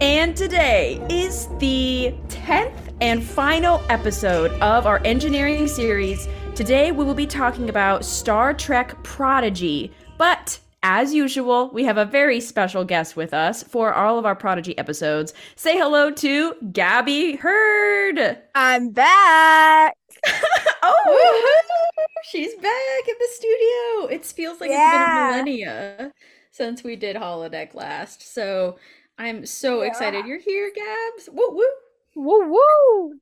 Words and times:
And 0.00 0.36
today 0.36 1.00
is 1.08 1.48
the 1.58 2.14
10th 2.28 2.94
and 3.00 3.22
final 3.24 3.82
episode 3.88 4.50
of 4.60 4.86
our 4.86 5.00
engineering 5.04 5.66
series. 5.66 6.28
Today 6.54 6.92
we 6.92 7.04
will 7.04 7.14
be 7.14 7.26
talking 7.26 7.70
about 7.70 8.04
Star 8.04 8.52
Trek 8.52 9.02
Prodigy. 9.02 9.90
But 10.18 10.58
as 10.82 11.14
usual, 11.14 11.70
we 11.72 11.84
have 11.84 11.96
a 11.96 12.04
very 12.04 12.40
special 12.40 12.84
guest 12.84 13.16
with 13.16 13.32
us 13.32 13.62
for 13.62 13.94
all 13.94 14.18
of 14.18 14.26
our 14.26 14.36
Prodigy 14.36 14.76
episodes. 14.78 15.32
Say 15.56 15.76
hello 15.78 16.10
to 16.10 16.54
Gabby 16.72 17.36
Hurd. 17.36 18.38
I'm 18.54 18.90
back. 18.90 19.94
oh, 20.82 21.62
she's 22.30 22.54
back 22.54 23.08
in 23.08 23.14
the 23.18 23.28
studio. 23.32 24.06
It 24.14 24.26
feels 24.26 24.60
like 24.60 24.70
Yeah. 24.70 24.88
it's 24.90 24.92
been 24.92 25.24
a 25.24 25.30
millennia 25.30 26.12
since 26.52 26.82
we 26.84 26.96
did 26.96 27.16
holodeck 27.16 27.74
last. 27.74 28.32
So 28.34 28.78
I'm 29.18 29.46
so 29.46 29.82
Yeah. 29.82 29.88
excited 29.88 30.26
you're 30.26 30.38
here, 30.38 30.70
Gabs. 30.74 31.28
Woo 31.32 31.50
woo. 31.50 31.64
Woo 32.14 32.48
woo. 32.52 33.14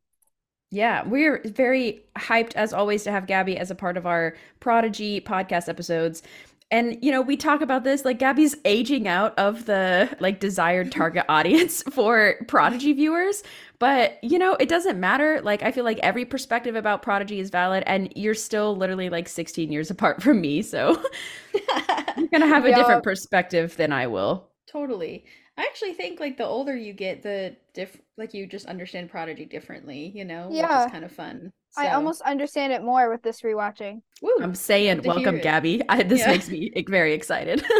Yeah, 0.71 1.05
we're 1.07 1.41
very 1.45 2.05
hyped 2.19 2.55
as 2.57 2.73
always 2.73 3.05
to 3.05 3.13
have 3.13 3.27
Gabby 3.27 3.57
as 3.57 3.71
a 3.71 3.75
part 3.77 3.97
of 3.97 4.07
our 4.07 4.35
Prodigy 4.61 5.21
podcast 5.21 5.69
episodes. 5.69 6.23
And 6.71 6.99
you 7.03 7.13
know, 7.13 7.21
we 7.23 7.37
talk 7.37 7.61
about 7.61 7.85
this 7.85 8.05
like 8.05 8.19
Gabby's 8.19 8.57
aging 8.65 9.07
out 9.07 9.39
of 9.39 9.67
the 9.67 10.09
like 10.19 10.41
desired 10.41 10.91
target 10.93 11.25
audience 11.29 11.83
for 11.93 12.35
Prodigy 12.49 12.93
viewers, 12.95 13.45
but 13.79 14.19
you 14.25 14.39
know, 14.39 14.55
it 14.55 14.69
doesn't 14.69 14.99
matter. 14.99 15.41
Like 15.43 15.63
I 15.63 15.71
feel 15.71 15.85
like 15.85 15.99
every 16.03 16.25
perspective 16.25 16.75
about 16.75 17.03
Prodigy 17.03 17.39
is 17.39 17.51
valid 17.51 17.85
and 17.87 18.13
you're 18.17 18.35
still 18.35 18.75
literally 18.77 19.11
like 19.11 19.29
16 19.29 19.71
years 19.71 19.91
apart 19.91 20.23
from 20.23 20.41
me, 20.41 20.63
so 20.63 21.01
you're 21.55 22.29
going 22.29 22.41
to 22.41 22.47
have 22.49 22.65
a 22.65 22.71
Yeah. 22.71 22.77
different 22.77 23.05
perspective 23.05 23.77
than 23.77 23.93
I 23.93 24.07
will. 24.09 24.49
totally. 24.67 25.25
I 25.57 25.63
actually 25.63 25.95
think 25.95 26.19
like 26.21 26.37
the 26.37 26.45
older 26.45 26.77
you 26.77 26.93
get, 26.93 27.23
the 27.23 27.57
diff 27.75 27.97
like 28.17 28.35
you 28.35 28.47
just 28.47 28.67
understand 28.67 29.11
Prodigy 29.11 29.45
differently, 29.45 30.13
you 30.15 30.25
know, 30.25 30.49
which 30.49 30.57
Yeah. 30.59 30.85
is 30.87 30.91
kind 30.93 31.05
of 31.05 31.13
fun. 31.13 31.53
I 31.77 31.89
almost 31.91 32.23
understand 32.23 32.73
it 32.73 32.83
more 32.83 33.11
with 33.11 33.23
this 33.23 33.41
rewatching. 33.43 34.01
woo. 34.23 34.33
I'm 34.41 34.55
saying 34.55 34.99
Love 34.99 35.05
to 35.05 35.13
hear 35.13 35.23
welcome. 35.33 35.41
Gabby. 35.41 35.83
I, 35.89 36.03
this 36.05 36.21
Yeah. 36.21 36.29
makes 36.29 36.49
me 36.49 36.73
very 36.89 37.13
excited. 37.15 37.65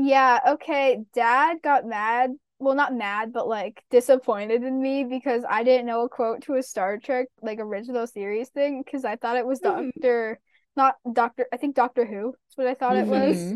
Yeah, 0.00 0.38
okay. 0.50 1.00
Dad 1.12 1.56
got 1.62 1.84
mad. 1.84 2.30
Well, 2.60 2.76
not 2.76 2.94
mad, 2.94 3.32
but 3.32 3.48
like 3.48 3.82
disappointed 3.90 4.62
in 4.62 4.80
me 4.80 5.02
because 5.04 5.42
I 5.48 5.64
didn't 5.64 5.86
know 5.86 6.02
a 6.04 6.08
quote 6.08 6.42
to 6.42 6.54
a 6.54 6.62
Star 6.62 6.98
Trek 6.98 7.26
like 7.42 7.58
original 7.60 8.06
series 8.06 8.48
thing 8.50 8.82
because 8.84 9.04
I 9.04 9.16
thought 9.16 9.36
it 9.36 9.46
was 9.46 9.60
Mhm. 9.60 9.92
Doctor, 9.92 10.40
not 10.76 10.96
Doctor, 11.12 11.46
I 11.52 11.56
think 11.56 11.74
Doctor 11.74 12.04
Who 12.06 12.28
is 12.30 12.56
what 12.56 12.68
I 12.68 12.74
thought 12.74 12.96
it 12.96 13.06
was. 13.08 13.54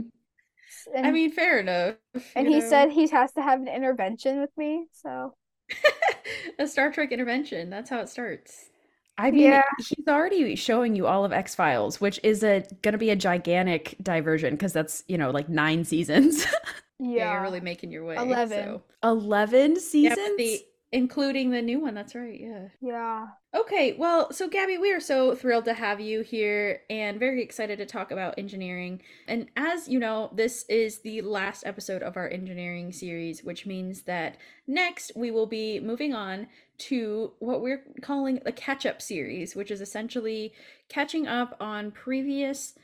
And, 0.94 1.06
I 1.06 1.10
mean, 1.10 1.32
fair 1.32 1.58
enough. 1.60 1.96
and 2.34 2.46
he 2.46 2.60
know. 2.60 2.60
said 2.60 2.90
he 2.90 3.08
has 3.08 3.32
to 3.32 3.42
have 3.42 3.60
an 3.60 3.68
intervention 3.68 4.40
with 4.40 4.56
me. 4.56 4.86
So 4.92 5.34
a 6.58 6.66
Star 6.66 6.90
Trek 6.92 7.12
intervention. 7.12 7.70
That's 7.70 7.90
how 7.90 8.00
it 8.00 8.08
starts. 8.08 8.70
I 9.18 9.30
mean, 9.30 9.52
Yeah. 9.52 9.62
he's 9.76 10.08
already 10.08 10.56
showing 10.56 10.96
you 10.96 11.06
all 11.06 11.24
of 11.24 11.32
X 11.32 11.54
Files, 11.54 12.00
which 12.00 12.18
is 12.22 12.42
a 12.42 12.64
going 12.82 12.92
to 12.92 12.98
be 12.98 13.10
a 13.10 13.16
gigantic 13.16 13.96
diversion 14.02 14.54
because 14.54 14.72
that's 14.72 15.04
you 15.06 15.18
know 15.18 15.30
like 15.30 15.48
nine 15.48 15.84
seasons, 15.84 16.46
Yeah, 16.98 17.24
yeah, 17.24 17.32
you're 17.32 17.40
really 17.42 17.60
making 17.60 17.90
your 17.92 18.04
way. 18.04 18.16
11. 18.16 18.46
So. 18.46 18.84
eleven 19.02 19.78
Yeah, 20.00 20.16
seasons. 20.16 20.26
but 20.26 20.36
the 20.36 20.66
including 20.92 21.50
the 21.50 21.62
new 21.62 21.80
one. 21.80 21.94
That's 21.94 22.14
right. 22.14 22.38
Yeah. 22.38 22.68
yeah. 22.82 23.26
Okay, 23.54 23.94
well, 23.98 24.30
so 24.32 24.48
Gabby, 24.48 24.76
we 24.76 24.92
are 24.92 25.00
so 25.00 25.34
thrilled 25.34 25.64
to 25.64 25.74
have 25.74 26.00
you 26.00 26.20
here 26.20 26.82
and 26.90 27.18
very 27.18 27.42
excited 27.42 27.78
to 27.78 27.86
talk 27.86 28.10
about 28.10 28.38
engineering. 28.38 29.00
And 29.26 29.48
as 29.56 29.88
you 29.88 29.98
know, 29.98 30.30
this 30.34 30.64
is 30.68 31.00
the 31.00 31.22
last 31.22 31.64
episode 31.66 32.02
of 32.02 32.16
our 32.18 32.28
engineering 32.28 32.92
series, 32.92 33.42
which 33.42 33.64
means 33.64 34.02
that 34.02 34.36
next 34.66 35.12
we 35.16 35.30
will 35.30 35.46
be 35.46 35.80
moving 35.80 36.12
on 36.12 36.46
to 36.78 37.32
what 37.38 37.62
we're 37.62 37.84
calling 38.02 38.40
the 38.44 38.52
catch 38.52 38.84
up 38.84 39.00
series, 39.00 39.56
which 39.56 39.70
is 39.70 39.80
essentially 39.80 40.52
catching 40.88 41.26
up 41.26 41.56
on 41.58 41.90
previous 41.90 42.74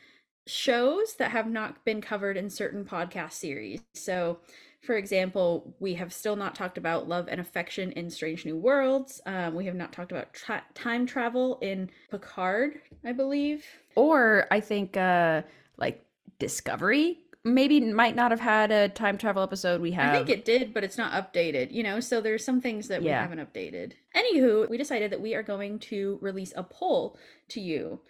shows 0.47 1.17
that 1.17 1.31
have 1.31 1.47
not 1.47 1.85
been 1.85 2.01
covered 2.01 2.37
in 2.39 2.49
certain 2.49 2.85
podcast 2.85 3.33
series. 3.33 3.81
So, 3.95 4.39
for 4.83 4.97
example, 4.97 5.75
we 5.81 5.95
have 5.95 6.13
still 6.13 6.37
not 6.37 6.55
talked 6.55 6.79
about 6.79 7.09
love 7.09 7.29
and 7.29 7.41
affection 7.41 7.93
in 7.93 8.11
Strange 8.11 8.45
New 8.45 8.57
Worlds. 8.57 9.21
Um, 9.27 9.55
we 9.55 9.67
have 9.67 9.75
not 9.75 9.93
talked 9.93 10.13
about 10.13 10.33
tra- 10.33 10.65
time 10.75 11.05
travel 11.07 11.59
in 11.61 11.91
Picard, 12.11 12.81
I 13.05 13.13
believe. 13.13 13.65
or 13.97 14.47
I 14.51 14.61
think 14.61 14.97
uh 14.97 15.43
like 15.77 16.05
Discovery 16.39 17.19
maybe 17.45 17.81
might 17.81 18.15
not 18.15 18.31
have 18.31 18.41
had 18.41 18.71
a 18.71 18.89
time 18.89 19.19
travel 19.19 19.43
episode. 19.43 19.81
We 19.81 19.93
have 19.93 20.15
I 20.15 20.19
think 20.19 20.31
it 20.31 20.45
did, 20.45 20.75
but 20.75 20.85
it's 20.85 20.99
not 20.99 21.13
updated, 21.13 21.73
you 21.73 21.83
know? 21.83 22.01
So 22.01 22.21
there's 22.21 22.45
some 22.45 22.61
things 22.61 22.89
that 22.89 23.01
we 23.01 23.09
haven't 23.09 23.39
updated. 23.39 23.93
Anywho, 24.15 24.69
we 24.69 24.77
decided 24.77 25.11
that 25.13 25.21
we 25.21 25.35
are 25.35 25.43
going 25.43 25.79
to 25.81 26.19
release 26.21 26.53
a 26.57 26.63
poll 26.63 27.19
to 27.49 27.61
you 27.61 28.01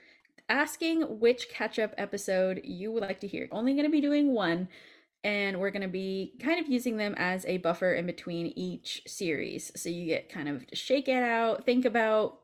asking 0.49 1.03
which 1.21 1.49
catch 1.51 1.79
up 1.79 1.95
episode 1.99 2.61
you 2.65 2.91
would 2.91 3.03
like 3.03 3.21
to 3.21 3.27
hear. 3.27 3.49
Only 3.53 3.73
going 3.75 3.85
to 3.85 3.91
be 3.91 4.01
doing 4.01 4.33
one, 4.33 4.69
and 5.25 5.59
we're 5.59 5.71
going 5.71 5.83
to 5.83 5.89
be 5.89 6.35
kind 6.41 6.61
of 6.61 6.71
using 6.71 6.97
them 6.97 7.15
as 7.17 7.45
a 7.47 7.59
buffer 7.59 7.95
in 7.95 8.07
between 8.07 8.47
each 8.57 9.03
series. 9.07 9.73
So 9.77 9.89
you 9.89 10.07
get 10.07 10.29
kind 10.29 10.49
of 10.49 10.67
to 10.69 10.77
shake 10.77 11.09
it 11.09 11.23
out, 11.23 11.65
think 11.65 11.85
about 11.85 12.39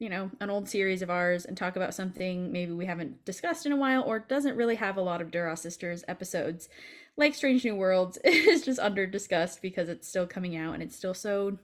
you 0.00 0.08
know, 0.08 0.30
an 0.40 0.48
old 0.48 0.66
series 0.66 1.02
of 1.02 1.10
ours 1.10 1.44
and 1.44 1.56
talk 1.56 1.76
about 1.76 1.94
something 1.94 2.50
maybe 2.50 2.72
we 2.72 2.86
haven't 2.86 3.22
discussed 3.26 3.66
in 3.66 3.72
a 3.72 3.76
while 3.76 4.02
or 4.02 4.18
doesn't 4.18 4.56
really 4.56 4.76
have 4.76 4.96
a 4.96 5.02
lot 5.02 5.20
of 5.20 5.30
Duras 5.30 5.60
Sisters 5.60 6.02
episodes. 6.08 6.70
Like 7.18 7.34
Strange 7.34 7.66
New 7.66 7.76
Worlds 7.76 8.18
is 8.24 8.64
just 8.64 8.80
under 8.80 9.06
discussed 9.06 9.60
because 9.60 9.90
it's 9.90 10.08
still 10.08 10.26
coming 10.26 10.56
out 10.56 10.72
and 10.72 10.82
it's 10.82 10.96
still 10.96 11.12
so 11.12 11.58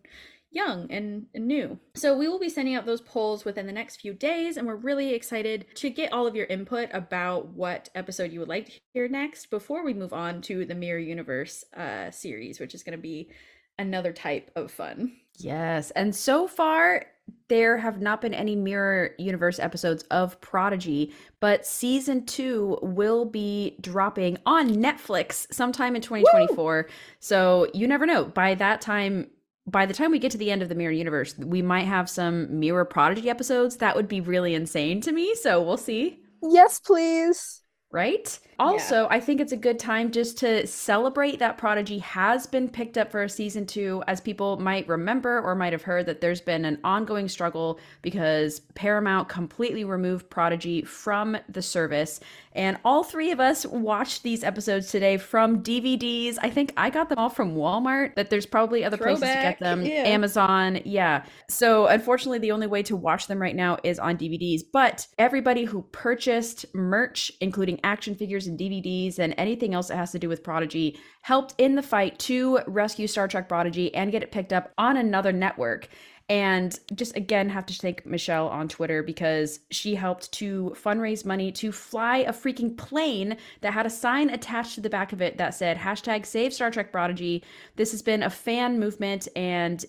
young 0.50 0.90
and, 0.90 1.26
and 1.34 1.46
new. 1.46 1.78
So 1.94 2.16
we 2.16 2.28
will 2.28 2.38
be 2.38 2.48
sending 2.48 2.74
out 2.74 2.86
those 2.86 3.00
polls 3.00 3.44
within 3.44 3.66
the 3.66 3.72
next 3.72 4.00
few 4.00 4.14
days 4.14 4.56
and 4.56 4.66
we're 4.66 4.76
really 4.76 5.12
excited 5.14 5.66
to 5.74 5.90
get 5.90 6.12
all 6.12 6.26
of 6.26 6.36
your 6.36 6.46
input 6.46 6.88
about 6.92 7.48
what 7.48 7.88
episode 7.94 8.32
you 8.32 8.40
would 8.40 8.48
like 8.48 8.66
to 8.66 8.80
hear 8.94 9.08
next 9.08 9.50
before 9.50 9.84
we 9.84 9.92
move 9.92 10.12
on 10.12 10.40
to 10.42 10.64
the 10.64 10.74
Mirror 10.74 11.00
Universe 11.00 11.64
uh, 11.76 12.10
series, 12.10 12.60
which 12.60 12.74
is 12.74 12.82
going 12.82 12.96
to 12.96 13.02
be 13.02 13.30
another 13.78 14.12
type 14.12 14.50
of 14.56 14.70
fun. 14.70 15.12
Yes. 15.38 15.90
And 15.90 16.14
so 16.14 16.46
far, 16.46 17.06
there 17.48 17.76
have 17.78 18.00
not 18.00 18.20
been 18.20 18.34
any 18.34 18.56
Mirror 18.56 19.10
Universe 19.18 19.58
episodes 19.58 20.04
of 20.04 20.40
Prodigy, 20.40 21.12
but 21.40 21.66
season 21.66 22.24
two 22.24 22.78
will 22.82 23.24
be 23.24 23.76
dropping 23.80 24.38
on 24.46 24.70
Netflix 24.70 25.52
sometime 25.52 25.96
in 25.96 26.02
2024. 26.02 26.88
So 27.20 27.68
you 27.74 27.86
never 27.86 28.06
know. 28.06 28.24
By 28.24 28.54
that 28.54 28.80
time, 28.80 29.28
by 29.66 29.87
the 29.87 29.94
time 29.94 30.10
we 30.10 30.19
get 30.19 30.32
to 30.32 30.38
the 30.38 30.50
end 30.50 30.62
of 30.62 30.69
the 30.69 30.75
Mirror 30.75 30.93
Universe, 30.93 31.37
we 31.38 31.62
might 31.62 31.87
have 31.87 32.09
some 32.09 32.60
Mirror 32.60 32.84
Prodigy 32.87 33.28
episodes. 33.28 33.77
That 33.77 33.97
would 33.97 34.09
be 34.09 34.21
really 34.21 34.54
insane 34.54 35.00
to 35.03 35.12
me. 35.12 35.34
So 35.34 35.60
we'll 35.62 35.77
see. 35.77 36.21
Yes, 36.43 36.78
please. 36.78 37.62
Right? 37.91 38.38
Also, 38.59 39.06
I 39.11 39.21
think 39.21 39.41
it's 39.41 39.53
a 39.53 39.56
good 39.56 39.78
time 39.78 40.11
just 40.11 40.39
to 40.39 40.67
celebrate 40.67 41.39
that 41.39 41.59
Prodigy 41.59 41.99
has 41.99 42.47
been 42.47 42.69
picked 42.69 42.97
up 42.97 43.11
for 43.11 43.22
a 43.22 43.28
season 43.28 43.67
two, 43.67 44.03
as 44.06 44.21
people 44.21 44.59
might 44.59 44.89
remember 44.89 45.41
or 45.41 45.55
might 45.55 45.72
have 45.72 45.83
heard 45.83 46.06
that 46.06 46.21
there's 46.21 46.41
been 46.41 46.64
an 46.64 46.79
ongoing 46.82 47.29
struggle 47.29 47.79
because 48.03 48.61
Paramount 48.75 49.29
completely 49.29 49.85
removed 49.85 50.31
Prodigy 50.31 50.82
from 50.82 51.37
the 51.49 51.62
service. 51.62 52.20
And 52.53 52.79
all 52.85 53.05
three 53.05 53.32
of 53.32 53.41
us 53.41 53.67
watched 53.67 54.23
these 54.23 54.43
episodes 54.43 54.91
today 54.91 55.19
from 55.19 55.62
DVDs. 55.62 56.38
I 56.41 56.49
think 56.49 56.73
I 56.79 56.88
got 56.88 57.11
them 57.11 57.19
all 57.19 57.29
from 57.29 57.55
Walmart, 57.55 58.14
but 58.14 58.31
there's 58.31 58.47
probably 58.47 58.82
other 58.82 58.97
places 58.97 59.20
to 59.20 59.26
get 59.26 59.59
them. 59.61 59.85
yeah. 59.85 60.05
Amazon, 60.05 60.81
yeah. 60.85 61.25
So 61.50 61.87
unfortunately, 61.87 62.38
the 62.38 62.52
only 62.52 62.67
way 62.67 62.82
to 62.85 62.97
watch 62.97 63.26
them 63.26 63.41
right 63.41 63.55
now 63.55 63.76
is 63.85 63.99
on 63.99 64.17
DVDs. 64.17 64.62
But 64.73 65.06
everybody 65.19 65.64
who 65.64 65.82
purchased 65.93 66.64
merch, 66.75 67.31
including 67.43 67.79
action 67.85 68.14
figures 68.14 68.45
and 68.46 68.58
DVDs 68.58 69.19
and 69.19 69.34
anything 69.37 69.75
else 69.75 69.88
that 69.88 69.96
has 69.96 70.12
to 70.12 70.19
do 70.19 70.28
with 70.28 70.43
Prodigy, 70.43 70.98
helped 71.22 71.54
in 71.58 71.75
the 71.75 71.82
fight 71.82 72.19
to 72.20 72.60
rescue 72.66 73.06
Star 73.06 73.28
Trek 73.28 73.48
Prodigy 73.48 73.94
and 73.94 74.12
get 74.12 74.22
it 74.22 74.32
picked 74.32 74.52
up 74.52 74.72
on 74.78 74.96
another 74.96 75.32
network. 75.32 75.88
And 76.28 76.76
just 76.94 77.16
again, 77.16 77.48
have 77.50 77.66
to 77.66 77.75
thank 77.75 78.04
Michelle 78.04 78.48
on 78.48 78.66
Twitter 78.66 79.02
because 79.02 79.60
she 79.70 79.94
helped 79.94 80.32
to 80.32 80.75
fundraise 80.76 81.25
money 81.25 81.52
to 81.52 81.70
fly 81.70 82.19
a 82.19 82.32
freaking 82.32 82.76
plane 82.76 83.37
that 83.60 83.72
had 83.72 83.87
a 83.87 83.90
sign 83.90 84.31
attached 84.31 84.75
to 84.75 84.81
the 84.81 84.90
back 84.90 85.12
of 85.12 85.22
it 85.22 85.38
that 85.38 85.54
said 85.54 85.78
hashtag 85.78 86.26
save 86.26 86.52
Star 86.52 86.70
Trek 86.70 86.90
Prodigy. 86.90 87.44
This 87.76 87.92
has 87.92 88.02
been 88.02 88.25
a 88.25 88.31
fan 88.31 88.81
movement 88.81 89.28
and 89.37 89.84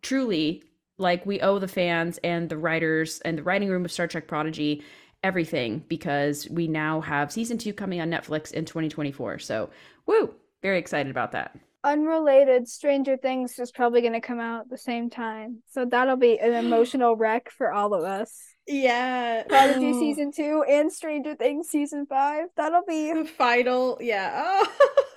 truly 0.00 0.62
like 0.96 1.26
we 1.26 1.40
owe 1.40 1.58
the 1.58 1.66
fans 1.66 2.18
and 2.22 2.48
the 2.48 2.58
writers 2.58 3.20
and 3.24 3.38
the 3.38 3.42
writing 3.42 3.70
room 3.70 3.84
of 3.84 3.90
Star 3.90 4.06
Trek 4.06 4.28
Prodigy 4.28 4.84
everything 5.22 5.84
because 5.88 6.48
we 6.50 6.66
now 6.66 7.00
have 7.00 7.32
season 7.32 7.58
two 7.58 7.72
coming 7.72 8.00
on 8.00 8.10
Netflix 8.10 8.52
in 8.52 8.64
2024. 8.64 9.38
So, 9.38 9.70
woo, 10.06 10.34
very 10.62 10.78
excited 10.78 11.10
about 11.10 11.32
that. 11.32 11.56
Unrelated, 11.82 12.68
Stranger 12.68 13.16
Things 13.16 13.58
is 13.58 13.72
probably 13.72 14.02
going 14.02 14.12
to 14.12 14.20
come 14.20 14.38
out 14.38 14.62
at 14.62 14.70
the 14.70 14.76
same 14.76 15.08
time. 15.08 15.62
So 15.70 15.86
that'll 15.86 16.16
be 16.16 16.38
an 16.38 16.52
emotional 16.66 17.16
wreck 17.16 17.50
for 17.50 17.72
all 17.72 17.94
of 17.94 18.04
us. 18.04 18.38
Yeah. 18.66 19.44
Prodigy 19.48 19.94
season 19.94 20.30
two 20.32 20.62
and 20.68 20.92
Stranger 20.92 21.34
Things 21.34 21.68
season 21.68 22.06
five. 22.06 22.46
That'll 22.56 22.84
be 22.86 23.12
The 23.12 23.24
final, 23.24 23.98
yeah. 24.00 24.42
Oh. 24.44 25.04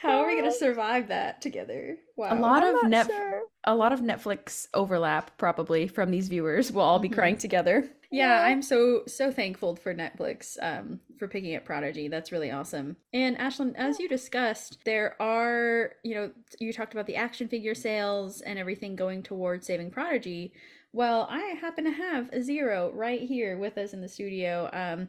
How 0.00 0.20
are 0.20 0.26
we 0.26 0.36
gonna 0.36 0.52
survive 0.52 1.08
that 1.08 1.40
together? 1.42 1.96
Wow. 2.16 2.34
A 2.34 2.38
lot 2.38 2.62
I'm 2.64 2.76
of 2.84 2.88
Net- 2.88 3.06
sure. 3.06 3.42
a 3.64 3.74
lot 3.74 3.92
of 3.92 4.00
Netflix 4.00 4.68
overlap 4.74 5.36
probably 5.38 5.86
from 5.88 6.10
these 6.10 6.28
viewers. 6.28 6.72
We'll 6.72 6.84
all 6.84 6.98
be 6.98 7.08
Mhm. 7.08 7.14
crying 7.14 7.36
together. 7.36 7.88
Yeah, 8.10 8.40
Yeah. 8.40 8.46
I'm 8.46 8.62
so 8.62 9.02
so 9.06 9.30
thankful 9.30 9.76
for 9.76 9.94
Netflix 9.94 10.56
um 10.62 11.00
for 11.18 11.28
picking 11.28 11.54
up 11.56 11.64
Prodigy. 11.64 12.08
That's 12.08 12.32
really 12.32 12.50
awesome. 12.50 12.96
And 13.12 13.36
Ashlyn, 13.38 13.74
as 13.76 13.98
you 13.98 14.08
discussed, 14.08 14.84
there 14.84 15.20
are, 15.20 15.92
you 16.04 16.14
know, 16.14 16.30
you 16.58 16.72
talked 16.72 16.94
about 16.94 17.06
the 17.06 17.16
action 17.16 17.48
figure 17.48 17.74
sales 17.74 18.40
and 18.40 18.58
everything 18.58 18.96
going 18.96 19.22
towards 19.22 19.66
saving 19.66 19.90
Prodigy. 19.90 20.52
Well, 20.92 21.26
I 21.28 21.40
happen 21.60 21.84
to 21.84 21.90
have 21.90 22.32
a 22.32 22.40
zero 22.40 22.90
right 22.94 23.20
here 23.20 23.58
with 23.58 23.76
us 23.76 23.92
in 23.92 24.00
the 24.00 24.08
studio. 24.08 24.70
Um 24.72 25.08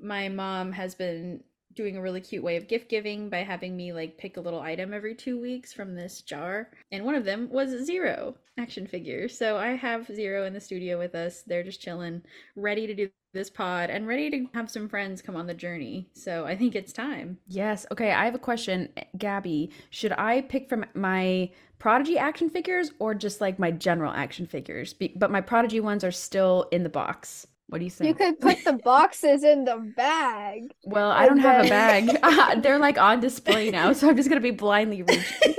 my 0.00 0.28
mom 0.28 0.70
has 0.72 0.94
been 0.94 1.42
doing 1.74 1.96
a 1.96 2.02
really 2.02 2.20
cute 2.20 2.42
way 2.42 2.56
of 2.56 2.68
gift 2.68 2.88
giving 2.88 3.28
by 3.28 3.38
having 3.38 3.76
me 3.76 3.92
like 3.92 4.18
pick 4.18 4.36
a 4.36 4.40
little 4.40 4.60
item 4.60 4.92
every 4.92 5.14
two 5.14 5.40
weeks 5.40 5.72
from 5.72 5.94
this 5.94 6.22
jar. 6.22 6.70
And 6.90 7.04
one 7.04 7.14
of 7.14 7.24
them 7.24 7.48
was 7.50 7.84
Zero 7.84 8.34
action 8.58 8.86
figure. 8.86 9.28
So 9.28 9.56
I 9.56 9.68
have 9.68 10.06
Zero 10.06 10.44
in 10.44 10.52
the 10.52 10.60
studio 10.60 10.98
with 10.98 11.14
us. 11.14 11.42
They're 11.46 11.62
just 11.62 11.80
chilling, 11.80 12.22
ready 12.56 12.86
to 12.86 12.94
do 12.94 13.08
this 13.34 13.50
pod 13.50 13.90
and 13.90 14.06
ready 14.06 14.30
to 14.30 14.46
have 14.54 14.70
some 14.70 14.88
friends 14.88 15.22
come 15.22 15.36
on 15.36 15.46
the 15.46 15.54
journey. 15.54 16.08
So 16.14 16.44
I 16.44 16.56
think 16.56 16.74
it's 16.74 16.92
time. 16.92 17.38
Yes. 17.46 17.86
Okay, 17.92 18.10
I 18.10 18.24
have 18.24 18.34
a 18.34 18.38
question, 18.38 18.88
Gabby. 19.16 19.70
Should 19.90 20.12
I 20.12 20.42
pick 20.42 20.68
from 20.68 20.84
my 20.94 21.50
Prodigy 21.78 22.18
action 22.18 22.50
figures 22.50 22.90
or 22.98 23.14
just 23.14 23.40
like 23.40 23.58
my 23.58 23.70
general 23.70 24.12
action 24.12 24.46
figures? 24.46 24.92
Be- 24.94 25.14
but 25.14 25.30
my 25.30 25.40
Prodigy 25.40 25.80
ones 25.80 26.02
are 26.02 26.10
still 26.10 26.66
in 26.72 26.82
the 26.82 26.88
box. 26.88 27.46
What 27.68 27.78
do 27.80 27.84
you 27.84 27.90
think? 27.90 28.08
You 28.08 28.14
could 28.14 28.40
put 28.40 28.64
the 28.64 28.72
boxes 28.72 29.44
in 29.44 29.64
the 29.64 29.76
bag. 29.96 30.72
Well, 30.84 31.10
I 31.10 31.26
don't 31.26 31.32
and 31.38 31.40
have 31.42 31.64
a 31.66 31.68
then- 31.68 32.06
bag. 32.06 32.62
They're 32.62 32.78
like 32.78 32.96
on 32.98 33.20
display 33.20 33.70
now, 33.70 33.92
so 33.92 34.08
I'm 34.08 34.16
just 34.16 34.28
gonna 34.28 34.40
be 34.40 34.50
blindly 34.52 35.02
reaching. 35.02 35.54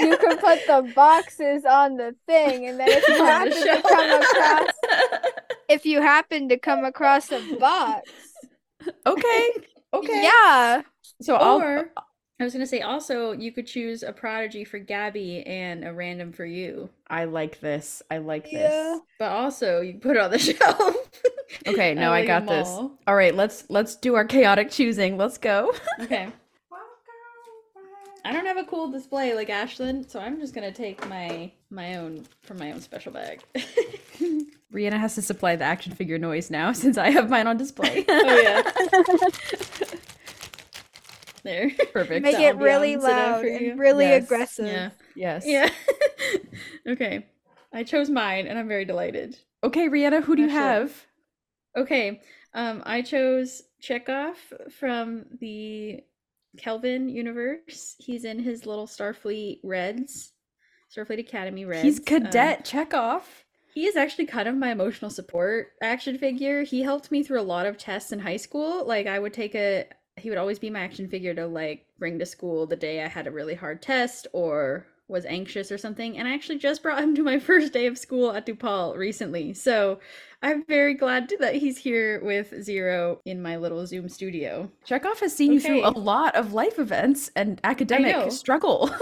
You 0.00 0.16
could 0.16 0.38
put 0.40 0.60
the 0.66 0.90
boxes 0.94 1.64
on 1.64 1.96
the 1.96 2.14
thing, 2.26 2.66
and 2.66 2.78
then 2.78 2.88
if 2.88 3.06
you 3.08 3.14
happen 3.24 3.52
to 3.52 3.82
come 3.88 4.20
across, 4.20 4.70
if 5.68 5.86
you 5.86 6.00
happen 6.00 6.48
to 6.48 6.56
come 6.58 6.84
across 6.84 7.30
a 7.32 7.40
box, 7.56 8.10
okay. 9.06 9.50
Okay. 9.94 10.22
yeah, 10.22 10.82
So 11.20 11.34
I'll 11.36 11.60
or 11.60 11.90
I 12.42 12.44
was 12.44 12.52
gonna 12.54 12.66
say 12.66 12.80
also 12.80 13.30
you 13.32 13.52
could 13.52 13.68
choose 13.68 14.02
a 14.02 14.12
prodigy 14.12 14.64
for 14.64 14.80
Gabby 14.80 15.46
and 15.46 15.84
a 15.84 15.92
random 15.92 16.32
for 16.32 16.44
you. 16.44 16.90
I 17.08 17.24
like 17.26 17.60
this. 17.60 18.02
I 18.10 18.18
like 18.18 18.50
Yeah. 18.50 18.68
this. 18.68 19.00
But 19.20 19.30
also 19.30 19.80
you 19.80 19.94
put 19.94 20.16
it 20.16 20.20
on 20.20 20.32
the 20.32 20.38
shelf. 20.40 20.96
Okay, 21.68 21.94
no, 21.94 22.08
I 22.12 22.18
like 22.20 22.26
got 22.26 22.42
'em 22.42 22.46
this. 22.48 22.66
all. 22.66 22.98
All 23.06 23.14
right, 23.14 23.32
let's 23.34 23.64
let's 23.68 23.94
do 23.94 24.16
our 24.16 24.24
chaotic 24.24 24.70
choosing. 24.72 25.16
Let's 25.16 25.38
go. 25.38 25.72
Okay. 26.00 26.28
I 28.24 28.32
don't 28.32 28.46
have 28.46 28.56
a 28.56 28.62
cool 28.64 28.88
display 28.88 29.34
like 29.34 29.48
Ashlyn, 29.48 30.08
so 30.08 30.18
I'm 30.20 30.38
just 30.40 30.52
gonna 30.54 30.72
take 30.72 31.08
my 31.08 31.50
my 31.70 31.96
own 31.96 32.24
from 32.42 32.58
my 32.58 32.72
own 32.72 32.80
special 32.80 33.12
bag. 33.12 33.42
Rhianna 34.72 34.98
has 34.98 35.14
to 35.16 35.22
supply 35.22 35.54
the 35.56 35.64
action 35.64 35.92
figure 35.94 36.18
noise 36.18 36.50
now 36.50 36.72
since 36.72 36.96
I 36.98 37.10
have 37.10 37.28
mine 37.30 37.46
on 37.46 37.56
display. 37.56 38.04
oh 38.08 38.40
yeah. 38.40 39.82
There. 41.44 41.70
Perfect. 41.92 42.22
make 42.22 42.38
it 42.38 42.56
really 42.56 42.96
loud 42.96 43.44
and 43.44 43.78
really 43.78 44.04
Yes. 44.06 44.24
aggressive. 44.24 44.66
Yeah. 44.66 44.90
Yes. 45.16 45.44
Yeah. 45.46 45.68
okay. 46.88 47.26
I 47.72 47.82
chose 47.84 48.08
mine 48.10 48.46
and 48.46 48.58
I'm 48.58 48.68
very 48.68 48.84
delighted. 48.84 49.38
Okay, 49.64 49.88
Rhianna, 49.88 50.22
who 50.22 50.36
do 50.36 50.42
you 50.42 50.48
have? 50.48 50.92
Okay. 51.76 52.20
Um 52.54 52.82
I 52.86 53.02
chose 53.02 53.62
Chekhov 53.80 54.36
from 54.78 55.24
the 55.40 56.00
Kelvin 56.58 57.08
universe. 57.08 57.96
He's 57.98 58.24
in 58.24 58.38
his 58.38 58.66
little 58.66 58.86
Starfleet 58.86 59.60
Reds. 59.64 60.32
Starfleet 60.94 61.18
Academy 61.20 61.64
Reds. 61.64 61.82
He's 61.82 61.98
Um, 61.98 62.04
Cadet 62.04 62.64
Chekhov. 62.64 63.44
He 63.74 63.86
is 63.86 63.96
actually 63.96 64.26
kind 64.26 64.46
of 64.48 64.54
my 64.54 64.70
emotional 64.70 65.10
support 65.10 65.68
action 65.82 66.18
figure. 66.18 66.62
He 66.62 66.82
helped 66.82 67.10
me 67.10 67.22
through 67.22 67.40
a 67.40 67.42
lot 67.54 67.64
of 67.64 67.78
tests 67.78 68.12
in 68.12 68.18
high 68.18 68.36
school. 68.36 68.84
Like 68.84 69.06
I 69.06 69.18
would 69.18 69.32
take 69.32 69.54
a 69.54 69.86
he 70.16 70.28
would 70.28 70.38
always 70.38 70.58
be 70.58 70.70
my 70.70 70.80
action 70.80 71.08
figure 71.08 71.34
to 71.34 71.46
like 71.46 71.86
bring 71.98 72.18
to 72.18 72.26
school 72.26 72.66
the 72.66 72.76
day 72.76 73.02
I 73.02 73.08
had 73.08 73.26
a 73.26 73.30
really 73.30 73.54
hard 73.54 73.82
test 73.82 74.26
or 74.32 74.86
was 75.08 75.24
anxious 75.26 75.70
or 75.70 75.78
something. 75.78 76.18
And 76.18 76.26
I 76.26 76.34
actually 76.34 76.58
just 76.58 76.82
brought 76.82 77.02
him 77.02 77.14
to 77.14 77.22
my 77.22 77.38
first 77.40 77.72
day 77.72 77.86
of 77.86 77.98
school 77.98 78.32
at 78.32 78.46
DePaul 78.46 78.96
recently. 78.96 79.52
So 79.54 80.00
I'm 80.42 80.64
very 80.66 80.94
glad 80.94 81.32
that 81.38 81.56
he's 81.56 81.78
here 81.78 82.22
with 82.24 82.62
Zero 82.62 83.20
in 83.24 83.42
my 83.42 83.56
little 83.56 83.86
Zoom 83.86 84.08
studio. 84.08 84.70
Chekhov 84.84 85.20
has 85.20 85.34
seen 85.34 85.52
you 85.52 85.60
through 85.60 85.86
a 85.86 85.90
lot 85.90 86.34
of 86.34 86.52
life 86.52 86.78
events 86.78 87.30
and 87.36 87.60
academic 87.64 88.32
struggle. 88.32 88.90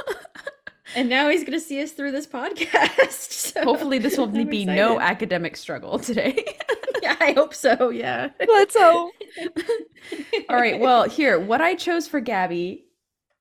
And 0.96 1.08
now 1.08 1.28
he's 1.28 1.42
going 1.42 1.52
to 1.52 1.64
see 1.64 1.82
us 1.82 1.92
through 1.92 2.12
this 2.12 2.26
podcast. 2.26 3.32
So 3.32 3.62
Hopefully, 3.62 3.98
this 3.98 4.16
will 4.18 4.28
I'm 4.36 4.48
be 4.48 4.64
no 4.64 5.00
academic 5.00 5.56
struggle 5.56 5.98
today. 5.98 6.44
Yeah, 7.10 7.16
I 7.20 7.32
hope 7.32 7.54
so. 7.54 7.90
Yeah. 7.90 8.30
Let's 8.46 8.76
hope. 8.78 9.12
All 10.48 10.56
right, 10.56 10.78
well, 10.78 11.08
here, 11.08 11.38
what 11.38 11.60
I 11.60 11.74
chose 11.74 12.06
for 12.08 12.20
Gabby 12.20 12.86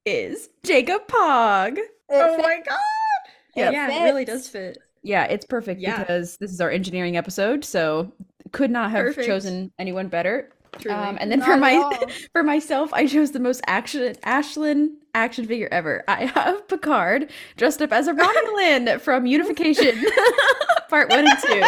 is 0.05 0.49
Jankom 0.63 1.05
Pog. 1.07 1.77
oh 2.09 2.33
It 2.35 2.41
my 2.41 2.61
god. 2.65 2.77
Yep. 3.55 3.73
Yeah, 3.73 4.01
it 4.01 4.03
really 4.05 4.25
does 4.25 4.47
fit. 4.47 4.77
Yeah, 5.03 5.25
it's 5.25 5.45
perfect 5.45 5.81
Yeah. 5.81 5.99
because 5.99 6.37
this 6.37 6.51
is 6.51 6.61
our 6.61 6.69
engineering 6.69 7.17
episode, 7.17 7.63
so 7.65 8.11
could 8.51 8.71
not 8.71 8.91
have 8.91 9.05
Perfect. 9.05 9.27
chosen 9.27 9.71
anyone 9.79 10.07
better. 10.07 10.49
Truly. 10.79 10.95
Um, 10.95 11.17
and 11.19 11.31
then 11.31 11.39
Not 11.39 11.45
for 11.47 11.57
my 11.57 11.99
for 12.33 12.43
myself, 12.43 12.93
I 12.93 13.05
chose 13.07 13.31
the 13.31 13.39
most 13.39 13.61
action 13.67 14.13
Ashlyn 14.23 14.89
action 15.13 15.45
figure 15.45 15.69
ever. 15.71 16.03
I 16.07 16.25
have 16.35 16.67
Picard 16.67 17.31
dressed 17.57 17.81
up 17.81 17.91
as 17.91 18.07
a 18.07 18.13
Romulan 18.13 18.99
from 19.01 19.25
Unification, 19.25 19.95
part 20.89 21.09
one 21.09 21.27
and 21.27 21.39
two. 21.39 21.61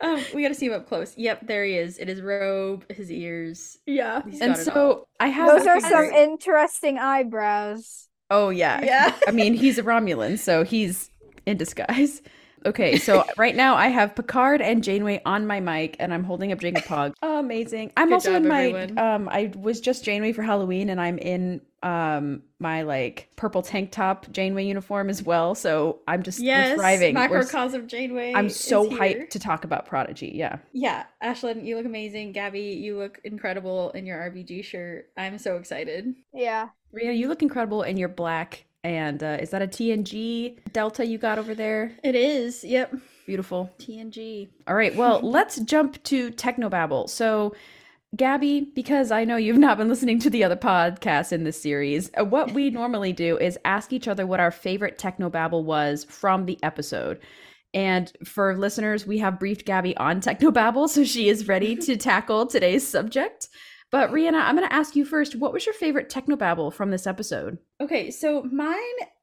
um, 0.00 0.24
we 0.34 0.42
got 0.42 0.48
to 0.48 0.54
see 0.54 0.66
him 0.66 0.72
up 0.72 0.86
close. 0.88 1.16
Yep, 1.16 1.46
there 1.46 1.64
he 1.64 1.74
is. 1.74 1.98
It 1.98 2.08
is 2.08 2.20
robe, 2.20 2.84
his 2.90 3.10
ears. 3.10 3.78
Yeah. 3.86 4.22
He's 4.24 4.40
And 4.40 4.54
got 4.54 4.60
it 4.60 4.68
all. 4.68 4.74
so 4.74 5.08
I 5.20 5.28
have. 5.28 5.48
Those 5.48 5.66
are 5.66 5.80
some 5.80 6.04
interesting 6.06 6.98
eyebrows. 6.98 8.08
Oh 8.30 8.50
yeah. 8.50 8.80
Yeah. 8.84 9.14
I 9.26 9.30
mean, 9.30 9.54
he's 9.54 9.78
a 9.78 9.82
Romulan, 9.82 10.38
so 10.38 10.64
he's 10.64 11.10
in 11.46 11.56
disguise. 11.56 12.22
Okay, 12.66 12.98
so 12.98 13.24
right 13.36 13.54
now 13.56 13.74
I 13.76 13.88
have 13.88 14.14
Picard 14.14 14.60
and 14.60 14.82
Janeway 14.82 15.20
on 15.24 15.46
my 15.46 15.60
mic, 15.60 15.96
and 15.98 16.12
I'm 16.12 16.24
holding 16.24 16.52
up 16.52 16.58
Jankom 16.60 16.84
Pog. 16.84 17.14
Amazing. 17.22 17.92
I'm 17.96 18.08
Good 18.08 18.14
also 18.14 18.32
job, 18.32 18.42
in 18.42 18.48
my 18.48 18.66
everyone. 18.68 18.98
um. 18.98 19.28
I 19.28 19.52
was 19.56 19.80
just 19.80 20.04
Janeway 20.04 20.32
for 20.32 20.42
Halloween, 20.42 20.88
and 20.90 21.00
I'm 21.00 21.18
in 21.18 21.60
um 21.84 22.42
my 22.58 22.82
like 22.82 23.28
purple 23.36 23.62
tank 23.62 23.92
top 23.92 24.26
Janeway 24.32 24.64
uniform 24.66 25.08
as 25.08 25.22
well. 25.22 25.54
So 25.54 26.00
I'm 26.08 26.22
just 26.24 26.40
we're 26.40 26.46
Yes, 26.46 26.76
thriving. 26.76 27.14
We're 27.14 27.44
Janeway. 27.86 28.34
I'm 28.34 28.46
is 28.46 28.58
so 28.58 28.88
here. 28.88 28.98
hyped 28.98 29.30
to 29.30 29.38
talk 29.38 29.64
about 29.64 29.86
Prodigy. 29.86 30.32
Yeah. 30.34 30.58
Yeah, 30.72 31.04
Ashlyn, 31.22 31.64
you 31.64 31.76
look 31.76 31.86
amazing. 31.86 32.32
Gabby, 32.32 32.60
you 32.60 32.98
look 32.98 33.20
incredible 33.24 33.90
in 33.92 34.06
your 34.06 34.18
RBG 34.18 34.64
shirt. 34.64 35.10
I'm 35.16 35.38
so 35.38 35.56
excited. 35.56 36.14
Yeah. 36.34 36.68
Ria, 36.92 37.12
you 37.12 37.28
look 37.28 37.42
incredible 37.42 37.82
in 37.82 37.96
your 37.96 38.08
black. 38.08 38.64
And 38.84 39.22
uh, 39.22 39.38
is 39.40 39.50
that 39.50 39.62
a 39.62 39.66
TNG 39.66 40.58
Delta 40.72 41.04
you 41.04 41.18
got 41.18 41.38
over 41.38 41.54
there? 41.54 41.92
It 42.04 42.14
is. 42.14 42.62
Yep. 42.64 42.94
Beautiful. 43.26 43.70
TNG. 43.78 44.48
All 44.66 44.74
right, 44.74 44.94
well, 44.94 45.20
let's 45.22 45.60
jump 45.60 46.02
to 46.04 46.30
Technobabble. 46.30 47.10
So, 47.10 47.54
Gabby, 48.16 48.72
because 48.74 49.10
I 49.10 49.24
know 49.24 49.36
you've 49.36 49.58
not 49.58 49.76
been 49.76 49.88
listening 49.88 50.18
to 50.20 50.30
the 50.30 50.44
other 50.44 50.56
podcasts 50.56 51.32
in 51.32 51.44
this 51.44 51.60
series, 51.60 52.10
uh, 52.18 52.24
what 52.24 52.52
we 52.52 52.70
normally 52.70 53.12
do 53.12 53.36
is 53.36 53.58
ask 53.64 53.92
each 53.92 54.08
other 54.08 54.26
what 54.26 54.40
our 54.40 54.50
favorite 54.50 54.96
Technobabble 54.96 55.64
was 55.64 56.04
from 56.04 56.46
the 56.46 56.58
episode. 56.62 57.20
And 57.74 58.10
for 58.24 58.56
listeners, 58.56 59.06
we 59.06 59.18
have 59.18 59.38
briefed 59.38 59.66
Gabby 59.66 59.94
on 59.98 60.22
Technobabble, 60.22 60.88
so 60.88 61.04
she 61.04 61.28
is 61.28 61.48
ready 61.48 61.76
to 61.76 61.96
tackle 61.98 62.46
today's 62.46 62.86
subject. 62.86 63.48
But 63.90 64.10
Rhianna, 64.10 64.42
I'm 64.42 64.56
going 64.56 64.68
to 64.68 64.74
ask 64.74 64.96
you 64.96 65.04
first. 65.04 65.36
What 65.36 65.52
was 65.52 65.64
your 65.64 65.74
favorite 65.74 66.10
Technobabble 66.10 66.72
from 66.72 66.90
this 66.90 67.06
episode? 67.06 67.58
Okay, 67.80 68.10
so 68.10 68.42
mine 68.42 68.76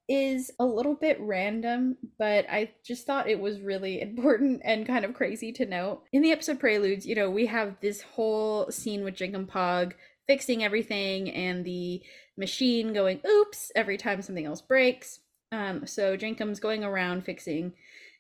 is 0.08 0.52
a 0.60 0.66
little 0.66 0.96
bit 0.96 1.18
random, 1.20 1.98
but 2.18 2.46
I 2.50 2.72
just 2.84 3.06
thought 3.06 3.30
it 3.30 3.40
was 3.40 3.62
really 3.62 4.02
important 4.02 4.62
and 4.64 4.88
kind 4.88 5.06
of 5.06 5.14
crazy 5.14 5.52
to 5.54 5.66
note. 5.66 6.04
In 6.14 6.22
the 6.22 6.32
episode 6.32 6.60
Preludes, 6.60 7.06
you 7.06 7.16
know, 7.16 7.30
we 7.30 7.46
have 7.46 7.76
this 7.82 8.02
whole 8.02 8.72
scene 8.72 9.04
with 9.04 9.16
Jankom 9.16 9.48
Pog 9.48 9.94
fixing 10.28 10.64
everything 10.64 11.30
and 11.32 11.64
the 11.64 12.02
machine 12.38 12.94
going 12.94 13.22
oops 13.28 13.72
every 13.76 13.98
time 13.98 14.22
something 14.22 14.46
else 14.46 14.62
breaks. 14.62 15.20
Um, 15.52 15.86
so 15.86 16.18
Jankom's 16.18 16.60
going 16.60 16.84
around 16.84 17.24
fixing, 17.24 17.74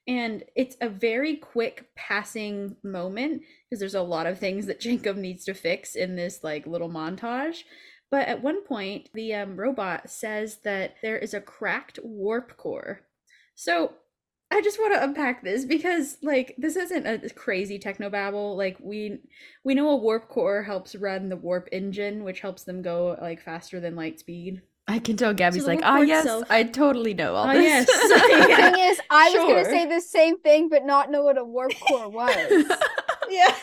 and 0.07 0.43
it's 0.55 0.77
a 0.81 0.89
very 0.89 1.35
quick 1.35 1.87
passing 1.95 2.75
moment 2.83 3.41
because 3.69 3.79
there's 3.79 3.95
a 3.95 4.01
lot 4.01 4.27
of 4.27 4.39
things 4.39 4.65
that 4.67 4.79
Jankom 4.81 5.17
needs 5.17 5.45
to 5.45 5.53
fix 5.53 5.95
in 5.95 6.15
this 6.15 6.43
like 6.43 6.67
little 6.67 6.89
montage. 6.89 7.63
But 8.11 8.27
at 8.27 8.43
one 8.43 8.63
point, 8.63 9.09
the 9.13 9.33
um, 9.33 9.57
robot 9.57 10.09
says 10.09 10.59
that 10.63 10.95
there 11.01 11.17
is 11.17 11.33
a 11.33 11.41
cracked 11.41 11.99
warp 12.03 12.55
core. 12.55 13.01
So 13.55 13.93
I 14.51 14.61
just 14.61 14.79
want 14.79 14.93
to 14.93 15.03
unpack 15.03 15.43
this 15.43 15.65
because 15.65 16.17
like 16.21 16.55
this 16.57 16.75
isn't 16.75 17.07
a 17.07 17.29
crazy 17.31 17.79
technobabble. 17.79 18.55
Like 18.55 18.77
we 18.79 19.19
we 19.63 19.73
know 19.73 19.89
a 19.89 19.95
warp 19.95 20.29
core 20.29 20.63
helps 20.63 20.95
run 20.95 21.29
the 21.29 21.35
warp 21.35 21.67
engine, 21.71 22.23
which 22.23 22.41
helps 22.41 22.63
them 22.63 22.81
go 22.81 23.17
like 23.19 23.41
faster 23.41 23.79
than 23.79 23.95
light 23.95 24.19
speed. 24.19 24.61
I 24.87 24.99
can 24.99 25.17
tell 25.17 25.33
Gabby's 25.33 25.63
the 25.65 25.69
like, 25.75 25.79
ah, 25.83 25.99
yes, 26.01 26.25
itself- 26.25 26.43
I 26.49 26.63
totally 26.63 27.13
know 27.15 27.33
all 27.35 27.47
Ah, 27.47 27.53
this. 27.53 27.63
yes. 27.63 27.87
The 27.87 28.55
thing 28.55 28.79
is, 28.91 28.99
I 29.09 29.29
was 29.31 29.39
gonna 29.39 29.65
say 29.65 29.85
the 29.87 29.99
same 30.01 30.37
thing, 30.39 30.69
but 30.69 30.85
not 30.85 31.09
know 31.09 31.23
what 31.23 31.37
a 31.37 31.43
warp 31.43 31.73
core 31.87 32.09
was. 32.09 32.35
Yeah. 33.27 33.55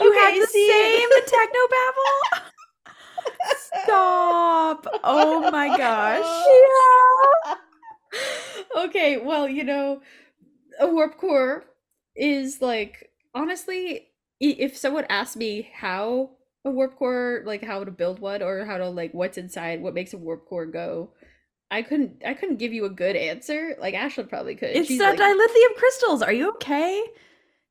you 0.00 0.12
had 0.14 0.34
the 0.34 0.46
same 0.48 1.08
the 1.08 1.22
technobabble. 1.30 2.42
Stop! 3.84 4.86
Oh 5.04 5.48
my 5.52 5.68
gosh. 5.76 7.54
Yeah. 8.14 8.84
okay, 8.84 9.18
well, 9.18 9.48
you 9.48 9.62
know, 9.64 10.00
a 10.80 10.86
warp 10.88 11.18
core 11.18 11.64
is 12.16 12.60
like 12.60 13.10
honestly, 13.34 14.08
if 14.40 14.76
someone 14.76 15.06
asked 15.08 15.36
me 15.36 15.70
how 15.72 16.30
a 16.64 16.70
warp 16.70 16.96
core, 16.96 17.42
like 17.46 17.64
how 17.64 17.84
to 17.84 17.90
build 17.90 18.20
one 18.20 18.42
or 18.42 18.64
how 18.64 18.78
to 18.78 18.88
like 18.88 19.12
what's 19.14 19.38
inside, 19.38 19.82
what 19.82 19.94
makes 19.94 20.12
a 20.14 20.18
warp 20.18 20.46
core 20.46 20.66
go, 20.66 21.10
I 21.70 21.82
couldn't 21.82 22.22
I 22.26 22.34
couldn't 22.34 22.56
give 22.58 22.72
you 22.72 22.84
a 22.84 22.90
good 22.90 23.16
answer. 23.16 23.76
Like 23.80 23.94
Ashlyn 23.94 24.28
probably 24.28 24.56
could. 24.56 24.70
It's 24.70 24.88
She's 24.88 24.98
the 24.98 25.04
like, 25.04 25.14
dilithium 25.14 25.76
crystals. 25.76 26.22
Are 26.22 26.32
you 26.32 26.50
okay? 26.52 27.02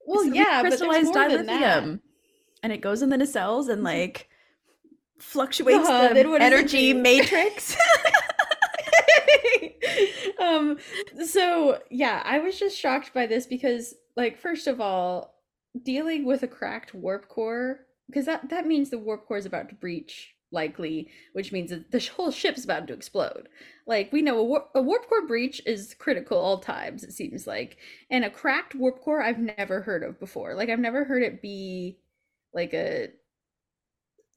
well, 0.06 0.22
It's 0.26 0.26
yeah, 0.26 0.62
crystallized 0.62 1.02
more 1.02 1.14
than 1.26 1.46
that. 1.48 1.84
dilithium, 1.84 2.00
and 2.64 2.74
it 2.74 2.82
goes 2.82 3.02
in 3.02 3.10
the 3.10 3.18
nacelles 3.18 3.70
and 3.70 3.84
like 3.84 4.30
fluctuates 5.20 5.88
Uh-huh, 5.88 5.90
the 5.90 6.14
then 6.14 6.30
what 6.30 6.44
does 6.44 6.54
it 6.54 6.54
energy 6.54 6.94
matrix. 6.94 7.76
um 10.40 10.78
so 11.26 11.80
yeah 11.90 12.22
i 12.26 12.40
was 12.40 12.58
just 12.60 12.78
shocked 12.78 13.14
by 13.14 13.26
this 13.26 13.46
because 13.46 13.96
like 14.16 14.38
first 14.38 14.68
of 14.68 14.82
all 14.82 15.36
dealing 15.84 16.26
with 16.26 16.44
a 16.44 16.48
cracked 16.48 16.94
warp 16.94 17.28
core 17.28 17.82
because 18.12 18.26
that 18.26 18.50
that 18.50 18.68
means 18.68 18.90
the 18.90 18.98
warp 18.98 19.26
core 19.28 19.38
is 19.38 19.46
about 19.46 19.70
to 19.70 19.76
breach 19.76 20.36
likely 20.54 21.08
which 21.34 21.54
means 21.54 21.70
that 21.70 21.92
the 21.92 22.00
whole 22.16 22.32
ship's 22.32 22.64
about 22.66 22.88
to 22.88 22.94
explode. 22.94 23.48
Like 23.88 24.12
we 24.12 24.22
know 24.22 24.38
a, 24.38 24.44
war- 24.44 24.68
a 24.76 24.82
warp 24.82 25.08
core 25.08 25.26
breach 25.26 25.62
is 25.66 25.96
critical 25.98 26.38
all 26.38 26.60
times 26.60 27.04
it 27.04 27.14
seems 27.14 27.48
like. 27.48 27.78
And 28.10 28.26
a 28.26 28.30
cracked 28.30 28.76
warp 28.76 29.02
core 29.02 29.22
i've 29.22 29.40
never 29.40 29.82
heard 29.82 30.04
of 30.04 30.20
before. 30.20 30.56
Like 30.56 30.70
i've 30.70 30.80
never 30.80 31.04
heard 31.06 31.24
it 31.24 31.42
be 31.42 31.98
like 32.54 32.74
a 32.74 33.10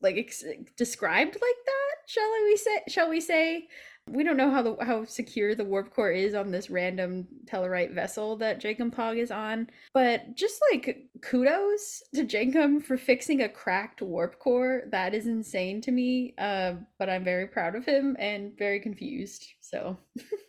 like 0.00 0.16
ex- 0.16 0.44
described 0.76 1.34
like 1.34 1.40
that 1.66 1.96
shall 2.06 2.30
we 2.44 2.56
say 2.56 2.82
shall 2.88 3.08
we 3.08 3.20
say 3.20 3.66
we 4.06 4.22
don't 4.22 4.36
know 4.36 4.50
how 4.50 4.62
the 4.62 4.76
how 4.84 5.04
secure 5.04 5.54
the 5.54 5.64
warp 5.64 5.92
core 5.92 6.10
is 6.10 6.34
on 6.34 6.50
this 6.50 6.68
random 6.68 7.26
Tellarite 7.46 7.94
vessel 7.94 8.36
that 8.36 8.60
Jankom 8.60 8.94
Pog 8.94 9.18
is 9.18 9.30
on, 9.30 9.68
but 9.94 10.34
just 10.34 10.60
like 10.70 11.08
kudos 11.22 12.02
to 12.14 12.24
Jankom 12.24 12.84
for 12.84 12.96
fixing 12.96 13.42
a 13.42 13.48
cracked 13.48 14.02
warp 14.02 14.38
core. 14.38 14.82
That 14.90 15.14
is 15.14 15.26
insane 15.26 15.80
to 15.82 15.90
me. 15.90 16.34
Uh, 16.36 16.74
but 16.98 17.08
I'm 17.08 17.24
very 17.24 17.46
proud 17.46 17.74
of 17.74 17.86
him 17.86 18.16
and 18.18 18.56
very 18.58 18.78
confused. 18.78 19.46
So 19.60 19.96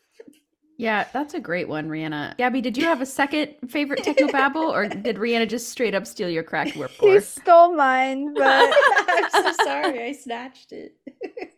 yeah, 0.78 1.08
that's 1.14 1.34
a 1.34 1.40
great 1.40 1.68
one, 1.68 1.88
Rhianna. 1.88 2.36
Gabby, 2.38 2.62
did 2.62 2.78
you 2.78 2.84
have 2.84 3.02
a 3.02 3.06
second 3.06 3.56
favorite 3.68 4.04
Techno 4.04 4.28
technobabble, 4.28 4.72
or 4.72 4.88
did 5.04 5.16
Rhianna 5.18 5.48
just 5.48 5.70
straight 5.70 5.96
up 5.96 6.06
steal 6.06 6.30
your 6.30 6.44
cracked 6.44 6.76
warp 6.76 6.92
He 6.92 7.20
stole 7.22 7.74
mine, 7.76 8.34
but 8.34 8.44
I'm 9.08 9.30
so 9.30 9.64
sorry 9.64 10.04
I 10.04 10.12
snatched 10.12 10.74
it. 10.74 10.96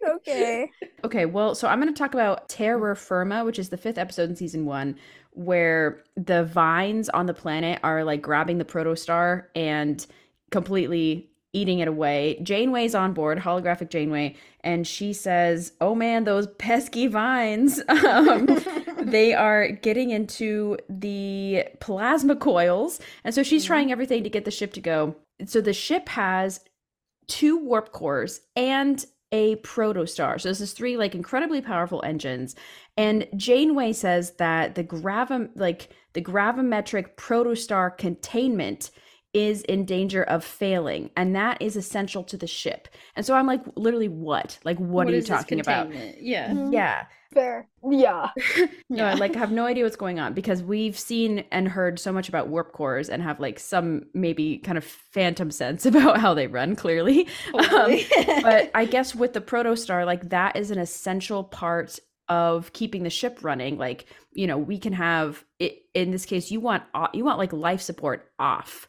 okay. 0.07 0.69
Okay, 1.03 1.25
well, 1.25 1.55
so 1.55 1.67
I'm 1.67 1.81
going 1.81 1.93
to 1.93 1.97
talk 1.97 2.13
about 2.13 2.47
Terra 2.47 2.95
Firma, 2.95 3.43
which 3.43 3.57
is 3.57 3.69
the 3.69 3.77
fifth 3.77 3.97
episode 3.97 4.29
in 4.29 4.35
season 4.35 4.65
one, 4.65 4.97
where 5.31 6.03
the 6.15 6.43
vines 6.43 7.09
on 7.09 7.25
the 7.25 7.33
planet 7.33 7.79
are 7.83 8.03
like 8.03 8.21
grabbing 8.21 8.59
the 8.59 8.65
protostar 8.65 9.45
and 9.55 10.05
completely 10.51 11.29
eating 11.53 11.79
it 11.79 11.87
away. 11.87 12.39
Janeway's 12.43 12.93
on 12.93 13.13
board, 13.13 13.39
holographic 13.39 13.89
Janeway, 13.89 14.35
and 14.61 14.85
she 14.85 15.13
says, 15.13 15.73
"Oh 15.81 15.95
man, 15.95 16.23
those 16.23 16.47
pesky 16.47 17.07
vines! 17.07 17.81
Um, 17.89 18.47
they 19.01 19.33
are 19.33 19.69
getting 19.69 20.09
into 20.11 20.77
the 20.89 21.65
plasma 21.79 22.35
coils, 22.35 22.99
and 23.23 23.33
so 23.33 23.43
she's 23.43 23.63
mm-hmm. 23.63 23.67
trying 23.67 23.91
everything 23.91 24.23
to 24.23 24.29
get 24.29 24.45
the 24.45 24.51
ship 24.51 24.73
to 24.73 24.81
go. 24.81 25.15
So 25.45 25.61
the 25.61 25.73
ship 25.73 26.09
has 26.09 26.61
two 27.27 27.57
warp 27.57 27.91
cores 27.91 28.41
and 28.55 29.05
a 29.31 29.57
protostar. 29.57 30.39
So 30.39 30.49
this 30.49 30.61
is 30.61 30.73
three 30.73 30.97
like 30.97 31.13
incredibly 31.13 31.61
powerful 31.61 32.01
engines. 32.03 32.55
And 32.95 33.27
Janeway 33.35 33.93
says 33.93 34.31
that 34.37 34.75
the 34.75 34.83
gravi 34.83 35.49
like 35.55 35.89
the 36.13 36.21
gravimetric 36.21 37.15
protostar 37.15 37.97
containment 37.97 38.91
is 39.37 39.61
in 39.61 39.85
danger 39.85 40.23
of 40.23 40.43
failing 40.43 41.11
and 41.15 41.35
that 41.35 41.61
is 41.61 41.75
essential 41.75 42.23
to 42.23 42.35
the 42.37 42.47
ship. 42.47 42.87
And 43.15 43.23
so 43.23 43.35
I'm 43.35 43.45
like 43.45 43.61
literally 43.75 44.07
what? 44.07 44.57
Like 44.63 44.77
what, 44.79 45.07
are 45.07 45.11
you 45.11 45.21
talking 45.21 45.59
about? 45.59 45.91
containment? 45.91 46.17
Yeah. 46.23 46.49
Mhm. 46.49 46.73
Yeah. 46.73 47.05
Fair. 47.33 47.67
Yeah. 47.89 48.31
No, 48.89 49.05
I 49.05 49.13
like 49.13 49.35
have 49.35 49.51
no 49.51 49.65
idea 49.65 49.83
what's 49.83 49.95
going 49.95 50.19
on 50.19 50.33
because 50.33 50.63
we've 50.63 50.97
seen 50.97 51.45
and 51.51 51.67
heard 51.69 51.99
so 51.99 52.11
much 52.11 52.27
about 52.27 52.47
warp 52.49 52.73
cores 52.73 53.09
and 53.09 53.21
have 53.21 53.39
like 53.39 53.59
some 53.59 54.07
maybe 54.13 54.57
kind 54.57 54.77
of 54.77 54.83
phantom 54.83 55.51
sense 55.51 55.85
about 55.91 56.17
how 56.17 56.33
they 56.33 56.47
run 56.47 56.75
clearly. 56.75 57.27
Um, 57.53 57.99
but 58.41 58.71
I 58.73 58.85
guess 58.85 59.13
with 59.15 59.33
the 59.33 59.41
protostar, 59.41 60.05
like 60.05 60.29
that 60.29 60.55
is 60.57 60.71
an 60.71 60.79
essential 60.79 61.43
part 61.43 61.99
of 62.27 62.73
keeping 62.73 63.03
the 63.03 63.09
ship 63.09 63.39
running. 63.41 63.77
Like, 63.77 64.05
you 64.33 64.47
know, 64.47 64.57
we 64.57 64.79
can 64.79 64.93
have 64.93 65.45
it 65.59 65.83
in 65.93 66.11
this 66.11 66.25
case, 66.25 66.51
you 66.51 66.59
want 66.59 66.83
you 67.13 67.23
want 67.23 67.37
like 67.37 67.53
life 67.53 67.81
support 67.81 68.31
off 68.39 68.87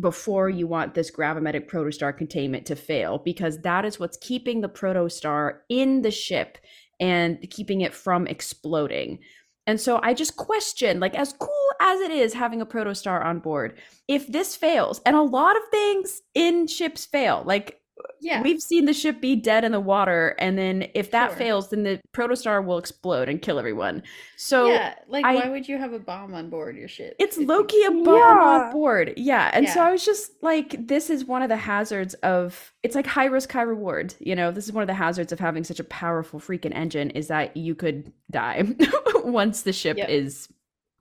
before 0.00 0.48
you 0.48 0.66
want 0.66 0.94
this 0.94 1.10
gravimetric 1.10 1.68
protostar 1.68 2.16
containment 2.16 2.66
to 2.66 2.76
fail 2.76 3.18
because 3.18 3.58
that 3.58 3.84
is 3.84 4.00
what's 4.00 4.16
keeping 4.16 4.60
the 4.60 4.68
protostar 4.68 5.58
in 5.68 6.02
the 6.02 6.10
ship 6.10 6.58
and 6.98 7.38
keeping 7.50 7.80
it 7.80 7.94
from 7.94 8.26
exploding. 8.26 9.18
And 9.66 9.80
so 9.80 10.00
I 10.02 10.14
just 10.14 10.36
question, 10.36 11.00
like, 11.00 11.14
as 11.14 11.32
cool 11.32 11.50
as 11.80 12.00
it 12.00 12.10
is 12.10 12.34
having 12.34 12.60
a 12.60 12.66
protostar 12.66 13.24
on 13.24 13.38
board, 13.40 13.78
if 14.08 14.26
this 14.26 14.56
fails, 14.56 15.00
and 15.06 15.14
a 15.14 15.22
lot 15.22 15.56
of 15.56 15.62
things 15.70 16.22
in 16.34 16.66
ships 16.66 17.06
fail, 17.06 17.42
like 17.46 17.79
yeah. 18.20 18.42
We've 18.42 18.60
seen 18.60 18.84
the 18.84 18.92
ship 18.92 19.20
be 19.20 19.36
dead 19.36 19.64
in 19.64 19.72
the 19.72 19.80
water, 19.80 20.34
and 20.38 20.56
then 20.58 20.88
if 20.94 21.10
that 21.12 21.30
Sure. 21.30 21.36
fails, 21.38 21.70
then 21.70 21.82
the 21.82 22.00
protostar 22.12 22.64
will 22.64 22.78
explode 22.78 23.28
and 23.28 23.40
kill 23.40 23.58
everyone. 23.58 24.02
So 24.36 24.66
yeah, 24.68 24.94
like 25.08 25.24
I- 25.24 25.34
why 25.34 25.48
would 25.48 25.68
you 25.68 25.78
have 25.78 25.92
a 25.92 25.98
bomb 25.98 26.34
on 26.34 26.50
board 26.50 26.76
your 26.76 26.88
ship? 26.88 27.16
it's 27.18 27.38
loki 27.38 27.76
you- 27.76 28.00
a 28.00 28.04
bomb 28.04 28.16
Yeah. 28.16 28.38
on 28.66 28.72
board. 28.72 29.14
Yeah. 29.16 29.50
And 29.52 29.68
so 29.68 29.80
I 29.82 29.90
was 29.92 30.04
just 30.04 30.32
like, 30.42 30.86
this 30.86 31.10
is 31.10 31.24
one 31.24 31.42
of 31.42 31.48
the 31.48 31.56
hazards 31.56 32.14
of 32.14 32.72
it's 32.82 32.94
like 32.94 33.06
high 33.06 33.26
risk, 33.26 33.50
high 33.52 33.62
reward. 33.62 34.14
You 34.18 34.34
know, 34.36 34.50
this 34.50 34.64
is 34.66 34.72
one 34.72 34.82
of 34.82 34.88
the 34.88 34.94
hazards 34.94 35.32
of 35.32 35.38
having 35.40 35.64
such 35.64 35.80
a 35.80 35.84
powerful 35.84 36.40
freaking 36.40 36.74
engine 36.74 37.10
is 37.10 37.28
that 37.28 37.56
you 37.56 37.74
could 37.74 38.12
die 38.30 38.64
once 39.24 39.62
the 39.62 39.72
ship 39.72 39.96
Yep. 39.98 40.08
is 40.08 40.48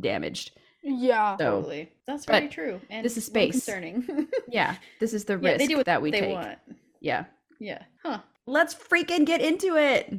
damaged. 0.01 0.51
Yeah. 0.82 1.36
So 1.38 1.44
Totally. 1.62 1.91
That's 2.08 2.25
very 2.25 2.48
true. 2.48 2.79
And 2.89 3.06
this 3.06 3.18
is 3.18 3.25
space. 3.25 3.51
concerning. 3.51 4.27
yeah, 4.48 4.75
this 5.00 5.13
is 5.13 5.25
the 5.25 5.34
yeah, 5.34 5.50
risk 5.50 5.60
they 5.60 5.68
do 5.68 5.77
what 5.77 5.86
that 5.88 6.01
we 6.01 6.10
they 6.12 6.22
take. 6.22 6.34
want. 6.34 6.58
Yeah. 7.01 7.25
Yeah. 7.60 7.84
Huh. 8.03 8.20
Let's 8.46 8.74
freaking 8.75 9.25
get 9.25 9.41
into 9.41 9.75
it. 9.77 10.13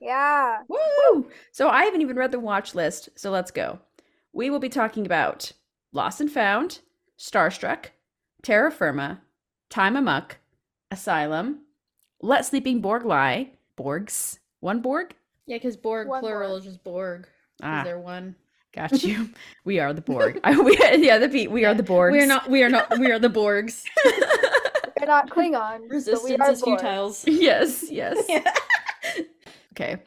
Yeah. 0.00 0.58
Woo! 0.68 1.28
So 1.52 1.68
I 1.68 1.84
haven't 1.84 2.02
even 2.02 2.16
read 2.16 2.32
the 2.32 2.40
watch 2.40 2.74
list, 2.74 3.08
so 3.16 3.30
let's 3.30 3.50
go. 3.50 3.78
We 4.32 4.50
will 4.50 4.58
be 4.58 4.68
talking 4.68 5.06
about 5.06 5.52
Lost 5.92 6.20
and 6.20 6.30
Found, 6.32 6.80
Starstruck, 7.18 7.86
Terra 8.42 8.70
Firma, 8.70 9.22
Time 9.70 9.96
Amok, 9.96 10.36
Asylum, 10.90 11.60
Let 12.20 12.44
Sleeping 12.46 12.80
Borg 12.80 13.04
Lie, 13.04 13.52
Borgs, 13.78 14.38
one 14.60 14.80
Borg? 14.80 15.14
Yeah, 15.46 15.56
because 15.56 15.76
Borg 15.76 16.08
One 16.08 16.20
plural 16.20 16.50
Borg. 16.50 16.58
is 16.60 16.64
just 16.66 16.84
Borg. 16.84 17.22
Is 17.22 17.28
Ah, 17.62 17.82
there 17.84 17.98
one? 17.98 18.36
got 18.74 19.02
you. 19.02 19.30
we 19.64 19.78
are 19.78 19.92
the 19.94 20.02
Borg. 20.02 20.38
I, 20.44 20.58
we, 20.60 20.76
yeah, 20.98 21.16
the 21.18 21.28
P, 21.30 21.46
we 21.48 21.64
are 21.64 21.74
the 21.74 21.82
Borgs. 21.82 22.12
We 22.12 22.20
are 22.22 22.26
not. 22.26 22.50
We 22.50 22.62
are 22.62 22.68
not. 22.68 22.98
We 22.98 23.10
are 23.10 23.18
the 23.18 23.30
Borgs. 23.30 23.84
We're 24.98 25.06
not 25.06 25.30
Klingons. 25.30 25.80
but 25.80 25.90
we 25.90 25.94
Resistance 25.96 26.40
are 26.40 26.50
is 26.50 26.62
Borg. 26.62 26.80
futile. 26.80 27.16
yes, 27.26 27.84
yes. 27.90 28.24
Yeah. 28.28 28.52
Okay. 29.72 29.98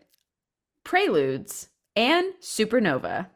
Preludes 0.83 1.69
and 1.95 2.33
Supernova. 2.41 3.27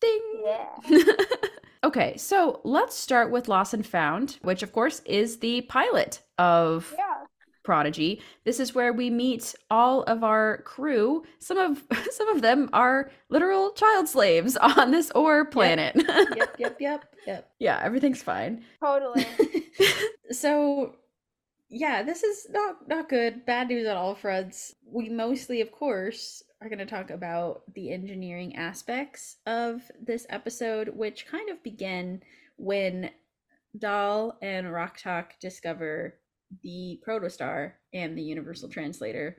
Ding. 0.00 0.42
Yeah. 0.44 1.02
okay, 1.84 2.16
so 2.16 2.60
let's 2.64 2.96
start 2.96 3.30
with 3.30 3.48
Lost 3.48 3.74
and 3.74 3.86
Found, 3.86 4.38
which 4.42 4.62
of 4.62 4.72
course 4.72 5.00
is 5.04 5.38
the 5.38 5.60
pilot 5.62 6.20
of 6.38 6.92
Yeah. 6.96 7.24
Prodigy. 7.62 8.20
This 8.44 8.60
is 8.60 8.74
where 8.74 8.92
we 8.92 9.08
meet 9.08 9.54
all 9.70 10.02
of 10.02 10.22
our 10.22 10.58
crew. 10.62 11.24
Some 11.38 11.56
of 11.58 11.82
some 12.10 12.28
of 12.28 12.42
them 12.42 12.68
are 12.72 13.10
literal 13.30 13.72
child 13.72 14.08
slaves 14.08 14.56
on 14.56 14.90
this 14.90 15.10
ore 15.14 15.44
planet. 15.46 15.94
yep, 15.96 16.28
yep, 16.36 16.56
yep, 16.58 16.76
yep. 16.80 17.13
Yeah, 17.58 17.80
everything's 17.82 18.22
fine. 18.22 18.64
Totally. 18.80 19.26
so 20.30 20.94
yeah, 21.68 22.02
this 22.02 22.22
is 22.22 22.46
not 22.50 22.88
not 22.88 23.08
good. 23.08 23.44
Bad 23.46 23.68
news 23.68 23.88
on 23.88 23.96
all 23.96 24.14
fronts. 24.14 24.74
We 24.86 25.08
mostly, 25.08 25.60
of 25.60 25.72
course, 25.72 26.42
are 26.60 26.68
going 26.68 26.78
to 26.78 26.86
talk 26.86 27.10
about 27.10 27.62
the 27.74 27.92
engineering 27.92 28.56
aspects 28.56 29.36
of 29.46 29.82
this 30.00 30.26
episode, 30.30 30.88
which 30.88 31.26
kind 31.26 31.50
of 31.50 31.62
begin 31.62 32.22
when 32.56 33.10
Dal 33.76 34.38
and 34.40 34.72
Rok-Tahk 34.72 35.40
discover 35.40 36.14
the 36.62 37.00
protostar 37.06 37.72
and 37.92 38.16
the 38.16 38.22
universal 38.22 38.68
translator. 38.68 39.36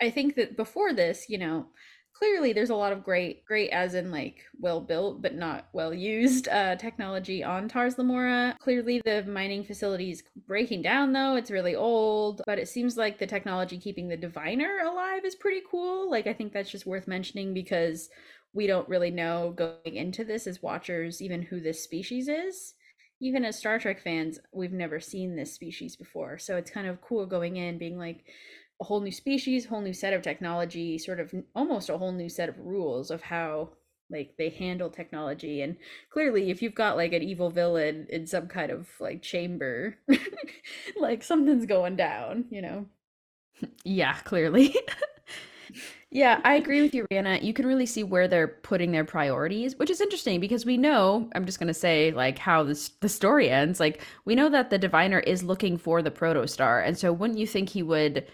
I 0.00 0.10
think 0.10 0.36
that 0.36 0.56
before 0.56 0.92
this, 0.92 1.26
you 1.28 1.38
know, 1.38 1.66
clearly 2.12 2.52
there's 2.52 2.70
a 2.70 2.74
lot 2.74 2.92
of 2.92 3.02
great 3.02 3.44
great 3.44 3.70
as 3.70 3.94
in 3.94 4.10
like 4.10 4.44
well 4.58 4.80
built 4.80 5.22
but 5.22 5.34
not 5.34 5.68
well 5.72 5.94
used 5.94 6.48
uh, 6.48 6.76
technology 6.76 7.42
on 7.42 7.68
Tars 7.68 7.98
Lamora. 7.98 8.56
Clearly 8.60 9.00
the 9.04 9.24
mining 9.24 9.64
facility 9.64 10.10
is 10.10 10.22
breaking 10.46 10.82
down 10.82 11.12
though. 11.12 11.36
It's 11.36 11.50
really 11.50 11.74
old, 11.74 12.42
but 12.46 12.58
it 12.58 12.68
seems 12.68 12.96
like 12.96 13.18
the 13.18 13.26
technology 13.26 13.78
keeping 13.78 14.08
the 14.08 14.16
diviner 14.16 14.80
alive 14.84 15.24
is 15.24 15.34
pretty 15.34 15.62
cool. 15.70 16.10
Like 16.10 16.26
I 16.26 16.32
think 16.32 16.52
that's 16.52 16.70
just 16.70 16.86
worth 16.86 17.08
mentioning 17.08 17.54
because 17.54 18.08
we 18.52 18.66
don't 18.66 18.88
really 18.88 19.10
know 19.10 19.54
going 19.56 19.94
into 19.96 20.24
this 20.24 20.46
as 20.46 20.62
watchers 20.62 21.22
even 21.22 21.42
who 21.42 21.60
this 21.60 21.82
species 21.82 22.28
is 22.28 22.74
even 23.20 23.44
as 23.44 23.58
Star 23.58 23.78
Trek 23.78 24.00
fans, 24.00 24.38
we've 24.52 24.72
never 24.72 24.98
seen 24.98 25.36
this 25.36 25.52
species 25.52 25.94
before. 25.94 26.38
So 26.38 26.56
it's 26.56 26.70
kind 26.70 26.86
of 26.86 27.02
cool 27.02 27.26
going 27.26 27.56
in, 27.56 27.76
being 27.76 27.98
like 27.98 28.24
a 28.80 28.84
whole 28.84 29.00
new 29.00 29.12
species, 29.12 29.66
whole 29.66 29.80
new 29.80 29.92
set 29.92 30.12
of 30.12 30.22
technology, 30.22 30.98
sort 30.98 31.20
of 31.20 31.34
almost 31.54 31.90
a 31.90 31.98
whole 31.98 32.12
new 32.12 32.28
set 32.28 32.48
of 32.48 32.58
rules 32.58 33.10
of 33.10 33.22
how 33.22 33.70
like 34.10 34.34
they 34.38 34.48
handle 34.48 34.90
technology. 34.90 35.62
And 35.62 35.76
clearly, 36.10 36.50
if 36.50 36.62
you've 36.62 36.74
got 36.74 36.96
like 36.96 37.12
an 37.12 37.22
evil 37.22 37.50
villain 37.50 38.06
in 38.10 38.26
some 38.26 38.48
kind 38.48 38.70
of 38.72 38.88
like 38.98 39.22
chamber, 39.22 39.96
like 41.00 41.22
something's 41.22 41.66
going 41.66 41.96
down, 41.96 42.46
you 42.50 42.62
know? 42.62 42.86
Yeah, 43.84 44.14
clearly. 44.24 44.74
Yeah, 46.12 46.40
I 46.42 46.54
agree 46.54 46.82
with 46.82 46.92
you, 46.92 47.06
Rhianna. 47.10 47.40
You 47.40 47.52
can 47.52 47.66
really 47.66 47.86
see 47.86 48.02
where 48.02 48.26
they're 48.26 48.48
putting 48.48 48.90
their 48.90 49.04
priorities, 49.04 49.76
which 49.78 49.90
is 49.90 50.00
interesting 50.00 50.40
because 50.40 50.66
we 50.66 50.76
know, 50.76 51.30
I'm 51.36 51.46
just 51.46 51.60
going 51.60 51.68
to 51.68 51.74
say 51.74 52.10
like 52.10 52.36
how 52.36 52.64
this 52.64 52.88
the 53.00 53.08
story 53.08 53.48
ends. 53.48 53.78
Like 53.78 54.02
we 54.24 54.34
know 54.34 54.48
that 54.48 54.70
the 54.70 54.78
diviner 54.78 55.20
is 55.20 55.44
looking 55.44 55.78
for 55.78 56.02
the 56.02 56.10
protostar. 56.10 56.84
And 56.84 56.98
so 56.98 57.12
wouldn't 57.12 57.38
you 57.38 57.46
think 57.46 57.68
he 57.68 57.84
would 57.84 58.26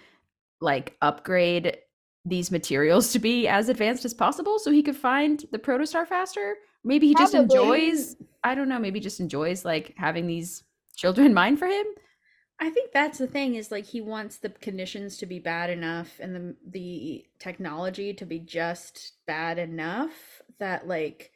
like 0.61 0.97
upgrade 1.03 1.77
these 2.25 2.51
materials 2.51 3.13
to 3.13 3.19
be 3.19 3.47
as 3.47 3.69
advanced 3.69 4.05
as 4.05 4.15
possible 4.15 4.59
so 4.59 4.71
he 4.71 4.83
could 4.83 4.97
find 4.97 5.45
the 5.53 5.59
protostar 5.59 6.07
faster? 6.07 6.57
Maybe 6.85 7.09
he 7.09 7.15
just 7.15 7.35
enjoys, 7.35 8.17
I 8.45 8.55
don't 8.55 8.69
know, 8.69 8.79
maybe 8.79 9.01
just 9.01 9.21
enjoys 9.21 9.65
like 9.65 9.95
having 9.97 10.27
these 10.27 10.63
children 10.97 11.35
mine 11.41 11.57
for 11.57 11.67
him. 11.67 11.87
I 12.59 12.71
think 12.71 12.93
that's 12.93 13.19
the 13.19 13.27
thing 13.27 13.57
is 13.57 13.71
like 13.71 13.85
he 13.85 14.01
wants 14.01 14.39
the 14.39 14.49
conditions 14.49 15.19
to 15.19 15.27
be 15.27 15.39
bad 15.39 15.69
enough 15.69 16.19
and 16.21 16.35
the 16.35 16.57
the 16.71 17.27
technology 17.39 18.15
to 18.15 18.25
be 18.25 18.39
just 18.39 19.13
bad 19.27 19.59
enough 19.59 20.41
that 20.59 20.89
like 20.89 21.33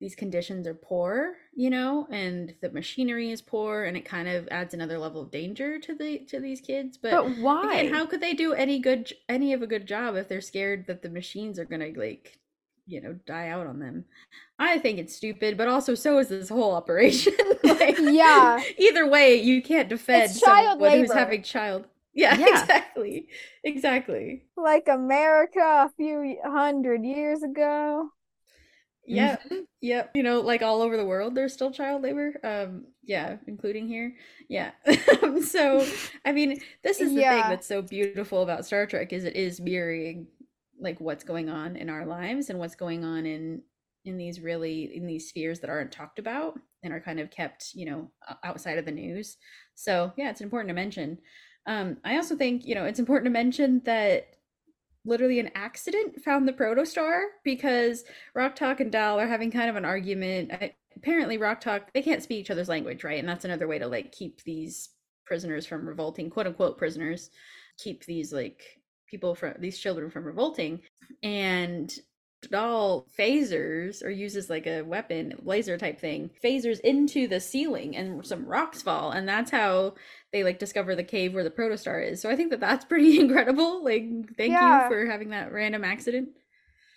these 0.00 0.14
conditions 0.14 0.66
are 0.66 0.74
poor, 0.74 1.34
you 1.54 1.70
know, 1.70 2.06
and 2.10 2.54
the 2.62 2.70
machinery 2.70 3.30
is 3.30 3.42
poor 3.42 3.84
and 3.84 3.96
it 3.96 4.04
kind 4.04 4.28
of 4.28 4.48
adds 4.50 4.74
another 4.74 4.98
level 4.98 5.22
of 5.22 5.30
danger 5.30 5.78
to 5.80 5.94
the 5.94 6.20
to 6.26 6.40
these 6.40 6.60
kids. 6.60 6.96
But, 6.96 7.20
But 7.20 7.36
why? 7.36 7.84
again, 7.84 7.86
how 7.86 8.06
could 8.06 8.20
they 8.20 8.34
do 8.34 8.52
any 8.52 8.78
good 8.78 9.12
any 9.28 9.52
of 9.52 9.62
a 9.62 9.66
good 9.66 9.86
job 9.86 10.16
if 10.16 10.28
they're 10.28 10.40
scared 10.40 10.86
that 10.86 11.02
the 11.02 11.10
machines 11.10 11.58
are 11.58 11.64
going 11.64 11.92
to 11.94 11.98
like 12.00 12.38
you 12.86 13.00
know 13.00 13.12
die 13.26 13.48
out 13.48 13.66
on 13.66 13.78
them 13.80 14.04
i 14.58 14.78
think 14.78 14.98
it's 14.98 15.14
stupid 15.14 15.56
but 15.58 15.68
also 15.68 15.94
so 15.94 16.18
is 16.18 16.28
this 16.28 16.48
whole 16.48 16.74
operation 16.74 17.34
like, 17.64 17.98
Yeah. 17.98 18.64
either 18.78 19.06
way 19.06 19.34
you 19.40 19.62
can't 19.62 19.88
defend 19.88 20.30
It's 20.30 20.40
child 20.40 20.80
someone 20.80 20.92
who's 20.92 21.12
having 21.12 21.42
child 21.42 21.86
yeah, 22.14 22.38
Yeah. 22.46 22.48
exactly 22.48 23.28
exactly 23.62 24.44
Like 24.58 24.88
America 24.88 25.60
a 25.60 25.88
few 25.96 26.38
hundred 26.44 27.02
years 27.04 27.42
ago. 27.42 28.10
Yeah. 29.08 29.36
Mhm. 29.50 29.66
yep. 29.80 30.10
You 30.14 30.22
know 30.22 30.40
like 30.40 30.62
all 30.62 30.82
over 30.82 30.96
the 30.96 31.04
world 31.04 31.34
there's 31.34 31.52
still 31.52 31.70
child 31.70 32.02
labor 32.02 32.34
um 32.44 32.86
yeah 33.02 33.36
including 33.46 33.88
here. 33.88 34.14
Yeah. 34.48 34.72
So 35.44 35.86
i 36.24 36.32
mean 36.32 36.60
this 36.82 37.00
is 37.00 37.14
the 37.14 37.24
thing 37.24 37.48
that's 37.48 37.66
so 37.66 37.82
beautiful 37.82 38.42
about 38.42 38.66
star 38.66 38.86
trek 38.86 39.12
is 39.12 39.24
it 39.24 39.36
is 39.36 39.60
mirroring 39.60 40.26
like 40.80 41.00
what's 41.00 41.24
going 41.24 41.48
on 41.48 41.76
in 41.76 41.90
our 41.90 42.06
lives 42.06 42.50
and 42.50 42.58
what's 42.58 42.76
going 42.76 43.04
on 43.04 43.26
in 43.26 43.62
in 44.04 44.16
these 44.18 44.40
really 44.40 44.94
in 44.96 45.06
these 45.06 45.28
spheres 45.28 45.60
that 45.60 45.70
aren't 45.70 45.92
talked 45.92 46.18
about 46.18 46.58
and 46.82 46.92
are 46.92 47.00
kind 47.00 47.20
of 47.20 47.30
kept 47.30 47.72
you 47.74 47.86
know 47.86 48.10
outside 48.44 48.78
of 48.78 48.84
the 48.84 48.92
news. 48.92 49.36
So 49.74 50.12
yeah 50.16 50.30
it's 50.30 50.40
important 50.40 50.68
to 50.68 50.74
mention. 50.74 51.18
Um 51.66 51.98
i 52.04 52.16
also 52.16 52.36
think 52.36 52.66
you 52.66 52.74
know 52.74 52.84
it's 52.84 53.00
important 53.00 53.26
to 53.26 53.30
mention 53.30 53.80
that 53.84 54.28
literally 55.08 55.40
an 55.40 55.50
accident 55.54 56.22
found 56.22 56.46
the 56.46 56.52
protostar 56.52 57.22
because 57.44 58.04
Rok-Tahk 58.34 58.80
and 58.80 58.92
Dal 58.92 59.18
are 59.18 59.26
having 59.26 59.50
kind 59.50 59.70
of 59.70 59.76
an 59.76 59.84
argument. 59.84 60.52
Apparently, 60.96 61.38
Rok-Tahk 61.38 61.92
they 61.92 62.02
can't 62.02 62.22
speak 62.22 62.40
each 62.40 62.50
other's 62.50 62.68
language, 62.68 63.04
right? 63.04 63.18
And 63.18 63.28
that's 63.28 63.44
another 63.44 63.66
way 63.66 63.78
to 63.78 63.86
like 63.86 64.12
keep 64.12 64.42
these 64.44 64.90
prisoners 65.24 65.66
from 65.66 65.86
revolting, 65.86 66.30
quote 66.30 66.46
unquote 66.46 66.78
prisoners, 66.78 67.30
keep 67.78 68.04
these 68.04 68.32
like 68.32 68.62
people 69.08 69.34
from 69.34 69.54
these 69.58 69.78
children 69.78 70.10
from 70.10 70.24
revolting. 70.24 70.80
And 71.22 71.92
Dal 72.50 73.06
phasers 73.18 74.02
or 74.04 74.10
uses 74.10 74.48
like 74.48 74.66
a 74.66 74.82
weapon, 74.82 75.34
laser 75.42 75.76
type 75.76 75.98
thing, 75.98 76.30
phasers 76.42 76.78
into 76.80 77.26
the 77.26 77.40
ceiling 77.40 77.96
and 77.96 78.24
some 78.26 78.46
rocks 78.46 78.80
fall. 78.80 79.10
And 79.10 79.28
that's 79.28 79.50
how 79.50 79.94
they 80.32 80.44
like 80.44 80.58
discover 80.58 80.94
the 80.94 81.02
cave 81.04 81.34
where 81.34 81.44
the 81.44 81.50
protostar 81.50 82.06
is. 82.08 82.22
So 82.22 82.30
I 82.30 82.36
think 82.36 82.50
that 82.50 82.60
that's 82.60 82.84
pretty 82.84 83.18
incredible. 83.20 83.82
Like, 83.82 84.04
thank 84.36 84.52
Yeah. 84.52 84.84
you 84.84 84.88
for 84.90 85.06
having 85.06 85.30
that 85.30 85.52
random 85.52 85.84
accident. 85.84 86.30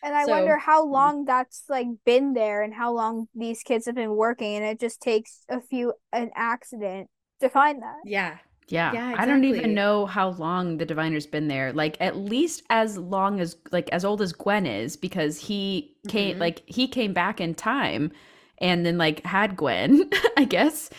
And 0.04 0.15
I 0.15 0.25
So- 0.25 0.32
wonder 0.32 0.58
how 0.58 0.86
Mm. 0.86 0.91
long 0.91 1.25
that's 1.25 1.63
like 1.69 1.88
been 2.06 2.34
there 2.34 2.62
and 2.62 2.73
how 2.73 2.91
long 2.91 3.27
these 3.36 3.63
kids 3.63 3.86
have 3.88 3.95
been 3.95 4.15
working 4.15 4.56
and 4.56 4.65
it 4.65 4.80
just 4.80 5.01
takes 5.01 5.43
a 5.49 5.60
few 5.62 5.93
an 6.13 6.32
accident 6.36 7.10
to 7.39 7.49
find 7.49 7.82
that. 7.82 7.97
Yeah. 8.06 8.38
Yeah. 8.67 8.93
Yeah, 8.93 9.15
I 9.17 9.26
don't 9.26 9.43
even 9.43 9.74
know 9.74 10.06
how 10.06 10.30
long 10.30 10.78
the 10.78 10.86
diviner's 10.86 11.26
been 11.26 11.47
there. 11.50 11.74
Like 11.74 11.97
at 12.00 12.15
least 12.15 12.63
as 12.69 12.97
long 12.97 13.39
as 13.41 13.58
like 13.71 13.89
as 13.89 14.06
old 14.06 14.21
as 14.21 14.32
Gwen 14.32 14.65
is 14.65 14.95
because 14.95 15.38
he 15.38 15.93
came 16.08 16.38
Mhm. 16.38 16.39
like 16.39 16.63
he 16.67 16.88
came 16.88 17.12
back 17.13 17.41
in 17.41 17.54
time 17.54 18.12
and 18.60 18.86
then 18.86 18.97
like 18.97 19.26
had 19.26 19.58
Gwen, 19.58 20.10
I 20.38 20.45
guess. 20.45 20.89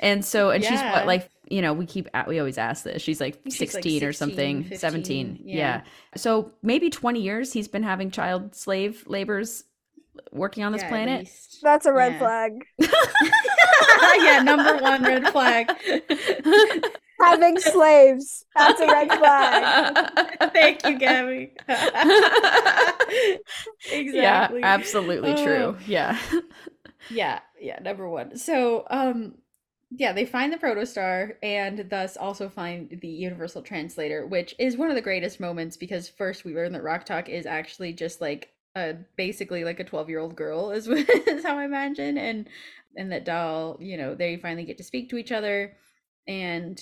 And 0.00 0.24
so 0.24 0.50
and 0.50 0.62
she's 0.62 0.80
what 0.80 1.06
like 1.06 1.30
you 1.48 1.60
know, 1.62 1.72
we 1.72 1.86
keep 1.86 2.08
a- 2.14 2.24
we 2.28 2.38
always 2.38 2.58
ask 2.58 2.84
this. 2.84 3.00
She's 3.02 3.20
like 3.20 3.34
think 3.42 3.54
she's, 3.54 3.72
16 3.72 4.04
or 4.04 4.12
something, 4.12 4.62
16, 4.64 4.78
17. 4.78 5.38
Yeah. 5.44 5.56
yeah. 5.56 5.80
So 6.16 6.52
maybe 6.62 6.90
20 6.90 7.20
years 7.20 7.52
he's 7.52 7.68
been 7.68 7.82
having 7.82 8.10
child 8.10 8.54
slave 8.54 9.04
labors 9.06 9.64
working 10.32 10.64
on 10.64 10.72
this 10.72 10.82
Yeah, 10.82 10.88
planet. 10.88 11.28
That's 11.62 11.86
a 11.86 11.92
red 11.92 12.12
Yeah. 12.12 12.18
flag. 12.18 12.52
yeah, 14.22 14.42
number 14.42 14.76
one 14.78 15.02
red 15.02 15.28
flag. 15.28 15.70
Having 17.22 17.60
slaves. 17.60 18.44
That's 18.56 18.80
a 18.80 18.86
red 18.88 19.12
flag. 19.12 20.10
Thank 20.52 20.84
you, 20.84 20.98
Gabby. 20.98 21.52
exactly. 23.84 24.12
Yeah, 24.14 24.50
absolutely 24.62 25.30
Oh. 25.30 25.34
true. 25.34 25.76
Yeah. 25.86 26.18
Yeah, 27.08 27.40
yeah, 27.60 27.78
number 27.80 28.08
one. 28.08 28.36
So, 28.36 28.86
um, 28.90 29.34
yeah, 29.90 30.12
they 30.12 30.24
find 30.24 30.52
the 30.52 30.56
protostar 30.58 31.34
and 31.42 31.86
thus 31.90 32.16
also 32.16 32.48
find 32.48 32.98
the 33.02 33.08
universal 33.08 33.62
translator, 33.62 34.26
which 34.26 34.54
is 34.58 34.76
one 34.76 34.88
of 34.88 34.94
the 34.96 35.02
greatest 35.02 35.38
moments 35.40 35.76
because 35.76 36.08
first 36.08 36.44
we 36.44 36.54
learn 36.54 36.72
that 36.72 36.82
Rok-Tahk 36.82 37.28
is 37.28 37.46
actually 37.46 37.92
just 37.92 38.20
like 38.20 38.50
a 38.74 38.94
basically 39.16 39.64
like 39.64 39.80
a 39.80 39.84
12 39.84 40.08
year 40.08 40.18
old 40.18 40.34
girl 40.34 40.70
is, 40.70 40.88
is 40.88 41.44
how 41.44 41.58
I 41.58 41.64
imagine 41.64 42.16
and 42.16 42.48
and 42.96 43.10
that 43.12 43.24
Dal, 43.24 43.78
you 43.80 43.96
know, 43.96 44.14
they 44.14 44.36
finally 44.36 44.64
get 44.64 44.78
to 44.78 44.84
speak 44.84 45.10
to 45.10 45.16
each 45.16 45.32
other 45.32 45.74
and 46.26 46.80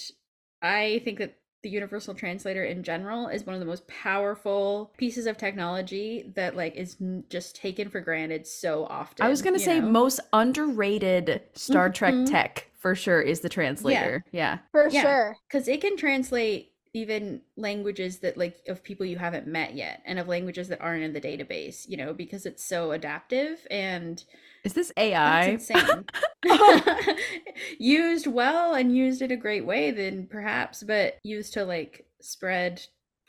I 0.63 1.01
think 1.05 1.19
that 1.19 1.37
the 1.63 1.69
universal 1.71 2.15
translator 2.15 2.65
in 2.65 2.83
general 2.83 3.29
is 3.29 3.45
one 3.45 3.55
of 3.55 3.61
the 3.61 3.67
most 3.67 3.87
powerful 3.87 4.93
pieces 4.97 5.27
of 5.27 5.37
technology 5.37 6.33
that 6.35 6.57
like 6.57 6.75
is 6.75 6.97
n- 7.01 7.25
just 7.29 7.55
taken 7.55 7.91
for 7.91 8.01
granted 8.01 8.47
so 8.47 8.87
often. 8.87 9.25
I 9.27 9.29
was 9.29 9.43
going 9.43 9.55
to 9.55 9.61
say 9.61 9.79
know? 9.79 9.87
most 9.87 10.21
underrated 10.33 11.43
Star 11.55 11.91
Trek 11.91 12.15
Mhm. 12.15 12.31
tech 12.31 12.71
for 12.79 12.95
sure 12.95 13.21
is 13.21 13.41
the 13.41 13.51
translator. 13.51 14.25
Yeah. 14.33 14.59
For 14.73 14.89
Yeah. 14.89 15.03
sure. 15.03 15.37
because 15.47 15.69
it 15.69 15.83
can 15.83 15.97
translate 15.99 16.73
even 16.95 17.43
languages 17.57 18.19
that 18.21 18.37
like 18.39 18.57
of 18.67 18.83
people 18.83 19.05
you 19.07 19.17
haven't 19.19 19.47
met 19.47 19.75
yet 19.75 20.03
and 20.07 20.19
of 20.19 20.27
languages 20.29 20.67
that 20.69 20.81
aren't 20.81 21.05
in 21.05 21.13
the 21.13 21.21
database 21.21 21.89
you 21.89 21.97
know 21.97 22.13
because 22.13 22.47
it's 22.47 22.65
so 22.65 22.91
adaptive 22.91 23.65
and 23.71 24.25
Is 24.65 24.75
this 24.75 24.93
AI? 24.97 25.57
that's 25.57 25.71
insane 25.71 26.05
oh. 26.47 27.15
used 27.79 28.27
well 28.27 28.75
and 28.75 28.95
used 28.97 29.23
in 29.23 29.31
a 29.31 29.37
great 29.37 29.65
way 29.65 29.91
then 29.91 30.27
perhaps 30.27 30.83
but 30.83 31.19
used 31.23 31.53
to 31.55 31.65
like 31.65 32.07
spread 32.21 32.83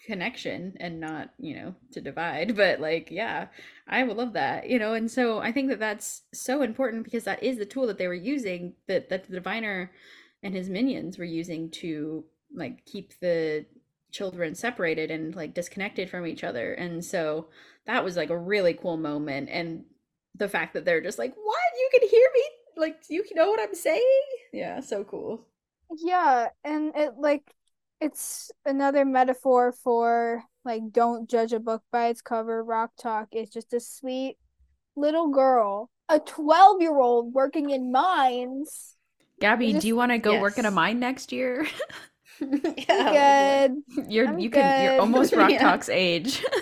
connection 0.06 0.76
and 0.80 1.00
not 1.00 1.30
you 1.38 1.56
know 1.56 1.76
to 1.92 2.02
divide 2.02 2.56
but 2.56 2.80
like 2.80 3.12
yeah 3.12 3.48
i 3.88 4.02
would 4.04 4.18
love 4.18 4.34
that 4.34 4.68
you 4.68 4.80
know 4.80 4.94
and 4.94 5.12
so 5.12 5.40
i 5.40 5.52
think 5.52 5.70
that 5.70 5.80
that's 5.80 6.24
so 6.34 6.64
important 6.64 7.04
because 7.04 7.24
that 7.24 7.42
is 7.44 7.58
the 7.58 7.66
tool 7.66 7.86
that 7.86 7.98
they 7.98 8.08
were 8.08 8.14
using 8.14 8.74
that 8.88 9.10
that 9.10 9.28
the 9.28 9.34
diviner 9.34 9.92
and 10.42 10.56
his 10.56 10.70
minions 10.70 11.18
were 11.20 11.24
using 11.24 11.70
to 11.70 12.24
like 12.54 12.84
keep 12.86 13.14
the 13.20 13.64
children 14.12 14.56
separated 14.56 15.12
and 15.12 15.36
like 15.36 15.54
disconnected 15.54 16.10
from 16.10 16.26
each 16.26 16.44
other 16.44 16.74
and 16.74 17.06
so 17.06 17.48
that 17.86 18.04
was 18.04 18.18
like 18.18 18.32
a 18.32 18.38
really 18.38 18.74
cool 18.74 18.98
moment 18.98 19.50
and 19.52 19.84
the 20.36 20.48
fact 20.50 20.74
that 20.74 20.86
they're 20.86 21.02
just 21.02 21.20
like 21.20 21.34
what 21.36 21.58
you 21.78 21.90
can 22.00 22.10
hear 22.10 22.28
me 22.34 22.44
like 22.78 22.98
you 23.10 23.24
know 23.36 23.50
what 23.50 23.60
i'm 23.62 23.76
saying 23.76 24.22
yeah 24.54 24.80
so 24.80 25.04
cool 25.04 25.42
Yeah, 26.04 26.48
and 26.64 26.94
it 26.96 27.14
like 27.18 27.44
it's 28.00 28.50
another 28.66 29.04
metaphor 29.06 29.74
for 29.74 30.44
like 30.64 30.82
don't 30.92 31.30
judge 31.30 31.54
a 31.54 31.60
book 31.60 31.84
by 31.92 32.08
its 32.08 32.22
cover. 32.22 32.64
Rok-Tahk 32.64 33.28
is 33.34 33.50
just 33.50 33.74
a 33.74 33.80
sweet 33.80 34.38
little 34.96 35.30
girl, 35.30 35.90
a 36.08 36.20
12-year-old 36.20 37.34
working 37.34 37.70
in 37.72 37.92
mines. 37.92 38.96
Gabby, 39.42 39.72
just- 39.74 39.82
do 39.82 39.88
you 39.90 39.96
want 39.98 40.12
to 40.14 40.18
go 40.18 40.40
work 40.40 40.58
in 40.58 40.66
a 40.66 40.72
mine 40.72 41.00
next 41.00 41.32
year? 41.32 41.68
yeah 42.88 43.68
Good. 43.68 44.08
You're 44.10 44.28
I'm 44.30 44.40
you 44.40 44.50
can 44.50 44.84
you're 44.84 45.00
almost 45.02 45.34
Rock 45.34 45.52
Yeah. 45.56 45.60
Talk's 45.60 45.90
age. 45.90 46.42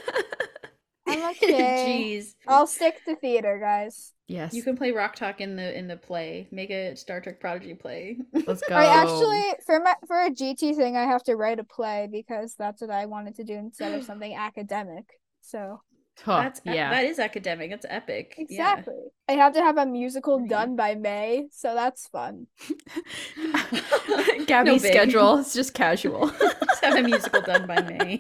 I'm 1.10 1.32
okay. 1.32 2.14
jeez 2.18 2.36
I'll 2.48 2.68
stick 2.68 3.04
to 3.06 3.16
theater, 3.16 3.60
guys. 3.62 4.14
yes. 4.28 4.54
you 4.54 4.64
can 4.64 4.76
play 4.78 4.92
Rok-Tahk 4.92 5.42
in 5.42 5.56
the 5.56 5.78
in 5.78 5.88
the 5.88 5.98
play 5.98 6.48
make 6.52 6.70
a 6.70 6.96
star 6.96 7.20
trek 7.22 7.40
prodigy 7.40 7.74
play 7.74 8.18
Let's 8.48 8.62
go. 8.68 8.76
I 8.76 8.86
actually 9.02 9.44
for 9.66 9.80
my 9.80 9.96
for 10.08 10.18
a 10.22 10.30
GT 10.30 10.76
thing 10.76 10.96
I 10.98 11.04
have 11.04 11.24
to 11.24 11.36
write 11.36 11.60
a 11.60 11.64
play 11.64 12.08
because 12.12 12.56
that's 12.58 12.82
what 12.82 12.90
I 12.92 13.06
wanted 13.06 13.36
to 13.36 13.44
do 13.44 13.54
instead 13.56 13.94
of 13.94 14.04
something 14.10 14.34
academic. 14.36 15.06
So 15.42 15.82
Huh, 16.22 16.42
that's 16.42 16.60
e- 16.68 16.74
yeah. 16.76 16.90
that 16.90 17.06
is 17.06 17.18
academic 17.18 17.70
that's 17.72 17.86
epic 17.90 18.36
Yeah. 18.38 18.44
exactly. 18.74 18.94
I 19.30 19.34
have 19.34 19.54
to 19.54 19.62
have 19.62 19.78
a 19.78 19.86
musical 19.86 20.40
Right. 20.40 20.50
done 20.50 20.76
by 20.76 20.96
May, 20.96 21.48
so 21.52 21.74
that's 21.74 22.08
fun. 22.08 22.48
Gabby's 24.46 24.82
big. 24.82 24.92
schedule 24.92 25.38
is 25.38 25.54
just 25.54 25.74
casual. 25.74 26.28
Just 26.28 26.84
have 26.84 26.98
a 26.98 27.04
musical 27.04 27.42
done 27.42 27.66
by 27.68 27.82
me 27.84 28.20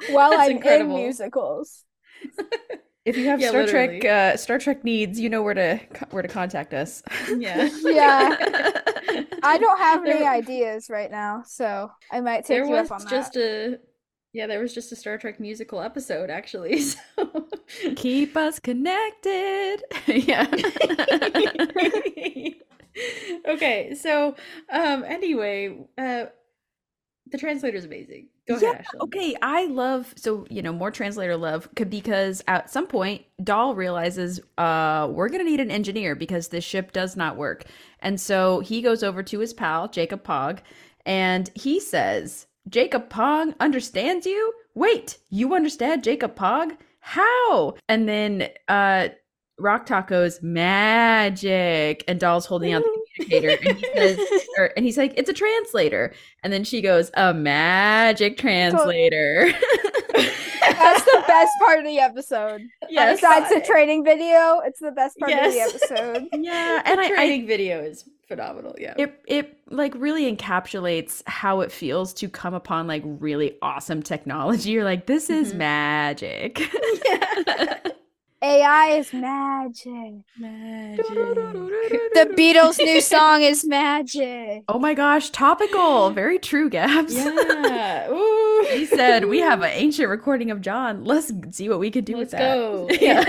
While 0.06 0.30
That's 0.30 0.42
I'm 0.42 0.52
incredible. 0.52 0.96
in 0.96 1.02
musicals. 1.02 1.84
if 3.04 3.16
you 3.16 3.26
have 3.28 3.40
Yeah, 3.40 3.48
Star 3.50 3.66
Trek 3.66 4.04
uh, 4.04 4.36
Star 4.36 4.58
Trek 4.58 4.84
needs, 4.84 5.18
you 5.18 5.28
know 5.28 5.42
where 5.42 5.54
to 5.54 5.80
where 6.10 6.22
to 6.22 6.28
contact 6.28 6.74
us. 6.74 7.02
yeah 7.28 7.68
Yeah. 7.84 8.36
I 9.42 9.58
don't 9.58 9.78
have 9.78 10.04
any 10.04 10.24
ideas 10.24 10.90
right 10.90 11.10
now, 11.10 11.42
so 11.46 11.90
I 12.10 12.20
might 12.20 12.44
take 12.44 12.48
there 12.48 12.64
you 12.64 12.70
was 12.72 12.90
up 12.90 13.00
on 13.00 13.06
just 13.08 13.36
a 13.36 13.80
yeah 14.32 14.46
there 14.46 14.60
was 14.60 14.72
just 14.74 14.92
a 14.92 14.96
star 14.96 15.18
trek 15.18 15.40
musical 15.40 15.80
episode 15.80 16.30
actually 16.30 16.80
so 16.80 16.98
Keep 17.96 18.36
us 18.36 18.58
connected. 18.60 19.82
yeah. 20.06 20.46
okay 23.48 23.94
so 23.94 24.34
um 24.72 25.04
anyway 25.04 25.76
uh 25.98 26.26
the 27.30 27.38
is 27.74 27.84
amazing 27.84 28.28
go 28.54 28.58
Yeah, 28.60 28.72
ahead. 28.72 28.84
Okay, 29.00 29.34
I 29.42 29.66
love 29.66 30.12
so 30.16 30.46
you 30.50 30.62
know 30.62 30.72
more 30.72 30.90
translator 30.90 31.36
love 31.36 31.68
because 31.88 32.42
at 32.48 32.70
some 32.70 32.86
point 32.86 33.24
Dal 33.42 33.74
realizes 33.74 34.40
uh 34.58 35.08
we're 35.10 35.28
gonna 35.28 35.44
need 35.44 35.60
an 35.60 35.70
engineer 35.70 36.14
because 36.14 36.48
this 36.48 36.64
ship 36.64 36.92
does 36.92 37.16
not 37.16 37.36
work, 37.36 37.64
and 38.00 38.20
so 38.20 38.60
he 38.60 38.82
goes 38.82 39.02
over 39.02 39.22
to 39.22 39.38
his 39.40 39.52
pal 39.54 39.88
Jankom 39.88 40.22
Pog, 40.22 40.58
and 41.06 41.50
he 41.54 41.80
says 41.80 42.46
Jankom 42.68 43.08
Pog 43.08 43.54
understands 43.60 44.26
you. 44.26 44.52
Wait, 44.74 45.18
you 45.30 45.54
understand 45.54 46.02
Jankom 46.02 46.34
Pog? 46.34 46.76
How? 47.00 47.74
And 47.88 48.08
then 48.08 48.48
uh 48.68 49.08
Rock 49.58 49.84
Taco's 49.86 50.40
magic, 50.42 52.02
and 52.08 52.18
Dal's 52.18 52.46
holding 52.46 52.72
out 52.72 52.82
the 53.20 53.24
communicator, 53.24 53.68
and 53.68 53.78
he 53.78 53.84
says, 53.94 54.46
or, 54.58 54.72
and 54.76 54.84
he's 54.84 54.98
like, 54.98 55.14
"It's 55.16 55.28
a 55.30 55.32
translator." 55.34 56.12
And 56.42 56.52
then 56.52 56.64
she 56.64 56.80
goes, 56.80 57.10
"A 57.14 57.32
magic 57.34 58.36
translator." 58.38 59.52
That's 60.14 61.04
the 61.04 61.22
best 61.26 61.52
part 61.64 61.78
of 61.80 61.84
the 61.84 61.98
episode. 61.98 62.62
yes 62.88 63.20
Besides 63.20 63.48
the 63.52 63.60
training 63.60 64.02
video, 64.04 64.60
it's 64.64 64.80
the 64.80 64.90
best 64.92 65.18
part 65.18 65.30
Yes. 65.30 65.46
of 65.48 65.52
the 65.52 65.60
episode. 65.96 66.28
yeah, 66.42 66.82
and 66.84 67.00
I, 67.00 67.04
I 67.04 67.08
training 67.08 67.46
video 67.46 67.80
is 67.82 68.04
phenomenal 68.28 68.76
yeah 68.78 68.94
it 68.96 69.20
it 69.26 69.58
like 69.70 69.92
really 69.96 70.32
encapsulates 70.32 71.20
how 71.26 71.62
it 71.62 71.72
feels 71.72 72.14
to 72.14 72.28
come 72.28 72.54
upon 72.54 72.86
like 72.86 73.02
really 73.04 73.56
awesome 73.60 74.02
technology. 74.02 74.70
You're 74.70 74.84
like, 74.84 75.06
this 75.06 75.28
is 75.30 75.52
Mhm. 75.52 75.56
magic. 75.56 76.60
AI 78.42 78.88
is 78.98 79.12
magic. 79.12 80.14
magic 80.38 81.06
The 81.06 82.34
Beatles' 82.36 82.78
new 82.78 83.00
song 83.02 83.42
is 83.42 83.66
magic. 83.66 84.64
oh 84.68 84.78
my 84.78 84.94
gosh, 84.94 85.28
topical. 85.30 86.10
Very 86.10 86.38
true, 86.38 86.70
Gabs. 86.70 87.14
yeah 87.14 88.08
Ooh. 88.10 88.66
he 88.70 88.86
said 88.86 89.26
we 89.26 89.40
have 89.40 89.60
an 89.62 89.70
ancient 89.72 90.08
recording 90.08 90.50
of 90.50 90.62
John. 90.62 91.04
Let's 91.04 91.30
see 91.54 91.68
what 91.68 91.80
we 91.80 91.90
can 91.90 92.04
do 92.04 92.16
let's 92.16 92.32
with 92.32 92.38
that. 92.40 92.54
go 92.54 92.88
Yeah. 93.00 93.24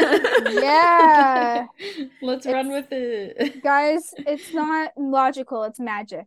Yeah. 0.50 1.66
let's 2.22 2.46
run 2.46 2.70
with 2.72 2.88
it 2.92 3.62
Guys, 3.62 4.14
it's 4.20 4.54
not 4.54 4.92
logical, 4.98 5.64
it's 5.66 5.80
magic. 5.80 6.26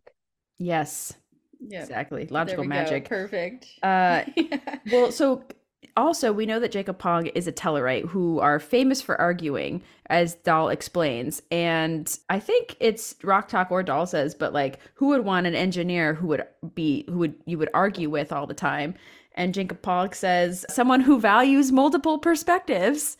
yes, 0.58 1.14
yeah 1.60 1.80
exactly. 1.80 2.26
Logical 2.26 2.62
we 2.64 2.66
go. 2.68 2.74
magic. 2.74 3.08
perfect 3.08 3.66
Uh, 3.82 4.24
yeah. 4.36 4.58
Well, 4.92 5.10
so 5.10 5.42
also 5.96 6.32
we 6.32 6.46
know 6.46 6.58
that 6.60 6.72
Jankom 6.72 6.96
Pog 6.96 7.30
is 7.34 7.46
a 7.46 7.52
Tellarite 7.52 8.08
who 8.08 8.40
are 8.40 8.58
famous 8.58 9.00
for 9.00 9.20
arguing, 9.20 9.82
as 10.06 10.34
Dal 10.36 10.68
explains. 10.68 11.42
And 11.50 12.18
I 12.28 12.40
think 12.40 12.76
it's 12.80 13.14
Rok-Tahk 13.22 13.70
or 13.70 13.82
Dal 13.82 14.06
says, 14.06 14.34
but 14.34 14.52
like, 14.52 14.80
who 14.94 15.08
would 15.08 15.24
want 15.24 15.46
an 15.46 15.54
engineer 15.54 16.14
who 16.14 16.26
would 16.28 16.46
be 16.74 17.04
who 17.08 17.18
would 17.18 17.34
you 17.46 17.58
would 17.58 17.70
argue 17.74 18.10
with 18.10 18.32
all 18.32 18.46
the 18.46 18.54
time? 18.54 18.94
And 19.36 19.54
Jankom 19.54 19.78
Pog 19.78 20.14
says, 20.14 20.64
someone 20.68 21.00
who 21.00 21.18
values 21.18 21.72
multiple 21.72 22.18
perspectives. 22.18 23.16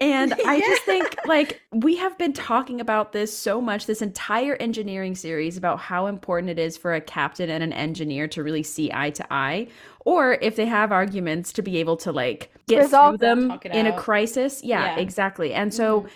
And 0.00 0.34
I 0.46 0.60
just 0.60 0.82
think 0.82 1.16
like 1.24 1.60
we 1.72 1.96
have 1.96 2.16
been 2.18 2.32
talking 2.32 2.80
about 2.80 3.12
this 3.12 3.36
so 3.36 3.60
much 3.60 3.86
this 3.86 4.00
entire 4.02 4.56
engineering 4.56 5.14
series 5.14 5.56
about 5.56 5.80
how 5.80 6.06
important 6.06 6.50
it 6.50 6.58
is 6.58 6.76
for 6.76 6.94
a 6.94 7.00
captain 7.00 7.50
and 7.50 7.62
an 7.64 7.72
engineer 7.72 8.28
to 8.28 8.42
really 8.42 8.62
see 8.62 8.90
eye 8.92 9.10
to 9.10 9.26
eye 9.32 9.68
or 10.04 10.34
if 10.40 10.56
they 10.56 10.66
have 10.66 10.92
arguments 10.92 11.52
to 11.52 11.62
be 11.62 11.78
able 11.78 11.96
to 11.96 12.12
like 12.12 12.50
get 12.66 12.78
Resolve 12.80 13.18
through 13.18 13.26
them 13.26 13.58
in 13.72 13.86
a 13.86 13.92
crisis. 13.92 14.62
Yeah, 14.62 14.96
Yeah. 14.96 15.02
exactly. 15.02 15.52
And 15.52 15.74
so 15.74 16.02
Mhm. 16.02 16.10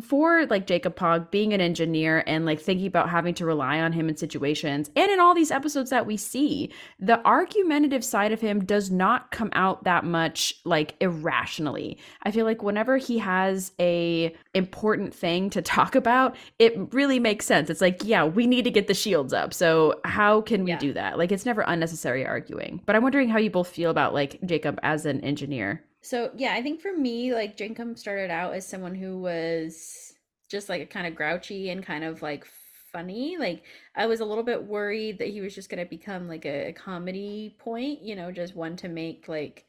For 0.00 0.44
like 0.46 0.66
Jankom 0.66 0.94
Pog 0.96 1.30
being 1.30 1.52
an 1.54 1.60
engineer 1.60 2.24
and 2.26 2.44
like 2.44 2.60
thinking 2.60 2.88
about 2.88 3.08
having 3.08 3.32
to 3.34 3.46
rely 3.46 3.78
on 3.80 3.92
him 3.92 4.08
in 4.08 4.16
situations 4.16 4.90
and 4.96 5.08
in 5.12 5.20
all 5.20 5.34
these 5.34 5.52
episodes 5.52 5.90
that 5.90 6.04
we 6.04 6.16
see, 6.16 6.72
the 6.98 7.24
argumentative 7.24 8.04
side 8.04 8.32
of 8.32 8.40
him 8.40 8.64
does 8.64 8.90
not 8.90 9.30
come 9.30 9.50
out 9.52 9.84
that 9.84 10.04
much 10.04 10.52
like 10.64 10.96
irrationally. 11.00 11.96
I 12.24 12.32
feel 12.32 12.44
like 12.44 12.64
whenever 12.64 12.96
he 12.96 13.18
has 13.18 13.70
a 13.78 14.34
important 14.54 15.14
thing 15.14 15.48
to 15.50 15.62
talk 15.76 15.94
about, 15.94 16.34
it 16.58 16.92
really 16.92 17.20
makes 17.20 17.46
sense. 17.46 17.70
It's 17.70 17.80
like, 17.80 18.00
yeah, 18.04 18.24
we 18.24 18.48
need 18.48 18.64
to 18.64 18.70
get 18.72 18.88
the 18.88 18.94
shields 18.94 19.32
up. 19.32 19.54
So 19.54 20.00
how 20.04 20.40
can 20.40 20.64
we 20.64 20.70
Yeah. 20.72 20.78
do 20.78 20.92
that? 20.94 21.18
Like 21.18 21.30
it's 21.30 21.46
never 21.46 21.62
unnecessary 21.68 22.26
arguing. 22.26 22.82
But 22.84 22.96
I'm 22.96 23.02
wondering 23.04 23.28
how 23.28 23.38
you 23.38 23.50
both 23.50 23.68
feel 23.68 23.90
about 23.92 24.12
like 24.12 24.40
Jankom 24.40 24.78
as 24.82 25.06
an 25.06 25.20
engineer. 25.20 25.84
So 26.02 26.30
yeah, 26.36 26.52
I 26.54 26.62
think 26.62 26.80
for 26.80 26.92
me, 26.96 27.32
like 27.32 27.56
Jankom 27.56 27.96
started 27.96 28.30
out 28.30 28.54
as 28.54 28.66
someone 28.66 28.94
who 28.94 29.18
was 29.18 30.12
just 30.50 30.68
like 30.68 30.90
kind 30.90 31.06
of 31.06 31.14
grouchy 31.14 31.70
and 31.70 31.84
kind 31.84 32.04
of 32.04 32.22
like 32.22 32.44
funny. 32.92 33.36
Like 33.38 33.62
I 33.96 34.06
was 34.06 34.20
a 34.20 34.24
little 34.24 34.44
bit 34.44 34.64
worried 34.64 35.18
that 35.18 35.28
he 35.28 35.40
was 35.40 35.54
just 35.54 35.70
gonna 35.70 35.86
become 35.86 36.28
like 36.28 36.44
a, 36.44 36.68
a 36.68 36.72
comedy 36.72 37.56
point, 37.58 38.02
you 38.02 38.16
know, 38.16 38.32
just 38.32 38.56
one 38.56 38.76
to 38.76 38.88
make 38.88 39.28
like 39.28 39.64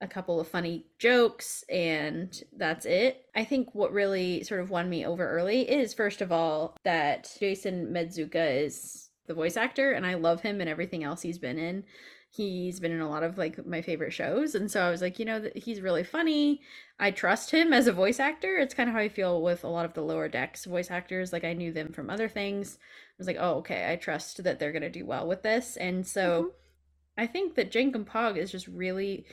a 0.00 0.08
couple 0.08 0.40
of 0.40 0.48
funny 0.48 0.86
jokes 0.98 1.64
and 1.70 2.42
that's 2.56 2.86
it. 2.86 3.26
I 3.34 3.44
think 3.44 3.74
what 3.74 3.92
really 3.92 4.42
sort 4.44 4.60
of 4.60 4.70
won 4.70 4.90
me 4.90 5.06
over 5.06 5.28
early 5.28 5.70
is 5.70 5.94
first 5.94 6.20
of 6.20 6.32
all 6.32 6.76
that 6.84 7.34
Jason 7.38 7.92
Mantzoukas 7.92 8.66
is 8.66 9.10
the 9.26 9.34
voice 9.34 9.56
actor 9.56 9.92
and 9.92 10.06
I 10.06 10.14
love 10.14 10.42
him 10.42 10.60
and 10.60 10.68
everything 10.68 11.04
else 11.04 11.22
he's 11.22 11.38
been 11.38 11.58
in. 11.58 11.84
He's 12.36 12.80
been 12.80 12.92
in 12.92 13.00
a 13.00 13.08
lot 13.08 13.22
of 13.22 13.38
like 13.38 13.66
my 13.66 13.80
favorite 13.80 14.12
shows 14.12 14.54
and 14.54 14.70
so 14.70 14.82
i 14.82 14.90
was 14.90 15.00
like 15.00 15.18
you 15.18 15.24
know 15.24 15.48
he's 15.54 15.80
really 15.80 16.04
funny. 16.04 16.60
I 16.98 17.10
trust 17.10 17.50
him 17.50 17.74
as 17.74 17.86
a 17.86 17.92
voice 17.92 18.18
actor. 18.18 18.56
It's 18.56 18.74
kind 18.74 18.88
of 18.88 18.94
how 18.94 19.00
i 19.00 19.08
feel 19.08 19.42
with 19.42 19.64
a 19.64 19.68
lot 19.68 19.84
of 19.84 19.94
the 19.94 20.02
lower 20.02 20.28
decks 20.28 20.64
voice 20.64 20.90
actors 20.90 21.32
like 21.32 21.44
i 21.44 21.52
knew 21.52 21.72
them 21.72 21.92
from 21.92 22.10
other 22.10 22.28
things. 22.28 22.78
I 22.80 23.14
was 23.18 23.26
like 23.26 23.38
oh 23.40 23.56
okay 23.56 23.90
i 23.90 23.96
trust 23.96 24.44
that 24.44 24.58
they're 24.58 24.72
going 24.72 24.82
to 24.82 24.90
do 24.90 25.06
well 25.06 25.26
with 25.26 25.42
this. 25.42 25.76
And 25.76 26.06
so 26.06 26.42
mm-hmm. 26.42 27.22
i 27.22 27.26
think 27.26 27.54
that 27.54 27.72
Jankom 27.72 28.04
Pog 28.06 28.36
is 28.36 28.52
just 28.52 28.68
really 28.68 29.24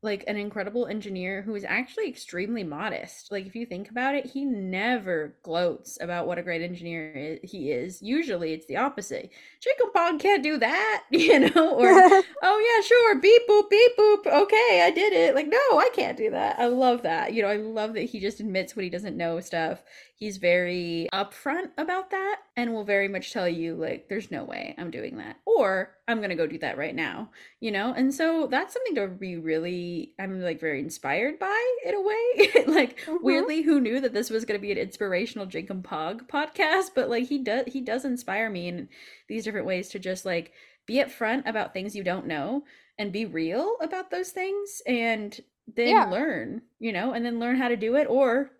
like 0.00 0.22
an 0.28 0.36
incredible 0.36 0.86
engineer 0.86 1.42
who 1.42 1.56
is 1.56 1.64
actually 1.64 2.08
extremely 2.08 2.62
modest. 2.62 3.32
Like 3.32 3.46
if 3.46 3.56
you 3.56 3.66
think 3.66 3.90
about 3.90 4.14
it, 4.14 4.26
he 4.26 4.44
never 4.44 5.34
gloats 5.42 5.98
about 6.00 6.28
what 6.28 6.38
a 6.38 6.42
great 6.42 6.62
engineer 6.62 7.40
he 7.42 7.72
is. 7.72 8.00
Usually 8.00 8.52
it's 8.52 8.66
the 8.66 8.76
opposite. 8.76 9.30
Jankom 9.60 9.92
Pog 9.92 10.20
can't 10.20 10.42
do 10.42 10.56
that, 10.58 11.04
you 11.10 11.40
know, 11.40 11.74
or 11.74 11.88
oh 12.42 12.76
yeah, 12.76 12.86
sure, 12.86 13.20
beep 13.20 13.42
boop 13.48 13.68
beep 13.68 13.92
boop. 13.98 14.26
Okay, 14.26 14.82
I 14.84 14.92
did 14.94 15.12
it. 15.12 15.34
Like 15.34 15.48
no, 15.48 15.78
I 15.78 15.90
can't 15.92 16.16
do 16.16 16.30
that. 16.30 16.60
I 16.60 16.66
love 16.66 17.02
that. 17.02 17.32
You 17.32 17.42
know, 17.42 17.48
I 17.48 17.56
love 17.56 17.94
that 17.94 18.02
he 18.02 18.20
just 18.20 18.38
admits 18.38 18.76
when 18.76 18.84
he 18.84 18.90
doesn't 18.90 19.16
know 19.16 19.40
stuff 19.40 19.82
he's 20.18 20.36
very 20.36 21.08
upfront 21.14 21.70
about 21.78 22.10
that 22.10 22.40
and 22.56 22.74
will 22.74 22.84
very 22.84 23.06
much 23.06 23.32
tell 23.32 23.48
you 23.48 23.74
like 23.74 24.08
there's 24.08 24.30
no 24.30 24.42
way 24.42 24.74
i'm 24.76 24.90
doing 24.90 25.16
that 25.16 25.36
or 25.46 25.94
i'm 26.08 26.20
gonna 26.20 26.34
go 26.34 26.46
do 26.46 26.58
that 26.58 26.76
right 26.76 26.94
now 26.94 27.30
you 27.60 27.70
know 27.70 27.94
and 27.96 28.12
so 28.12 28.48
that's 28.50 28.74
something 28.74 28.96
to 28.96 29.06
be 29.06 29.36
really 29.36 30.12
i'm 30.18 30.40
like 30.40 30.60
very 30.60 30.80
inspired 30.80 31.38
by 31.38 31.76
in 31.86 31.94
a 31.94 32.00
way 32.00 32.64
like 32.66 33.00
mm-hmm. 33.02 33.24
weirdly 33.24 33.62
who 33.62 33.80
knew 33.80 34.00
that 34.00 34.12
this 34.12 34.28
was 34.28 34.44
gonna 34.44 34.58
be 34.58 34.72
an 34.72 34.78
inspirational 34.78 35.46
Jankom 35.46 35.82
Pog 35.82 36.28
podcast 36.28 36.90
but 36.94 37.08
like 37.08 37.28
he 37.28 37.38
does 37.38 37.64
he 37.68 37.80
does 37.80 38.04
inspire 38.04 38.50
me 38.50 38.68
in 38.68 38.88
these 39.28 39.44
different 39.44 39.66
ways 39.66 39.88
to 39.90 39.98
just 39.98 40.26
like 40.26 40.52
be 40.84 40.96
upfront 40.96 41.48
about 41.48 41.72
things 41.72 41.94
you 41.94 42.02
don't 42.02 42.26
know 42.26 42.64
and 42.98 43.12
be 43.12 43.24
real 43.24 43.76
about 43.80 44.10
those 44.10 44.30
things 44.30 44.82
and 44.86 45.40
then 45.76 45.88
yeah. 45.88 46.06
learn 46.06 46.62
you 46.80 46.92
know 46.92 47.12
and 47.12 47.24
then 47.24 47.38
learn 47.38 47.56
how 47.56 47.68
to 47.68 47.76
do 47.76 47.94
it 47.94 48.06
or 48.08 48.50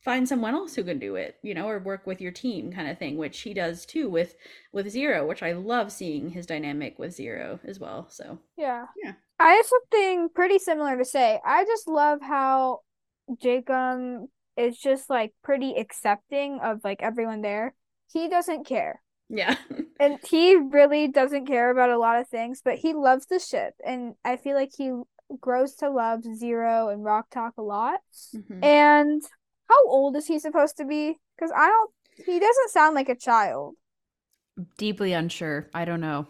find 0.00 0.28
someone 0.28 0.54
else 0.54 0.74
who 0.74 0.82
can 0.84 0.98
do 0.98 1.14
it 1.16 1.36
you 1.42 1.54
know 1.54 1.68
or 1.68 1.78
work 1.78 2.06
with 2.06 2.20
your 2.20 2.32
team 2.32 2.72
kind 2.72 2.88
of 2.88 2.98
thing 2.98 3.16
which 3.16 3.40
he 3.40 3.52
does 3.52 3.84
too 3.84 4.08
with 4.08 4.34
with 4.72 4.88
zero 4.88 5.26
which 5.26 5.42
i 5.42 5.52
love 5.52 5.92
seeing 5.92 6.30
his 6.30 6.46
dynamic 6.46 6.98
with 6.98 7.12
zero 7.12 7.60
as 7.64 7.78
well 7.78 8.06
so. 8.08 8.38
Yeah. 8.56 8.86
Yeah. 9.02 9.12
I 9.38 9.52
have 9.52 9.66
something 9.66 10.28
pretty 10.34 10.58
similar 10.58 10.98
to 10.98 11.04
say. 11.04 11.40
I 11.44 11.64
just 11.64 11.88
love 11.88 12.20
how 12.20 12.80
Jankom 13.42 14.26
is 14.56 14.76
just 14.76 15.08
like 15.08 15.32
pretty 15.42 15.74
accepting 15.76 16.60
of 16.62 16.80
like 16.84 17.02
everyone 17.02 17.40
there. 17.40 17.74
He 18.12 18.28
doesn't 18.28 18.66
care. 18.66 19.00
Yeah. 19.28 19.56
And 20.00 20.18
he 20.26 20.56
really 20.56 21.08
doesn't 21.08 21.44
care 21.46 21.70
about 21.70 21.90
a 21.90 21.98
lot 21.98 22.18
of 22.20 22.26
things 22.26 22.62
but 22.64 22.76
he 22.76 22.94
loves 22.94 23.26
the 23.26 23.38
ship 23.38 23.74
and 23.84 24.14
i 24.24 24.36
feel 24.38 24.54
like 24.54 24.70
he 24.74 24.90
grows 25.38 25.74
to 25.76 25.90
love 25.90 26.22
zero 26.24 26.88
and 26.88 27.04
Rok-Tahk 27.04 27.52
a 27.58 27.62
lot. 27.62 28.00
Mm-hmm. 28.34 28.64
and 28.64 29.22
how 29.70 29.88
old 29.88 30.16
is 30.16 30.26
he 30.26 30.38
supposed 30.38 30.76
to 30.78 30.84
be? 30.84 31.16
Because 31.36 31.52
I 31.56 31.68
don't. 31.68 31.90
He 32.26 32.38
doesn't 32.38 32.70
sound 32.70 32.94
like 32.94 33.08
a 33.08 33.14
child. 33.14 33.76
Deeply 34.76 35.12
unsure. 35.12 35.70
I 35.72 35.84
don't 35.84 36.00
know. 36.00 36.26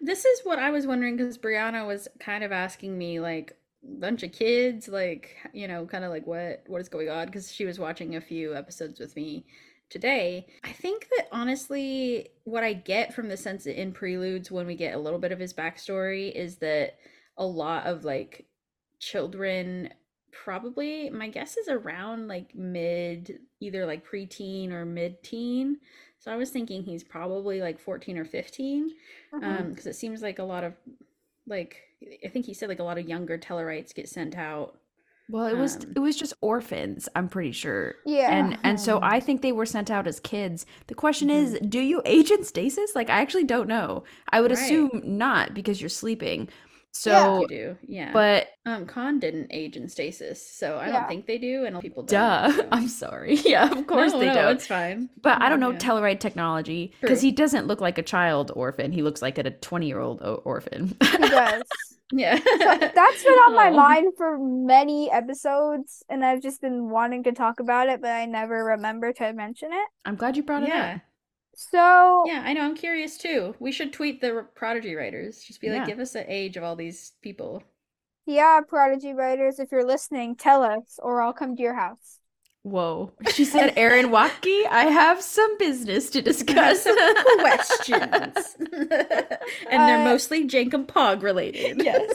This 0.00 0.24
is 0.24 0.40
what 0.42 0.58
I 0.58 0.70
was 0.70 0.86
wondering 0.86 1.16
because 1.16 1.38
Brianna 1.38 1.86
was 1.86 2.08
kind 2.18 2.42
of 2.42 2.50
asking 2.50 2.98
me 2.98 3.20
like 3.20 3.56
bunch 3.84 4.22
of 4.22 4.30
kids 4.30 4.86
like 4.86 5.36
you 5.52 5.66
know 5.66 5.84
kind 5.84 6.04
of 6.04 6.10
like 6.10 6.24
what 6.26 6.62
what 6.68 6.80
is 6.80 6.88
going 6.88 7.08
on 7.08 7.26
because 7.26 7.50
she 7.50 7.64
was 7.64 7.80
watching 7.80 8.14
a 8.14 8.20
few 8.20 8.54
episodes 8.54 9.00
with 9.00 9.16
me 9.16 9.44
today 9.90 10.46
i 10.62 10.70
think 10.70 11.08
that 11.16 11.26
honestly 11.32 12.28
what 12.44 12.62
i 12.62 12.72
get 12.72 13.12
from 13.12 13.28
the 13.28 13.36
sense 13.36 13.66
in 13.66 13.92
preludes 13.92 14.52
when 14.52 14.68
we 14.68 14.76
get 14.76 14.94
a 14.94 14.98
little 14.98 15.18
bit 15.18 15.32
of 15.32 15.38
his 15.40 15.52
backstory 15.52 16.32
is 16.32 16.56
that 16.58 16.96
a 17.38 17.44
lot 17.44 17.84
of 17.84 18.04
like 18.04 18.46
children 19.00 19.90
probably 20.32 21.10
my 21.10 21.28
guess 21.28 21.56
is 21.56 21.68
around 21.68 22.26
like 22.26 22.54
mid 22.54 23.38
either 23.60 23.86
like 23.86 24.06
preteen 24.08 24.72
or 24.72 24.84
mid-teen. 24.84 25.78
So 26.18 26.32
i 26.32 26.36
was 26.36 26.50
thinking 26.50 26.82
he's 26.82 27.04
probably 27.04 27.60
like 27.60 27.80
14 27.80 28.16
or 28.16 28.24
15 28.24 28.90
mm-hmm. 29.34 29.44
um 29.44 29.70
because 29.70 29.86
it 29.86 29.96
seems 29.96 30.22
like 30.22 30.38
a 30.38 30.44
lot 30.44 30.62
of 30.62 30.72
like 31.48 31.76
i 32.24 32.28
think 32.28 32.46
he 32.46 32.54
said 32.54 32.68
like 32.68 32.78
a 32.78 32.84
lot 32.84 32.96
of 32.96 33.08
younger 33.08 33.36
tellarites 33.36 33.92
get 33.92 34.08
sent 34.08 34.36
out 34.36 34.78
well 35.28 35.46
it 35.46 35.56
was 35.56 35.76
um, 35.76 35.92
it 35.96 35.98
was 35.98 36.16
just 36.16 36.32
orphans 36.40 37.08
i'm 37.16 37.28
pretty 37.28 37.52
sure. 37.52 37.96
Yeah. 38.06 38.32
And 38.32 38.58
and 38.62 38.80
so 38.80 39.00
i 39.02 39.18
think 39.18 39.42
they 39.42 39.52
were 39.52 39.66
sent 39.66 39.90
out 39.90 40.06
as 40.06 40.20
kids. 40.20 40.64
The 40.86 40.94
question 40.94 41.28
mm-hmm. 41.28 41.54
is 41.56 41.60
do 41.68 41.80
you 41.80 42.02
age 42.04 42.30
in 42.30 42.44
stasis? 42.44 42.94
Like 42.94 43.10
i 43.10 43.20
actually 43.20 43.44
don't 43.44 43.68
know. 43.68 44.04
I 44.28 44.40
would 44.40 44.52
right. 44.52 44.60
assume 44.60 45.02
not 45.04 45.54
because 45.54 45.80
you're 45.80 45.88
sleeping 45.88 46.48
so 46.92 47.10
yeah. 47.10 47.40
you 47.40 47.48
do, 47.48 47.76
yeah. 47.86 48.12
But 48.12 48.48
um, 48.66 48.84
Khan 48.84 49.18
didn't 49.18 49.48
age 49.50 49.76
in 49.76 49.88
stasis, 49.88 50.46
so 50.46 50.76
I 50.76 50.88
yeah. 50.88 50.92
don't 50.92 51.08
think 51.08 51.26
they 51.26 51.38
do, 51.38 51.64
and 51.64 51.80
people 51.80 52.02
don't. 52.02 52.20
Duh, 52.20 52.52
so. 52.56 52.68
I'm 52.70 52.88
sorry. 52.88 53.36
Yeah, 53.52 53.70
of 53.70 53.86
course 53.86 54.12
no, 54.12 54.18
they 54.20 54.28
no, 54.28 54.34
don't. 54.34 54.56
It's 54.56 54.66
fine. 54.66 55.08
But 55.20 55.42
I 55.42 55.48
don't 55.48 55.58
know 55.58 55.72
yeah. 55.72 55.78
Tellarite 55.78 56.20
technology 56.20 56.94
because 57.00 57.20
he 57.20 57.32
doesn't 57.32 57.66
look 57.66 57.80
like 57.80 57.98
a 57.98 58.02
child 58.02 58.52
orphan. 58.54 58.92
He 58.92 59.02
looks 59.02 59.20
like 59.20 59.38
a 59.38 59.50
20 59.50 59.86
year 59.86 60.00
old 60.00 60.20
orphan. 60.44 60.96
He 61.02 61.18
does. 61.18 61.62
yeah, 62.12 62.36
so 62.36 62.78
that's 62.94 63.24
been 63.24 63.32
on 63.32 63.54
my 63.54 63.70
mind 63.70 64.12
for 64.16 64.38
many 64.38 65.10
episodes, 65.10 66.04
and 66.10 66.24
I've 66.24 66.42
just 66.42 66.60
been 66.60 66.90
wanting 66.90 67.24
to 67.24 67.32
talk 67.32 67.58
about 67.58 67.88
it, 67.88 68.02
but 68.02 68.10
I 68.10 68.26
never 68.26 68.64
remember 68.64 69.12
to 69.14 69.32
mention 69.32 69.72
it. 69.72 69.88
I'm 70.04 70.16
glad 70.16 70.36
you 70.36 70.42
brought 70.42 70.62
it 70.64 70.72
up. 70.72 71.00
So 71.70 72.24
yeah, 72.26 72.42
I 72.44 72.52
know. 72.52 72.62
I'm 72.62 72.74
curious 72.74 73.16
too. 73.16 73.54
We 73.58 73.72
should 73.72 73.92
tweet 73.92 74.20
the 74.20 74.46
Prodigy 74.54 74.94
writers. 74.94 75.42
Just 75.42 75.60
be 75.60 75.68
like, 75.68 75.78
yeah. 75.78 75.86
give 75.86 76.00
us 76.00 76.12
the 76.12 76.32
age 76.32 76.56
of 76.56 76.64
all 76.64 76.76
these 76.76 77.12
people. 77.22 77.62
Yeah, 78.26 78.60
Prodigy 78.66 79.14
writers, 79.14 79.58
if 79.58 79.72
you're 79.72 79.86
listening, 79.86 80.36
tell 80.36 80.62
us, 80.62 80.98
or 81.02 81.20
I'll 81.20 81.32
come 81.32 81.56
to 81.56 81.62
your 81.62 81.74
house. 81.74 82.18
Whoa. 82.62 83.10
She 83.32 83.44
said, 83.44 83.74
Aaron 83.76 84.10
Waltke, 84.10 84.66
I 84.70 84.84
have 84.84 85.22
some 85.22 85.58
business 85.58 86.10
to 86.10 86.22
discuss. 86.30 86.86
questions. 87.40 88.56
and 88.72 88.90
they're 88.90 90.00
uh, 90.00 90.04
mostly 90.04 90.46
Jankom 90.46 90.86
Pog 90.86 91.22
related. 91.22 91.82
Yes. 91.82 92.14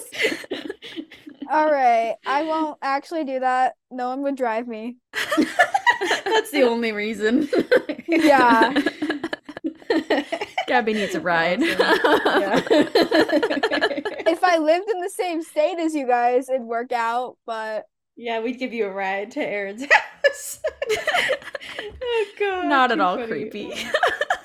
All 1.52 1.72
right. 1.72 2.16
I 2.26 2.44
won't 2.44 2.78
actually 2.82 3.26
do 3.26 3.40
that. 3.40 3.74
No 3.92 4.10
one 4.10 4.22
would 4.24 4.36
drive 4.36 4.68
me. 4.68 4.98
That's 6.26 6.52
the 6.52 6.64
only 6.64 6.92
reason. 6.92 7.50
yeah. 8.08 8.74
Gabby 10.68 10.94
needs 10.94 11.16
a 11.16 11.22
ride. 11.22 11.60
if 14.28 14.44
I 14.44 14.58
lived 14.58 14.90
in 14.90 15.00
the 15.02 15.10
same 15.10 15.42
state 15.42 15.80
as 15.80 15.96
you 15.96 16.06
guys, 16.08 16.50
it'd 16.50 16.62
work 16.62 16.92
out, 16.92 17.38
but 17.46 17.86
yeah, 18.16 18.40
we'd 18.40 18.60
give 18.60 18.74
you 18.74 18.86
a 18.86 18.92
ride 18.92 19.32
to 19.32 19.42
Aaron's 19.42 19.86
house. 19.92 20.60
oh 22.02 22.26
god. 22.40 22.66
Not 22.66 22.92
at 22.92 23.00
all 23.00 23.16
funny. 23.16 23.28
creepy. 23.28 23.74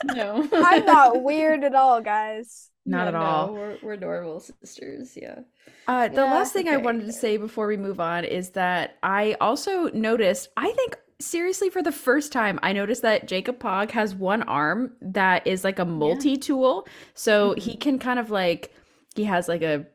no. 0.05 0.49
I'm 0.53 0.85
not 0.85 1.23
weird 1.23 1.65
at 1.65 1.75
all, 1.75 2.01
guys. 2.01 2.69
Not 2.85 3.09
at 3.09 3.15
no, 3.15 3.21
all. 3.21 3.53
We're, 3.55 3.79
we're 3.83 3.93
adorable 3.95 4.41
sisters. 4.41 5.17
Yeah. 5.17 5.41
Uh, 5.87 6.09
the 6.09 6.17
yeah, 6.17 6.33
last 6.33 6.53
thing 6.53 6.69
okay. 6.69 6.75
I 6.75 6.79
wanted 6.79 7.07
to 7.07 7.13
say 7.13 7.37
before 7.37 7.67
we 7.67 7.77
move 7.77 8.01
on 8.01 8.25
is 8.25 8.51
that 8.51 8.99
I 9.03 9.37
also 9.41 9.89
noticed, 9.91 10.49
I 10.57 10.71
think 10.73 10.97
seriously 11.25 11.71
for 11.71 11.83
the 11.83 11.93
first 11.93 12.33
time 12.33 12.59
i 12.63 12.73
noticed 12.73 13.03
that 13.03 13.29
Jankom 13.29 13.59
Pog 13.59 13.91
has 13.93 14.15
one 14.15 14.43
arm 14.43 14.93
that 15.01 15.47
is 15.47 15.65
like 15.65 15.79
a 15.79 15.85
multi-tool. 15.85 16.87
So 17.15 17.51
mm-hmm. 17.51 17.61
he 17.61 17.77
can 17.77 17.99
kind 17.99 18.19
of 18.19 18.31
like 18.31 18.73
he 19.15 19.25
has 19.25 19.49
like 19.49 19.63
a 19.63 19.87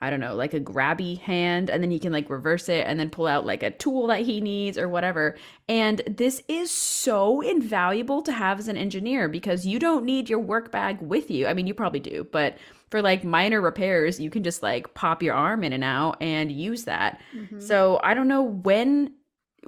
i 0.00 0.10
don't 0.10 0.20
know 0.20 0.34
like 0.34 0.52
a 0.52 0.60
grabby 0.60 1.18
hand 1.20 1.70
and 1.70 1.82
then 1.82 1.90
he 1.90 1.98
can 1.98 2.12
like 2.12 2.28
reverse 2.28 2.68
it 2.68 2.86
and 2.86 2.98
then 2.98 3.08
pull 3.08 3.26
out 3.26 3.46
like 3.46 3.62
a 3.62 3.70
tool 3.70 4.08
that 4.08 4.20
he 4.20 4.40
needs 4.40 4.76
or 4.76 4.88
whatever. 4.88 5.36
And 5.68 6.02
this 6.06 6.42
is 6.48 6.70
so 6.70 7.40
invaluable 7.40 8.22
to 8.22 8.32
have 8.32 8.58
as 8.58 8.68
an 8.68 8.76
engineer 8.76 9.28
because 9.28 9.66
you 9.66 9.78
don't 9.78 10.04
need 10.04 10.28
your 10.28 10.40
work 10.40 10.70
bag 10.70 11.00
with 11.00 11.30
you. 11.30 11.46
I 11.46 11.54
mean 11.54 11.66
you 11.66 11.74
probably 11.74 12.00
do 12.00 12.26
but 12.30 12.58
for 12.90 13.00
like 13.00 13.24
minor 13.24 13.60
repairs 13.60 14.20
you 14.20 14.30
can 14.30 14.42
just 14.42 14.62
like 14.62 14.92
pop 14.94 15.22
your 15.22 15.34
arm 15.34 15.64
in 15.64 15.72
and 15.72 15.84
out 15.84 16.16
and 16.20 16.52
use 16.52 16.84
that. 16.84 17.20
Mm-hmm. 17.34 17.60
so 17.60 18.00
i 18.02 18.14
don't 18.14 18.28
know 18.28 18.42
when 18.42 19.12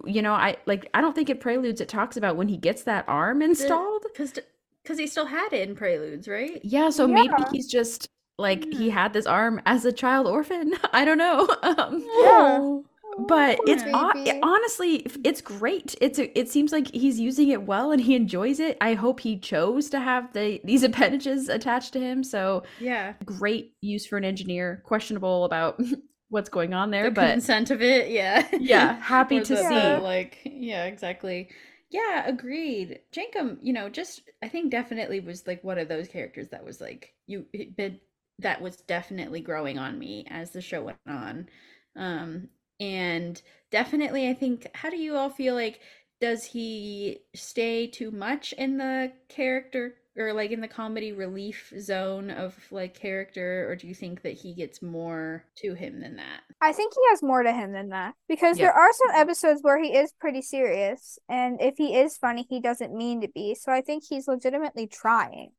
you 0.04 0.22
know, 0.22 0.32
I 0.32 0.56
like 0.66 0.88
I 0.94 1.00
don't 1.00 1.14
think 1.14 1.30
it 1.30 1.40
preludes 1.40 1.80
it 1.80 1.88
talks 1.88 2.16
about 2.16 2.36
when 2.36 2.48
he 2.48 2.56
gets 2.56 2.82
that 2.84 3.04
arm 3.08 3.42
installed 3.42 4.02
because 4.02 4.38
because 4.82 4.98
he 4.98 5.06
still 5.06 5.26
had 5.26 5.52
it 5.52 5.68
in 5.68 5.74
preludes, 5.74 6.28
right? 6.28 6.60
Yeah, 6.62 6.90
so 6.90 7.06
yeah. 7.06 7.14
maybe 7.14 7.34
he's 7.52 7.66
just 7.66 8.08
like 8.38 8.64
yeah. 8.66 8.78
he 8.78 8.90
had 8.90 9.12
this 9.12 9.26
arm 9.26 9.60
as 9.66 9.84
a 9.84 9.92
child 9.92 10.26
orphan. 10.26 10.74
I 10.92 11.04
don't 11.04 11.18
know. 11.18 11.48
Um, 11.62 12.06
yeah. 12.20 12.78
But 13.18 13.58
it's 13.66 13.82
it, 13.86 14.38
honestly, 14.42 15.06
it's 15.24 15.40
great. 15.40 15.94
It's 16.02 16.18
a, 16.18 16.38
it 16.38 16.50
seems 16.50 16.70
like 16.70 16.94
he's 16.94 17.18
using 17.18 17.48
it 17.48 17.62
well 17.62 17.90
and 17.90 18.00
he 18.00 18.14
enjoys 18.14 18.60
it. 18.60 18.76
I 18.80 18.92
hope 18.92 19.20
he 19.20 19.38
chose 19.38 19.88
to 19.90 20.00
have 20.00 20.32
the 20.34 20.60
these 20.64 20.82
appendages 20.84 21.48
attached 21.48 21.94
to 21.94 22.00
him. 22.00 22.22
So 22.22 22.64
yeah, 22.78 23.14
great 23.24 23.72
use 23.80 24.06
for 24.06 24.18
an 24.18 24.24
engineer. 24.24 24.82
Questionable 24.84 25.44
about 25.44 25.80
what's 26.28 26.48
going 26.48 26.74
on 26.74 26.90
there, 26.90 27.08
the 27.08 27.10
but 27.10 27.26
consent 27.30 27.70
of 27.70 27.82
it, 27.82 28.10
yeah, 28.10 28.46
yeah, 28.58 28.94
happy 29.00 29.40
to 29.42 29.56
see. 29.56 29.96
The, 29.96 30.00
like, 30.02 30.38
yeah, 30.44 30.84
exactly. 30.84 31.50
Yeah, 31.90 32.26
agreed. 32.26 33.00
Jankom, 33.12 33.58
you 33.62 33.72
know, 33.72 33.88
just 33.88 34.22
I 34.42 34.48
think 34.48 34.70
definitely 34.70 35.20
was 35.20 35.46
like 35.46 35.62
one 35.62 35.78
of 35.78 35.88
those 35.88 36.08
characters 36.08 36.48
that 36.48 36.64
was 36.64 36.80
like 36.80 37.14
you 37.26 37.46
been 37.76 38.00
that 38.40 38.60
was 38.60 38.76
definitely 38.76 39.40
growing 39.40 39.78
on 39.78 39.98
me 39.98 40.26
as 40.28 40.50
the 40.50 40.60
show 40.60 40.82
went 40.82 40.98
on. 41.06 41.48
Um, 41.96 42.48
and 42.80 43.40
definitely, 43.70 44.28
I 44.28 44.34
think, 44.34 44.66
how 44.74 44.90
do 44.90 44.96
you 44.96 45.16
all 45.16 45.30
feel 45.30 45.54
like 45.54 45.80
does 46.20 46.44
he 46.44 47.20
stay 47.34 47.86
too 47.86 48.10
much 48.10 48.52
in 48.54 48.78
the 48.78 49.12
character 49.28 49.94
or 50.18 50.32
like 50.32 50.50
in 50.50 50.60
the 50.60 50.68
comedy 50.68 51.12
relief 51.12 51.72
zone 51.80 52.30
of 52.30 52.54
like 52.70 52.94
character 52.94 53.68
or 53.70 53.76
do 53.76 53.86
you 53.86 53.94
think 53.94 54.22
that 54.22 54.32
he 54.34 54.54
gets 54.54 54.80
more 54.82 55.44
to 55.56 55.74
him 55.74 56.00
than 56.00 56.16
that 56.16 56.40
I 56.60 56.72
think 56.72 56.94
he 56.94 57.00
has 57.10 57.22
more 57.22 57.42
to 57.42 57.52
him 57.52 57.72
than 57.72 57.90
that 57.90 58.14
because 58.28 58.58
Yeah. 58.58 58.66
there 58.66 58.74
are 58.74 58.92
some 58.92 59.10
episodes 59.14 59.62
where 59.62 59.82
he 59.82 59.94
is 59.94 60.12
pretty 60.18 60.40
serious, 60.42 61.18
and 61.28 61.60
if 61.60 61.74
he 61.76 61.94
is 61.96 62.16
funny, 62.16 62.46
he 62.48 62.60
doesn't 62.60 62.94
mean 62.94 63.20
to 63.20 63.28
be. 63.28 63.54
So 63.54 63.70
I 63.72 63.82
think 63.82 64.04
he's 64.08 64.26
legitimately 64.26 64.86
trying 64.86 65.50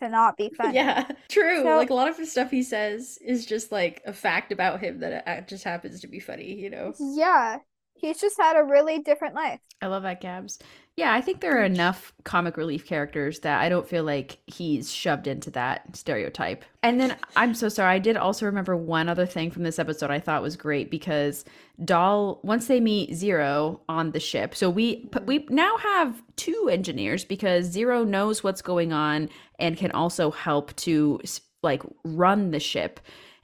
to 0.00 0.08
not 0.08 0.36
be 0.36 0.50
funny. 0.56 0.74
yeah 0.74 1.06
true 1.28 1.62
So- 1.62 1.76
like 1.76 1.90
a 1.90 1.94
lot 1.94 2.08
of 2.08 2.16
the 2.16 2.26
stuff 2.26 2.50
he 2.50 2.62
says 2.62 3.18
is 3.24 3.44
just 3.46 3.70
like 3.72 4.02
a 4.06 4.12
fact 4.12 4.52
about 4.52 4.80
him 4.80 5.00
that 5.00 5.24
it 5.26 5.48
just 5.48 5.64
happens 5.64 6.00
to 6.00 6.06
be 6.08 6.20
funny 6.20 6.54
you 6.54 6.70
know 6.70 6.92
Yeah. 6.98 7.58
He's 7.98 8.20
just 8.20 8.36
had 8.38 8.56
a 8.58 8.62
really 8.62 8.98
different 8.98 9.34
life. 9.34 9.60
I 9.80 9.86
love 9.86 10.02
that, 10.02 10.20
Gabs. 10.20 10.58
Yeah, 10.96 11.12
I 11.12 11.20
think 11.20 11.42
there 11.42 11.60
are 11.60 11.64
enough 11.64 12.14
comic 12.24 12.56
relief 12.56 12.86
characters 12.86 13.40
that 13.40 13.60
I 13.60 13.68
don't 13.68 13.86
feel 13.86 14.02
like 14.02 14.38
he's 14.46 14.90
shoved 14.90 15.26
into 15.26 15.50
that 15.50 15.94
stereotype. 15.94 16.64
And 16.82 16.98
then 16.98 17.16
I'm 17.36 17.52
so 17.52 17.68
sorry. 17.68 17.96
I 17.96 17.98
did 17.98 18.16
also 18.16 18.46
remember 18.46 18.74
one 18.74 19.10
other 19.10 19.26
thing 19.26 19.50
from 19.50 19.62
this 19.62 19.78
episode 19.78 20.10
I 20.10 20.20
thought 20.20 20.40
was 20.40 20.56
great 20.56 20.90
because 20.90 21.44
Dal, 21.84 22.40
once 22.42 22.66
they 22.66 22.80
meet 22.80 23.14
Zero 23.14 23.82
on 23.90 24.12
the 24.12 24.20
ship, 24.20 24.54
so 24.54 24.70
we 24.70 25.10
we 25.26 25.46
now 25.50 25.76
have 25.76 26.22
two 26.36 26.70
engineers 26.72 27.26
because 27.26 27.66
Zero 27.66 28.02
knows 28.02 28.42
what's 28.42 28.62
going 28.62 28.94
on 28.94 29.28
and 29.58 29.76
can 29.76 29.90
also 29.90 30.30
help 30.30 30.74
to 30.76 31.20
like 31.62 31.82
run 32.04 32.52
the 32.52 32.60
ship. 32.60 33.00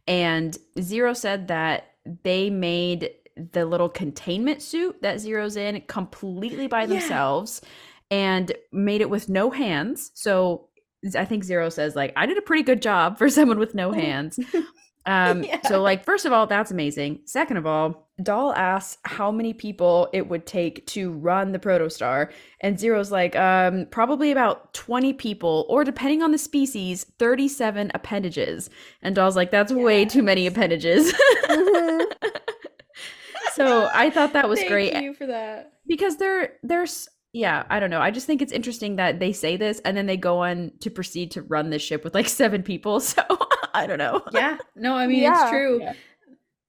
And 0.09 0.57
Zero 0.81 1.13
said 1.13 1.49
that 1.49 1.89
they 2.23 2.49
made 2.49 3.11
the 3.53 3.65
little 3.65 3.89
containment 3.89 4.63
suit 4.63 5.01
that 5.03 5.21
Zero's 5.21 5.57
in 5.57 5.81
completely 5.89 6.67
by 6.67 6.81
Yeah. 6.83 6.87
themselves 6.87 7.61
and 8.11 8.53
made 8.73 9.01
it 9.01 9.11
with 9.11 9.29
no 9.29 9.51
hands. 9.51 10.11
So 10.15 10.69
I 11.17 11.25
think 11.25 11.45
Zero 11.45 11.69
says 11.69 11.97
like 11.97 12.13
I 12.17 12.27
did 12.27 12.39
a 12.39 12.43
pretty 12.43 12.63
good 12.63 12.83
job 12.83 13.19
for 13.19 13.29
someone 13.39 13.59
with 13.59 13.75
no 13.75 13.91
hands. 14.05 14.39
Um 15.07 15.43
Yeah. 15.43 15.61
so 15.67 15.81
like 15.83 16.05
first 16.05 16.27
of 16.27 16.33
all 16.33 16.47
that's 16.47 16.71
amazing. 16.71 17.21
Second 17.25 17.57
of 17.57 17.67
all, 17.67 18.09
Dal 18.23 18.53
asks 18.53 18.99
how 19.05 19.33
many 19.33 19.53
people 19.53 20.09
it 20.13 20.29
would 20.29 20.47
take 20.47 20.87
to 20.89 21.11
run 21.11 21.51
the 21.51 21.59
Protostar 21.59 22.31
and 22.61 22.79
Zero's 22.79 23.11
like 23.11 23.35
um 23.35 23.87
probably 23.91 24.31
about 24.31 24.73
20 24.75 25.15
people 25.15 25.67
or 25.69 25.83
depending 25.83 26.23
on 26.23 26.31
the 26.31 26.39
species 26.39 27.05
37 27.19 27.91
appendages. 27.95 28.71
And 29.01 29.17
Dal's 29.17 29.35
like 29.35 29.51
that's 29.51 29.73
way 29.73 30.05
too 30.05 30.23
many 30.23 30.47
appendages. 30.47 31.13
Mhm. 31.49 32.12
So 33.55 33.89
I 33.93 34.11
thought 34.11 34.33
that 34.35 34.49
was 34.49 34.59
Thank 34.61 34.71
great. 34.71 34.93
Thank 34.93 35.05
you 35.05 35.15
for 35.15 35.27
that. 35.27 35.73
Because 35.87 36.17
they're 36.17 36.55
there's 36.63 37.09
yeah 37.33 37.65
i 37.71 37.81
don't 37.81 37.91
know. 37.91 38.01
I 38.01 38.11
just 38.11 38.27
think 38.27 38.43
it's 38.43 38.53
interesting 38.53 38.97
that 38.97 39.19
they 39.19 39.33
say 39.33 39.57
this 39.57 39.81
and 39.85 39.97
then 39.97 40.07
they 40.07 40.17
go 40.17 40.41
on 40.41 40.73
to 40.81 40.91
proceed 40.91 41.31
to 41.33 41.43
run 41.43 41.71
this 41.71 41.83
ship 41.83 42.05
with 42.05 42.15
like 42.15 42.29
seven 42.43 42.63
people. 42.63 43.01
So 43.01 43.23
i 43.75 43.87
don't 43.87 43.99
know. 43.99 44.23
Yeah. 44.33 44.59
No 44.77 44.95
i 44.95 45.07
mean 45.07 45.23
Yeah. 45.23 45.43
it's 45.43 45.51
true. 45.51 45.81
Yeah. 45.81 45.93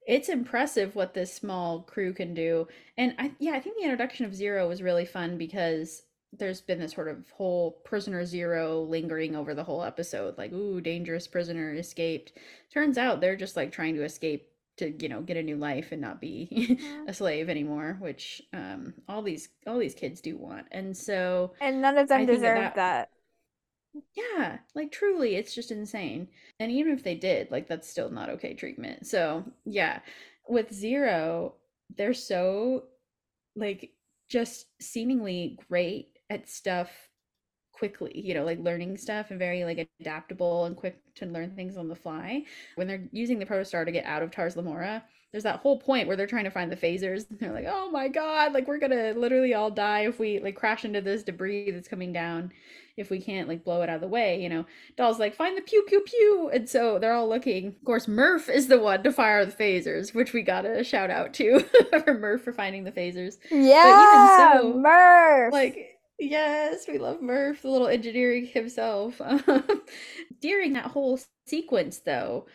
it's 0.07 0.29
impressive 0.29 0.95
what 0.95 1.13
this 1.13 1.33
small 1.33 1.81
crew 1.81 2.13
can 2.13 2.33
do. 2.33 2.67
And 2.97 3.13
i 3.19 3.31
yeah 3.39 3.53
i 3.53 3.59
think 3.59 3.77
the 3.77 3.83
introduction 3.83 4.25
of 4.25 4.35
zero 4.35 4.67
was 4.67 4.81
really 4.81 5.05
fun 5.05 5.37
because 5.37 6.03
there's 6.35 6.61
been 6.61 6.79
this 6.79 6.93
sort 6.93 7.07
of 7.09 7.29
whole 7.29 7.73
prisoner 7.85 8.25
zero 8.25 8.81
lingering 8.81 9.35
over 9.35 9.53
the 9.53 9.63
whole 9.63 9.83
episode. 9.83 10.35
Like 10.37 10.51
ooh 10.51 10.81
dangerous 10.81 11.27
prisoner 11.27 11.75
escaped. 11.75 12.33
Turns 12.73 12.97
out 12.97 13.21
they're 13.21 13.35
just 13.35 13.55
like 13.55 13.71
trying 13.71 13.93
to 13.95 14.03
escape 14.03 14.47
to 14.77 14.91
you 15.01 15.07
know 15.09 15.21
get 15.21 15.37
a 15.37 15.43
new 15.43 15.55
life 15.57 15.91
and 15.91 16.01
not 16.01 16.19
be 16.21 16.79
a 17.07 17.13
slave 17.13 17.49
anymore 17.49 17.97
which 17.99 18.41
um 18.53 18.93
all 19.07 19.21
these 19.21 19.49
all 19.67 19.77
these 19.77 19.93
kids 19.95 20.19
do 20.21 20.35
want 20.37 20.65
and 20.71 20.95
so 20.97 21.53
and 21.61 21.81
none 21.81 21.97
of 21.97 22.07
them 22.07 22.21
I 22.21 22.25
deserve 22.25 22.57
that- 22.57 22.75
that. 22.75 23.09
yeah, 24.15 24.57
like 24.73 24.91
truly, 24.91 25.35
it's 25.35 25.53
just 25.53 25.69
insane. 25.71 26.27
And 26.59 26.71
even 26.71 26.93
if 26.93 27.03
they 27.03 27.13
did, 27.15 27.51
like 27.51 27.67
that's 27.67 27.87
still 27.87 28.09
not 28.09 28.29
okay 28.31 28.55
treatment. 28.55 29.05
So, 29.05 29.43
yeah, 29.65 29.99
with 30.47 30.73
Zero, 30.73 31.55
they're 31.95 32.15
so 32.15 32.85
like 33.55 33.91
just 34.29 34.65
seemingly 34.81 35.59
great 35.69 36.17
at 36.31 36.49
stuff 36.49 36.89
quickly, 37.73 38.11
you 38.15 38.33
know, 38.33 38.45
like 38.45 38.59
learning 38.59 38.97
stuff 38.97 39.31
and 39.31 39.39
very 39.39 39.65
like 39.65 39.89
adaptable 39.99 40.65
and 40.65 40.75
quick 40.75 40.97
to 41.15 41.25
learn 41.25 41.55
things 41.55 41.75
on 41.75 41.89
the 41.89 41.95
fly. 41.95 42.43
When 42.75 42.87
they're 42.87 43.03
using 43.11 43.39
the 43.39 43.45
protostar 43.45 43.85
to 43.85 43.91
get 43.91 44.05
out 44.05 44.23
of 44.23 44.31
Tars 44.31 44.55
Lamora, 44.55 45.03
there's 45.31 45.43
that 45.43 45.59
whole 45.59 45.79
point 45.79 46.07
where 46.07 46.15
they're 46.15 46.27
trying 46.27 46.43
to 46.43 46.51
find 46.51 46.71
the 46.71 46.77
phasers. 46.77 47.29
And 47.29 47.39
they're 47.39 47.51
like, 47.51 47.65
oh 47.67 47.89
my 47.91 48.07
god, 48.07 48.53
like 48.53 48.67
we're 48.67 48.77
gonna 48.77 49.13
literally 49.17 49.53
all 49.53 49.71
die 49.71 50.01
if 50.01 50.19
we 50.19 50.39
like 50.39 50.55
crash 50.55 50.85
into 50.85 51.01
this 51.01 51.23
debris 51.23 51.71
that's 51.71 51.87
coming 51.87 52.13
down 52.13 52.51
if 52.95 53.09
we 53.09 53.19
can't 53.19 53.47
like 53.47 53.63
blow 53.63 53.81
it 53.81 53.89
out 53.89 53.95
of 53.95 54.01
the 54.01 54.07
way, 54.07 54.41
you 54.41 54.49
know. 54.49 54.65
Dal's 54.95 55.19
like, 55.19 55.35
find 55.35 55.57
the 55.57 55.61
pew 55.61 55.83
pew 55.87 56.01
pew. 56.01 56.51
And 56.53 56.69
so 56.69 56.99
they're 56.99 57.13
all 57.13 57.27
looking. 57.27 57.67
Of 57.67 57.83
course, 57.85 58.05
Murf 58.05 58.49
is 58.49 58.67
the 58.67 58.79
one 58.79 59.01
to 59.03 59.11
fire 59.11 59.43
the 59.45 59.51
phasers, 59.51 60.13
which 60.13 60.33
we 60.33 60.43
gotta 60.43 60.83
shout 60.83 61.09
out 61.09 61.33
to 61.35 61.59
for 61.59 62.15
Murf 62.21 62.41
for 62.41 62.53
finding 62.53 62.83
the 62.83 62.91
phasers. 62.91 63.37
Yeah, 63.49 64.59
so, 64.59 64.73
Murf. 64.73 65.51
Like, 65.51 65.92
yes, 66.19 66.87
we 66.87 66.97
love 66.97 67.19
Murf, 67.21 67.61
the 67.61 67.69
little 67.69 67.87
engineering 67.87 68.45
himself. 68.45 69.21
During 70.41 70.73
that 70.73 70.87
whole 70.91 71.19
sequence, 71.45 71.99
though, 71.99 72.47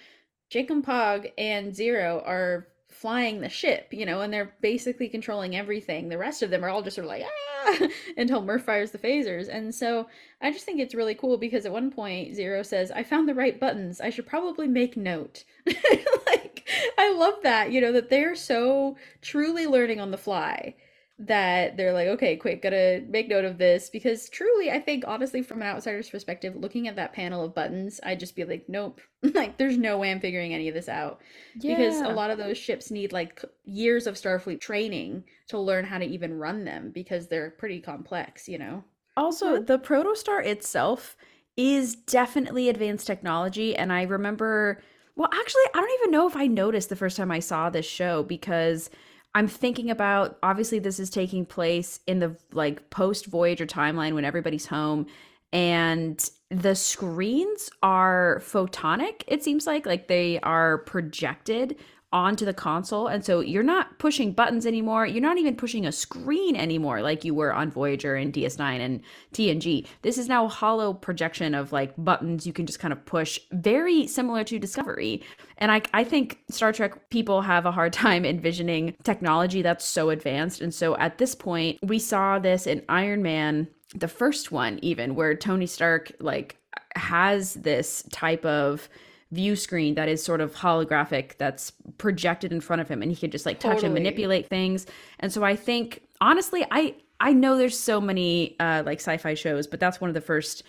Jankom 0.51 0.83
Pog 0.83 1.31
and 1.37 1.75
Zero 1.75 2.23
are 2.25 2.69
flying 2.89 3.41
the 3.41 3.49
ship, 3.49 3.89
you 3.93 4.05
know, 4.05 4.23
and 4.23 4.33
they're 4.33 4.55
basically 4.61 5.09
controlling 5.09 5.55
everything. 5.55 6.09
The 6.09 6.19
rest 6.19 6.43
of 6.43 6.51
them 6.51 6.65
are 6.65 6.69
all 6.69 6.83
just 6.83 6.97
sort 6.97 7.05
of 7.05 7.11
like, 7.11 7.25
ah, 7.25 7.89
until 8.17 8.43
Murf 8.43 8.63
fires 8.63 8.91
the 8.91 8.99
phasers. 8.99 9.49
And 9.49 9.75
so 9.75 10.09
I 10.41 10.51
just 10.51 10.65
think 10.65 10.81
it's 10.81 10.95
really 10.95 11.15
cool 11.15 11.37
because 11.37 11.67
at 11.67 11.73
one 11.73 11.91
point, 11.91 12.35
Zero 12.35 12.63
says, 12.63 12.91
I 12.91 13.03
found 13.05 13.29
the 13.29 13.35
right 13.35 13.61
buttons. 13.61 14.01
I 14.01 14.11
should 14.11 14.27
probably 14.27 14.67
make 14.67 14.97
note. 14.97 15.45
like, 16.27 16.69
I 16.99 17.13
love 17.13 17.35
that, 17.43 17.71
you 17.71 17.81
know, 17.81 17.93
that 17.93 18.11
they're 18.11 18.35
so 18.35 18.97
truly 19.23 19.67
learning 19.67 20.01
on 20.01 20.11
the 20.11 20.19
fly 20.19 20.75
that 21.21 21.77
they're 21.77 21.93
like, 21.93 22.07
okay, 22.07 22.37
quick, 22.37 22.63
gotta 22.63 23.03
make 23.09 23.29
note 23.29 23.45
of 23.45 23.59
this. 23.59 23.91
Because 23.91 24.29
truly, 24.29 24.71
I 24.71 24.79
think, 24.79 25.05
honestly, 25.07 25.43
from 25.43 25.61
an 25.61 25.69
outsider's 25.69 26.11
perspective, 26.11 26.55
looking 26.55 26.87
at 26.87 26.97
that 26.97 27.13
panel 27.13 27.45
of 27.45 27.55
buttons, 27.55 27.99
I'd 28.05 28.21
just 28.21 28.37
be 28.37 28.45
like, 28.45 28.67
nope, 28.69 29.01
like, 29.23 29.59
there's 29.59 29.77
no 29.77 29.99
way 29.99 30.13
I'm 30.13 30.21
figuring 30.21 30.55
any 30.55 30.69
of 30.69 30.75
this 30.75 30.89
out. 30.89 31.21
Because 31.61 32.01
a 32.01 32.09
lot 32.09 32.31
of 32.31 32.39
those 32.39 32.57
ships 32.57 32.91
need 32.91 33.13
like 33.13 33.45
years 33.65 34.07
of 34.07 34.15
Starfleet 34.15 34.61
training 34.61 35.25
to 35.49 35.59
learn 35.59 35.85
how 35.85 35.99
to 35.99 36.05
even 36.05 36.39
run 36.39 36.65
them 36.65 36.91
because 36.95 37.27
they're 37.27 37.51
pretty 37.51 37.81
complex, 37.81 38.49
you 38.49 38.59
know? 38.59 38.85
Also, 39.17 39.61
the 39.61 39.79
Protostar 39.79 40.45
itself 40.45 41.17
is 41.57 41.97
definitely 41.97 42.69
advanced 42.69 43.09
technology. 43.09 43.75
And 43.75 43.93
I 43.93 44.03
remember, 44.03 44.81
well, 45.17 45.29
actually, 45.33 45.65
I 45.75 45.81
don't 45.81 46.01
even 46.01 46.13
know 46.13 46.29
if 46.29 46.37
I 46.37 46.47
noticed 46.47 46.89
the 46.89 46.95
first 46.95 47.17
time 47.17 47.33
I 47.33 47.41
saw 47.41 47.69
this 47.69 47.85
show 47.85 48.23
because 48.23 48.89
I'm 49.35 49.49
thinking 49.49 49.91
about 49.91 50.39
obviously, 50.43 50.79
this 50.79 50.99
is 50.99 51.11
taking 51.11 51.47
place 51.47 52.01
in 52.07 52.19
the 52.19 52.37
like 52.53 52.91
post 52.91 53.27
Voyager 53.27 53.67
timeline 53.67 54.15
when 54.15 54.25
everybody's 54.25 54.67
home. 54.67 55.07
And 55.53 56.29
the 56.51 56.75
screens 56.75 57.71
are 57.83 58.41
photonic, 58.45 59.23
it 59.27 59.43
seems 59.43 59.67
like, 59.67 59.87
like 59.87 60.09
they 60.09 60.39
are 60.41 60.79
projected 60.79 61.77
onto 62.11 62.45
the 62.45 62.55
console. 62.55 63.07
And 63.07 63.25
so 63.25 63.41
you're 63.41 63.63
not 63.63 63.99
pushing 63.99 64.33
buttons 64.33 64.65
anymore. 64.65 65.07
You're 65.07 65.23
not 65.23 65.37
even 65.37 65.57
pushing 65.57 65.85
a 65.85 65.93
screen 65.93 66.57
anymore 66.57 67.03
like 67.03 67.25
you 67.25 67.35
were 67.35 67.53
on 67.53 67.71
Voyager 67.71 68.15
and 68.15 68.33
DS9 68.33 68.81
and 68.81 69.01
TNG. 69.35 69.87
This 70.03 70.17
is 70.17 70.27
now 70.27 70.47
a 70.47 70.49
hollow 70.49 70.95
projection 70.95 71.55
of 71.55 71.71
like 71.71 71.93
buttons 71.99 72.47
you 72.47 72.53
can 72.53 72.65
just 72.65 72.79
kind 72.79 72.93
of 72.93 73.05
push, 73.05 73.39
very 73.53 74.07
similar 74.07 74.43
to 74.45 74.59
Discovery. 74.59 75.23
And 75.59 75.71
I, 75.71 75.83
I 75.93 76.05
think 76.05 76.39
Star 76.51 76.73
Trek 76.73 77.11
people 77.11 77.43
have 77.43 77.67
a 77.67 77.73
hard 77.73 77.93
time 77.99 78.25
envisioning 78.25 78.97
technology 79.03 79.61
that's 79.61 79.85
so 79.85 80.09
advanced. 80.09 80.63
And 80.63 80.73
so 80.73 80.97
at 80.97 81.19
this 81.19 81.35
point, 81.35 81.79
we 81.83 81.99
saw 81.99 82.39
this 82.39 82.67
in 82.67 82.83
Iron 82.89 83.23
Man, 83.23 83.69
the 83.95 84.09
first 84.09 84.51
one, 84.51 84.79
even 84.81 85.15
where 85.15 85.35
Tony 85.35 85.67
Stark 85.67 86.13
like 86.21 86.57
has 86.97 87.55
this 87.55 88.03
type 88.11 88.45
of 88.47 88.89
view 89.31 89.55
screen 89.55 89.95
that 89.95 90.09
is 90.09 90.23
sort 90.23 90.41
of 90.41 90.55
holographic 90.55 91.37
that's 91.37 91.73
projected 91.99 92.53
in 92.53 92.61
front 92.61 92.81
of 92.81 92.89
him 92.89 93.03
and 93.03 93.11
he 93.11 93.17
can 93.17 93.31
just 93.31 93.45
like 93.45 93.61
touch 93.61 93.83
and 93.83 93.93
manipulate 93.93 94.49
things 94.49 94.87
and 95.21 95.33
so 95.33 95.45
i 95.45 95.55
think 95.55 96.03
honestly 96.21 96.65
i 96.71 96.95
i 97.21 97.33
know 97.33 97.59
there's 97.59 97.79
so 97.79 98.01
many 98.01 98.57
uh 98.59 98.83
like 98.87 98.99
sci-fi 98.99 99.35
shows 99.35 99.67
but 99.67 99.81
that's 99.81 100.01
one 100.01 100.09
of 100.09 100.15
the 100.15 100.21
first 100.21 100.63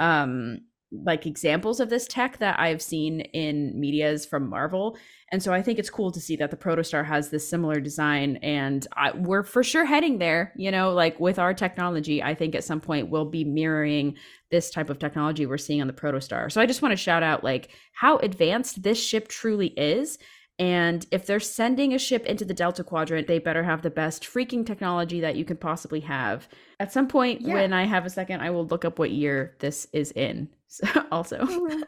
um 0.00 0.60
like 0.92 1.26
examples 1.26 1.80
of 1.80 1.90
this 1.90 2.06
tech 2.06 2.38
that 2.38 2.58
I've 2.58 2.80
seen 2.80 3.20
in 3.20 3.78
medias 3.78 4.24
from 4.24 4.48
Marvel. 4.48 4.96
And 5.32 5.42
so 5.42 5.52
I 5.52 5.60
think 5.60 5.78
it's 5.78 5.90
cool 5.90 6.12
to 6.12 6.20
see 6.20 6.36
that 6.36 6.50
the 6.50 6.56
Protostar 6.56 7.04
has 7.04 7.30
this 7.30 7.48
similar 7.48 7.80
design 7.80 8.36
and 8.36 8.86
I, 8.96 9.10
we're 9.10 9.42
for 9.42 9.64
sure 9.64 9.84
heading 9.84 10.18
there, 10.18 10.52
you 10.56 10.70
know, 10.70 10.92
like 10.92 11.18
with 11.18 11.38
our 11.38 11.52
technology, 11.52 12.22
I 12.22 12.34
think 12.34 12.54
at 12.54 12.62
some 12.62 12.80
point 12.80 13.10
we'll 13.10 13.24
be 13.24 13.44
mirroring 13.44 14.16
this 14.50 14.70
type 14.70 14.90
of 14.90 14.98
technology 14.98 15.46
we're 15.46 15.58
seeing 15.58 15.80
on 15.80 15.86
the 15.86 15.92
Protostar. 15.92 16.50
So 16.52 16.60
I 16.60 16.66
just 16.66 16.82
want 16.82 16.92
to 16.92 16.96
shout 16.96 17.22
out 17.22 17.42
like 17.44 17.68
how 17.92 18.18
advanced 18.18 18.82
this 18.82 19.02
ship 19.02 19.28
truly 19.28 19.68
is 19.68 20.18
and 20.58 21.04
if 21.10 21.26
they're 21.26 21.38
sending 21.38 21.92
a 21.92 21.98
ship 21.98 22.24
into 22.24 22.42
the 22.46 22.54
Delta 22.54 22.82
Quadrant, 22.82 23.26
they 23.26 23.38
better 23.38 23.62
have 23.62 23.82
the 23.82 23.90
best 23.90 24.22
freaking 24.24 24.64
technology 24.64 25.20
that 25.20 25.36
you 25.36 25.44
can 25.44 25.58
possibly 25.58 26.00
have. 26.00 26.48
At 26.80 26.90
some 26.92 27.08
point, 27.08 27.42
Yeah. 27.42 27.52
when 27.54 27.74
I 27.74 27.84
have 27.84 28.06
a 28.06 28.10
second, 28.10 28.40
I 28.40 28.48
will 28.48 28.66
look 28.66 28.86
up 28.86 28.98
what 28.98 29.10
year 29.10 29.54
this 29.58 29.86
is 29.92 30.12
in. 30.12 30.48
So, 30.68 30.86
also, 31.12 31.38
Mhm. 31.40 31.82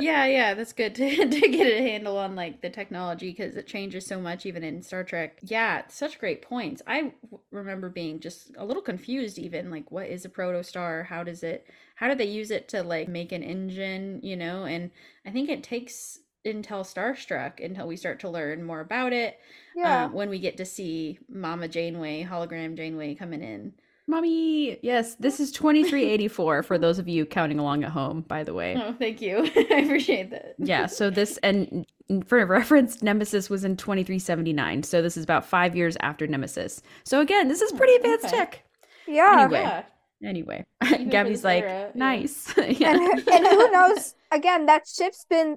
Yeah, 0.00 0.26
yeah, 0.26 0.54
that's 0.54 0.72
good 0.72 0.94
to, 0.96 1.16
to 1.28 1.48
get 1.48 1.66
a 1.66 1.82
handle 1.82 2.16
on 2.16 2.34
like 2.34 2.60
the 2.62 2.70
technology 2.70 3.30
because 3.30 3.56
it 3.56 3.66
changes 3.66 4.06
so 4.06 4.20
much 4.20 4.46
even 4.46 4.64
in 4.64 4.82
Star 4.82 5.04
Trek. 5.04 5.38
Yeah, 5.42 5.82
such 5.88 6.18
great 6.18 6.42
points. 6.42 6.82
I 6.86 7.12
w- 7.22 7.40
remember 7.50 7.88
being 7.90 8.20
just 8.20 8.50
a 8.56 8.64
little 8.64 8.82
confused 8.82 9.38
even 9.38 9.70
like 9.70 9.90
what 9.90 10.08
is 10.08 10.24
a 10.24 10.28
protostar? 10.28 11.06
How 11.06 11.22
does 11.24 11.42
it 11.42 11.66
how 11.96 12.08
do 12.08 12.14
they 12.14 12.24
use 12.26 12.50
it 12.50 12.68
to 12.68 12.82
like 12.82 13.08
make 13.08 13.32
an 13.32 13.42
engine, 13.42 14.20
you 14.22 14.36
know? 14.36 14.64
And 14.64 14.90
I 15.26 15.30
think 15.30 15.48
it 15.50 15.62
takes 15.62 16.18
until 16.44 16.82
Starstruck 16.84 17.62
until 17.64 17.86
we 17.86 17.96
start 17.96 18.20
to 18.20 18.28
learn 18.30 18.64
more 18.64 18.80
about 18.80 19.12
it. 19.12 19.38
Yeah. 19.74 20.06
uh, 20.06 20.08
when 20.08 20.30
we 20.30 20.38
get 20.38 20.56
to 20.58 20.64
see 20.64 21.18
Mama 21.28 21.68
Janeway, 21.68 22.24
hologram 22.24 22.76
Janeway 22.76 23.14
coming 23.14 23.42
in. 23.42 23.74
Mommy, 24.10 24.78
yes, 24.82 25.14
this 25.14 25.40
is 25.40 25.50
2384 25.52 26.62
for 26.64 26.76
those 26.78 26.98
of 26.98 27.08
you 27.08 27.24
counting 27.24 27.58
along 27.58 27.84
at 27.84 27.90
home, 27.90 28.22
by 28.22 28.44
the 28.44 28.52
way. 28.52 28.76
Oh, 28.76 28.92
thank 28.98 29.20
you. 29.22 29.38
I 29.56 29.80
appreciate 29.84 30.30
that. 30.30 30.54
Yeah, 30.58 30.86
so 30.86 31.08
this, 31.10 31.38
and 31.38 31.86
for 32.26 32.44
reference, 32.44 33.02
Nemesis 33.02 33.48
was 33.48 33.64
in 33.64 33.76
2379. 33.76 34.82
So 34.82 35.00
this 35.00 35.16
is 35.16 35.24
about 35.24 35.44
five 35.46 35.74
years 35.76 35.96
after 36.00 36.26
Nemesis. 36.26 36.82
So 37.04 37.20
again, 37.20 37.48
this 37.48 37.62
is 37.62 37.72
pretty 37.72 37.92
Oh, 37.94 37.96
advanced 37.96 38.26
okay. 38.26 38.36
tech. 38.36 38.64
yeah. 39.06 39.42
Anyway. 39.44 39.60
Yeah. 39.60 39.82
Anyway, 40.22 40.66
Even 40.84 41.08
Gabby's 41.10 41.44
like, 41.44 41.64
era, 41.64 41.90
nice. 41.94 42.52
yeah. 42.58 42.90
And, 42.92 43.26
and 43.28 43.46
who 43.46 43.70
knows? 43.70 44.14
Again, 44.30 44.66
that 44.66 44.86
ship's 44.86 45.24
been 45.30 45.56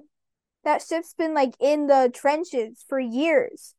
that 0.64 0.80
ship's 0.80 1.12
been 1.12 1.34
like 1.34 1.52
in 1.60 1.86
the 1.88 2.10
trenches 2.14 2.82
for 2.88 2.98
years. 2.98 3.74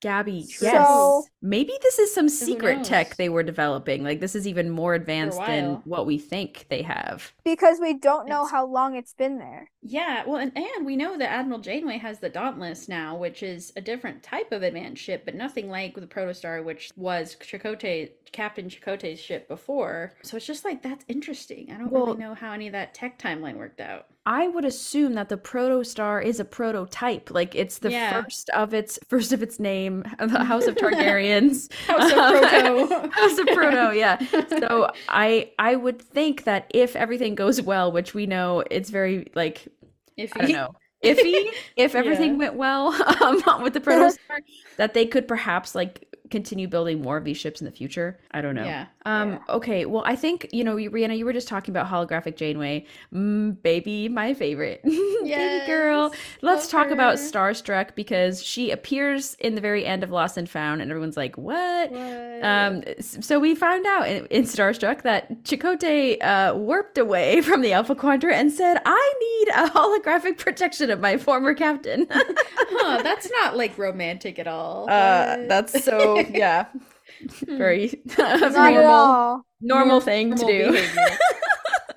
Gabby, 0.00 0.42
So- 0.44 0.66
yes. 0.66 1.30
Maybe 1.42 1.72
this 1.82 1.98
is 1.98 2.12
some 2.12 2.28
secret 2.28 2.84
tech 2.84 3.16
they 3.16 3.28
were 3.28 3.42
developing. 3.42 4.02
Like 4.02 4.20
this 4.20 4.34
is 4.34 4.46
even 4.46 4.68
more 4.68 4.94
advanced 4.94 5.38
than 5.38 5.76
what 5.84 6.06
we 6.06 6.18
think 6.18 6.66
they 6.68 6.82
have. 6.82 7.32
Because 7.44 7.78
we 7.80 7.94
don't 7.94 8.28
know 8.28 8.42
It's- 8.42 8.50
how 8.50 8.66
long 8.66 8.96
it's 8.96 9.14
been 9.14 9.38
there. 9.38 9.70
Yeah, 9.82 10.24
well, 10.26 10.36
and, 10.38 10.50
and 10.56 10.84
we 10.84 10.96
know 10.96 11.16
that 11.16 11.30
Admiral 11.30 11.60
Janeway 11.60 11.98
has 11.98 12.18
the 12.18 12.28
Dauntless 12.28 12.88
now, 12.88 13.16
which 13.16 13.42
is 13.44 13.72
a 13.76 13.80
different 13.80 14.22
type 14.24 14.50
of 14.50 14.62
advanced 14.64 15.00
ship, 15.02 15.24
but 15.24 15.36
nothing 15.36 15.70
like 15.70 15.94
the 15.94 16.06
Protostar, 16.08 16.64
which 16.64 16.90
was 16.96 17.36
Chakotay, 17.36 18.10
Captain 18.32 18.68
Chakotay's 18.68 19.20
ship 19.20 19.48
before. 19.48 20.12
So 20.22 20.36
it's 20.36 20.46
just 20.46 20.64
like 20.64 20.82
that's 20.82 21.04
interesting. 21.08 21.70
I 21.72 21.78
don't 21.78 21.90
Well- 21.90 22.06
really 22.06 22.18
know 22.18 22.34
how 22.34 22.52
any 22.52 22.66
of 22.66 22.72
that 22.72 22.94
tech 22.94 23.18
timeline 23.18 23.56
worked 23.56 23.80
out. 23.80 24.06
I 24.28 24.48
would 24.48 24.64
assume 24.64 25.14
that 25.14 25.28
the 25.28 25.36
protostar 25.36 26.22
is 26.24 26.40
a 26.40 26.44
prototype. 26.44 27.30
Like 27.30 27.54
it's 27.54 27.78
the 27.78 27.92
Yeah. 27.92 28.22
first 28.22 28.50
of 28.50 28.74
its 28.74 28.98
first 29.08 29.32
of 29.32 29.42
its 29.42 29.60
name, 29.60 30.02
the 30.18 30.44
House 30.44 30.66
of 30.66 30.74
Targaryens. 30.74 31.72
House 31.86 32.10
of 32.10 32.18
Proto. 32.18 33.10
House 33.10 33.38
of 33.38 33.46
Proto, 33.48 33.92
yeah. 33.96 34.18
So 34.58 34.90
I 35.08 35.52
I 35.58 35.76
would 35.76 36.00
think 36.02 36.44
that 36.44 36.70
if 36.74 36.96
everything 36.96 37.34
goes 37.34 37.62
well, 37.62 37.92
which 37.92 38.14
we 38.14 38.26
know 38.26 38.64
it's 38.70 38.90
very 38.90 39.30
like 39.34 39.68
If 40.16 40.36
I 40.36 40.40
don't 40.42 40.52
know. 40.52 40.74
Iffy, 41.04 41.50
if 41.76 41.94
everything 41.94 42.32
Yeah. 42.32 42.38
went 42.38 42.54
well 42.54 42.88
um, 43.22 43.62
with 43.62 43.74
the 43.74 43.80
protostar, 43.80 44.38
that 44.78 44.94
they 44.94 45.04
could 45.06 45.28
perhaps 45.28 45.74
like 45.74 46.05
continue 46.30 46.68
building 46.68 47.02
more 47.02 47.16
of 47.16 47.24
these 47.24 47.36
ships 47.36 47.60
in 47.60 47.64
the 47.64 47.70
future. 47.70 48.18
I 48.30 48.40
don't 48.40 48.54
know. 48.54 48.64
Yeah. 48.64 48.86
Um. 49.06 49.32
Yeah. 49.32 49.38
Okay. 49.48 49.86
Well, 49.86 50.02
I 50.04 50.16
think 50.16 50.48
you 50.52 50.64
know, 50.64 50.76
Rhianna, 50.76 51.16
you 51.16 51.24
were 51.24 51.32
just 51.32 51.48
talking 51.48 51.72
about 51.72 51.86
holographic 51.86 52.36
Janeway, 52.36 52.84
mm, 53.14 53.62
baby, 53.62 54.08
my 54.08 54.34
favorite, 54.34 54.82
baby 54.84 55.66
girl. 55.66 56.12
Let's 56.42 56.68
talk 56.68 56.90
about. 56.90 57.16
Starstruck 57.16 57.94
because 57.94 58.42
she 58.42 58.70
appears 58.70 59.34
in 59.34 59.54
the 59.54 59.60
very 59.60 59.86
end 59.86 60.02
of 60.02 60.10
Lost 60.10 60.36
and 60.36 60.48
Found, 60.50 60.82
and 60.82 60.90
everyone's 60.90 61.16
like, 61.16 61.36
"What?" 61.38 61.90
What? 61.90 62.44
Um, 62.44 62.82
so 63.00 63.38
we 63.38 63.54
found 63.54 63.86
out 63.86 64.08
in, 64.08 64.26
in 64.26 64.44
Starstruck 64.44 65.02
that 65.02 65.44
Chakotay 65.44 66.22
uh, 66.22 66.54
warped 66.56 66.98
away 66.98 67.40
from 67.42 67.62
the 67.62 67.72
Alpha 67.72 67.94
Quadrant 67.94 68.36
and 68.36 68.52
said, 68.52 68.78
"I 68.84 69.14
need 69.20 69.48
a 69.54 69.68
holographic 69.70 70.38
protection 70.38 70.90
of 70.90 71.00
my 71.00 71.16
former 71.16 71.54
captain." 71.54 72.06
huh, 72.10 73.02
that's 73.02 73.30
not 73.30 73.56
like 73.56 73.76
romantic 73.78 74.38
at 74.38 74.46
all. 74.46 74.84
uh, 74.90 75.36
that's 75.46 75.84
so 75.84 76.18
yeah, 76.18 76.66
very 77.46 77.88
hmm. 77.88 78.10
Not 78.18 78.42
at 78.42 78.52
normal 78.52 78.84
all. 78.86 79.46
normal 79.60 80.00
thing 80.00 80.34
to 80.36 80.46
do. 80.46 80.86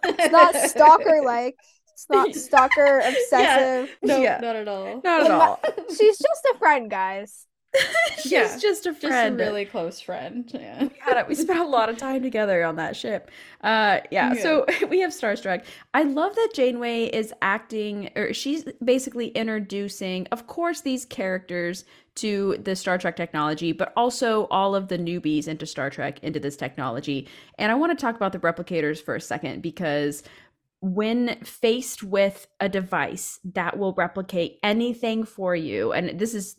It's 0.02 0.32
not 0.32 0.56
stalker 0.56 1.22
like. 1.24 1.56
It's 1.94 2.06
not 2.10 2.34
stalker 2.34 3.00
obsessive. 3.00 3.96
No, 4.02 4.22
Yeah. 4.22 4.40
not 4.42 4.56
at 4.56 4.68
all. 4.68 5.02
Not 5.04 5.26
at 5.26 5.32
all. 5.32 5.60
She's 5.90 6.18
just 6.18 6.48
a 6.56 6.58
friend, 6.58 6.90
guys. 6.90 7.46
She's 8.20 8.32
Yeah, 8.32 8.58
just 8.58 8.86
a 8.86 8.92
Just 8.92 9.04
a 9.04 9.08
friend. 9.08 9.40
really 9.40 9.66
close 9.66 10.02
friend. 10.02 10.50
Yeah. 10.60 10.90
God, 11.06 11.28
we 11.28 11.36
spent 11.36 11.60
a 11.60 11.66
lot 11.66 11.90
of 11.90 11.98
time 11.98 12.22
together 12.22 12.64
on 12.64 12.76
that 12.78 12.96
ship. 12.96 13.32
Uh, 13.62 14.00
yeah, 14.12 14.34
so 14.34 14.66
we 14.90 15.00
have 15.02 15.12
Starstruck. 15.12 15.64
I 15.94 16.04
love 16.04 16.36
that 16.36 16.50
Janeway 16.54 17.06
is 17.06 17.34
acting, 17.42 18.10
or 18.16 18.34
she's 18.34 18.66
basically 18.84 19.28
introducing, 19.30 20.28
of 20.32 20.48
course, 20.48 20.82
these 20.82 21.06
characters 21.06 21.86
to 22.16 22.58
the 22.64 22.76
Star 22.76 22.98
Trek 22.98 23.16
technology, 23.16 23.72
but 23.72 23.94
also 23.96 24.48
all 24.52 24.76
of 24.76 24.88
the 24.90 24.98
newbies 24.98 25.48
into 25.48 25.66
Star 25.66 25.90
Trek 25.90 26.20
into 26.24 26.40
this 26.40 26.58
technology. 26.58 27.28
And 27.58 27.72
I 27.72 27.76
want 27.76 27.98
to 27.98 28.02
talk 28.02 28.16
about 28.16 28.34
the 28.34 28.40
replicators 28.40 29.02
for 29.02 29.16
a 29.16 29.22
second 29.22 29.62
because 29.62 30.24
when 30.82 31.40
faced 31.44 32.04
with 32.04 32.48
a 32.60 32.68
device 32.70 33.40
that 33.54 33.78
will 33.78 33.94
replicate 33.94 34.60
anything 34.64 35.24
for 35.24 35.56
you, 35.56 35.94
and 35.94 36.20
this 36.20 36.34
is 36.34 36.56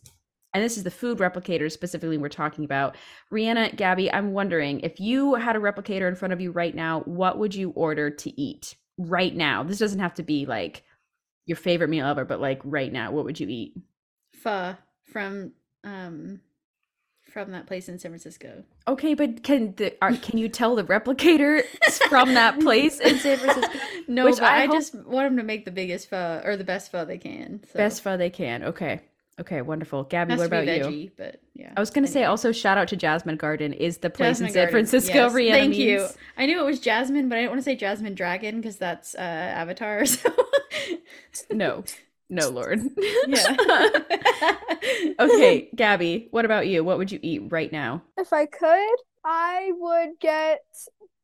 and 0.53 0.63
this 0.63 0.77
is 0.77 0.83
the 0.83 0.91
food 0.91 1.17
replicator 1.19 1.71
specifically 1.71 2.17
we're 2.17 2.29
talking 2.29 2.65
about. 2.65 2.95
Rhianna, 3.31 3.75
Gabby, 3.75 4.11
I'm 4.11 4.33
wondering 4.33 4.81
if 4.81 4.99
you 4.99 5.35
had 5.35 5.55
a 5.55 5.59
replicator 5.59 6.07
in 6.07 6.15
front 6.15 6.33
of 6.33 6.41
you 6.41 6.51
right 6.51 6.75
now, 6.75 7.01
what 7.01 7.37
would 7.39 7.55
you 7.55 7.71
order 7.71 8.09
to 8.09 8.41
eat 8.41 8.75
right 8.97 9.35
now? 9.35 9.63
This 9.63 9.79
doesn't 9.79 9.99
have 9.99 10.13
to 10.15 10.23
be 10.23 10.45
like 10.45 10.83
your 11.45 11.55
favorite 11.57 11.89
meal 11.89 12.05
ever, 12.05 12.25
but 12.25 12.41
like 12.41 12.61
right 12.63 12.91
now, 12.91 13.11
what 13.11 13.25
would 13.25 13.39
you 13.39 13.47
eat? 13.49 13.75
Pho 14.33 14.75
from 15.05 15.51
um 15.83 16.41
from 17.31 17.51
that 17.51 17.65
place 17.65 17.87
in 17.87 17.97
San 17.97 18.11
Francisco. 18.11 18.63
Okay, 18.87 19.13
but 19.13 19.41
can 19.43 19.73
the 19.75 19.95
are, 20.03 20.11
can 20.13 20.37
you 20.37 20.49
tell 20.49 20.75
the 20.75 20.83
replicator 20.83 21.63
from 22.09 22.33
that 22.33 22.59
place 22.59 22.99
in 22.99 23.17
San 23.19 23.37
Francisco? 23.37 23.79
No, 24.07 24.25
Which 24.25 24.35
but 24.35 24.43
I 24.43 24.63
I, 24.63 24.65
hope- 24.65 24.75
just 24.75 24.95
want 24.95 25.29
them 25.29 25.37
to 25.37 25.43
make 25.43 25.63
the 25.65 25.71
biggest 25.71 26.09
pho 26.09 26.41
or 26.43 26.57
the 26.57 26.63
best 26.65 26.91
pho 26.91 27.05
they 27.05 27.17
can. 27.17 27.61
So. 27.71 27.77
Best 27.77 28.03
pho 28.03 28.17
they 28.17 28.29
can. 28.29 28.63
Okay. 28.63 28.99
Okay, 29.41 29.63
wonderful. 29.63 30.03
Gabby, 30.03 30.35
what 30.35 30.43
to 30.43 30.49
be 30.49 30.57
about 30.57 30.91
you? 30.91 31.07
veggie, 31.07 31.11
but 31.17 31.41
yeah. 31.55 31.73
I 31.75 31.79
was 31.79 31.89
gonna 31.89 32.05
say 32.05 32.25
also 32.25 32.51
shout 32.51 32.77
out 32.77 32.87
to 32.89 32.95
Jasmine 32.95 33.37
Garden 33.37 33.73
is 33.73 33.97
the 33.97 34.11
place 34.11 34.37
Jasmine 34.37 34.47
in 34.47 34.53
San 34.53 34.61
Garden, 34.61 34.71
Francisco 34.71 35.37
yes. 35.39 35.55
Thank 35.55 35.75
you. 35.75 36.07
I 36.37 36.45
knew 36.45 36.59
it 36.59 36.65
was 36.65 36.79
Jasmine, 36.79 37.27
but 37.27 37.39
I 37.39 37.41
didn't 37.41 37.51
want 37.51 37.59
to 37.59 37.63
say 37.63 37.75
Jasmine 37.75 38.13
Dragon 38.13 38.61
because 38.61 38.77
that's 38.77 39.15
uh 39.15 39.17
Avatar. 39.17 40.05
So 41.33 41.45
No. 41.51 41.83
No, 42.29 42.49
Lord. 42.49 42.81
yeah. 43.27 43.55
okay, 45.19 45.69
Gabby, 45.75 46.27
what 46.31 46.45
about 46.45 46.67
you? 46.67 46.83
What 46.83 46.97
would 46.97 47.11
you 47.11 47.19
eat 47.21 47.43
right 47.49 47.71
now? 47.71 48.03
If 48.17 48.31
I 48.31 48.45
could, 48.45 48.95
I 49.25 49.71
would 49.75 50.19
get 50.19 50.61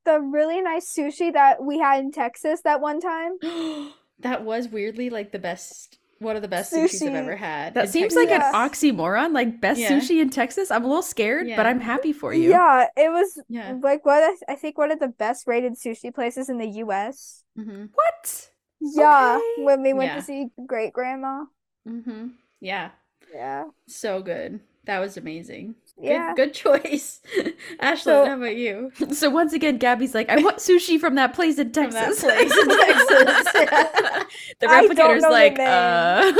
the 0.05 0.19
really 0.19 0.61
nice 0.61 0.93
sushi 0.93 1.31
that 1.33 1.63
we 1.63 1.79
had 1.79 1.99
in 1.99 2.11
Texas 2.11 2.61
that 2.63 2.81
one 2.81 2.99
time. 2.99 3.37
that 4.19 4.43
was 4.43 4.67
weirdly 4.69 5.09
like 5.09 5.31
the 5.31 5.39
best 5.39 5.97
one 6.19 6.35
of 6.35 6.41
the 6.41 6.47
best 6.47 6.75
sushis 6.75 7.05
I've 7.05 7.15
ever 7.15 7.35
had. 7.35 7.73
That 7.73 7.89
seems 7.89 8.13
Texas. 8.13 8.15
like 8.15 8.29
Yeah. 8.29 8.49
an 8.53 8.69
oxymoron, 8.69 9.33
like 9.33 9.61
best 9.61 9.81
Yeah. 9.81 9.89
sushi 9.89 10.21
in 10.21 10.29
Texas. 10.29 10.71
I'm 10.71 10.83
a 10.83 10.87
little 10.87 11.03
scared, 11.03 11.55
but 11.55 11.65
I'm 11.65 11.79
happy 11.79 12.13
for 12.13 12.33
you. 12.33 12.49
Yeah, 12.49 12.87
it 12.95 13.09
was 13.11 13.39
Yeah. 13.49 13.75
like 13.81 14.05
what 14.05 14.23
I, 14.23 14.53
I 14.53 14.55
think 14.55 14.77
one 14.77 14.91
of 14.91 14.99
the 14.99 15.07
best 15.09 15.47
rated 15.47 15.73
sushi 15.73 16.13
places 16.13 16.49
in 16.49 16.57
the 16.57 16.67
US. 16.67 17.43
hmm 17.55 17.85
What? 17.93 18.51
Yeah, 18.79 19.37
Okay. 19.37 19.63
when 19.63 19.81
we 19.81 19.93
went 19.93 20.11
Yeah. 20.11 20.15
to 20.19 20.21
see 20.21 20.47
great 20.65 20.93
grandma. 20.93 21.45
hmm 21.85 22.27
Yeah. 22.59 22.91
Yeah. 23.33 23.65
So 23.87 24.21
good. 24.21 24.59
That 24.85 24.99
was 24.99 25.17
amazing. 25.17 25.75
Yeah. 25.99 26.33
Good, 26.35 26.47
good 26.47 26.53
choice. 26.83 27.21
Ashlyn, 27.81 27.97
So- 27.99 28.25
how 28.25 28.35
about 28.37 28.55
you? 28.55 28.91
So 29.13 29.29
once 29.29 29.53
again, 29.53 29.77
Gabby's 29.77 30.13
like, 30.13 30.29
I 30.29 30.37
want 30.41 30.57
sushi 30.57 30.99
from 30.99 31.15
that 31.15 31.33
place 31.33 31.57
in 31.57 31.71
From 31.73 31.89
that 31.91 32.15
Texas. 32.15 32.23
place 32.23 32.51
in 32.51 32.67
Texas. 32.69 33.53
the 34.59 34.67
replicator's 34.67 35.21
know 35.23 35.29
the 35.29 35.33
like, 35.33 35.57
uh, 35.59 36.31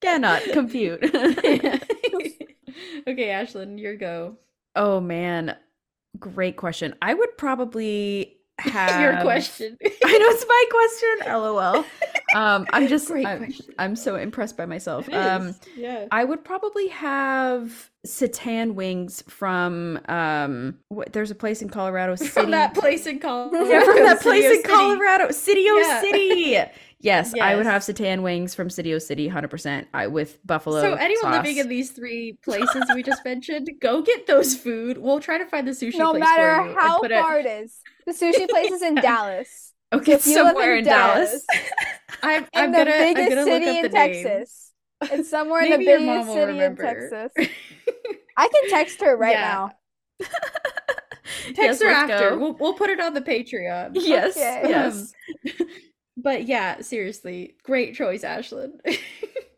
cannot 0.00 0.42
compute. 0.52 1.02
okay, 1.04 1.80
Ashlyn, 3.06 3.78
your 3.80 3.96
go. 3.96 4.36
oh 4.76 5.00
man, 5.00 5.56
great 6.18 6.56
question. 6.56 6.94
I 7.02 7.14
would 7.14 7.36
probably 7.36 8.39
have 8.60 9.00
Your 9.00 9.20
question. 9.22 9.76
I 9.84 10.18
know 10.18 10.26
it's 10.28 10.46
my 10.48 10.64
question. 10.70 11.40
LOL. 11.42 11.84
Um, 12.32 12.64
I'm 12.72 12.86
just 12.86 13.08
Great 13.08 13.26
I'm, 13.26 13.38
question. 13.38 13.74
I'm 13.76 13.96
so 13.96 14.14
impressed 14.14 14.56
by 14.56 14.64
myself. 14.64 15.08
It 15.08 15.14
Um, 15.14 15.48
is, 15.48 15.60
yeah. 15.76 16.06
I 16.12 16.22
would 16.22 16.44
probably 16.44 16.86
have 16.86 17.90
satan 18.06 18.76
wings 18.76 19.24
from 19.26 19.98
um. 20.08 20.78
What, 20.90 21.12
there's 21.12 21.32
a 21.32 21.34
place 21.34 21.60
in 21.60 21.70
Colorado 21.70 22.14
City. 22.14 22.30
From 22.30 22.52
that 22.52 22.74
place 22.74 23.06
in 23.06 23.18
Colorado. 23.18 23.64
yeah, 23.68 23.82
from 23.84 23.96
that 24.04 24.20
place 24.22 24.44
Studio 24.44 24.50
in 24.50 24.62
City. 24.62 24.68
Colorado, 24.68 25.24
Citio 25.32 25.76
Yeah. 25.82 26.00
City. 26.00 26.56
Yes, 27.00 27.34
I 27.40 27.56
would 27.56 27.66
have 27.66 27.82
satan 27.82 28.22
wings 28.22 28.54
from 28.54 28.68
Citio 28.68 29.00
City, 29.02 29.26
hundred 29.26 29.48
percent. 29.50 29.88
I 29.92 30.06
with 30.06 30.38
buffalo. 30.46 30.82
So 30.82 30.94
anyone 30.94 31.32
sauce. 31.32 31.34
living 31.44 31.56
in 31.56 31.68
these 31.68 31.90
three 31.90 32.38
places 32.44 32.84
we 32.94 33.02
just 33.02 33.24
mentioned, 33.24 33.68
go 33.80 34.02
get 34.02 34.28
those 34.28 34.54
food. 34.54 34.98
We'll 34.98 35.18
try 35.18 35.38
to 35.38 35.46
find 35.46 35.66
the 35.66 35.72
sushi 35.72 35.98
no 35.98 36.10
place 36.12 36.20
matter 36.20 36.62
for 36.62 36.68
you. 36.68 36.76
how 36.78 37.00
put 37.00 37.10
it- 37.10 37.20
far 37.20 37.40
it 37.40 37.46
is. 37.46 37.80
The 38.06 38.12
sushi 38.12 38.48
place 38.48 38.70
is 38.70 38.82
in 38.82 38.98
Dallas. 39.00 39.72
okay, 39.92 40.12
if 40.14 40.26
you 40.26 40.42
live 40.42 40.56
somewhere 40.56 40.72
in 40.74 40.78
in 40.78 40.84
Dallas. 40.84 41.44
I'm, 42.22 42.46
In 42.52 42.70
I'm 42.70 42.72
the 42.72 42.78
gonna, 42.78 42.90
I'm 43.14 43.14
biggest 43.14 43.28
gonna 43.28 43.44
city 43.44 43.78
in 43.78 43.82
the 43.82 43.88
name. 43.88 44.24
Texas. 44.24 44.72
It's 45.10 45.28
somewhere 45.30 45.62
in 45.62 45.70
the 45.70 45.78
biggest 45.78 46.28
will 46.28 46.34
city 46.34 46.60
in. 46.60 46.76
Texas. 46.76 47.32
I 48.36 48.48
can 48.48 48.68
text 48.68 49.00
her 49.02 49.16
right 49.16 49.32
Yeah. 49.32 49.40
now. 49.40 49.72
Text 51.54 51.58
Yes, 51.58 51.82
her 51.82 51.90
after. 51.90 52.30
go. 52.30 52.38
We'll, 52.38 52.54
we'll 52.54 52.74
put 52.74 52.90
it 52.90 53.00
on 53.00 53.14
the 53.14 53.20
Patreon. 53.20 53.90
Yes, 53.94 54.36
Okay. 54.36 54.62
yes. 54.64 55.12
Um, 55.46 55.66
but 56.16 56.44
yeah, 56.46 56.80
seriously, 56.80 57.56
great 57.64 57.94
choice, 57.94 58.22
Ashlyn. 58.24 58.72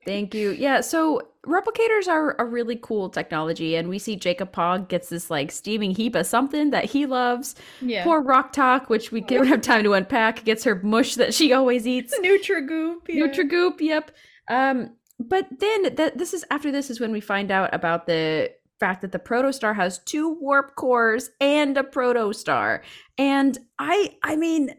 Thank 0.05 0.35
you. 0.35 0.51
Yeah, 0.51 0.81
so 0.81 1.29
replicators 1.47 2.09
are 2.09 2.37
a 2.39 2.45
really 2.45 2.77
cool 2.77 3.09
technology, 3.09 3.75
and 3.77 3.89
we 3.89 3.99
see 3.99 4.17
Jankom 4.17 4.51
Pog 4.51 4.89
gets 4.89 5.09
this 5.09 5.31
like 5.31 5.51
steaming 5.51 5.95
heap 5.95 6.15
of 6.15 6.27
something 6.27 6.71
that 6.71 6.87
he 6.87 7.07
loves. 7.07 7.55
yeah. 7.81 8.05
Poor 8.05 8.21
Rok-Tahk, 8.21 8.89
which 8.89 9.13
we 9.13 9.21
don't 9.21 9.47
have 9.47 9.61
time 9.61 9.83
to 9.85 9.95
unpack, 9.95 10.45
gets 10.45 10.65
her 10.65 10.81
mush 10.83 11.17
that 11.17 11.35
she 11.35 11.53
always 11.53 11.87
eats. 11.87 12.17
Nutrigoop. 12.23 13.09
Yeah. 13.09 13.27
Nutrigoop, 13.27 13.81
yep. 13.81 14.13
Um, 14.49 14.97
but 15.19 15.47
then 15.59 15.95
that 15.95 16.19
this 16.19 16.35
is 16.35 16.45
after 16.51 16.71
this 16.73 16.91
is 16.91 17.01
when 17.01 17.13
we 17.13 17.21
find 17.21 17.51
out 17.51 17.73
about 17.75 18.07
the 18.07 18.51
fact 18.81 19.03
that 19.03 19.13
the 19.13 19.19
protostar 19.19 19.77
has 19.77 20.01
two 20.01 20.37
warp 20.41 20.75
cores 20.75 21.31
and 21.41 21.77
a 21.79 21.85
protostar. 21.85 22.83
And 23.17 23.57
I 23.79 24.17
I 24.25 24.35
mean 24.37 24.75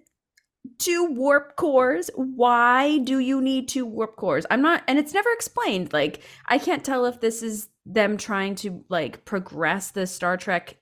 two 0.78 1.06
warp 1.06 1.56
cores. 1.56 2.10
Why 2.16 3.00
do 3.00 3.20
you 3.20 3.42
need 3.42 3.68
two 3.68 3.86
warp 3.86 4.16
cores? 4.16 4.46
I'm 4.50 4.62
not 4.62 4.84
and 4.88 4.98
it's 5.00 5.14
never 5.14 5.32
explained. 5.32 5.94
Like 5.94 6.22
I 6.48 6.58
can't 6.58 6.84
tell 6.84 7.06
if 7.06 7.20
this 7.20 7.44
is 7.44 7.70
them 7.86 8.18
trying 8.18 8.56
to 8.56 8.84
like 8.90 9.26
progress 9.26 9.92
the 9.92 10.08
Star 10.08 10.38
Trek 10.38 10.78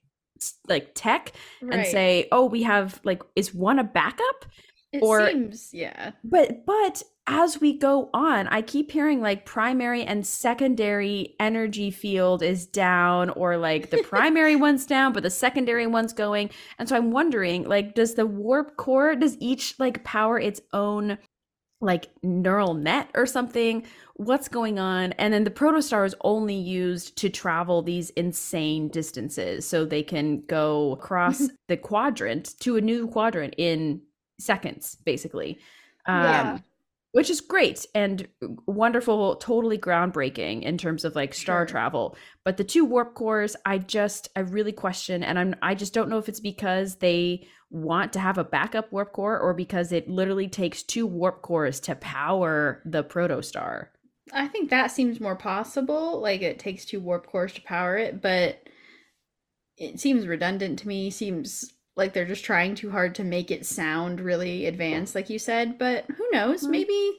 like 0.68 0.92
tech 0.96 1.34
and 1.62 1.86
say, 1.86 2.28
"Oh, 2.32 2.46
we 2.46 2.64
have 2.64 3.00
like 3.04 3.22
is 3.36 3.54
one 3.54 3.80
a 3.80 3.84
backup?" 3.84 4.46
it 4.92 5.02
or- 5.04 5.28
seems, 5.28 5.70
yeah. 5.74 6.12
But 6.24 6.66
but 6.66 7.04
as 7.28 7.62
we 7.62 7.78
go 7.78 8.10
on, 8.14 8.48
I 8.48 8.62
keep 8.62 8.92
hearing 8.92 9.22
like 9.22 9.46
primary 9.46 10.04
and 10.04 10.26
secondary 10.26 11.36
energy 11.40 11.92
field 11.92 12.42
is 12.42 12.66
down 12.66 13.30
or 13.32 13.58
like 13.58 13.92
the 13.92 14.02
primary 14.04 14.56
one's 14.68 14.86
down 14.86 15.14
but 15.14 15.24
the 15.24 15.30
secondary 15.30 15.86
one's 15.86 16.14
going. 16.14 16.50
And 16.80 16.90
so 16.90 16.96
I'm 16.96 17.12
wondering 17.12 17.64
like 17.64 17.94
does 17.94 18.16
the 18.16 18.26
warp 18.26 18.76
core 18.78 19.16
does 19.16 19.38
each 19.40 19.76
like 19.80 20.04
power 20.04 20.40
its 20.40 20.62
own 20.74 21.20
like 21.80 22.10
neural 22.24 22.74
net 22.74 23.12
or 23.14 23.28
something? 23.28 23.86
What's 24.16 24.48
going 24.48 24.80
on? 24.80 25.14
And 25.14 25.32
then 25.32 25.44
the 25.44 25.52
protostar 25.52 26.06
is 26.06 26.16
only 26.22 26.56
used 26.56 27.18
to 27.18 27.30
travel 27.30 27.84
these 27.84 28.10
insane 28.12 28.88
distances 28.88 29.68
so 29.68 29.86
they 29.86 30.04
can 30.04 30.42
go 30.48 30.94
across 30.94 31.48
the 31.68 31.78
quadrant 31.78 32.60
to 32.62 32.78
a 32.78 32.82
new 32.82 33.08
quadrant 33.08 33.54
in 33.60 34.02
seconds 34.40 34.96
basically. 35.06 35.60
Um 36.08 36.24
Yeah. 36.24 36.58
Which 37.14 37.30
is 37.30 37.42
great 37.42 37.86
and 37.94 38.28
wonderful, 38.66 39.36
totally 39.36 39.78
groundbreaking 39.78 40.64
in 40.64 40.78
terms 40.78 41.04
of 41.04 41.16
like 41.16 41.34
star 41.34 41.62
Sure. 41.62 41.66
travel. 41.66 42.16
But 42.46 42.58
the 42.58 42.64
two 42.64 42.86
warp 42.86 43.16
cores, 43.16 43.56
I 43.66 43.80
just 43.80 44.30
I 44.36 44.42
really 44.42 44.72
question 44.72 45.24
and 45.24 45.38
I'm 45.38 45.56
I 45.62 45.76
just 45.76 45.94
don't 45.94 46.10
know 46.10 46.18
if 46.18 46.30
it's 46.30 46.40
because 46.40 46.96
they 46.96 47.48
want 47.70 48.14
to 48.14 48.20
have 48.20 48.38
a 48.38 48.44
backup 48.44 48.92
warp 48.92 49.14
core 49.14 49.40
or 49.40 49.54
because 49.54 49.92
it 49.92 50.10
literally 50.10 50.48
takes 50.48 50.84
two 50.84 51.06
warp 51.08 51.42
cores 51.42 51.80
to 51.82 51.96
power 51.96 52.82
the 52.86 53.04
protostar. 53.04 53.88
I 54.34 54.48
think 54.48 54.70
that 54.70 54.92
seems 54.92 55.20
more 55.20 55.36
possible. 55.36 56.22
Like 56.22 56.42
it 56.42 56.60
takes 56.60 56.86
two 56.86 57.00
warp 57.00 57.28
cores 57.28 57.54
to 57.54 57.62
power 57.62 57.98
it, 57.98 58.22
but 58.22 58.58
it 59.78 60.00
seems 60.00 60.28
redundant 60.28 60.80
to 60.80 60.88
me. 60.88 61.10
Seems 61.10 61.74
like 62.02 62.14
they're 62.14 62.26
just 62.26 62.44
trying 62.44 62.76
too 62.76 62.92
hard 62.92 63.16
to 63.16 63.24
make 63.24 63.50
it 63.52 63.66
sound 63.66 64.20
really 64.20 64.66
advanced, 64.66 65.16
like 65.16 65.30
you 65.30 65.40
said. 65.40 65.78
But 65.78 66.06
who 66.18 66.28
knows? 66.34 66.64
Mhm. 66.66 66.72
Maybe 66.72 67.12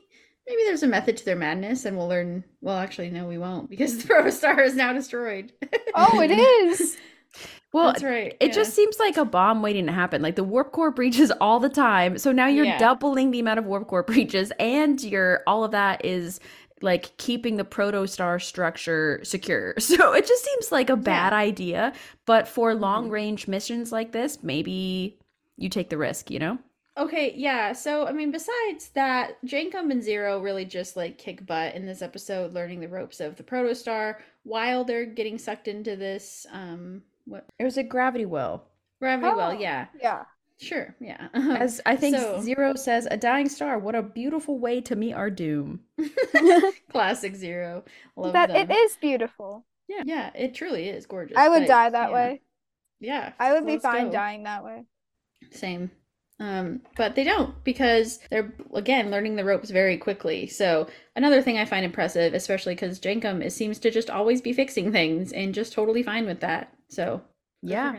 maybe 0.47 0.63
there's 0.65 0.83
a 0.83 0.89
method 0.89 1.17
to 1.17 1.25
their 1.25 1.37
madness, 1.37 1.87
and 1.87 1.97
we'll 1.97 2.09
learn. 2.09 2.45
Well, 2.61 2.77
actually, 2.77 3.11
no, 3.11 3.27
we 3.27 3.39
won't 3.39 3.71
because 3.71 3.97
the 4.05 4.13
protostar 4.13 4.65
is 4.67 4.75
now 4.77 4.93
destroyed. 4.93 5.53
Oh, 5.95 6.21
it 6.21 6.31
is. 6.33 6.99
Well, 7.73 7.87
That's 7.93 8.03
right. 8.03 8.37
it 8.39 8.49
yeah. 8.49 8.53
just 8.53 8.75
seems 8.75 8.99
like 8.99 9.17
a 9.17 9.25
bomb 9.25 9.63
waiting 9.63 9.87
to 9.87 9.93
happen. 9.93 10.21
Like 10.21 10.37
the 10.37 10.45
warp 10.45 10.73
core 10.73 10.91
breaches 10.91 11.31
all 11.41 11.59
the 11.59 11.71
time. 11.71 12.19
So 12.19 12.31
now 12.31 12.47
you're 12.47 12.67
Yeah. 12.67 12.77
doubling 12.77 13.31
the 13.31 13.41
amount 13.41 13.61
of 13.61 13.65
warp 13.65 13.89
core 13.89 14.03
breaches 14.03 14.53
and 14.61 15.03
you're 15.03 15.43
all 15.47 15.65
of 15.65 15.71
that 15.71 16.05
is 16.05 16.39
like 16.83 17.17
keeping 17.19 17.57
the 17.57 17.65
protostar 17.65 18.41
structure 18.43 19.21
secure. 19.25 19.75
So 19.81 20.13
it 20.15 20.27
just 20.27 20.45
seems 20.45 20.73
like 20.73 20.91
a 20.91 20.97
bad 20.97 21.33
idea, 21.33 21.93
but 22.27 22.49
for 22.49 22.75
long 22.75 23.09
range 23.11 23.49
missions 23.49 23.93
like 23.93 24.13
this, 24.13 24.43
maybe 24.43 25.19
you 25.57 25.69
take 25.69 25.91
the 25.91 25.99
risk, 25.99 26.31
you 26.31 26.39
know? 26.39 26.59
Okay, 26.99 27.33
yeah. 27.35 27.73
So, 27.73 28.07
I 28.07 28.13
mean, 28.13 28.31
besides 28.31 28.91
that, 28.91 29.43
Jankom 29.47 29.91
and 29.91 30.03
Zero 30.03 30.41
really 30.41 30.67
just 30.67 30.95
like 30.95 31.17
kick 31.17 31.47
butt 31.47 31.75
in 31.75 31.87
this 31.87 32.03
episode, 32.03 32.53
learning 32.53 32.81
the 32.81 32.89
ropes 32.89 33.21
of 33.21 33.37
the 33.37 33.43
protostar 33.43 34.17
while 34.43 34.85
they're 34.85 35.07
getting 35.07 35.39
sucked 35.39 35.69
into 35.69 35.97
this 35.97 36.47
um 36.53 37.03
what 37.25 37.47
It 37.59 37.65
was 37.65 37.79
a 37.79 37.83
gravity 37.83 38.27
well. 38.27 38.69
gravity 39.01 39.33
well. 39.33 39.51
Oh. 39.51 39.53
Yeah, 39.53 39.87
Yeah. 39.93 40.25
Sure, 40.59 40.95
yeah. 41.01 41.29
As 41.35 41.81
I 41.87 41.97
think 41.97 42.17
So- 42.17 42.41
Zero 42.41 42.75
says, 42.75 43.09
a 43.11 43.17
dying 43.17 43.49
star, 43.49 43.79
what 43.79 43.95
a 43.95 44.03
beautiful 44.03 44.59
way 44.59 44.81
to 44.83 44.95
meet 44.97 45.13
our 45.15 45.31
doom. 45.31 45.81
classic 46.91 47.35
Zero. 47.35 47.85
Love 48.17 48.33
that 48.35 48.49
them. 48.49 48.71
it 48.71 48.75
is 48.75 48.97
beautiful. 48.97 49.65
Yeah, 49.89 50.03
yeah. 50.05 50.31
It 50.35 50.55
truly 50.55 50.89
is 50.89 51.07
gorgeous. 51.07 51.37
I 51.37 51.49
would 51.49 51.63
but, 51.63 51.69
die 51.69 51.91
that 51.91 52.11
yeah. 52.11 52.15
way. 52.15 52.41
Yeah, 53.01 53.33
I 53.39 53.53
would 53.53 53.67
be 53.67 53.79
fine 53.79 54.07
go. 54.07 54.13
dying 54.13 54.45
that 54.45 54.65
way. 54.65 54.85
Same. 55.51 55.91
Um, 56.39 56.81
but 56.97 57.15
they 57.15 57.25
don't 57.25 57.63
because 57.63 58.19
they're 58.31 58.53
again 58.75 59.11
learning 59.11 59.37
the 59.37 59.45
ropes 59.45 59.71
very 59.71 59.97
quickly. 59.97 60.47
So 60.47 60.89
another 61.15 61.43
thing 61.43 61.59
I 61.59 61.65
find 61.65 61.85
impressive, 61.85 62.35
especially 62.35 62.75
because 62.75 62.99
Jankom 63.01 63.45
is, 63.45 63.55
seems 63.55 63.79
to 63.81 63.91
just 63.91 64.11
always 64.11 64.41
be 64.41 64.53
fixing 64.53 64.91
things 64.93 65.33
and 65.33 65.55
just 65.55 65.73
totally 65.73 66.03
fine 66.03 66.27
with 66.27 66.41
that. 66.41 66.73
So 66.89 67.21
Yeah. 67.63 67.95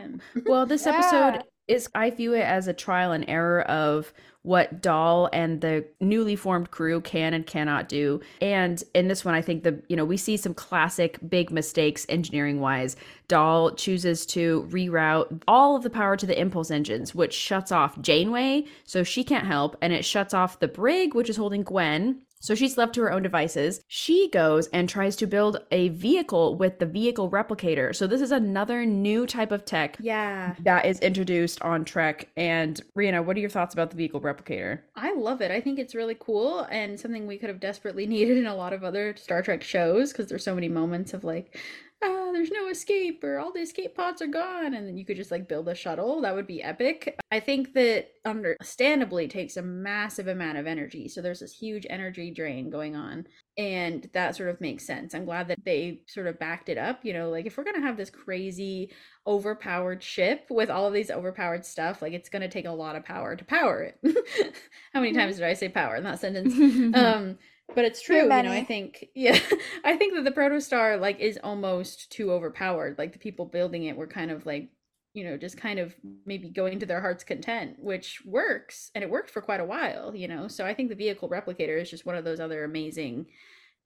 Well, 0.46 0.66
this 0.66 0.84
Yeah. 0.86 0.92
episode 0.98 1.44
is 1.68 1.88
I 1.94 2.10
view 2.10 2.34
it 2.34 2.42
as 2.42 2.68
a 2.68 2.72
trial 2.72 3.12
and 3.12 3.24
error 3.28 3.62
of 3.62 4.12
what 4.42 4.82
Dal 4.82 5.30
and 5.32 5.62
the 5.62 5.86
newly 6.00 6.36
formed 6.36 6.70
crew 6.70 7.00
can 7.00 7.32
and 7.32 7.46
cannot 7.46 7.88
do. 7.88 8.20
And 8.42 8.82
in 8.94 9.08
this 9.08 9.24
one, 9.24 9.34
I 9.34 9.40
think 9.40 9.62
the 9.62 9.82
you 9.88 9.96
know 9.96 10.04
we 10.04 10.18
see 10.18 10.36
some 10.36 10.52
classic 10.52 11.18
big 11.28 11.50
mistakes 11.50 12.04
engineering 12.10 12.60
wise. 12.60 12.96
Dal 13.26 13.74
chooses 13.74 14.26
to 14.26 14.68
reroute 14.70 15.42
all 15.48 15.76
of 15.76 15.82
the 15.82 15.90
power 15.90 16.16
to 16.16 16.26
the 16.26 16.38
impulse 16.38 16.70
engines, 16.70 17.14
which 17.14 17.32
shuts 17.32 17.72
off 17.72 18.00
Janeway, 18.02 18.64
so 18.84 19.02
she 19.02 19.24
can't 19.24 19.46
help, 19.46 19.76
and 19.80 19.92
it 19.92 20.04
shuts 20.04 20.34
off 20.34 20.60
the 20.60 20.68
brig, 20.68 21.14
which 21.14 21.30
is 21.30 21.38
holding 21.38 21.62
Gwen. 21.62 22.20
So 22.44 22.54
she's 22.54 22.76
left 22.76 22.94
to 22.96 23.00
her 23.00 23.10
own 23.10 23.22
devices. 23.22 23.80
She 23.88 24.28
goes 24.28 24.66
and 24.66 24.86
tries 24.86 25.16
to 25.16 25.26
build 25.26 25.64
a 25.70 25.88
vehicle 25.88 26.58
with 26.58 26.78
the 26.78 26.84
vehicle 26.84 27.30
replicator. 27.30 27.96
So 27.96 28.06
this 28.06 28.20
is 28.20 28.32
another 28.32 28.84
new 28.84 29.26
type 29.26 29.50
of 29.50 29.64
tech 29.64 29.96
Yeah, 29.98 30.54
that 30.60 30.84
is 30.84 31.00
introduced 31.00 31.62
on 31.62 31.86
Trek. 31.86 32.28
And 32.36 32.78
Rhianna, 32.98 33.24
what 33.24 33.38
are 33.38 33.40
your 33.40 33.48
thoughts 33.48 33.72
about 33.72 33.90
the 33.90 33.96
vehicle 33.96 34.20
replicator? 34.20 34.80
I 34.94 35.14
love 35.14 35.40
it. 35.40 35.50
I 35.50 35.62
think 35.62 35.78
it's 35.78 35.94
really 35.94 36.16
cool 36.20 36.66
and 36.70 37.00
something 37.00 37.26
we 37.26 37.38
could 37.38 37.48
have 37.48 37.60
desperately 37.60 38.06
needed 38.14 38.36
in 38.36 38.46
a 38.46 38.54
lot 38.54 38.74
of 38.74 38.84
other 38.84 39.16
Star 39.16 39.40
Trek 39.40 39.62
shows 39.62 40.12
because 40.12 40.28
there's 40.28 40.44
so 40.44 40.54
many 40.54 40.68
moments 40.68 41.14
of 41.14 41.24
like, 41.24 41.58
ah, 42.02 42.30
there's 42.32 42.50
no 42.50 42.68
escape 42.68 43.22
or 43.24 43.38
all 43.38 43.52
the 43.52 43.60
escape 43.60 43.96
pods 43.96 44.20
are 44.20 44.26
gone, 44.26 44.74
and 44.74 44.86
then 44.86 44.96
you 44.96 45.04
could 45.04 45.16
just 45.16 45.30
like 45.30 45.48
build 45.48 45.68
a 45.68 45.74
shuttle. 45.74 46.20
That 46.20 46.34
would 46.34 46.46
be 46.46 46.62
epic. 46.62 47.16
I 47.30 47.40
think 47.40 47.74
that 47.74 48.08
understandably 48.24 49.28
takes 49.28 49.56
a 49.56 49.62
massive 49.62 50.28
amount 50.28 50.58
of 50.58 50.66
energy, 50.66 51.08
so 51.08 51.22
there's 51.22 51.40
this 51.40 51.52
huge 51.52 51.86
energy 51.88 52.30
drain 52.30 52.70
going 52.70 52.96
on. 52.96 53.26
And 53.56 54.08
that 54.14 54.34
sort 54.34 54.48
of 54.48 54.60
makes 54.60 54.86
sense. 54.86 55.14
I'm 55.14 55.24
glad 55.24 55.48
that 55.48 55.64
they 55.64 56.00
sort 56.08 56.26
of 56.26 56.38
backed 56.38 56.68
it 56.68 56.78
up. 56.78 57.04
You 57.04 57.12
know, 57.12 57.30
like 57.30 57.46
if 57.46 57.56
we're 57.56 57.64
going 57.64 57.80
to 57.80 57.86
have 57.86 57.96
this 57.96 58.10
crazy, 58.10 58.90
overpowered 59.26 60.02
ship 60.02 60.46
with 60.50 60.70
all 60.70 60.86
of 60.86 60.92
these 60.92 61.10
overpowered 61.10 61.64
stuff, 61.64 62.02
like 62.02 62.12
it's 62.12 62.28
going 62.28 62.42
to 62.42 62.48
take 62.48 62.66
a 62.66 62.72
lot 62.72 62.96
of 62.96 63.04
power 63.04 63.36
to 63.36 63.44
power 63.44 63.82
it. 63.82 64.54
How 64.92 65.00
many 65.00 65.12
times 65.12 65.36
did 65.36 65.44
I 65.44 65.54
say 65.54 65.68
power 65.68 65.96
in 65.96 66.04
that 66.04 66.20
sentence? 66.20 66.54
um 66.96 67.38
but 67.74 67.84
it's 67.84 68.02
true 68.02 68.22
you 68.22 68.28
know 68.28 68.52
i 68.52 68.64
think 68.64 69.06
yeah 69.14 69.38
i 69.84 69.96
think 69.96 70.14
that 70.14 70.24
the 70.24 70.30
protostar 70.30 71.00
like 71.00 71.18
is 71.20 71.38
almost 71.42 72.10
too 72.10 72.30
overpowered 72.30 72.96
like 72.98 73.12
the 73.12 73.18
people 73.18 73.46
building 73.46 73.84
it 73.84 73.96
were 73.96 74.06
kind 74.06 74.30
of 74.30 74.44
like 74.46 74.68
you 75.14 75.22
know, 75.22 75.36
just 75.36 75.56
kind 75.56 75.78
of 75.78 75.94
maybe 76.26 76.50
going 76.50 76.80
to 76.80 76.86
their 76.86 77.00
heart's 77.00 77.22
content, 77.22 77.76
which 77.78 78.20
works 78.26 78.90
and 78.94 79.02
it 79.02 79.10
worked 79.10 79.30
for 79.30 79.40
quite 79.40 79.60
a 79.60 79.64
while, 79.64 80.14
you 80.14 80.26
know. 80.26 80.48
So 80.48 80.66
I 80.66 80.74
think 80.74 80.88
the 80.88 80.96
vehicle 80.96 81.30
replicator 81.30 81.80
is 81.80 81.88
just 81.88 82.04
one 82.04 82.16
of 82.16 82.24
those 82.24 82.40
other 82.40 82.64
amazing 82.64 83.26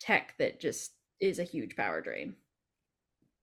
tech 0.01 0.35
that 0.39 0.59
just 0.59 0.93
is 1.21 1.39
a 1.39 1.45
huge 1.45 1.77
power 1.77 2.01
drain. 2.01 2.35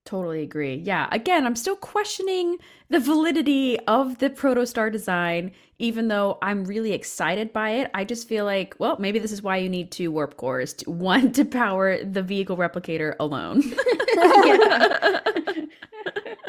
Totally 0.06 0.44
agree. 0.44 0.76
Yeah. 0.76 1.08
Again, 1.12 1.48
I'm 1.48 1.56
still 1.56 1.76
questioning 1.76 2.60
the 2.90 3.00
validity 3.00 3.80
of 3.88 4.20
the 4.20 4.30
protostar 4.30 4.92
design, 4.92 5.52
even 5.80 6.10
though 6.10 6.38
I'm 6.44 6.64
really 6.64 6.94
excited 6.94 7.52
by 7.52 7.72
it. 7.72 7.90
I 7.96 8.04
just 8.06 8.28
feel 8.28 8.46
like, 8.46 8.76
well, 8.78 8.98
maybe 9.00 9.18
this 9.18 9.32
is 9.32 9.42
why 9.42 9.58
you 9.58 9.68
need 9.68 9.92
two 9.92 10.12
warp 10.12 10.38
cores 10.38 10.74
to, 10.74 10.90
one 10.92 11.32
to 11.32 11.44
power 11.44 12.04
the 12.04 12.22
vehicle 12.22 12.56
replicator 12.56 13.16
alone. 13.20 13.64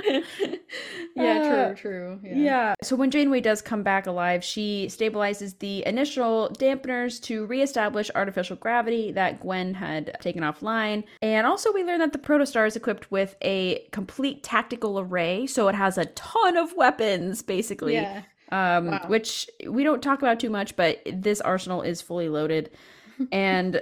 yeah, 1.16 1.38
Uh, 1.70 1.74
true, 1.74 1.74
true. 1.76 2.20
Yeah. 2.22 2.34
Yeah. 2.36 2.74
So 2.82 2.96
when 2.96 3.10
Janeway 3.10 3.40
does 3.40 3.62
come 3.62 3.82
back 3.82 4.06
alive, 4.06 4.42
she 4.44 4.86
stabilizes 4.90 5.58
the 5.58 5.84
inertial 5.86 6.50
dampeners 6.58 7.20
to 7.22 7.46
reestablish 7.46 8.10
artificial 8.14 8.56
gravity 8.56 9.12
that 9.12 9.40
Gwen 9.40 9.74
had 9.74 10.16
taken 10.20 10.42
offline. 10.42 11.04
And 11.22 11.46
also, 11.46 11.72
we 11.72 11.84
learn 11.84 11.98
that 12.00 12.12
the 12.12 12.18
Protostar 12.18 12.66
is 12.66 12.76
equipped 12.76 13.10
with 13.10 13.36
a 13.42 13.86
complete 13.92 14.42
tactical 14.42 14.98
array. 15.00 15.46
So 15.46 15.68
it 15.68 15.74
has 15.74 15.98
a 15.98 16.06
ton 16.06 16.56
of 16.56 16.72
weapons, 16.74 17.42
basically. 17.42 17.94
Yeah. 17.94 18.22
Um, 18.52 18.86
Wow. 18.86 19.04
which 19.08 19.48
we 19.68 19.82
don't 19.82 20.02
talk 20.02 20.20
about 20.20 20.38
too 20.38 20.50
much, 20.50 20.76
but 20.76 21.00
this 21.12 21.40
arsenal 21.40 21.82
is 21.82 22.00
fully 22.00 22.28
loaded. 22.28 22.70
and 23.32 23.80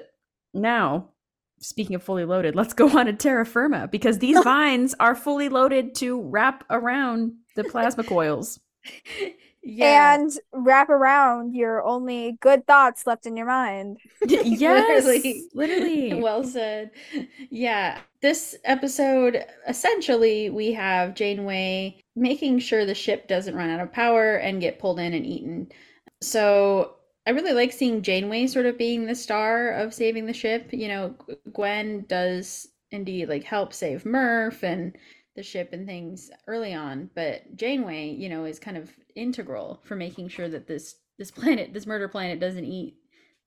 now, 0.54 1.10
speaking 1.60 1.94
of 1.94 2.02
fully 2.02 2.24
loaded, 2.24 2.54
let's 2.54 2.74
go 2.74 2.88
on 2.98 3.06
to 3.06 3.12
terra 3.12 3.46
firma 3.46 3.88
because 3.88 4.18
these 4.18 4.40
vines 4.44 4.94
are 5.00 5.14
fully 5.14 5.48
loaded 5.48 5.94
to 5.96 6.20
wrap 6.20 6.64
around 6.70 7.32
the 7.56 7.64
plasma 7.64 8.04
coils. 8.04 8.60
Yeah. 9.66 10.14
And 10.14 10.30
wrap 10.52 10.90
around 10.90 11.54
your 11.54 11.82
only 11.82 12.36
good 12.40 12.66
thoughts 12.66 13.06
left 13.06 13.24
in 13.24 13.34
your 13.34 13.46
mind. 13.46 13.96
yes, 14.28 15.04
Literally. 15.06 15.44
literally. 15.54 16.14
well 16.22 16.44
said. 16.44 16.90
Yeah. 17.48 17.98
This 18.20 18.56
episode, 18.64 19.42
essentially, 19.66 20.50
we 20.50 20.72
have 20.72 21.14
Janeway 21.14 21.98
making 22.14 22.58
sure 22.58 22.84
the 22.84 22.94
ship 22.94 23.26
doesn't 23.26 23.56
run 23.56 23.70
out 23.70 23.80
of 23.80 23.90
power 23.92 24.36
and 24.36 24.60
get 24.60 24.78
pulled 24.78 25.00
in 25.00 25.14
and 25.14 25.24
eaten. 25.24 25.68
So 26.20 26.96
I 27.26 27.30
really 27.30 27.52
like 27.52 27.72
seeing 27.72 28.02
Janeway 28.02 28.46
sort 28.46 28.66
of 28.66 28.76
being 28.76 29.06
the 29.06 29.14
star 29.14 29.70
of 29.70 29.94
saving 29.94 30.26
the 30.26 30.32
ship. 30.34 30.68
You 30.72 30.88
know, 30.88 31.14
Gwen 31.52 32.04
does 32.06 32.68
indeed 32.90 33.28
like 33.28 33.44
help 33.44 33.72
save 33.72 34.04
Murf 34.04 34.62
and 34.62 34.96
the 35.34 35.42
ship 35.42 35.70
and 35.72 35.86
things 35.86 36.30
early 36.46 36.74
on, 36.74 37.10
but 37.14 37.56
Janeway, 37.56 38.10
you 38.10 38.28
know, 38.28 38.44
is 38.44 38.58
kind 38.58 38.76
of 38.76 38.90
integral 39.16 39.80
for 39.84 39.96
making 39.96 40.28
sure 40.28 40.48
that 40.48 40.66
this 40.66 40.96
this 41.18 41.30
planet, 41.30 41.72
this 41.72 41.86
murder 41.86 42.08
planet 42.08 42.40
doesn't 42.40 42.64
eat 42.64 42.96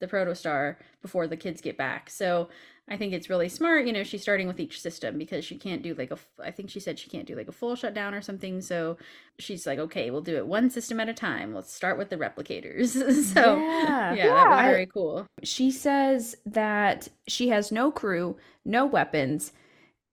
the 0.00 0.06
protostar 0.06 0.76
before 1.02 1.26
the 1.26 1.36
kids 1.36 1.60
get 1.60 1.76
back. 1.76 2.10
So 2.10 2.48
I 2.90 2.96
think 2.96 3.12
it's 3.12 3.28
really 3.30 3.48
smart. 3.48 3.86
You 3.86 3.92
know, 3.92 4.02
she's 4.02 4.22
starting 4.22 4.46
with 4.46 4.58
each 4.60 4.80
system 4.80 5.18
because 5.18 5.44
she 5.44 5.56
can't 5.56 5.82
do 5.82 5.94
like 5.94 6.10
a, 6.10 6.18
I 6.42 6.50
think 6.50 6.70
she 6.70 6.80
said 6.80 6.98
she 6.98 7.10
can't 7.10 7.26
do 7.26 7.36
like 7.36 7.48
a 7.48 7.52
full 7.52 7.76
shutdown 7.76 8.14
or 8.14 8.22
something. 8.22 8.60
So 8.60 8.96
she's 9.38 9.66
like, 9.66 9.78
okay, 9.78 10.10
we'll 10.10 10.20
do 10.22 10.36
it 10.36 10.46
one 10.46 10.70
system 10.70 10.98
at 11.00 11.08
a 11.08 11.14
time. 11.14 11.54
Let's 11.54 11.72
start 11.72 11.98
with 11.98 12.08
the 12.10 12.16
replicators. 12.16 12.88
so 13.34 13.56
Yeah. 13.58 14.14
yeah, 14.14 14.26
that 14.28 14.48
was 14.48 14.56
Yeah. 14.64 14.70
very 14.70 14.86
cool. 14.86 15.26
She 15.42 15.70
says 15.70 16.36
that 16.46 17.08
she 17.26 17.48
has 17.48 17.70
no 17.70 17.90
crew, 17.90 18.36
no 18.64 18.86
weapons, 18.86 19.52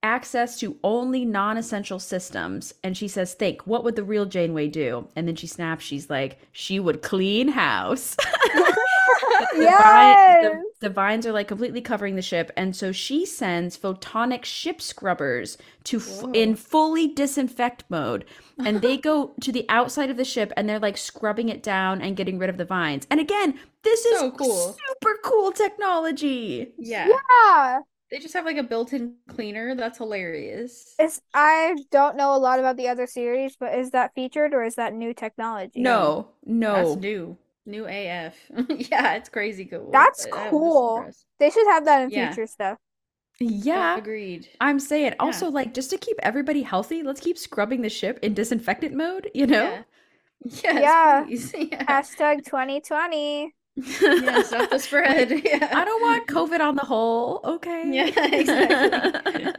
access 0.02 0.60
to 0.60 0.76
only 0.84 1.24
non 1.24 1.56
essential 1.56 1.98
systems. 1.98 2.74
And 2.84 2.96
she 2.96 3.08
says, 3.08 3.34
Think, 3.34 3.66
what 3.66 3.82
would 3.84 3.96
the 3.96 4.04
real 4.04 4.26
Janeway 4.26 4.68
do? 4.68 5.08
And 5.16 5.26
then 5.26 5.34
she 5.36 5.46
snaps, 5.46 5.84
she's 5.84 6.08
like, 6.10 6.38
She 6.52 6.78
would 6.78 7.02
clean 7.02 7.48
house. 7.48 8.16
The 9.54 9.72
vi- 9.72 10.18
yes. 10.40 10.40
the, 10.40 10.64
the 10.80 10.90
vines 10.90 11.26
are 11.26 11.32
like 11.32 11.48
completely 11.48 11.80
covering 11.80 12.16
the 12.16 12.22
ship, 12.22 12.50
and 12.56 12.74
so 12.76 12.92
she 12.92 13.24
sends 13.26 13.76
photonic 13.78 14.44
ship 14.44 14.80
scrubbers 14.80 15.58
to 15.84 15.98
f- 15.98 16.24
in 16.32 16.54
fully 16.56 17.08
disinfect 17.08 17.84
mode, 17.88 18.24
and 18.64 18.82
they 18.82 18.96
go 18.96 19.34
to 19.40 19.52
the 19.52 19.66
outside 19.68 20.10
of 20.10 20.16
the 20.16 20.24
ship 20.24 20.52
and 20.56 20.68
they're 20.68 20.78
like 20.78 20.96
scrubbing 20.96 21.48
it 21.48 21.62
down 21.62 22.00
and 22.02 22.16
getting 22.16 22.38
rid 22.38 22.50
of 22.50 22.56
the 22.58 22.64
vines. 22.64 23.06
And 23.10 23.20
again, 23.20 23.58
this 23.82 24.04
is 24.04 24.18
So 24.18 24.30
cool. 24.32 24.76
super 24.88 25.18
cool 25.24 25.52
technology. 25.52 26.72
Yeah. 26.78 27.06
yeah. 27.08 27.80
They 28.10 28.18
just 28.18 28.34
have 28.34 28.44
like 28.44 28.56
a 28.56 28.62
built-in 28.62 29.16
cleaner. 29.28 29.74
That's 29.74 29.98
hilarious. 29.98 30.96
It's 30.98 31.20
I 31.34 31.76
don't 31.90 32.16
know 32.16 32.34
a 32.34 32.38
lot 32.38 32.58
about 32.58 32.76
the 32.76 32.88
other 32.88 33.06
series, 33.06 33.56
but 33.56 33.74
is 33.78 33.90
that 33.90 34.14
featured 34.14 34.54
or 34.54 34.64
is 34.64 34.76
that 34.76 34.94
new 34.94 35.12
technology? 35.14 35.80
No, 35.82 36.28
no, 36.44 36.74
That's 36.74 36.96
new. 36.96 37.38
New 37.66 37.86
AF. 37.86 38.34
yeah, 38.68 39.14
it's 39.14 39.28
crazy 39.28 39.64
cool. 39.66 39.90
That's 39.92 40.26
I- 40.26 40.30
I 40.30 40.42
was 40.44 40.50
cool. 40.50 41.10
They 41.38 41.50
should 41.50 41.66
have 41.68 41.84
that 41.86 42.02
in 42.04 42.10
Yeah. 42.10 42.32
future 42.32 42.46
stuff. 42.46 42.78
yeah. 43.40 43.98
Agreed. 43.98 44.48
I'm 44.60 44.78
saying 44.80 45.14
also 45.20 45.50
like 45.50 45.74
just 45.74 45.90
to 45.90 45.98
keep 45.98 46.16
everybody 46.22 46.62
healthy, 46.62 47.02
let's 47.02 47.20
keep 47.20 47.36
scrubbing 47.38 47.82
the 47.82 47.90
ship 47.90 48.18
in 48.22 48.34
disinfectant 48.34 48.94
mode. 48.94 49.30
You 49.34 49.46
know. 49.46 49.62
Yeah. 49.64 49.82
Yes, 51.28 51.52
Yeah. 51.54 51.58
Yeah. 51.72 51.84
Hashtag 51.84 52.44
2020. 52.44 53.52
yeah, 53.76 54.42
stop 54.42 54.70
the 54.70 54.78
spread. 54.78 55.30
Yeah. 55.44 55.68
I 55.74 55.84
don't 55.84 56.00
want 56.02 56.26
COVID 56.28 56.60
on 56.60 56.76
the 56.76 56.82
whole. 56.84 57.40
Okay. 57.44 57.82
Yeah, 57.90 58.26
exactly. 58.32 59.52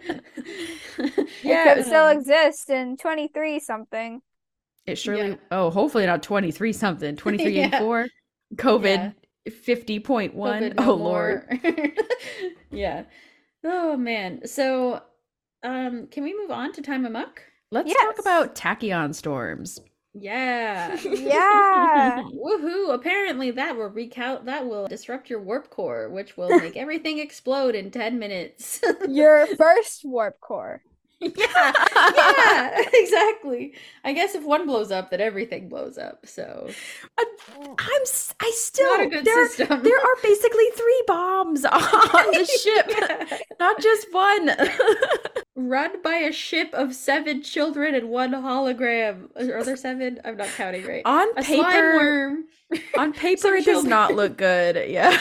It 1.43 1.76
could 1.76 1.86
still 1.86 2.08
exist 2.08 2.70
in 2.70 2.97
23 2.97 3.60
something. 3.60 4.22
It 4.88 4.98
surely. 4.98 5.30
Yeah. 5.32 5.36
Oh, 5.52 5.70
hopefully 5.70 6.06
not 6.06 6.24
twenty 6.24 6.52
three 6.52 6.74
something. 6.74 7.16
23 7.18 7.52
Yeah. 7.56 7.80
four. 7.80 8.08
COVID 8.56 9.14
fifty 9.62 10.00
point 10.00 10.34
one. 10.34 10.64
COVID, 10.64 10.74
Oh 10.80 10.94
lord. 10.94 11.46
yeah. 12.72 13.04
Oh 13.64 13.98
man. 13.98 14.48
So, 14.48 15.02
um, 15.64 16.08
can 16.08 16.24
we 16.24 16.34
move 16.38 16.52
on 16.52 16.72
to 16.74 16.82
time 16.82 17.06
amok? 17.06 17.42
Let's 17.70 17.94
talk 17.94 18.20
about 18.20 18.56
tachyon 18.56 19.14
storms. 19.14 19.80
Yeah. 20.14 20.98
Yeah. 21.04 22.24
Woohoo! 22.24 22.94
Apparently 22.94 23.52
that 23.52 23.76
will 23.76 23.90
recount 23.90 24.46
that 24.46 24.66
will 24.66 24.88
disrupt 24.88 25.30
your 25.30 25.42
warp 25.42 25.70
core, 25.70 26.10
which 26.10 26.38
will 26.38 26.50
make 26.50 26.78
everything 26.78 27.20
explode 27.20 27.76
in 27.76 27.92
ten 27.92 28.18
minutes. 28.18 28.82
Your 29.08 29.46
first 29.58 30.04
warp 30.06 30.40
core. 30.40 30.82
yeah, 31.20 31.74
yeah, 32.15 32.82
exactly. 32.93 33.74
I 34.03 34.13
guess 34.13 34.36
if 34.36 34.43
one 34.43 34.68
blows 34.68 34.91
up, 34.91 35.09
then 35.09 35.20
everything 35.20 35.68
blows 35.68 35.97
up. 35.97 36.26
So 36.28 36.70
Uh, 37.18 37.24
I'm. 37.57 38.01
I 38.39 38.51
still. 38.53 38.97
not 38.97 39.07
a 39.07 39.09
good 39.09 39.26
there, 39.26 39.47
system. 39.49 39.82
there 39.84 39.97
are 39.99 40.15
basically 40.22 40.65
three 40.76 41.03
bombs 41.07 41.65
on 41.72 41.82
the 41.82 42.45
ship, 42.45 42.86
Yeah. 42.89 43.38
not 43.59 43.82
just 43.82 44.13
one. 44.13 44.51
Run 45.55 46.01
by 46.03 46.15
a 46.18 46.32
ship 46.32 46.70
of 46.74 46.93
seven 46.93 47.41
children 47.41 47.95
and 47.95 48.09
one 48.09 48.32
hologram. 48.34 49.30
Are 49.36 49.63
there 49.63 49.76
seven? 49.76 50.20
I'm 50.24 50.38
not 50.38 50.49
counting 50.49 50.86
right. 50.86 51.01
on 51.03 51.28
A 51.36 51.41
paper, 51.41 52.38
on 52.95 53.11
paper, 53.13 53.55
it 53.55 53.65
does 53.65 53.84
not 53.86 54.13
look 54.13 54.38
good. 54.38 54.88
Yeah. 54.89 55.18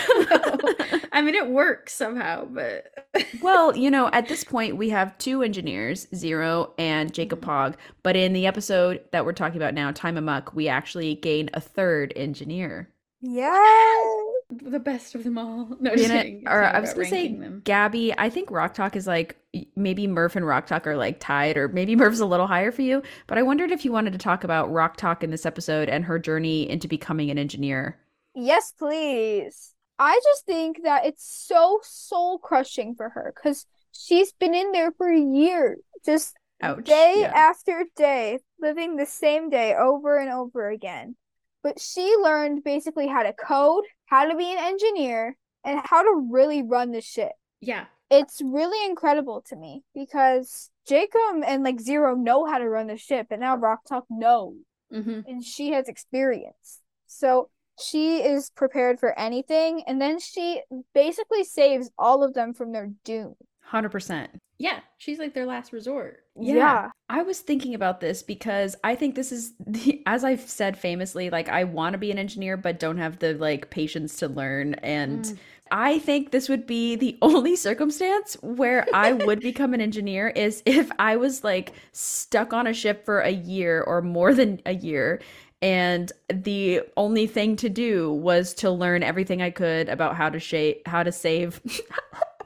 I 1.17 1.23
mean, 1.23 1.35
it 1.35 1.49
works 1.49 1.95
somehow, 1.95 2.45
but 2.45 2.93
well, 3.43 3.75
you 3.77 3.91
know, 3.91 4.11
at 4.13 4.29
this 4.29 4.45
point, 4.45 4.77
we 4.77 4.91
have 4.91 5.17
two 5.19 5.43
engineers, 5.43 6.07
Zero 6.15 6.75
and 6.79 7.13
Jankom 7.13 7.39
Mm-hmm. 7.41 7.51
Pog. 7.51 7.75
But 8.03 8.17
in 8.17 8.35
the 8.35 8.47
episode 8.47 9.03
that 9.13 9.25
we're 9.25 9.33
talking 9.33 9.57
about 9.57 9.75
now, 9.75 9.91
Time 9.93 10.17
Amok, 10.19 10.55
we 10.55 10.69
actually 10.69 11.15
gain 11.15 11.49
a 11.55 11.61
third 11.61 12.13
engineer. 12.17 12.91
Yes. 13.23 14.27
the 14.51 14.79
best 14.79 15.15
of 15.15 15.25
them 15.25 15.39
all. 15.39 15.75
No, 15.81 15.93
In 15.93 15.99
just 15.99 16.11
it- 16.13 16.43
or 16.47 16.63
I 16.63 16.79
was 16.81 16.93
gonna 16.93 17.07
say 17.07 17.29
them. 17.35 17.63
Gabby. 17.65 18.15
I 18.17 18.29
think 18.29 18.51
Rok-Tahk 18.51 18.95
is 18.95 19.07
like 19.07 19.37
maybe 19.75 20.07
Murf 20.07 20.37
and 20.37 20.47
Rok-Tahk 20.47 20.87
are 20.87 20.97
like 20.99 21.19
tied, 21.19 21.57
or 21.57 21.69
maybe 21.69 21.97
Murf's 21.97 22.21
a 22.21 22.27
little 22.27 22.47
higher 22.47 22.71
for 22.71 22.83
you. 22.83 23.03
But 23.27 23.39
I 23.39 23.43
wondered 23.43 23.71
if 23.73 23.85
you 23.87 23.91
wanted 23.91 24.13
to 24.13 24.19
talk 24.19 24.45
about 24.45 24.71
Rok-Tahk 24.71 25.25
in 25.25 25.31
this 25.31 25.47
episode 25.47 25.89
and 25.89 26.05
her 26.05 26.19
journey 26.19 26.69
into 26.69 26.89
becoming 26.89 27.31
an 27.31 27.39
engineer. 27.39 27.99
Yes, 28.35 28.71
please. 28.71 29.73
I 29.99 30.21
just 30.23 30.45
think 30.45 30.83
that 30.85 31.07
it's 31.07 31.25
so 31.25 31.81
soul 31.83 32.39
crushing 32.39 32.95
for 32.95 33.09
her 33.11 33.33
because 33.35 33.67
she's 33.93 34.33
been 34.33 34.55
in 34.55 34.73
there 34.73 34.93
for 34.93 35.11
years, 35.11 35.79
just 36.05 36.37
Ouch. 36.63 36.85
day 36.85 37.21
Yeah. 37.21 37.33
after 37.35 37.85
day, 37.97 38.41
living 38.61 38.97
the 38.97 39.07
same 39.07 39.49
day 39.51 39.75
over 39.75 40.19
and 40.19 40.31
over 40.31 40.69
again. 40.69 41.17
But 41.63 41.81
she 41.81 42.15
learned 42.17 42.63
basically 42.63 43.09
how 43.09 43.23
to 43.23 43.33
code, 43.33 43.85
how 44.05 44.27
to 44.29 44.37
be 44.37 44.53
an 44.53 44.59
engineer, 44.59 45.37
and 45.65 45.81
how 45.83 46.03
to 46.03 46.29
really 46.31 46.63
run 46.63 46.93
the 46.93 47.01
ship. 47.01 47.33
Yeah. 47.61 47.87
It's 48.11 48.41
really 48.41 48.85
incredible 48.87 49.43
to 49.49 49.57
me 49.57 49.83
because 49.95 50.71
Jankom 50.89 51.43
and 51.45 51.65
like 51.65 51.81
Zero 51.81 52.15
know 52.15 52.45
how 52.45 52.59
to 52.59 52.69
run 52.69 52.87
the 52.87 52.97
ship, 52.97 53.29
and 53.31 53.41
now 53.41 53.57
Rok-Tahk 53.57 54.05
knows 54.11 54.55
hmm 54.91 55.21
and 55.27 55.43
she 55.45 55.73
has 55.73 55.89
experience. 55.89 56.81
So 57.07 57.51
she 57.79 58.19
is 58.23 58.51
prepared 58.51 58.99
for 59.01 59.19
anything, 59.19 59.83
and 59.87 60.01
then 60.01 60.19
she 60.19 60.63
basically 60.95 61.45
saves 61.45 61.91
all 61.99 62.23
of 62.23 62.35
them 62.35 62.55
from 62.55 62.73
their 62.73 62.91
doom. 63.05 63.35
Hundred 63.61 63.91
percent. 63.91 64.31
Yeah, 64.59 64.81
she's 64.97 65.19
like 65.19 65.35
their 65.35 65.45
last 65.45 65.73
resort. 65.73 66.21
Yeah. 66.39 66.91
I 67.09 67.23
was 67.23 67.41
thinking 67.41 67.75
about 67.75 68.01
this 68.01 68.23
because 68.23 68.77
I 68.85 68.95
think 68.95 69.15
this 69.15 69.33
is 69.33 69.53
the 69.67 70.03
as 70.07 70.25
I've 70.25 70.41
said 70.41 70.79
famously, 70.79 71.31
like 71.31 71.49
I 71.49 71.65
want 71.65 71.95
to 71.95 71.99
be 71.99 72.11
an 72.11 72.19
engineer 72.19 72.57
but 72.57 72.79
don't 72.79 72.99
have 72.99 73.19
the 73.19 73.35
like 73.35 73.71
patience 73.71 74.17
to 74.19 74.29
learn 74.29 74.75
and 74.75 75.25
Mm. 75.25 75.39
I 75.73 75.99
think 75.99 76.31
this 76.31 76.49
would 76.49 76.65
be 76.65 76.95
the 76.95 77.19
only 77.23 77.57
circumstance 77.57 78.37
where 78.41 78.87
I 78.93 79.13
would 79.13 79.41
become 79.43 79.75
an 79.75 79.81
engineer 79.81 80.29
is 80.29 80.63
if 80.65 80.91
I 80.99 81.17
was 81.17 81.43
like 81.43 81.73
stuck 81.93 82.53
on 82.53 82.69
a 82.69 82.73
ship 82.73 83.05
for 83.05 83.21
a 83.21 83.31
year 83.31 83.83
or 83.83 84.01
more 84.01 84.33
than 84.33 84.61
a 84.65 84.75
year 84.75 85.21
and 85.63 86.13
the 86.33 86.83
only 86.97 87.27
thing 87.27 87.57
to 87.57 87.69
do 87.69 88.13
was 88.13 88.55
to 88.55 88.71
learn 88.71 89.03
everything 89.03 89.43
I 89.43 89.51
could 89.51 89.89
about 89.89 90.17
how 90.17 90.29
to 90.29 90.39
shave 90.39 90.77
how 90.87 91.03
to 91.03 91.13
save 91.13 91.61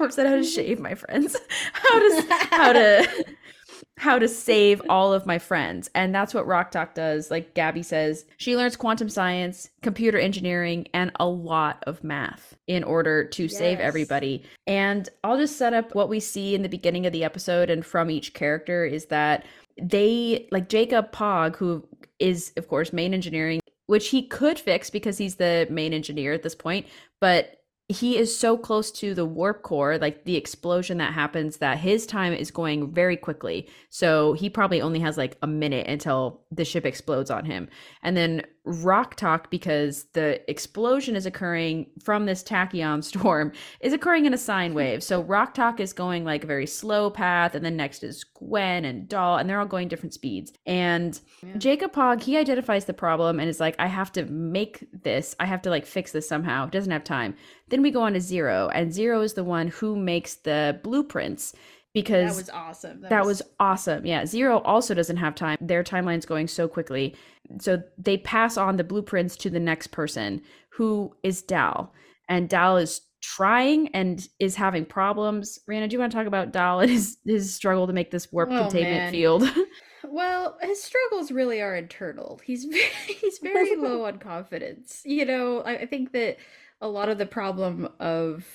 I 0.01 0.09
said 0.09 0.27
how 0.27 0.37
to 0.37 0.45
shave 0.45 0.81
my 0.81 0.95
friends. 0.95 1.37
How 1.73 1.99
to 1.99 2.27
how 2.51 2.73
to 2.73 3.27
how 3.99 4.19
to 4.19 4.29
save 4.29 4.81
all 4.89 5.13
of 5.13 5.27
my 5.27 5.39
friends. 5.39 5.91
And 5.95 6.15
that's 6.15 6.33
what 6.33 6.47
Rok-Tahk 6.47 6.95
does. 6.95 7.31
Like 7.31 7.53
Gabby 7.53 7.83
says, 7.83 8.25
she 8.39 8.57
learns 8.57 8.75
quantum 8.77 9.11
science, 9.11 9.69
computer 9.83 10.19
engineering, 10.19 10.89
and 10.95 11.11
a 11.21 11.27
lot 11.27 11.85
of 11.87 12.03
math 12.03 12.57
in 12.67 12.83
order 12.83 13.25
to 13.25 13.47
save 13.47 13.79
everybody. 13.79 14.43
And 14.67 15.07
I'll 15.23 15.37
just 15.37 15.59
set 15.59 15.75
up 15.75 15.95
what 15.95 16.09
we 16.09 16.19
see 16.19 16.55
in 16.55 16.63
the 16.63 16.69
beginning 16.69 17.05
of 17.05 17.13
the 17.13 17.25
episode 17.25 17.69
and 17.69 17.85
from 17.85 18.11
each 18.11 18.33
character 18.33 18.87
is 18.87 19.07
that 19.07 19.45
they, 19.81 20.49
like 20.51 20.69
Jankom 20.69 21.11
Pog, 21.13 21.57
who 21.57 21.87
is, 22.19 22.53
of 22.57 22.69
course, 22.69 22.93
main 22.93 23.15
engineering, 23.15 23.61
which 23.87 24.09
he 24.09 24.23
could 24.23 24.59
fix 24.59 24.91
because 24.91 25.19
he's 25.19 25.37
the 25.37 25.67
main 25.71 25.93
engineer 25.93 26.33
at 26.33 26.43
this 26.43 26.55
point, 26.55 26.87
but 27.21 27.57
he 27.89 28.17
is 28.17 28.37
so 28.37 28.57
close 28.57 28.93
to 28.93 29.15
the 29.15 29.25
warp 29.25 29.63
core, 29.63 29.99
like 29.99 30.25
the 30.25 30.37
explosion 30.37 30.99
that 30.99 31.13
happens, 31.13 31.57
that 31.57 31.79
his 31.79 32.07
time 32.07 32.33
is 32.33 32.53
going 32.53 32.93
very 32.93 33.17
quickly. 33.17 33.69
So 33.89 34.33
he 34.35 34.49
probably 34.49 34.81
only 34.81 35.01
has 35.01 35.19
like 35.19 35.37
a 35.43 35.49
minute 35.49 35.89
until 35.89 36.43
the 36.53 36.65
ship 36.65 36.87
explodes 36.87 37.33
on 37.33 37.45
him. 37.45 37.69
And 38.05 38.17
then 38.17 38.43
Rok-Tahk, 38.71 39.51
because 39.51 40.05
the 40.13 40.49
explosion 40.51 41.17
is 41.17 41.27
occurring 41.27 41.87
from 42.03 42.27
this 42.27 42.43
tachyon 42.43 43.03
storm, 43.11 43.53
is 43.81 43.93
occurring 43.93 44.27
in 44.27 44.35
a 44.35 44.39
sine 44.39 44.75
wave. 44.75 45.03
So 45.03 45.23
Rok-Tahk 45.23 45.81
is 45.81 45.93
going 45.93 46.25
like 46.25 46.45
a 46.45 46.47
very 46.47 46.67
slow 46.67 47.11
path, 47.11 47.55
and 47.55 47.65
then 47.65 47.77
next 47.77 48.03
is 48.03 48.25
Gwen 48.25 48.85
and 48.85 49.09
Dal, 49.09 49.37
and 49.37 49.49
they're 49.49 49.61
all 49.61 49.67
going 49.67 49.89
different 49.89 50.15
speeds. 50.15 50.53
And 50.67 51.19
Yeah. 51.43 51.55
Jankom 51.55 51.93
Pog, 51.93 52.23
he 52.23 52.37
identifies 52.37 52.85
the 52.85 52.95
problem 52.95 53.41
and 53.41 53.49
is 53.49 53.61
like, 53.61 53.77
I 53.79 53.87
have 53.87 54.13
to 54.13 54.25
make 54.27 54.87
this, 54.93 55.35
I 55.41 55.47
have 55.47 55.63
to 55.63 55.71
like 55.71 55.87
fix 55.87 56.13
this 56.13 56.29
somehow. 56.29 56.67
Doesn't 56.67 56.93
have 56.93 57.05
time. 57.05 57.35
Then 57.69 57.83
we 57.83 57.91
go 57.91 58.03
on 58.03 58.15
to 58.15 58.21
Zero, 58.21 58.69
and 58.75 58.93
Zero 58.93 59.23
is 59.23 59.35
the 59.35 59.45
one 59.45 59.69
who 59.69 59.97
makes 59.97 60.35
the 60.35 60.81
blueprints 60.83 61.55
because 61.95 62.31
That 62.31 62.37
was 62.37 62.51
awesome. 62.51 63.01
that 63.09 63.27
was 63.27 63.43
awesome. 63.59 64.07
Yeah, 64.07 64.25
Zero 64.27 64.59
also 64.61 64.95
doesn't 64.95 65.17
have 65.19 65.35
time. 65.35 65.59
Their 65.61 65.83
timeline's 65.83 66.27
going 66.27 66.49
so 66.49 66.69
quickly. 66.69 67.15
So 67.59 67.83
they 67.99 68.17
pass 68.19 68.57
on 68.57 68.77
the 68.77 68.85
blueprints 68.85 69.37
to 69.39 69.51
the 69.51 69.61
next 69.61 69.89
person 69.89 70.43
who 70.71 71.15
is 71.23 71.43
Dal. 71.43 71.93
And 72.29 72.49
Dal 72.49 72.77
is 72.77 73.01
trying 73.23 73.89
and 73.89 74.27
is 74.39 74.55
having 74.57 74.85
problems. 74.87 75.59
Rhianna, 75.69 75.89
do 75.89 75.95
you 75.95 75.99
want 76.01 76.13
to 76.13 76.17
talk 76.17 76.27
about 76.27 76.53
Dal 76.53 76.81
and 76.81 76.91
his, 76.91 77.19
his 77.27 77.53
struggle 77.55 77.87
to 77.87 77.93
make 77.93 78.11
this 78.11 78.31
warp 78.33 78.51
Oh, 78.53 78.63
containment 78.63 78.95
man. 78.97 79.13
field? 79.13 79.45
Well, 80.03 80.57
his 80.63 80.83
struggles 80.83 81.31
really 81.31 81.61
are 81.61 81.77
internal. 81.77 82.41
He's 82.43 82.65
very, 82.71 82.83
he's 83.21 83.39
very 83.39 83.77
low 83.77 84.07
on 84.07 84.19
confidence. 84.19 85.03
You 85.05 85.27
know, 85.27 85.61
I, 85.61 85.81
I 85.81 85.87
think 85.87 86.13
that 86.13 86.39
a 86.81 86.89
lot 86.89 87.11
of 87.11 87.19
the 87.19 87.27
problem 87.27 87.87
of 88.01 88.47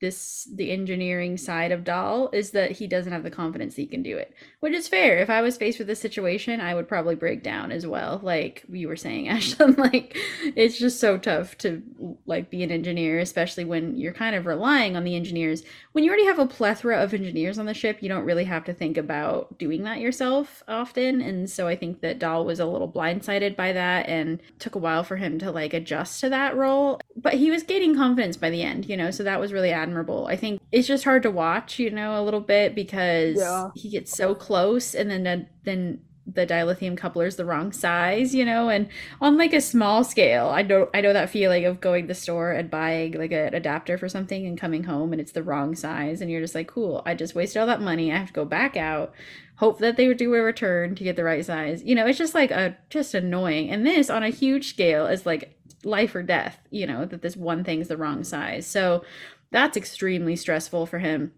this 0.00 0.48
the 0.54 0.70
engineering 0.70 1.36
side 1.36 1.72
of 1.72 1.84
Dal 1.84 2.30
is 2.32 2.52
that 2.52 2.72
he 2.72 2.86
doesn't 2.86 3.12
have 3.12 3.22
the 3.22 3.30
confidence 3.30 3.74
he 3.74 3.86
can 3.86 4.02
do 4.02 4.16
it, 4.16 4.32
which 4.60 4.74
is 4.74 4.88
fair. 4.88 5.18
If 5.18 5.30
I 5.30 5.42
was 5.42 5.56
faced 5.56 5.78
with 5.78 5.88
this 5.88 6.00
situation, 6.00 6.60
I 6.60 6.74
would 6.74 6.88
probably 6.88 7.14
break 7.14 7.42
down 7.42 7.72
as 7.72 7.86
well. 7.86 8.20
Like 8.22 8.64
you 8.68 8.88
were 8.88 8.96
saying, 8.96 9.26
Ashlyn, 9.28 9.76
like 9.76 10.16
it's 10.56 10.78
just 10.78 11.00
so 11.00 11.18
tough 11.18 11.58
to 11.58 11.82
like 12.26 12.50
be 12.50 12.62
an 12.62 12.70
engineer, 12.70 13.18
especially 13.18 13.64
when 13.64 13.96
you're 13.96 14.12
kind 14.12 14.36
of 14.36 14.46
relying 14.46 14.96
on 14.96 15.04
the 15.04 15.16
engineers. 15.16 15.62
When 15.92 16.04
you 16.04 16.10
already 16.10 16.26
have 16.26 16.38
a 16.38 16.46
plethora 16.46 17.02
of 17.02 17.12
engineers 17.12 17.58
on 17.58 17.66
the 17.66 17.74
ship, 17.74 17.98
you 18.00 18.08
don't 18.08 18.24
really 18.24 18.44
have 18.44 18.64
to 18.64 18.72
think 18.72 18.96
about 18.96 19.58
doing 19.58 19.82
that 19.82 20.00
yourself 20.00 20.62
often. 20.68 21.20
And 21.20 21.50
so 21.50 21.66
I 21.66 21.76
think 21.76 22.00
that 22.00 22.18
Dal 22.18 22.44
was 22.44 22.60
a 22.60 22.66
little 22.66 22.90
blindsided 22.90 23.56
by 23.56 23.72
that 23.72 24.08
and 24.08 24.40
took 24.58 24.74
a 24.74 24.78
while 24.78 25.02
for 25.02 25.16
him 25.16 25.38
to 25.40 25.50
like 25.50 25.74
adjust 25.74 26.20
to 26.20 26.28
that 26.28 26.56
role. 26.56 27.00
But 27.16 27.34
he 27.34 27.50
was 27.50 27.62
gaining 27.62 27.96
confidence 27.96 28.36
by 28.36 28.50
the 28.50 28.62
end, 28.62 28.88
you 28.88 28.96
know, 28.96 29.10
so 29.10 29.24
that 29.24 29.40
was 29.40 29.52
really 29.52 29.70
admirable. 29.70 29.87
I 30.28 30.36
think 30.36 30.60
it's 30.72 30.88
just 30.88 31.04
hard 31.04 31.22
to 31.22 31.30
watch, 31.30 31.78
you 31.78 31.90
know, 31.90 32.20
a 32.20 32.24
little 32.24 32.40
bit 32.40 32.74
because 32.74 33.36
Yeah. 33.36 33.68
he 33.74 33.90
gets 33.90 34.16
so 34.16 34.34
close 34.34 34.94
and 34.94 35.10
then 35.10 35.48
then 35.64 36.00
the 36.30 36.46
dilithium 36.46 36.94
coupler 36.94 37.24
is 37.24 37.36
the 37.36 37.44
wrong 37.46 37.72
size, 37.72 38.34
you 38.34 38.44
know, 38.44 38.68
and 38.68 38.86
on 39.18 39.38
like 39.38 39.54
a 39.54 39.62
small 39.62 40.04
scale, 40.04 40.48
I 40.48 40.60
know 40.60 40.90
I 40.92 41.00
know 41.00 41.14
that 41.14 41.30
feeling 41.30 41.64
of 41.64 41.80
going 41.80 42.04
to 42.04 42.08
the 42.08 42.14
store 42.14 42.52
and 42.52 42.70
buying 42.70 43.12
like 43.12 43.32
an 43.32 43.54
adapter 43.54 43.96
for 43.96 44.10
something 44.10 44.46
and 44.46 44.60
coming 44.60 44.84
home 44.84 45.12
and 45.12 45.22
it's 45.22 45.32
the 45.32 45.42
wrong 45.42 45.74
size 45.74 46.20
and 46.20 46.30
you're 46.30 46.42
just 46.42 46.54
like, 46.54 46.68
cool, 46.68 47.02
I 47.06 47.14
just 47.14 47.34
wasted 47.34 47.60
all 47.60 47.66
that 47.66 47.80
money. 47.80 48.12
I 48.12 48.18
have 48.18 48.26
to 48.28 48.32
go 48.34 48.44
back 48.44 48.76
out, 48.76 49.14
hope 49.56 49.78
that 49.78 49.96
they 49.96 50.06
would 50.06 50.18
do 50.18 50.34
a 50.34 50.42
return 50.42 50.94
to 50.96 51.04
get 51.04 51.16
the 51.16 51.24
right 51.24 51.44
size. 51.44 51.82
You 51.82 51.94
know, 51.94 52.06
it's 52.06 52.18
just 52.18 52.34
like 52.34 52.50
a 52.50 52.76
just 52.90 53.14
annoying. 53.14 53.70
And 53.70 53.86
this 53.86 54.10
on 54.10 54.22
a 54.22 54.28
huge 54.28 54.68
scale 54.68 55.06
is 55.06 55.24
like 55.24 55.54
life 55.82 56.14
or 56.14 56.22
death, 56.22 56.58
you 56.70 56.86
know, 56.86 57.06
that 57.06 57.22
this 57.22 57.36
one 57.38 57.64
thing's 57.64 57.88
the 57.88 57.96
wrong 57.96 58.22
size. 58.22 58.66
So 58.66 59.02
that's 59.50 59.76
extremely 59.76 60.36
stressful 60.36 60.86
for 60.86 60.98
him. 60.98 61.32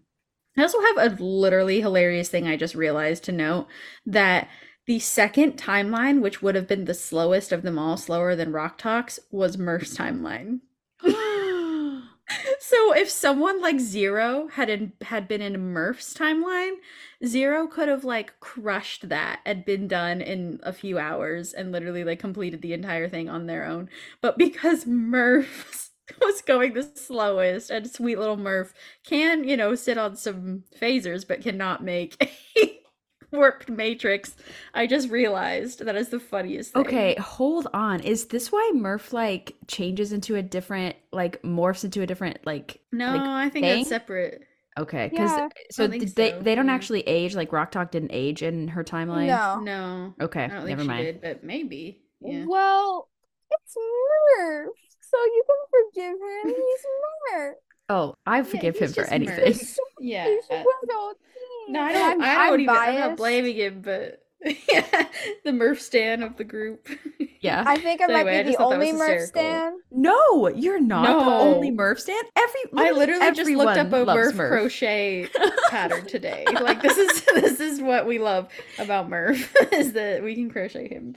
I 0.57 0.63
also 0.63 0.79
have 0.81 0.97
a 0.97 1.23
literally 1.23 1.81
hilarious 1.81 2.29
thing 2.29 2.47
I 2.47 2.57
just 2.57 2.75
realized 2.75 3.23
to 3.25 3.31
note 3.31 3.67
that 4.05 4.49
the 4.85 4.99
second 4.99 5.57
timeline, 5.57 6.21
which 6.21 6.41
would 6.41 6.55
have 6.55 6.67
been 6.67 6.85
the 6.85 6.93
slowest 6.93 7.51
of 7.51 7.61
them 7.61 7.79
all, 7.79 7.95
slower 7.97 8.35
than 8.35 8.51
Rok-Tahk's, 8.51 9.19
was 9.31 9.55
Murf's 9.55 9.95
timeline. 9.95 10.59
so 12.59 12.93
if 12.93 13.09
someone 13.09 13.61
like 13.61 13.79
Zero 13.79 14.49
had 14.53 14.69
in, 14.69 14.93
had 15.03 15.27
been 15.27 15.41
in 15.41 15.73
Murf's 15.73 16.13
timeline, 16.13 16.73
Zero 17.25 17.67
could 17.67 17.87
have 17.87 18.03
like 18.03 18.39
crushed 18.39 19.07
that 19.09 19.39
and 19.45 19.63
been 19.63 19.87
done 19.87 20.19
in 20.19 20.59
a 20.63 20.73
few 20.73 20.97
hours 20.97 21.53
and 21.53 21.71
literally 21.71 22.03
like 22.03 22.19
completed 22.19 22.61
the 22.61 22.73
entire 22.73 23.07
thing 23.07 23.29
on 23.29 23.45
their 23.45 23.65
own. 23.65 23.89
But 24.19 24.37
because 24.37 24.85
Murf 24.85 25.90
was 26.21 26.41
going 26.41 26.73
the 26.73 26.83
slowest 26.95 27.69
and 27.69 27.89
sweet 27.89 28.17
little 28.17 28.37
Murf 28.37 28.73
can, 29.05 29.43
you 29.43 29.57
know, 29.57 29.75
sit 29.75 29.97
on 29.97 30.15
some 30.15 30.63
phasers 30.79 31.27
but 31.27 31.41
cannot 31.41 31.83
make 31.83 32.17
a 32.57 32.81
warped 33.31 33.69
matrix, 33.69 34.35
I 34.73 34.87
just 34.87 35.09
realized 35.09 35.85
that 35.85 35.95
is 35.95 36.09
the 36.09 36.19
funniest 36.19 36.75
thing. 36.75 36.85
Okay, 36.85 37.15
hold 37.19 37.67
on. 37.73 37.99
Is 38.01 38.27
this 38.27 38.51
why 38.51 38.71
Murf 38.73 39.11
like 39.13 39.55
changes 39.67 40.11
into 40.13 40.35
a 40.35 40.41
different 40.41 40.95
like 41.11 41.41
morphs 41.43 41.83
into 41.83 42.01
a 42.01 42.07
different 42.07 42.45
like 42.45 42.81
No, 42.91 43.07
like, 43.17 43.21
I 43.21 43.49
think 43.49 43.67
thing? 43.67 43.69
that's 43.69 43.89
separate. 43.89 44.47
Okay, 44.79 45.09
because 45.09 45.37
Yeah. 45.37 45.49
so 45.69 45.85
I 45.85 45.87
think 45.87 46.13
did 46.15 46.15
they 46.15 46.31
they 46.39 46.55
don't 46.55 46.67
yeah. 46.67 46.73
actually 46.73 47.01
age 47.01 47.35
like 47.35 47.51
Rok-Tahk 47.51 47.91
didn't 47.91 48.11
age 48.13 48.41
in 48.43 48.69
her 48.69 48.83
timeline. 48.83 49.27
No. 49.27 49.59
No. 49.59 50.15
Okay, 50.19 50.49
I 50.49 50.53
don't 50.53 50.65
think 50.65 50.77
never 50.77 50.81
she 50.81 50.87
mind. 50.87 51.05
did, 51.05 51.21
but 51.21 51.43
maybe. 51.43 52.01
Yeah. 52.21 52.45
Well, 52.45 53.09
it's 53.51 53.75
Murf, 53.75 54.71
so 55.01 55.17
you 55.17 55.43
can 55.47 55.57
forgive 56.01 56.55
him. 56.55 56.55
He's 56.55 56.85
Murf. 57.33 57.51
Oh, 57.89 58.13
I 58.25 58.43
forgive 58.43 58.77
he's 58.77 58.89
him 58.89 58.93
for 58.93 59.01
just 59.01 59.11
anything. 59.11 59.53
Murf. 59.53 59.77
Yeah. 60.03 60.25
He's 60.25 60.45
a 60.49 60.63
good 60.63 60.95
old 60.95 61.15
thing. 61.17 61.73
No, 61.73 61.81
I 61.81 61.93
don't. 61.93 62.11
I'm, 62.13 62.21
I 62.23 62.33
don't 62.33 62.53
I'm 62.53 62.59
even. 62.61 62.75
I'm 62.75 62.95
not 62.95 63.17
blaming 63.17 63.55
him, 63.55 63.81
but 63.81 64.23
yeah, 64.43 65.05
the 65.43 65.51
Murf 65.51 65.77
stan 65.79 66.23
of 66.23 66.37
the 66.37 66.43
group. 66.43 66.87
Yeah. 67.41 67.63
I 67.65 67.77
think 67.77 68.01
I 68.01 68.07
So 68.07 68.13
might 68.13 68.19
anyway, 68.27 68.43
be 68.43 68.51
the 68.51 68.57
thought 68.57 68.69
that 68.69 68.79
was 68.79 68.89
only 68.89 68.99
Murf 69.01 69.19
hysterical. 69.19 69.41
stan. 69.41 69.79
No, 69.91 70.47
you're 70.49 70.79
not 70.79 71.25
the 71.25 71.31
only 71.31 71.71
Murf 71.71 71.99
stand. 71.99 72.27
Every 72.37 72.61
I 72.77 72.91
literally 72.91 73.31
just 73.33 73.49
looked 73.49 73.77
up 73.77 73.91
a 73.91 73.95
loves 73.97 74.33
Murf, 74.33 74.49
crochet 74.49 75.27
pattern 75.69 76.05
today. 76.05 76.45
Like 76.53 76.81
this 76.81 76.97
is 76.97 77.21
this 77.35 77.59
is 77.59 77.81
what 77.81 78.05
we 78.05 78.19
love 78.19 78.47
about 78.77 79.09
Murf 79.09 79.47
is 79.73 79.93
that 79.93 80.23
we 80.23 80.35
can 80.35 80.49
crochet 80.51 80.87
him. 80.87 81.15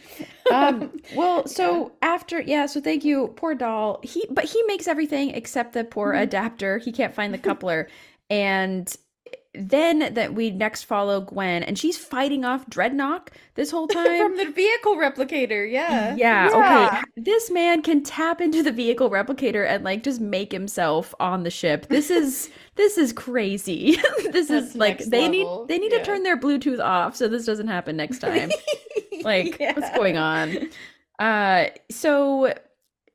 um 0.53 0.99
well 1.15 1.47
so 1.47 1.93
after 2.03 2.41
yeah 2.41 2.67
so 2.67 2.81
thank 2.81 3.05
you 3.05 3.29
poor 3.37 3.55
Dal 3.55 4.01
he 4.03 4.27
but 4.31 4.45
he 4.45 4.63
makes 4.65 4.89
everything 4.89 5.31
except 5.31 5.73
the 5.75 5.85
poor 5.85 6.13
Mhm. 6.15 6.23
adapter 6.23 6.79
he 6.79 6.91
can't 6.93 7.15
find 7.15 7.33
the 7.35 7.39
coupler 7.39 7.89
and 8.31 8.95
then 9.55 10.13
that 10.15 10.35
we 10.35 10.51
next 10.51 10.85
follow 10.85 11.21
gwen 11.21 11.63
and 11.63 11.79
she's 11.79 11.97
fighting 11.97 12.45
off 12.45 12.67
Drednok 12.67 13.29
this 13.55 13.71
whole 13.71 13.87
time 13.89 14.19
from 14.19 14.37
the 14.37 14.51
vehicle 14.51 14.97
replicator. 14.97 15.71
Yeah. 15.71 16.15
yeah, 16.17 16.49
Yeah. 16.49 16.89
okay 16.89 17.05
this 17.17 17.51
man 17.51 17.83
can 17.83 18.03
tap 18.03 18.41
into 18.41 18.63
the 18.63 18.73
vehicle 18.73 19.11
replicator 19.11 19.67
and 19.67 19.85
like 19.85 20.03
just 20.03 20.21
make 20.21 20.53
himself 20.53 21.15
on 21.21 21.43
the 21.43 21.51
ship 21.51 21.87
this 21.89 22.11
is 22.11 22.51
this 22.77 22.99
is 22.99 23.13
crazy 23.13 23.97
this 24.33 24.49
That's 24.49 24.71
is 24.71 24.75
like 24.75 24.99
they 25.05 25.29
level, 25.29 25.67
need 25.67 25.69
they 25.69 25.79
need 25.79 25.93
yeah. 25.93 25.99
to 25.99 26.05
turn 26.05 26.23
their 26.23 26.39
bluetooth 26.39 26.83
off 26.83 27.17
so 27.17 27.29
this 27.29 27.47
doesn't 27.47 27.69
happen 27.69 27.97
next 27.97 28.19
time 28.19 28.51
like 29.23 29.57
what's 29.59 29.91
going 29.97 30.17
on 30.17 30.69
uh 31.19 31.67
so 31.91 32.53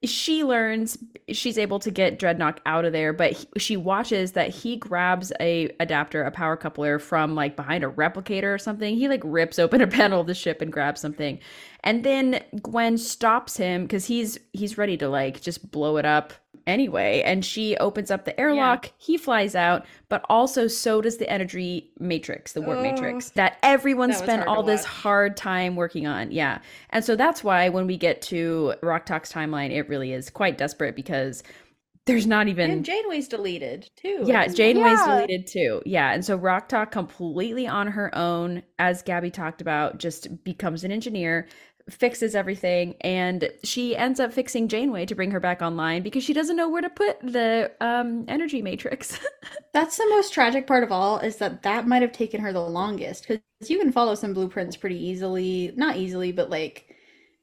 she 0.04 0.46
learns 0.46 0.98
she's 1.30 1.58
able 1.58 1.78
to 1.78 1.92
get 1.92 2.18
Drednok 2.20 2.60
out 2.66 2.86
of 2.86 2.94
there 2.94 3.12
but 3.12 3.34
he, 3.34 3.48
she 3.58 3.76
watches 3.76 4.32
that 4.32 4.50
he 4.50 4.78
grabs 4.78 5.34
a 5.42 5.70
adapter 5.80 6.24
a 6.24 6.32
power 6.32 6.56
coupler 6.56 7.00
from 7.00 7.36
like 7.36 7.56
behind 7.58 7.84
a 7.84 7.90
replicator 7.90 8.54
or 8.54 8.58
something. 8.58 8.96
He 8.96 9.10
like 9.10 9.22
rips 9.26 9.60
open 9.60 9.82
a 9.82 9.88
panel 9.88 10.22
of 10.22 10.28
the 10.28 10.34
ship 10.34 10.62
and 10.62 10.72
grabs 10.72 11.02
something. 11.02 11.40
And 11.84 12.04
then 12.04 12.42
gwen 12.62 12.98
stops 12.98 13.58
him 13.58 13.84
because 13.84 14.06
he's 14.06 14.38
he's 14.54 14.78
ready 14.78 14.96
to 14.98 15.10
like 15.10 15.42
just 15.42 15.70
blow 15.70 15.98
it 15.98 16.06
up 16.06 16.34
anyway 16.70 17.22
and 17.26 17.44
she 17.44 17.76
opens 17.78 18.10
up 18.12 18.26
the 18.26 18.40
airlock 18.40 18.86
yeah. 18.86 18.92
he 18.98 19.18
flies 19.18 19.56
out 19.56 19.86
but 20.08 20.24
also 20.30 20.68
so 20.68 21.02
does 21.02 21.18
the 21.18 21.30
energy 21.30 21.92
matrix 22.00 22.54
the 22.54 22.62
warp 22.62 22.80
oh, 22.80 22.82
matrix 22.82 23.32
that 23.32 23.58
everyone 23.64 24.10
that 24.10 24.20
spent 24.20 24.48
all 24.48 24.64
this 24.64 24.86
hard 24.86 25.36
time 25.36 25.76
working 25.76 26.08
on 26.08 26.32
yeah 26.32 26.60
and 26.92 27.04
so 27.04 27.16
that's 27.16 27.44
why 27.44 27.68
when 27.70 27.88
we 27.88 27.98
get 27.98 28.22
to 28.22 28.74
Rok-Tahk's 28.82 29.34
timeline 29.34 29.72
it 29.72 29.90
really 29.90 30.14
is 30.14 30.30
quite 30.30 30.58
desperate 30.58 30.96
because 30.96 31.44
there's 32.10 32.26
not 32.26 32.48
even 32.48 32.72
and 32.72 32.84
Janeway's 32.86 33.28
deleted 33.28 33.88
too. 33.96 34.24
Yeah, 34.26 34.48
Janeway's 34.48 34.98
yeah. 35.06 35.16
deleted 35.16 35.46
too. 35.46 35.82
Yeah, 35.86 36.12
and 36.12 36.26
so 36.26 36.36
Rok-Tahk 36.36 36.90
completely 36.90 37.68
on 37.68 37.86
her 37.86 38.16
own, 38.18 38.64
as 38.80 39.04
Gabby 39.04 39.30
talked 39.30 39.62
about, 39.62 40.00
just 40.00 40.44
becomes 40.44 40.84
an 40.84 40.92
engineer 40.92 41.48
fixes 41.90 42.36
everything 42.36 42.96
and 43.02 43.50
she 43.64 43.96
ends 43.96 44.20
up 44.20 44.34
fixing 44.34 44.68
Janeway 44.68 45.06
to 45.06 45.16
bring 45.16 45.32
her 45.32 45.40
back 45.40 45.62
online 45.62 46.02
because 46.04 46.24
she 46.24 46.34
doesn't 46.34 46.56
know 46.56 46.70
where 46.70 46.82
to 46.82 46.90
put 46.90 47.20
the 47.22 47.72
um, 47.82 48.26
energy 48.28 48.62
matrix. 48.62 49.20
That's 49.74 49.98
the 49.98 50.08
most 50.10 50.34
tragic 50.34 50.68
part 50.68 50.84
of 50.84 50.92
all 50.92 51.20
is 51.20 51.38
that 51.38 51.64
that 51.64 51.88
might 51.88 52.02
have 52.02 52.12
taken 52.12 52.42
her 52.42 52.54
the 52.54 52.62
longest 52.62 53.28
because 53.28 53.70
you 53.70 53.80
can 53.80 53.92
follow 53.92 54.16
some 54.16 54.34
blueprints 54.34 54.78
pretty 54.78 55.04
easily, 55.04 55.74
not 55.76 55.98
easily, 55.98 56.32
but 56.32 56.50
like 56.50 56.96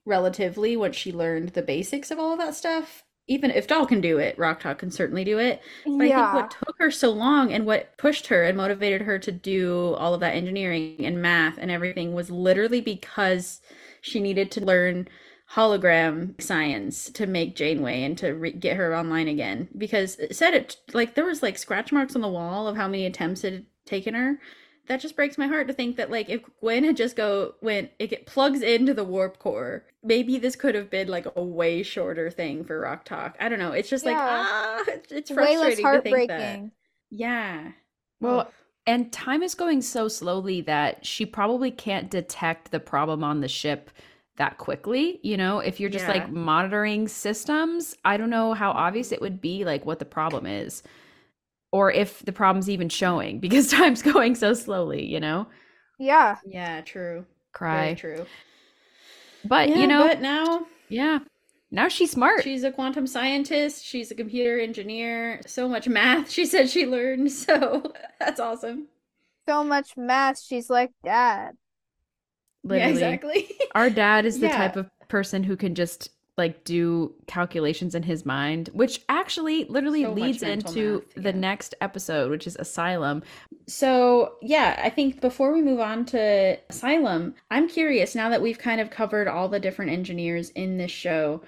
relatively 0.07 0.77
once 0.77 0.97
she 0.97 1.13
learned 1.13 1.51
the 1.51 1.63
basics 1.63 2.11
of 2.11 2.19
all 2.19 2.33
of 2.33 2.39
that 2.39 2.55
stuff. 2.55 3.03
Even 3.29 3.51
if 3.51 3.67
Dal 3.67 3.87
can 3.87 4.01
do 4.01 4.19
it, 4.19 4.39
Rok-Tahk 4.39 4.79
can 4.79 4.91
certainly 4.93 5.25
do 5.25 5.39
it. 5.41 5.61
But 5.85 6.07
yeah. 6.07 6.21
I 6.21 6.33
think 6.33 6.43
what 6.43 6.51
took 6.53 6.77
her 6.79 6.93
so 6.93 7.11
long 7.11 7.53
and 7.53 7.67
what 7.67 7.99
pushed 7.99 8.29
her 8.29 8.45
and 8.45 8.57
motivated 8.57 9.03
her 9.03 9.19
to 9.19 9.33
do 9.33 9.95
all 9.95 10.15
of 10.15 10.21
that 10.21 10.37
engineering 10.37 11.05
and 11.05 11.21
math 11.21 11.59
and 11.59 11.69
everything 11.69 12.15
was 12.15 12.31
literally 12.31 12.81
because 12.81 13.61
she 14.07 14.21
needed 14.21 14.51
to 14.53 14.65
learn 14.65 15.09
hologram 15.53 16.41
science 16.41 17.11
to 17.11 17.27
make 17.27 17.55
Janeway 17.55 18.03
and 18.03 18.19
to 18.19 18.31
re- 18.31 18.53
get 18.53 18.77
her 18.77 18.97
online 18.97 19.29
again 19.29 19.69
because 19.77 20.17
it 20.17 20.35
said 20.35 20.55
it 20.55 20.77
like 20.93 21.15
there 21.15 21.25
was 21.25 21.43
like 21.43 21.59
scratch 21.59 21.93
marks 21.93 22.17
on 22.17 22.23
the 22.23 22.29
wall 22.29 22.67
of 22.67 22.77
how 22.77 22.89
many 22.89 23.07
attempts 23.07 23.45
it 23.45 23.53
had 23.53 23.67
taken 23.85 24.15
her. 24.15 24.41
That 24.89 25.01
just 25.01 25.17
breaks 25.17 25.37
my 25.37 25.49
heart 25.49 25.67
to 25.67 25.75
think 25.75 25.97
that 25.97 26.11
like 26.11 26.29
if 26.29 26.43
Gwen 26.61 26.85
had 26.85 26.97
just 26.97 27.17
go 27.17 27.55
when 27.61 27.91
it 27.99 28.09
get, 28.09 28.27
plugs 28.27 28.63
into 28.63 28.95
the 28.95 29.05
warp 29.05 29.39
core, 29.39 29.85
maybe 30.03 30.39
this 30.39 30.55
could 30.57 30.77
have 30.77 30.91
been 30.91 31.09
like 31.09 31.27
a 31.35 31.43
way 31.43 31.83
shorter 31.83 32.31
thing 32.31 32.65
for 32.65 32.81
Rok-Tahk. 32.81 33.37
I 33.41 33.49
don't 33.49 33.59
know. 33.59 33.73
It's 33.73 33.91
just 33.91 34.05
yeah. 34.05 34.13
like 34.13 34.21
ah, 34.21 34.85
it's 35.11 35.31
frustrating 35.31 35.85
to 35.85 36.01
think 36.03 36.29
that. 36.29 36.71
Yeah. 37.11 37.73
Well, 38.21 38.51
and 38.87 39.13
time 39.13 39.43
is 39.43 39.55
going 39.55 39.83
so 39.83 40.09
slowly 40.09 40.61
that 40.63 41.05
she 41.05 41.27
probably 41.27 41.71
can't 41.71 42.11
detect 42.11 42.71
the 42.71 42.81
problem 42.81 43.25
on 43.25 43.41
the 43.41 43.49
ship 43.49 43.91
that 44.37 44.59
quickly. 44.59 45.19
You 45.23 45.37
know, 45.37 45.59
if 45.59 45.81
you're 45.81 45.91
just 45.91 46.07
yeah. 46.07 46.13
like 46.13 46.31
monitoring 46.31 47.09
systems, 47.09 47.97
I 48.05 48.17
don't 48.17 48.31
know 48.31 48.55
how 48.55 48.71
obvious 48.71 49.13
it 49.13 49.21
would 49.21 49.41
be, 49.41 49.65
like 49.65 49.85
what 49.85 49.99
the 49.99 50.05
problem 50.05 50.47
is, 50.47 50.83
or 51.73 51.91
if 51.91 52.25
the 52.25 52.33
problem's 52.33 52.71
even 52.71 52.89
showing 52.89 53.41
because 53.41 53.71
time's 53.71 54.03
going 54.03 54.35
so 54.35 54.55
slowly, 54.55 55.05
you 55.05 55.21
know? 55.21 55.47
Yeah. 55.99 56.37
Yeah, 56.47 56.83
true. 56.83 57.27
Cry. 57.53 57.95
Very 57.95 57.97
true. 57.97 58.27
But, 59.45 59.69
yeah, 59.69 59.77
you 59.77 59.87
know, 59.87 60.07
but 60.07 60.21
now. 60.21 60.67
Yeah. 60.89 61.21
Now 61.71 61.89
she's 61.89 62.13
smart. 62.13 62.45
She's 62.45 62.65
a 62.65 62.71
quantum 62.71 63.07
scientist. 63.07 63.85
She's 63.85 64.11
a 64.11 64.15
computer 64.15 64.59
engineer. 64.59 65.41
So 65.47 65.69
much 65.69 65.89
math 65.89 66.31
she 66.37 66.47
said 66.47 66.71
she 66.71 66.87
learned. 66.87 67.33
So 67.33 67.93
that's 68.21 68.41
awesome. 68.41 68.89
So 69.49 69.65
much 69.65 69.97
math. 69.97 70.41
She's 70.41 70.71
like 70.71 70.93
dad. 71.05 71.57
Literally. 72.65 72.83
Yeah, 72.83 72.89
exactly. 72.89 73.51
Our 73.75 73.91
dad 73.91 74.27
is 74.27 74.41
the 74.41 74.47
yeah. 74.47 74.57
type 74.57 74.77
of 74.77 74.91
person 75.09 75.45
who 75.45 75.57
can 75.57 75.75
just 75.75 76.11
like 76.37 76.65
do 76.65 77.15
calculations 77.27 77.95
in 77.95 78.03
his 78.03 78.27
mind, 78.27 78.69
which 78.73 79.01
actually 79.09 79.65
literally 79.65 80.03
so 80.03 80.13
leads 80.13 80.43
into 80.43 81.03
math, 81.17 81.25
the 81.25 81.33
next 81.33 81.75
episode, 81.81 82.31
which 82.31 82.47
is 82.47 82.57
Asylum. 82.57 83.23
So, 83.67 84.35
yeah, 84.43 84.81
I 84.83 84.91
think 84.91 85.21
before 85.21 85.53
we 85.53 85.63
move 85.63 85.81
on 85.81 86.05
to 86.07 86.59
Asylum, 86.69 87.35
I'm 87.51 87.69
curious 87.69 88.15
now 88.15 88.29
that 88.29 88.43
we've 88.43 88.59
kind 88.59 88.81
of 88.81 88.91
covered 88.91 89.29
all 89.29 89.49
the 89.49 89.61
different 89.61 89.93
engineers 89.93 90.51
in 90.51 90.77
this 90.77 90.91
show, 90.91 91.43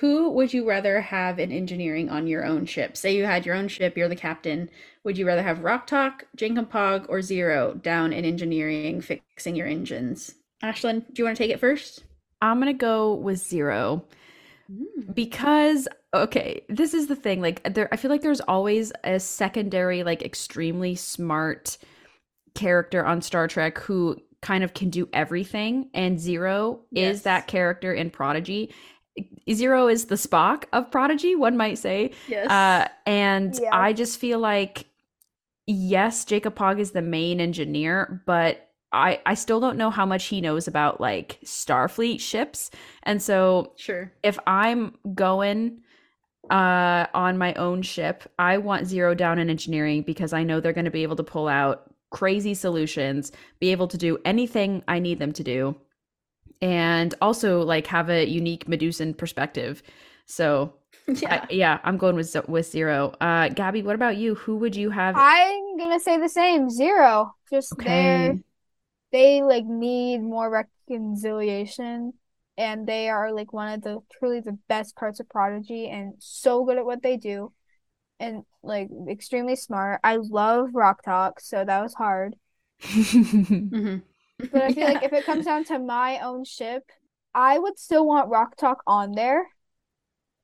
who 0.00 0.30
would 0.30 0.52
you 0.52 0.68
rather 0.68 1.00
have 1.00 1.38
in 1.38 1.52
engineering 1.52 2.10
on 2.10 2.26
your 2.26 2.44
own 2.44 2.66
ship? 2.66 2.96
Say 2.96 3.14
you 3.14 3.24
had 3.24 3.46
your 3.46 3.54
own 3.54 3.68
ship, 3.68 3.96
you're 3.96 4.08
the 4.08 4.16
captain. 4.16 4.68
Would 5.04 5.18
you 5.18 5.26
rather 5.26 5.42
have 5.42 5.62
Rok-Tahk, 5.62 6.26
Pog, 6.36 7.06
or 7.08 7.22
Zero 7.22 7.74
down 7.74 8.12
in 8.12 8.24
engineering, 8.24 9.00
fixing 9.00 9.54
your 9.54 9.66
engines? 9.66 10.34
Ashlyn, 10.62 11.04
do 11.12 11.20
you 11.20 11.24
want 11.24 11.36
to 11.36 11.42
take 11.42 11.52
it 11.52 11.60
first? 11.60 12.04
I'm 12.40 12.60
going 12.60 12.66
to 12.66 12.72
go 12.72 13.14
with 13.14 13.38
Zero 13.38 14.04
Mm. 14.72 15.14
Because 15.14 15.88
okay, 16.14 16.64
this 16.68 16.94
is 16.94 17.06
the 17.06 17.16
thing. 17.16 17.40
Like 17.40 17.74
there 17.74 17.88
I 17.92 17.96
feel 17.96 18.10
like 18.10 18.22
there's 18.22 18.40
always 18.40 18.92
a 19.04 19.20
secondary 19.20 20.02
like 20.02 20.22
extremely 20.22 20.94
smart 20.94 21.78
character 22.54 23.04
on 23.04 23.22
Star 23.22 23.48
Trek 23.48 23.78
who 23.78 24.16
kind 24.40 24.64
of 24.64 24.74
can 24.74 24.90
do 24.90 25.08
everything 25.12 25.88
and 25.94 26.18
Zero 26.20 26.80
yes. 26.90 27.16
is 27.16 27.22
that 27.22 27.46
character 27.46 27.92
in 27.92 28.10
Prodigy. 28.10 28.74
Zero 29.50 29.88
is 29.88 30.06
the 30.06 30.14
Spock 30.14 30.64
of 30.72 30.90
Prodigy, 30.90 31.34
one 31.34 31.56
might 31.56 31.78
say. 31.78 32.12
Yes. 32.28 32.48
Uh, 32.48 32.88
and 33.06 33.58
yeah. 33.60 33.68
I 33.72 33.92
just 33.92 34.18
feel 34.18 34.38
like 34.38 34.86
yes, 35.66 36.24
Jankom 36.24 36.54
Pog 36.54 36.80
is 36.80 36.92
the 36.92 37.02
main 37.02 37.40
engineer, 37.40 38.22
but 38.26 38.71
I 38.92 39.20
I 39.26 39.34
still 39.34 39.60
don't 39.60 39.76
know 39.78 39.90
how 39.90 40.06
much 40.06 40.24
he 40.26 40.40
knows 40.40 40.68
about 40.68 41.00
like 41.00 41.38
Starfleet 41.44 42.20
ships. 42.20 42.70
And 43.02 43.22
so 43.22 43.72
sure. 43.76 44.12
If 44.22 44.38
I'm 44.46 44.96
going 45.14 45.80
uh 46.50 47.06
on 47.14 47.38
my 47.38 47.54
own 47.54 47.82
ship, 47.82 48.24
I 48.38 48.58
want 48.58 48.86
zero 48.86 49.14
down 49.14 49.38
in 49.38 49.50
engineering 49.50 50.02
because 50.02 50.32
I 50.32 50.42
know 50.42 50.60
they're 50.60 50.72
going 50.72 50.84
to 50.86 50.90
be 50.90 51.02
able 51.04 51.16
to 51.16 51.24
pull 51.24 51.48
out 51.48 51.92
crazy 52.10 52.54
solutions, 52.54 53.32
be 53.60 53.70
able 53.72 53.88
to 53.88 53.98
do 53.98 54.18
anything 54.24 54.82
I 54.88 54.98
need 54.98 55.18
them 55.18 55.32
to 55.32 55.44
do. 55.44 55.76
And 56.60 57.14
also 57.20 57.62
like 57.62 57.86
have 57.88 58.08
a 58.10 58.26
unique 58.28 58.68
Medusan 58.68 59.14
perspective. 59.14 59.82
So 60.26 60.74
yeah, 61.08 61.44
I, 61.48 61.52
yeah, 61.52 61.78
I'm 61.82 61.96
going 61.96 62.14
with 62.14 62.36
with 62.48 62.70
zero. 62.70 63.14
Uh, 63.20 63.48
Gabby, 63.48 63.82
what 63.82 63.94
about 63.94 64.16
you? 64.16 64.34
Who 64.36 64.56
would 64.58 64.76
you 64.76 64.90
have? 64.90 65.16
I'm 65.16 65.76
gonna 65.78 65.98
say 65.98 66.18
the 66.18 66.28
same, 66.28 66.70
zero. 66.70 67.34
Just 67.50 67.72
okay. 67.72 68.38
There 69.12 69.22
they 69.22 69.42
like 69.42 69.64
need 69.64 70.22
more 70.22 70.50
reconciliation 70.50 72.14
and 72.56 72.86
they 72.86 73.08
are 73.08 73.32
like 73.32 73.52
one 73.52 73.72
of 73.72 73.82
the 73.82 74.00
truly 74.18 74.40
the 74.40 74.58
best 74.68 74.96
parts 74.96 75.20
of 75.20 75.28
prodigy 75.28 75.88
and 75.88 76.14
so 76.18 76.64
good 76.64 76.78
at 76.78 76.84
what 76.84 77.02
they 77.02 77.16
do 77.16 77.52
and 78.18 78.42
like 78.62 78.88
extremely 79.08 79.56
smart 79.56 80.00
i 80.02 80.16
love 80.16 80.70
Rok-Tahk 80.72 81.40
so 81.40 81.64
that 81.64 81.82
was 81.82 81.94
hard 81.94 82.36
mm-hmm. 82.82 83.98
but 84.38 84.62
i 84.62 84.72
feel 84.72 84.88
yeah. 84.88 84.92
like 84.92 85.02
if 85.02 85.12
it 85.12 85.24
comes 85.24 85.44
down 85.44 85.64
to 85.64 85.78
my 85.78 86.18
own 86.20 86.44
ship 86.44 86.82
i 87.34 87.58
would 87.58 87.78
still 87.78 88.06
want 88.06 88.30
Rok-Tahk 88.30 88.78
on 88.86 89.12
there 89.12 89.46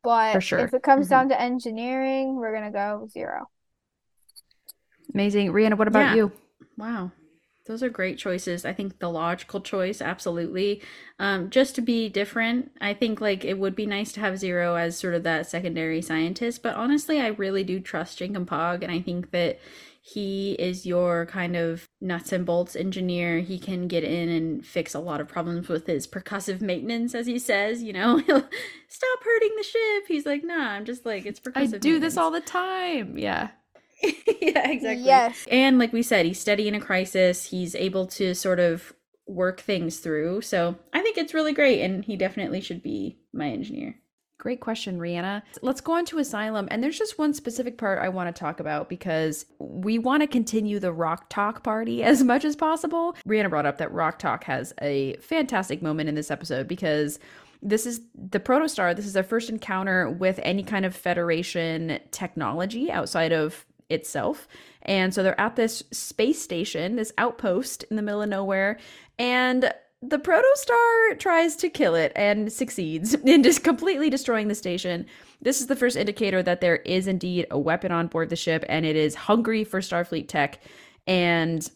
but 0.02 0.42
sure. 0.42 0.60
if 0.60 0.74
it 0.74 0.82
comes 0.82 1.06
mm-hmm. 1.06 1.10
down 1.10 1.28
to 1.30 1.40
engineering 1.40 2.36
we're 2.36 2.54
gonna 2.54 2.70
go 2.70 3.08
zero 3.10 3.48
amazing 5.14 5.52
rihanna 5.52 5.76
what 5.76 5.88
about 5.88 6.00
yeah. 6.00 6.14
you 6.14 6.32
wow 6.76 7.10
those 7.68 7.82
are 7.82 7.88
great 7.88 8.18
choices. 8.18 8.64
I 8.64 8.72
think 8.72 8.98
the 8.98 9.10
logical 9.10 9.60
choice, 9.60 10.00
absolutely. 10.02 10.82
Um, 11.18 11.50
just 11.50 11.74
to 11.76 11.80
be 11.80 12.08
different, 12.08 12.72
I 12.80 12.94
think 12.94 13.20
like 13.20 13.44
it 13.44 13.58
would 13.58 13.76
be 13.76 13.86
nice 13.86 14.10
to 14.12 14.20
have 14.20 14.38
Zero 14.38 14.74
as 14.74 14.98
sort 14.98 15.14
of 15.14 15.22
that 15.22 15.46
secondary 15.46 16.02
scientist. 16.02 16.62
But 16.62 16.74
honestly, 16.74 17.20
I 17.20 17.28
really 17.28 17.62
do 17.62 17.78
trust 17.78 18.18
Jankom 18.18 18.46
Pog, 18.46 18.82
and 18.82 18.90
I 18.90 19.00
think 19.00 19.30
that 19.30 19.60
he 20.00 20.52
is 20.52 20.86
your 20.86 21.26
kind 21.26 21.54
of 21.54 21.86
nuts 22.00 22.32
and 22.32 22.46
bolts 22.46 22.74
engineer. 22.74 23.40
He 23.40 23.58
can 23.58 23.88
get 23.88 24.04
in 24.04 24.30
and 24.30 24.64
fix 24.64 24.94
a 24.94 25.00
lot 25.00 25.20
of 25.20 25.28
problems 25.28 25.68
with 25.68 25.86
his 25.86 26.06
percussive 26.06 26.62
maintenance, 26.62 27.14
as 27.14 27.26
he 27.26 27.38
says. 27.38 27.82
You 27.82 27.92
know, 27.92 28.16
he'll 28.16 28.48
stop 28.88 29.18
hurting 29.22 29.54
the 29.56 29.62
ship. 29.62 30.04
He's 30.08 30.24
like, 30.24 30.42
nah, 30.42 30.70
I'm 30.70 30.86
just 30.86 31.04
like 31.04 31.26
it's 31.26 31.40
percussive. 31.40 31.74
I 31.74 31.78
do 31.78 32.00
this 32.00 32.16
all 32.16 32.30
the 32.30 32.40
time. 32.40 33.18
Yeah. 33.18 33.50
yeah, 34.40 34.70
exactly. 34.70 35.04
Yes. 35.04 35.46
And 35.50 35.78
like 35.78 35.92
we 35.92 36.02
said, 36.02 36.26
he's 36.26 36.40
steady 36.40 36.68
in 36.68 36.74
a 36.74 36.80
crisis. 36.80 37.46
He's 37.46 37.74
able 37.74 38.06
to 38.08 38.34
sort 38.34 38.60
of 38.60 38.92
work 39.26 39.60
things 39.60 39.98
through. 39.98 40.40
So 40.40 40.76
I 40.92 41.00
think 41.02 41.18
it's 41.18 41.34
really 41.34 41.52
great. 41.52 41.82
And 41.82 42.04
he 42.04 42.16
definitely 42.16 42.60
should 42.60 42.82
be 42.82 43.18
my 43.32 43.48
engineer. 43.48 43.96
Great 44.38 44.60
question, 44.60 45.00
Rhianna. 45.00 45.42
Let's 45.62 45.80
go 45.80 45.92
on 45.94 46.04
to 46.06 46.18
Asylum. 46.18 46.68
And 46.70 46.82
there's 46.82 46.96
just 46.96 47.18
one 47.18 47.34
specific 47.34 47.76
part 47.76 47.98
I 47.98 48.08
want 48.08 48.34
to 48.34 48.38
talk 48.38 48.60
about 48.60 48.88
because 48.88 49.44
we 49.58 49.98
want 49.98 50.22
to 50.22 50.28
continue 50.28 50.78
the 50.78 50.92
Rok-Tahk 50.92 51.64
party 51.64 52.02
as 52.04 52.22
much 52.22 52.44
as 52.44 52.54
possible. 52.54 53.16
Rhianna 53.26 53.50
brought 53.50 53.66
up 53.66 53.78
that 53.78 53.92
Rok-Tahk 53.92 54.44
has 54.44 54.72
a 54.80 55.16
fantastic 55.16 55.82
moment 55.82 56.08
in 56.08 56.14
this 56.14 56.30
episode 56.30 56.68
because 56.68 57.18
this 57.60 57.86
is 57.86 58.00
the 58.14 58.38
protostar 58.38 58.94
this 58.94 59.04
is 59.04 59.14
their 59.14 59.24
first 59.24 59.50
encounter 59.50 60.08
with 60.08 60.38
any 60.44 60.62
kind 60.62 60.86
of 60.86 60.94
federation 60.94 61.98
technology 62.12 62.88
outside 62.88 63.32
of 63.32 63.66
itself. 63.90 64.48
And 64.82 65.12
so 65.12 65.22
they're 65.22 65.40
at 65.40 65.56
this 65.56 65.82
space 65.92 66.40
station 66.40 66.96
this 66.96 67.12
outpost 67.18 67.84
in 67.84 67.96
the 67.96 68.02
middle 68.02 68.22
of 68.22 68.28
nowhere 68.28 68.78
and 69.18 69.72
the 70.00 70.18
protostar 70.18 71.18
tries 71.18 71.56
to 71.56 71.68
kill 71.68 71.94
it 71.94 72.12
and 72.14 72.52
succeeds 72.52 73.14
in 73.24 73.42
just 73.42 73.64
completely 73.64 74.10
destroying 74.10 74.48
the 74.48 74.54
station. 74.54 75.06
This 75.42 75.60
is 75.60 75.66
the 75.66 75.76
first 75.76 75.96
indicator 75.96 76.42
that 76.42 76.60
there 76.60 76.76
is 76.76 77.06
indeed 77.06 77.46
a 77.50 77.58
weapon 77.58 77.92
on 77.92 78.06
board 78.06 78.28
the 78.28 78.36
ship 78.36 78.64
and 78.68 78.86
it 78.86 78.96
is 78.96 79.14
hungry 79.14 79.64
for 79.64 79.80
starfleet 79.80 80.28
tech. 80.28 80.60
And 81.06 81.68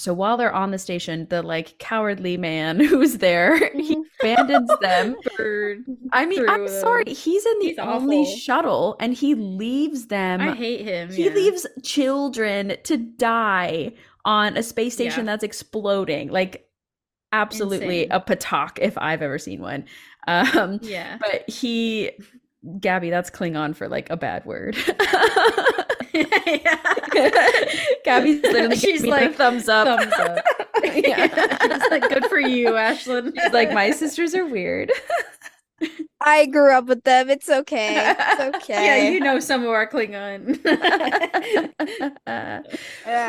so 0.00 0.14
while 0.14 0.36
they're 0.36 0.52
on 0.52 0.70
the 0.70 0.78
station, 0.78 1.26
the 1.28 1.42
like 1.42 1.78
cowardly 1.78 2.36
man 2.36 2.80
who's 2.90 3.18
there, 3.18 3.70
he 3.74 3.96
abandons 4.20 4.70
them. 4.80 5.14
Bird 5.36 5.84
I 6.12 6.26
mean, 6.26 6.48
I'm 6.48 6.66
through 6.66 6.80
sorry, 6.80 7.04
he's 7.12 7.44
in 7.44 7.58
the 7.60 7.66
He's 7.66 7.78
only 7.78 8.22
awful. 8.22 8.36
shuttle 8.36 8.96
and 9.00 9.12
he 9.14 9.34
leaves 9.34 10.06
them. 10.06 10.40
I 10.40 10.54
hate 10.54 10.80
him. 10.80 11.10
he 11.12 11.26
yeah. 11.26 11.32
leaves 11.34 11.66
children 11.82 12.76
to 12.84 12.96
die 12.96 13.92
on 14.24 14.56
a 14.56 14.62
space 14.62 14.94
station 14.94 15.26
Yeah. 15.26 15.32
that's 15.32 15.44
exploding. 15.44 16.28
Like 16.30 16.66
absolutely 17.32 18.04
Insane. 18.04 18.12
a 18.12 18.20
patak 18.20 18.78
if 18.80 18.96
I've 18.98 19.22
ever 19.22 19.38
seen 19.38 19.60
one. 19.60 19.84
Um 20.26 20.78
Yeah. 20.82 21.18
but 21.20 21.48
he 21.48 22.10
Gabby, 22.78 23.10
that's 23.10 23.30
Klingon 23.30 23.74
for 23.74 23.88
like 23.88 24.10
a 24.10 24.16
bad 24.16 24.44
word. 24.44 24.76
yeah. 26.12 26.94
Gabby's 28.04 28.42
literally 28.42 28.76
She's 28.76 29.04
like, 29.04 29.34
thumbs 29.34 29.68
up. 29.68 29.86
Thumbs 29.86 30.12
up. 30.14 30.44
Yeah. 30.82 31.26
She's 31.60 31.90
like, 31.90 32.08
good 32.08 32.24
for 32.26 32.40
you, 32.40 32.70
Ashlyn. 32.70 33.38
She's 33.38 33.52
like, 33.52 33.70
my 33.70 33.90
sisters 33.90 34.34
are 34.34 34.46
weird. 34.46 34.90
I 36.22 36.46
grew 36.46 36.72
up 36.72 36.86
with 36.86 37.04
them. 37.04 37.28
It's 37.28 37.48
okay. 37.50 38.14
It's 38.18 38.40
okay. 38.56 38.84
Yeah, 38.84 39.10
you 39.10 39.20
know 39.20 39.40
some 39.40 39.62
of 39.62 39.68
our 39.68 39.86
Klingon. 39.86 40.58
Uh, 42.26 42.60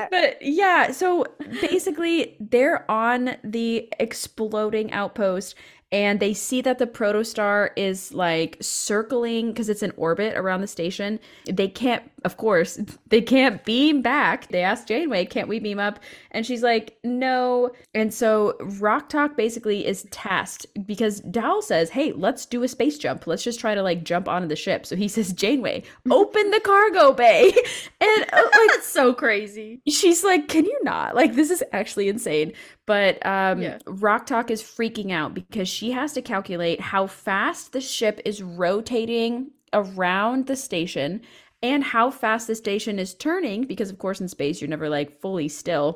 but 0.09 0.41
yeah, 0.41 0.91
so 0.91 1.25
basically 1.61 2.37
they're 2.39 2.89
on 2.89 3.35
the 3.43 3.89
exploding 3.99 4.91
outpost 4.91 5.55
and 5.91 6.19
they 6.19 6.33
see 6.33 6.61
that 6.61 6.77
the 6.79 6.87
protostar 6.87 7.71
is 7.75 8.13
like 8.13 8.57
circling 8.61 9.47
because 9.51 9.69
it's 9.69 9.83
in 9.83 9.91
orbit 9.97 10.37
around 10.37 10.61
the 10.61 10.67
station. 10.67 11.19
They 11.45 11.67
can't, 11.67 12.03
of 12.23 12.37
course, 12.37 12.79
they 13.09 13.21
can't 13.21 13.63
beam 13.65 14.01
back. 14.01 14.47
They 14.49 14.61
ask 14.63 14.87
Janeway, 14.87 15.25
"Can't 15.25 15.47
we 15.47 15.59
beam 15.59 15.79
up?" 15.79 15.99
And 16.31 16.45
she's 16.45 16.63
like, 16.63 16.97
"No." 17.03 17.71
And 17.93 18.13
so 18.13 18.55
Rok-Tahk 18.79 19.35
basically 19.35 19.85
is 19.85 20.07
tasked 20.11 20.65
because 20.85 21.19
Dal 21.21 21.61
says, 21.61 21.89
"Hey, 21.89 22.13
let's 22.13 22.45
do 22.45 22.63
a 22.63 22.67
space 22.67 22.97
jump. 22.97 23.27
Let's 23.27 23.43
just 23.43 23.59
try 23.59 23.75
to 23.75 23.83
like 23.83 24.03
jump 24.03 24.27
onto 24.29 24.47
the 24.47 24.55
ship." 24.55 24.85
So 24.85 24.95
he 24.95 25.07
says, 25.07 25.33
"Janeway, 25.33 25.83
open 26.09 26.51
the 26.51 26.59
cargo 26.61 27.11
bay." 27.13 27.51
And 27.99 28.25
uh, 28.33 28.41
like 28.43 28.51
That's 28.71 28.87
so 28.87 29.13
crazy. 29.13 29.81
she's 29.87 30.23
like 30.23 30.47
can 30.47 30.65
you 30.65 30.79
not 30.83 31.15
like 31.15 31.35
this 31.35 31.49
is 31.49 31.63
actually 31.71 32.07
insane 32.09 32.53
but 32.91 33.13
um 33.25 33.61
Yeah. 33.61 33.77
Rok-Tahk 33.85 34.47
is 34.55 34.61
freaking 34.77 35.11
out 35.19 35.31
because 35.33 35.69
she 35.77 35.91
has 35.99 36.09
to 36.13 36.21
calculate 36.33 36.79
how 36.91 37.03
fast 37.07 37.63
the 37.73 37.81
ship 37.81 38.15
is 38.25 38.41
rotating 38.41 39.51
around 39.73 40.47
the 40.47 40.55
station 40.55 41.21
and 41.63 41.83
how 41.83 42.11
fast 42.11 42.47
the 42.47 42.55
station 42.55 42.99
is 42.99 43.13
turning 43.13 43.59
because 43.71 43.89
of 43.91 43.97
course 44.03 44.19
in 44.21 44.27
space 44.27 44.59
you're 44.61 44.75
never 44.75 44.89
like 44.89 45.09
fully 45.21 45.47
still 45.47 45.89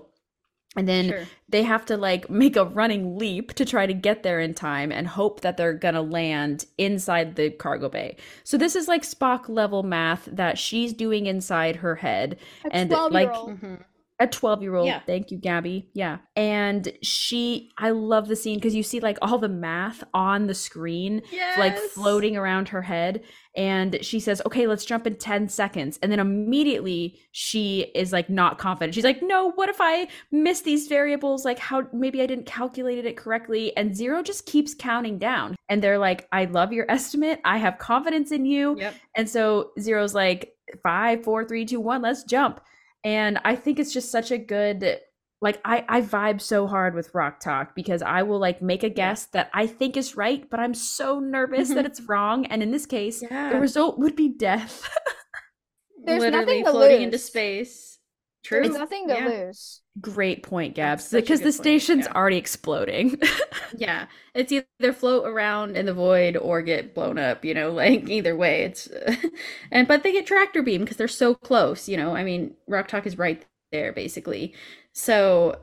and 0.78 0.88
then 0.88 1.06
Sure. 1.10 1.24
they 1.54 1.64
have 1.64 1.86
to 1.86 1.96
like 1.98 2.30
make 2.30 2.56
a 2.58 2.66
running 2.66 3.18
leap 3.18 3.54
to 3.60 3.64
try 3.74 3.86
to 3.88 3.94
get 4.08 4.24
there 4.24 4.40
in 4.48 4.54
time 4.54 4.92
and 4.92 5.08
hope 5.08 5.40
that 5.42 5.56
they're 5.58 5.74
gonna 5.86 6.02
land 6.20 6.66
inside 6.78 7.36
the 7.36 7.50
cargo 7.50 7.88
bay. 7.90 8.18
So 8.44 8.58
this 8.58 8.76
is 8.76 8.88
like 8.94 9.04
Spock 9.04 9.48
level 9.48 9.84
math 9.84 10.28
that 10.42 10.58
she's 10.58 10.92
doing 10.94 11.28
inside 11.28 11.78
her 11.78 11.96
head. 11.96 12.38
a 12.66 12.76
and, 12.76 12.90
like, 12.92 13.28
year 13.30 13.32
old. 13.32 13.62
Mhm. 13.62 13.84
A 14.20 14.28
12 14.28 14.62
year 14.62 14.76
old. 14.76 14.88
Yeah. 14.88 15.02
Thank 15.06 15.30
you, 15.30 15.38
Gabby. 15.38 15.90
Yeah. 15.94 16.20
And 16.38 16.92
she, 17.02 17.72
I 17.78 17.90
love 17.90 18.30
the 18.30 18.36
scene 18.38 18.58
because 18.58 18.74
you 18.74 18.82
see 18.84 19.02
like 19.02 19.18
all 19.22 19.38
the 19.38 19.50
math 19.50 20.04
on 20.14 20.48
the 20.48 20.54
screen 20.54 21.22
like 21.60 21.78
floating 21.78 22.38
around 22.38 22.70
her 22.70 22.82
head 22.82 23.24
and 23.58 23.98
she 24.02 24.20
says 24.20 24.42
okay 24.46 24.68
let's 24.68 24.84
jump 24.86 25.08
in 25.08 25.16
10 25.16 25.48
seconds 25.48 25.98
and 26.02 26.12
then 26.12 26.20
immediately 26.20 27.18
she 27.32 27.92
is 27.96 28.12
like 28.12 28.30
not 28.30 28.58
confident 28.58 28.94
she's 28.94 29.04
like 29.06 29.22
no 29.22 29.52
what 29.52 29.70
if 29.70 29.78
i 29.80 30.08
miss 30.32 30.62
these 30.62 30.88
variables 30.88 31.46
like 31.46 31.58
how 31.60 31.84
maybe 31.94 32.22
i 32.22 32.26
didn't 32.26 32.46
calculate 32.46 33.06
it 33.06 33.16
correctly 33.18 33.76
and 33.78 33.96
zero 33.96 34.22
just 34.22 34.46
keeps 34.46 34.74
counting 34.74 35.18
down 35.18 35.56
and 35.70 35.82
they're 35.82 35.98
like 35.98 36.28
i 36.34 36.46
love 36.46 36.74
your 36.74 36.90
estimate 36.92 37.40
i 37.46 37.58
have 37.58 37.78
confidence 37.78 38.32
in 38.32 38.46
you 38.46 38.78
Yep. 38.78 38.96
and 39.16 39.30
so 39.30 39.72
zero's 39.80 40.14
like 40.14 40.54
five 40.84 41.24
four 41.24 41.46
three 41.46 41.66
two 41.66 41.80
one 41.80 42.02
let's 42.02 42.24
jump 42.24 42.60
and 43.06 43.40
i 43.46 43.56
think 43.56 43.80
it's 43.80 43.94
just 43.94 44.12
such 44.12 44.32
a 44.32 44.38
good 44.38 45.00
like 45.42 45.60
I, 45.64 45.86
I 45.88 46.02
vibe 46.02 46.42
so 46.42 46.66
hard 46.66 46.96
with 46.96 47.14
Rok-Tahk 47.14 47.76
because 47.76 48.02
i 48.02 48.24
will 48.24 48.40
like 48.40 48.62
make 48.62 48.84
a 48.84 48.90
guess 48.90 49.26
that 49.28 49.50
i 49.54 49.68
think 49.68 49.96
is 49.96 50.18
right 50.18 50.50
but 50.50 50.60
i'm 50.60 50.74
so 50.74 51.20
nervous 51.20 51.70
that 51.70 51.86
it's 51.90 52.02
wrong 52.02 52.46
and 52.48 52.62
in 52.64 52.72
this 52.72 52.86
case 52.86 53.22
Yeah. 53.22 53.54
the 53.54 53.60
result 53.60 54.00
would 54.00 54.16
be 54.18 54.28
death 54.28 54.90
There's 56.06 56.22
Literally 56.22 56.46
nothing 56.46 56.66
to 56.66 56.72
floating 56.72 57.02
into 57.02 57.18
lose. 57.18 57.95
Space. 58.52 58.70
There's 58.70 58.78
nothing 58.78 59.08
to 59.10 59.16
yeah. 59.16 59.28
lose. 59.28 59.82
great 60.02 60.44
point 60.44 60.76
gabs 60.76 61.10
That's 61.10 61.10
such 61.10 61.30
a 61.30 61.38
because 61.38 61.42
the 61.42 61.52
point, 61.54 61.56
station's 61.56 62.06
yeah. 62.06 62.14
already 62.14 62.38
exploding 62.38 63.18
Yeah, 63.78 64.08
it's 64.34 64.52
either 64.52 64.94
float 64.94 65.26
around 65.28 65.78
in 65.78 65.86
the 65.86 65.94
void 65.94 66.38
or 66.38 66.62
get 66.62 66.94
blown 66.94 67.18
up. 67.18 67.44
You 67.46 67.54
know, 67.54 67.72
like 67.74 68.10
either 68.10 68.36
way, 68.36 68.64
it's 68.64 68.88
and 69.72 69.88
but 69.88 70.04
they 70.04 70.12
get 70.12 70.26
tractor 70.28 70.62
beam 70.62 70.82
because 70.82 70.98
they're 70.98 71.08
so 71.08 71.36
close. 71.36 71.88
You 71.90 71.98
know, 71.98 72.16
I 72.16 72.24
mean, 72.24 72.56
Rok-Tahk 72.68 73.06
is 73.06 73.18
right 73.18 73.46
there 73.72 73.92
basically. 73.94 74.54
So 74.94 75.60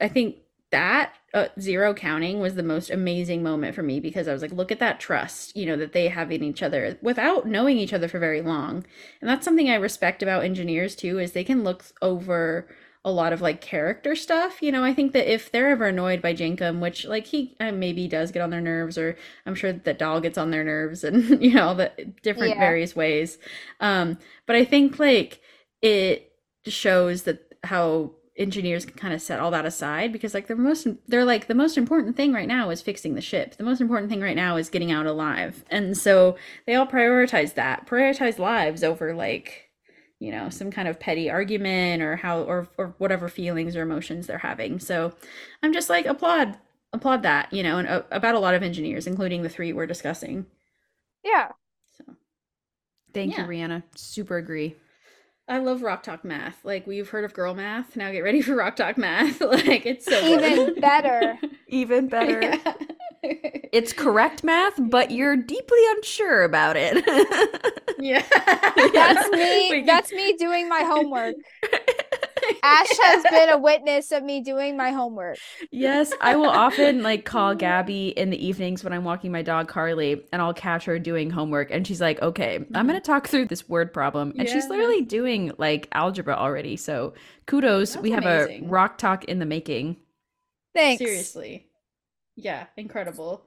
I 0.00 0.08
think 0.08 0.36
that 0.70 1.14
uh, 1.32 1.48
zero 1.60 1.94
counting 1.94 2.40
was 2.40 2.54
the 2.54 2.62
most 2.62 2.90
amazing 2.90 3.42
moment 3.42 3.74
for 3.74 3.82
me 3.82 4.00
because 4.00 4.26
I 4.28 4.32
was 4.32 4.42
like, 4.42 4.52
look 4.52 4.72
at 4.72 4.80
that 4.80 5.00
trust, 5.00 5.56
you 5.56 5.66
know, 5.66 5.76
that 5.76 5.92
they 5.92 6.08
have 6.08 6.32
in 6.32 6.42
each 6.42 6.62
other 6.62 6.98
without 7.02 7.46
knowing 7.46 7.78
each 7.78 7.92
other 7.92 8.08
for 8.08 8.18
very 8.18 8.42
long. 8.42 8.84
And 9.20 9.28
that's 9.30 9.44
something 9.44 9.70
I 9.70 9.76
respect 9.76 10.22
about 10.22 10.44
engineers 10.44 10.96
too, 10.96 11.18
is 11.18 11.32
they 11.32 11.44
can 11.44 11.62
look 11.64 11.84
over 12.02 12.68
a 13.04 13.10
lot 13.12 13.32
of 13.32 13.40
like 13.40 13.60
character 13.60 14.16
stuff. 14.16 14.60
You 14.60 14.72
know, 14.72 14.82
I 14.82 14.92
think 14.92 15.12
that 15.12 15.32
if 15.32 15.52
they're 15.52 15.70
ever 15.70 15.86
annoyed 15.86 16.20
by 16.20 16.34
Jankom, 16.34 16.80
which 16.80 17.04
like 17.04 17.26
he 17.26 17.56
uh, 17.60 17.70
maybe 17.70 18.08
does 18.08 18.32
get 18.32 18.42
on 18.42 18.50
their 18.50 18.60
nerves, 18.60 18.98
or 18.98 19.16
I'm 19.46 19.54
sure 19.54 19.72
that 19.72 19.98
Dal 19.98 20.20
gets 20.20 20.36
on 20.38 20.50
their 20.50 20.64
nerves, 20.64 21.04
and 21.04 21.40
you 21.42 21.54
know 21.54 21.74
the 21.74 21.92
different 22.22 22.54
Yeah. 22.54 22.58
various 22.58 22.96
ways. 22.96 23.38
Um, 23.80 24.18
but 24.46 24.56
I 24.56 24.64
think 24.64 24.98
like 24.98 25.40
it 25.82 26.32
shows 26.66 27.22
that 27.24 27.54
how 27.62 28.12
engineers 28.38 28.84
can 28.84 28.96
kind 28.96 29.14
of 29.14 29.22
set 29.22 29.40
all 29.40 29.50
that 29.50 29.66
aside 29.66 30.12
because 30.12 30.34
like 30.34 30.46
the 30.46 30.56
most 30.56 30.86
they're 31.08 31.24
like 31.24 31.46
the 31.46 31.54
most 31.54 31.78
important 31.78 32.16
thing 32.16 32.32
right 32.32 32.48
now 32.48 32.70
is 32.70 32.82
fixing 32.82 33.14
the 33.14 33.20
ship. 33.20 33.56
The 33.56 33.64
most 33.64 33.80
important 33.80 34.10
thing 34.10 34.20
right 34.20 34.36
now 34.36 34.56
is 34.56 34.68
getting 34.68 34.92
out 34.92 35.06
alive. 35.06 35.64
And 35.70 35.96
so 35.96 36.36
they 36.66 36.74
all 36.74 36.86
prioritize 36.86 37.54
that 37.54 37.86
prioritize 37.86 38.38
lives 38.38 38.84
over 38.84 39.14
like 39.14 39.70
you 40.18 40.30
know 40.30 40.48
some 40.50 40.70
kind 40.70 40.88
of 40.88 41.00
petty 41.00 41.30
argument 41.30 42.02
or 42.02 42.16
how 42.16 42.42
or 42.42 42.68
or 42.78 42.94
whatever 42.98 43.28
feelings 43.28 43.76
or 43.76 43.82
emotions 43.82 44.26
they're 44.26 44.38
having. 44.38 44.78
So 44.80 45.14
i'm 45.62 45.72
just 45.72 45.90
like 45.90 46.06
applaud 46.06 46.58
applaud 46.92 47.22
that 47.22 47.52
you 47.52 47.62
know 47.62 47.78
and 47.78 47.88
uh, 47.88 48.02
about 48.10 48.34
a 48.34 48.38
lot 48.38 48.54
of 48.54 48.62
engineers 48.62 49.06
including 49.06 49.42
the 49.42 49.48
three 49.48 49.72
we're 49.72 49.86
discussing. 49.86 50.46
Yeah. 51.24 51.50
so 51.96 52.04
thank 53.12 53.32
Yeah. 53.32 53.42
you 53.42 53.44
Rhianna. 53.46 53.82
Super 53.94 54.36
agree 54.36 54.76
i 55.48 55.58
love 55.58 55.82
Rok-Tahk 55.82 56.24
math 56.24 56.64
like 56.64 56.86
we've 56.86 57.08
heard 57.08 57.24
of 57.24 57.32
girl 57.34 57.54
math 57.54 57.96
now 57.96 58.10
get 58.10 58.20
ready 58.20 58.42
for 58.42 58.54
Rok-Tahk 58.56 58.98
math 58.98 59.40
like 59.40 59.86
it's 59.86 60.04
so 60.04 60.20
good. 60.20 60.68
Even 60.68 60.80
better. 60.80 61.38
even 61.68 62.08
better 62.08 62.40
Yeah. 62.42 62.74
it's 63.22 63.92
correct 63.92 64.44
math 64.44 64.74
but 64.78 65.10
you're 65.10 65.36
deeply 65.36 65.78
unsure 65.96 66.42
about 66.44 66.76
it 66.78 67.04
yeah 67.98 68.22
That's 68.92 69.28
me. 69.30 69.68
can- 69.70 69.86
That's 69.86 70.12
me 70.12 70.34
doing 70.34 70.68
my 70.68 70.82
homework. 70.82 71.34
Ash 72.62 72.86
has 73.02 73.26
been 73.26 73.50
a 73.50 73.58
witness 73.58 74.12
of 74.12 74.22
me 74.22 74.40
doing 74.40 74.76
my 74.76 74.90
homework. 74.90 75.38
Yes, 75.70 76.12
I 76.20 76.36
will 76.36 76.50
often 76.50 77.02
like 77.02 77.24
call 77.24 77.54
Gabby 77.54 78.08
in 78.08 78.30
the 78.30 78.46
evenings 78.46 78.84
when 78.84 78.92
I'm 78.92 79.04
walking 79.04 79.32
my 79.32 79.42
dog 79.42 79.68
Carly 79.68 80.24
and 80.32 80.40
I'll 80.42 80.54
catch 80.54 80.84
her 80.84 80.98
doing 80.98 81.30
homework 81.30 81.70
and 81.70 81.86
she's 81.86 82.00
like, 82.00 82.20
"Okay, 82.22 82.56
I'm 82.74 82.86
going 82.86 83.00
to 83.00 83.04
talk 83.06 83.28
through 83.28 83.46
this 83.46 83.68
word 83.68 83.92
problem." 83.92 84.34
And 84.38 84.48
she's 84.48 84.68
literally 84.68 85.02
doing 85.02 85.52
like 85.58 85.88
algebra 85.92 86.34
already. 86.36 86.76
So, 86.76 87.14
kudos. 87.46 87.94
That's 87.94 88.02
we 88.02 88.10
have 88.12 88.24
amazing. 88.24 88.66
a 88.66 88.68
Rok-Tahk 88.68 89.24
in 89.24 89.38
the 89.38 89.46
making. 89.46 89.96
Thanks. 90.74 90.98
Seriously. 90.98 91.66
Yeah, 92.36 92.66
incredible. 92.76 93.44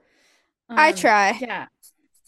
I 0.76 0.90
Um, 0.90 0.96
try. 0.96 1.38
Yeah. 1.40 1.68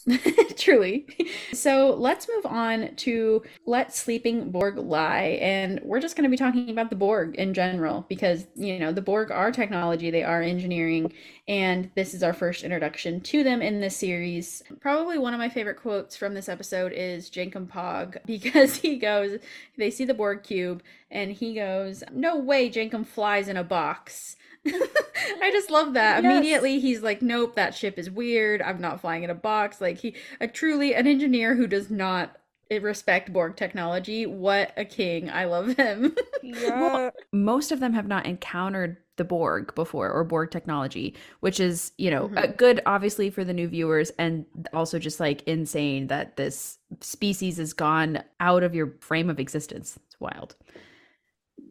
Truly. 0.57 1.05
So 1.53 1.95
let's 1.95 2.27
move 2.27 2.45
on 2.45 2.95
to 2.97 3.43
Let 3.65 3.93
Sleeping 3.95 4.51
Borg 4.51 4.77
Lie. 4.77 5.39
And 5.41 5.79
we're 5.83 5.99
just 5.99 6.15
going 6.15 6.23
to 6.23 6.29
be 6.29 6.37
talking 6.37 6.69
about 6.69 6.89
the 6.89 6.95
Borg 6.95 7.35
in 7.35 7.53
general 7.53 8.05
because, 8.09 8.47
you 8.55 8.79
know, 8.79 8.91
the 8.91 9.01
Borg 9.01 9.31
are 9.31 9.51
technology, 9.51 10.09
they 10.09 10.23
are 10.23 10.41
engineering, 10.41 11.13
and 11.47 11.91
this 11.95 12.13
is 12.13 12.23
our 12.23 12.33
first 12.33 12.63
introduction 12.63 13.21
to 13.21 13.43
them 13.43 13.61
in 13.61 13.79
this 13.79 13.95
series. 13.95 14.63
Probably 14.79 15.17
one 15.17 15.33
of 15.33 15.39
my 15.39 15.49
favorite 15.49 15.77
quotes 15.77 16.15
from 16.15 16.33
this 16.33 16.49
episode 16.49 16.93
is 16.93 17.29
Jankom 17.29 17.67
Pog 17.67 18.17
because 18.25 18.75
he 18.77 18.97
goes, 18.97 19.39
they 19.77 19.91
see 19.91 20.05
the 20.05 20.13
Borg 20.13 20.43
cube, 20.43 20.81
and 21.09 21.31
he 21.31 21.53
goes, 21.53 22.03
No 22.11 22.37
way 22.37 22.69
Jankom 22.69 23.05
flies 23.05 23.47
in 23.47 23.57
a 23.57 23.63
box. 23.63 24.35
I 24.65 25.49
just 25.51 25.71
love 25.71 25.93
that. 25.93 26.23
Yes. 26.23 26.31
Immediately 26.31 26.79
he's 26.79 27.01
like, 27.01 27.21
Nope, 27.21 27.55
that 27.55 27.73
ship 27.75 27.97
is 27.97 28.09
weird. 28.11 28.61
I'm 28.61 28.79
not 28.81 29.01
flying 29.01 29.23
in 29.23 29.29
a 29.29 29.35
box. 29.35 29.81
Like 29.81 29.97
he 29.97 30.15
a 30.39 30.47
truly 30.47 30.93
an 30.93 31.07
engineer 31.07 31.55
who 31.55 31.67
does 31.67 31.89
not 31.89 32.37
respect 32.69 33.33
Borg 33.33 33.57
technology. 33.57 34.25
What 34.25 34.71
a 34.77 34.85
king. 34.85 35.29
I 35.29 35.45
love 35.45 35.75
him. 35.75 36.15
Yeah. 36.43 37.11
most 37.31 37.71
of 37.71 37.79
them 37.79 37.93
have 37.93 38.07
not 38.07 38.25
encountered 38.25 38.97
the 39.17 39.23
Borg 39.23 39.75
before 39.75 40.09
or 40.11 40.23
Borg 40.23 40.49
technology, 40.49 41.15
which 41.41 41.59
is, 41.59 41.91
you 41.99 42.09
know, 42.09 42.29
Mhm. 42.29 42.57
good 42.57 42.81
obviously 42.87 43.29
for 43.29 43.43
the 43.43 43.53
new 43.53 43.67
viewers 43.67 44.09
and 44.17 44.45
also 44.73 44.97
just 44.97 45.19
like 45.19 45.43
insane 45.43 46.07
that 46.07 46.37
this 46.37 46.79
species 46.99 47.57
has 47.57 47.73
gone 47.73 48.23
out 48.39 48.63
of 48.63 48.73
your 48.73 48.95
frame 49.01 49.29
of 49.29 49.39
existence. 49.39 49.99
It's 50.07 50.19
wild. 50.19 50.55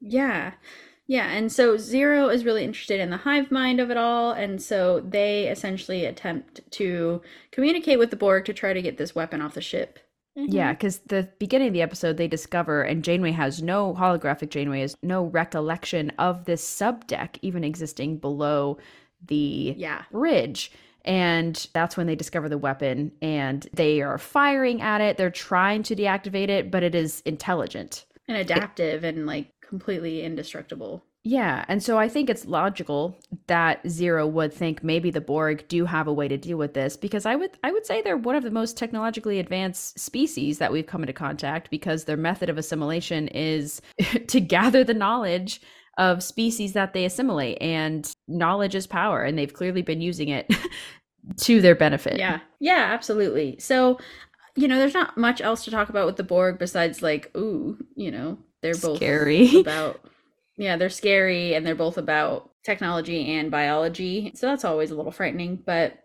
Yeah. 0.01 0.53
Yeah, 1.11 1.27
and 1.27 1.51
so 1.51 1.77
Zero 1.77 2.29
is 2.29 2.45
really 2.45 2.63
interested 2.63 3.01
in 3.01 3.11
the 3.11 3.17
hive 3.17 3.51
mind 3.51 3.81
of 3.81 3.91
it 3.91 3.97
all, 3.97 4.31
and 4.31 4.63
so 4.63 5.01
they 5.01 5.49
essentially 5.49 6.05
attempt 6.05 6.61
to 6.71 7.21
communicate 7.51 7.99
with 7.99 8.11
the 8.11 8.17
Borg 8.17 8.45
to 8.45 8.53
try 8.53 8.73
to 8.73 8.81
get 8.81 8.97
this 8.97 9.13
weapon 9.13 9.43
off 9.43 9.55
the 9.55 9.61
ship. 9.61 9.99
Mm-hmm. 10.39 10.53
Yeah, 10.53 10.73
because 10.73 11.01
the 11.01 11.29
beginning 11.41 11.67
of 11.67 11.75
the 11.75 11.83
episode, 11.83 12.17
they 12.17 12.29
discover, 12.29 12.83
and 12.83 13.03
Janeway 13.03 13.33
has 13.33 13.61
no 13.61 13.93
holographic 13.93 14.51
Janeway 14.51 14.83
has 14.83 14.97
no 15.03 15.25
recollection 15.25 16.11
of 16.11 16.45
this 16.45 16.63
sub 16.63 17.09
deck 17.09 17.41
even 17.43 17.65
existing 17.65 18.19
below 18.19 18.79
the 19.27 19.75
Yeah. 19.77 20.03
bridge. 20.13 20.71
And 21.05 21.69
that's 21.73 21.97
when 21.97 22.07
they 22.07 22.15
discover 22.15 22.49
the 22.49 22.57
weapon 22.57 23.11
and 23.21 23.67
they 23.75 24.01
are 24.01 24.17
firing 24.17 24.81
at 24.81 25.01
it. 25.01 25.17
They're 25.17 25.29
trying 25.29 25.83
to 25.85 25.97
deactivate 25.97 26.51
it, 26.51 26.71
but 26.71 26.85
it 26.85 26.95
is 26.95 27.21
intelligent. 27.27 28.05
And 28.29 28.37
adaptive 28.37 29.03
and 29.03 29.27
like 29.27 29.49
completely 29.71 30.23
indestructible. 30.23 31.03
Yeah, 31.23 31.65
and 31.69 31.83
so 31.83 31.99
I 31.99 32.09
think 32.09 32.29
it's 32.29 32.45
logical 32.45 33.19
that 33.47 33.87
Zero 33.89 34.27
would 34.27 34.53
think 34.53 34.83
maybe 34.83 35.11
the 35.11 35.21
Borg 35.21 35.67
do 35.69 35.85
have 35.85 36.07
a 36.07 36.13
way 36.13 36.29
to 36.29 36.37
deal 36.37 36.59
with 36.59 36.75
this 36.75 36.97
because 36.97 37.25
I 37.25 37.37
would 37.37 37.53
I 37.63 37.73
would 37.73 37.87
say 37.87 38.03
they're 38.03 38.17
one 38.17 38.37
of 38.37 38.43
the 38.43 38.51
most 38.51 38.77
technologically 38.77 39.39
advanced 39.39 39.99
species 39.99 40.59
that 40.59 40.73
we've 40.73 40.87
come 40.87 41.03
into 41.03 41.13
contact 41.13 41.71
because 41.71 42.05
their 42.05 42.17
method 42.17 42.51
of 42.51 42.59
assimilation 42.59 43.29
is 43.29 43.81
to 44.29 44.41
gather 44.41 44.83
the 44.83 44.95
knowledge 44.95 45.61
of 45.99 46.23
species 46.23 46.73
that 46.73 46.95
they 46.95 47.05
assimilate 47.05 47.59
and 47.61 48.13
knowledge 48.27 48.75
is 48.75 48.87
power 48.87 49.23
and 49.23 49.39
they've 49.39 49.55
clearly 49.55 49.83
been 49.83 50.01
using 50.01 50.31
it 50.31 50.51
to 51.37 51.61
their 51.61 51.75
benefit. 51.75 52.19
Yeah. 52.19 52.41
Yeah, 52.59 52.89
absolutely. 52.93 53.59
So, 53.59 53.99
you 54.57 54.67
know, 54.67 54.79
there's 54.79 54.95
not 54.95 55.19
much 55.19 55.41
else 55.41 55.65
to 55.65 55.71
talk 55.71 55.91
about 55.91 56.07
with 56.07 56.17
the 56.17 56.25
Borg 56.25 56.59
besides 56.59 57.03
like, 57.03 57.31
ooh, 57.37 57.77
you 57.95 58.11
know, 58.11 58.39
they're 58.63 58.75
both 58.75 58.97
Scary. 58.99 59.61
about 59.61 60.01
yeah, 60.57 60.77
they're 60.77 60.91
scary 60.91 61.55
and 61.55 61.67
they're 61.67 61.75
both 61.75 61.97
about 61.97 62.51
technology 62.65 63.33
and 63.33 63.51
biology. 63.51 64.33
So 64.35 64.47
that's 64.47 64.65
always 64.65 64.91
a 64.91 64.95
little 64.97 65.13
frightening, 65.13 65.57
but 65.65 65.99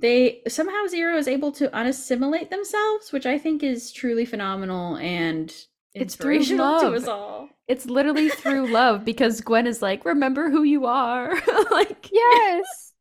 they 0.00 0.42
somehow 0.48 0.86
Zero 0.88 1.16
is 1.16 1.28
able 1.28 1.52
to 1.52 1.68
unassimilate 1.68 2.50
themselves, 2.50 3.12
which 3.12 3.26
I 3.26 3.38
think 3.38 3.62
is 3.62 3.92
truly 3.92 4.24
phenomenal 4.24 4.96
and 4.96 5.54
It's 5.94 6.16
through 6.16 6.40
love. 6.56 6.94
us 6.94 7.06
all. 7.06 7.48
It's 7.68 7.86
literally 7.86 8.28
through 8.28 8.66
love 8.72 9.04
because 9.04 9.40
Gwyn 9.40 9.68
is 9.68 9.80
like, 9.80 10.04
"Remember 10.04 10.50
who 10.50 10.64
you 10.64 10.86
are." 10.86 11.34
like 11.70 12.10
Yes. 12.12 12.92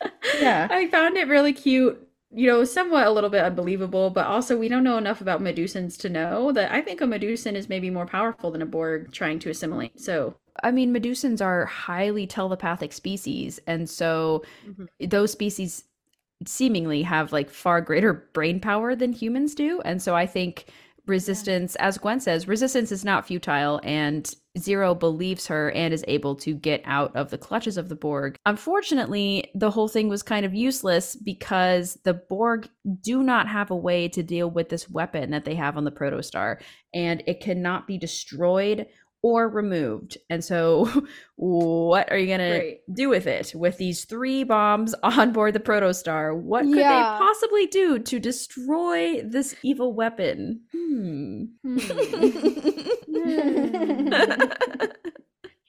Yeah. 0.40 0.68
I 0.70 0.88
found 0.88 1.16
it 1.16 1.26
really 1.26 1.52
cute. 1.54 2.05
You 2.36 2.46
know, 2.46 2.62
somewhat 2.64 3.06
a 3.06 3.10
little 3.10 3.30
bit 3.30 3.42
unbelievable, 3.42 4.10
but 4.10 4.26
also 4.26 4.56
we 4.56 4.68
don't 4.68 4.84
know 4.84 4.96
enough 4.98 5.20
about 5.20 5.40
Medusans 5.40 5.98
to 6.00 6.08
know 6.08 6.52
that 6.52 6.70
I 6.70 6.82
think 6.82 7.00
a 7.00 7.04
Medusan 7.04 7.56
is 7.56 7.68
maybe 7.68 7.90
more 7.90 8.06
powerful 8.06 8.50
than 8.52 8.62
a 8.62 8.66
Borg 8.66 9.10
trying 9.10 9.38
to 9.40 9.50
assimilate. 9.50 9.98
So, 9.98 10.36
I 10.62 10.70
mean, 10.70 10.92
Medusans 10.94 11.44
are 11.44 11.66
highly 11.66 12.26
telepathic 12.26 12.92
species, 12.92 13.60
and 13.66 13.88
so 13.88 14.42
Mhm. 14.62 14.86
those 15.00 15.32
species 15.32 15.84
seemingly 16.46 17.02
have 17.02 17.32
like 17.32 17.50
far 17.50 17.80
greater 17.80 18.12
brain 18.34 18.60
power 18.60 18.96
than 18.96 19.12
humans 19.12 19.54
do. 19.54 19.80
And 19.82 20.02
so 20.02 20.14
I 20.16 20.26
think 20.26 20.66
resistance, 21.06 21.76
as 21.76 21.98
Gwyn 21.98 22.20
says, 22.20 22.48
resistance 22.48 22.90
is 22.92 23.04
not 23.04 23.26
futile, 23.26 23.80
and 23.82 24.32
Zero 24.58 24.94
believes 24.94 25.46
her 25.48 25.70
and 25.72 25.92
is 25.92 26.04
able 26.08 26.34
to 26.36 26.54
get 26.54 26.80
out 26.84 27.14
of 27.14 27.30
the 27.30 27.38
clutches 27.38 27.76
of 27.76 27.88
the 27.88 27.94
Borg. 27.94 28.36
Unfortunately, 28.46 29.50
the 29.54 29.70
whole 29.70 29.88
thing 29.88 30.08
was 30.08 30.22
kind 30.22 30.46
of 30.46 30.54
useless 30.54 31.14
because 31.14 31.98
the 32.04 32.14
Borg 32.14 32.68
do 33.00 33.22
not 33.22 33.48
have 33.48 33.70
a 33.70 33.76
way 33.76 34.08
to 34.08 34.22
deal 34.22 34.50
with 34.50 34.68
this 34.68 34.88
weapon 34.88 35.30
that 35.30 35.44
they 35.44 35.54
have 35.54 35.76
on 35.76 35.84
the 35.84 35.90
Protostar, 35.90 36.60
and 36.94 37.22
it 37.26 37.40
cannot 37.40 37.86
be 37.86 37.98
destroyed 37.98 38.86
or 39.26 39.48
removed. 39.48 40.16
And 40.30 40.44
so, 40.44 40.88
what 41.34 42.12
are 42.12 42.16
you 42.16 42.28
going 42.28 42.38
to 42.38 42.76
do 42.92 43.08
with 43.08 43.26
it? 43.26 43.52
With 43.56 43.76
these 43.76 44.04
three 44.04 44.44
bombs 44.44 44.94
on 45.02 45.32
board 45.32 45.52
the 45.52 45.58
Protostar, 45.58 46.32
what 46.36 46.62
could 46.62 46.76
Yeah. 46.76 47.18
they 47.18 47.18
possibly 47.24 47.66
do 47.66 47.98
to 47.98 48.20
destroy 48.20 49.22
this 49.22 49.56
evil 49.64 49.92
weapon? 49.94 50.60
Hmm. 50.72 51.46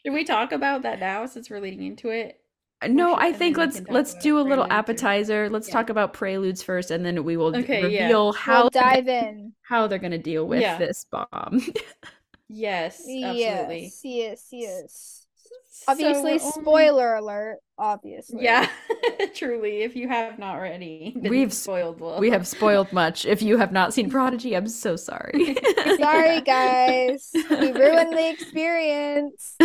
should 0.05 0.13
we 0.13 0.23
talk 0.23 0.51
about 0.51 0.83
that 0.83 0.99
now 0.99 1.25
since 1.25 1.49
we're 1.49 1.59
leading 1.59 1.83
into 1.83 2.09
it? 2.09 2.39
no, 2.87 3.15
I 3.15 3.33
think 3.33 3.57
let's 3.57 3.81
let's 3.89 4.13
do 4.19 4.37
a 4.37 4.41
little 4.41 4.65
preludes 4.65 4.71
or- 4.71 4.77
appetizer. 4.77 5.49
Let's 5.49 5.67
Yeah. 5.67 5.73
talk 5.73 5.89
about 5.89 6.13
preludes 6.13 6.61
first, 6.61 6.91
and 6.91 7.03
then 7.03 7.23
we 7.23 7.35
will 7.35 7.51
d- 7.51 7.61
Okay, 7.61 7.89
yeah. 7.89 8.03
reveal 8.03 8.33
how 8.33 8.61
we'll 8.65 8.69
dive 8.69 9.07
in. 9.07 9.53
how 9.61 9.87
they're 9.87 9.97
going 9.97 10.11
to 10.11 10.19
deal 10.19 10.47
with 10.47 10.61
Yeah. 10.61 10.77
this 10.77 11.03
bomb. 11.09 11.59
Yes, 12.49 13.17
absolutely. 13.21 13.95
Yes. 14.01 14.01
Yes. 14.03 14.47
Yes. 14.51 15.26
So 15.77 15.91
Obviously, 15.91 16.23
we're 16.23 16.39
only- 16.41 16.61
spoiler 16.61 17.15
alert. 17.15 17.57
Obviously. 17.79 18.43
Yeah, 18.43 18.67
truly. 19.35 19.83
If 19.83 19.95
you 19.95 20.07
have 20.07 20.39
not 20.39 20.55
already, 20.55 21.15
We've 21.15 21.53
spoiled. 21.53 21.99
Well, 21.99 22.19
we 22.19 22.31
have 22.31 22.47
spoiled 22.47 22.91
much. 22.91 23.23
If 23.25 23.43
you 23.43 23.57
have 23.59 23.71
not 23.71 23.93
seen 23.93 24.09
Prodigy, 24.09 24.55
I'm 24.55 24.67
so 24.67 24.95
sorry. 24.95 25.55
Sorry, 25.99 26.41
guys. 26.45 27.29
We 27.35 27.71
ruined 27.71 28.13
the 28.13 28.29
experience. 28.31 29.55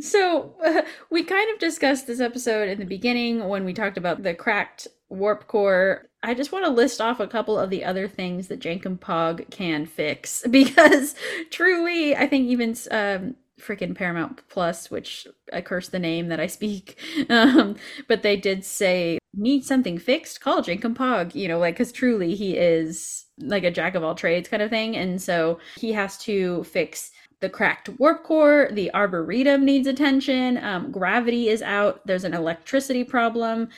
so 0.00 0.54
uh, 0.64 0.82
we 1.10 1.24
kind 1.24 1.50
of 1.52 1.58
discussed 1.58 2.06
this 2.06 2.20
episode 2.20 2.68
in 2.68 2.78
the 2.78 2.84
beginning 2.84 3.48
when 3.48 3.64
we 3.64 3.72
talked 3.74 3.98
about 3.98 4.22
the 4.22 4.34
cracked 4.34 4.86
warp 5.08 5.46
core. 5.48 6.06
I 6.22 6.34
just 6.34 6.52
want 6.52 6.64
to 6.64 6.70
list 6.70 7.00
off 7.00 7.20
a 7.20 7.26
couple 7.26 7.58
of 7.58 7.70
the 7.70 7.84
other 7.84 8.08
things 8.08 8.48
that 8.48 8.60
Jankom 8.60 8.98
Pog 8.98 9.50
can 9.50 9.86
fix 9.86 10.44
because 10.50 11.14
truly, 11.50 12.14
I 12.16 12.26
think 12.26 12.48
even 12.48 12.76
um, 12.90 13.34
freaking 13.58 13.94
Paramount 13.94 14.42
Plus, 14.48 14.90
which 14.90 15.26
I 15.52 15.60
curse 15.60 15.88
the 15.88 15.98
name 15.98 16.28
that 16.28 16.40
I 16.40 16.46
speak, 16.46 16.98
um, 17.30 17.76
but 18.06 18.22
they 18.22 18.36
did 18.36 18.64
say 18.64 19.18
need 19.34 19.64
something 19.64 19.98
fixed, 19.98 20.40
call 20.40 20.62
Jankom 20.62 20.94
Pog. 20.94 21.34
You 21.34 21.48
know, 21.48 21.58
like 21.58 21.74
because 21.74 21.92
truly 21.92 22.34
he 22.34 22.56
is 22.56 23.26
like 23.38 23.64
a 23.64 23.70
jack 23.70 23.94
of 23.94 24.02
all 24.02 24.14
trades 24.14 24.48
kind 24.48 24.62
of 24.62 24.70
thing, 24.70 24.96
and 24.96 25.20
so 25.20 25.58
he 25.76 25.92
has 25.92 26.18
to 26.18 26.64
fix 26.64 27.10
the 27.40 27.48
cracked 27.48 27.88
warp 28.00 28.24
core, 28.24 28.68
the 28.72 28.92
arboretum 28.94 29.64
needs 29.64 29.86
attention, 29.86 30.58
um, 30.58 30.90
gravity 30.90 31.48
is 31.48 31.62
out, 31.62 32.04
there's 32.04 32.24
an 32.24 32.34
electricity 32.34 33.04
problem, 33.04 33.68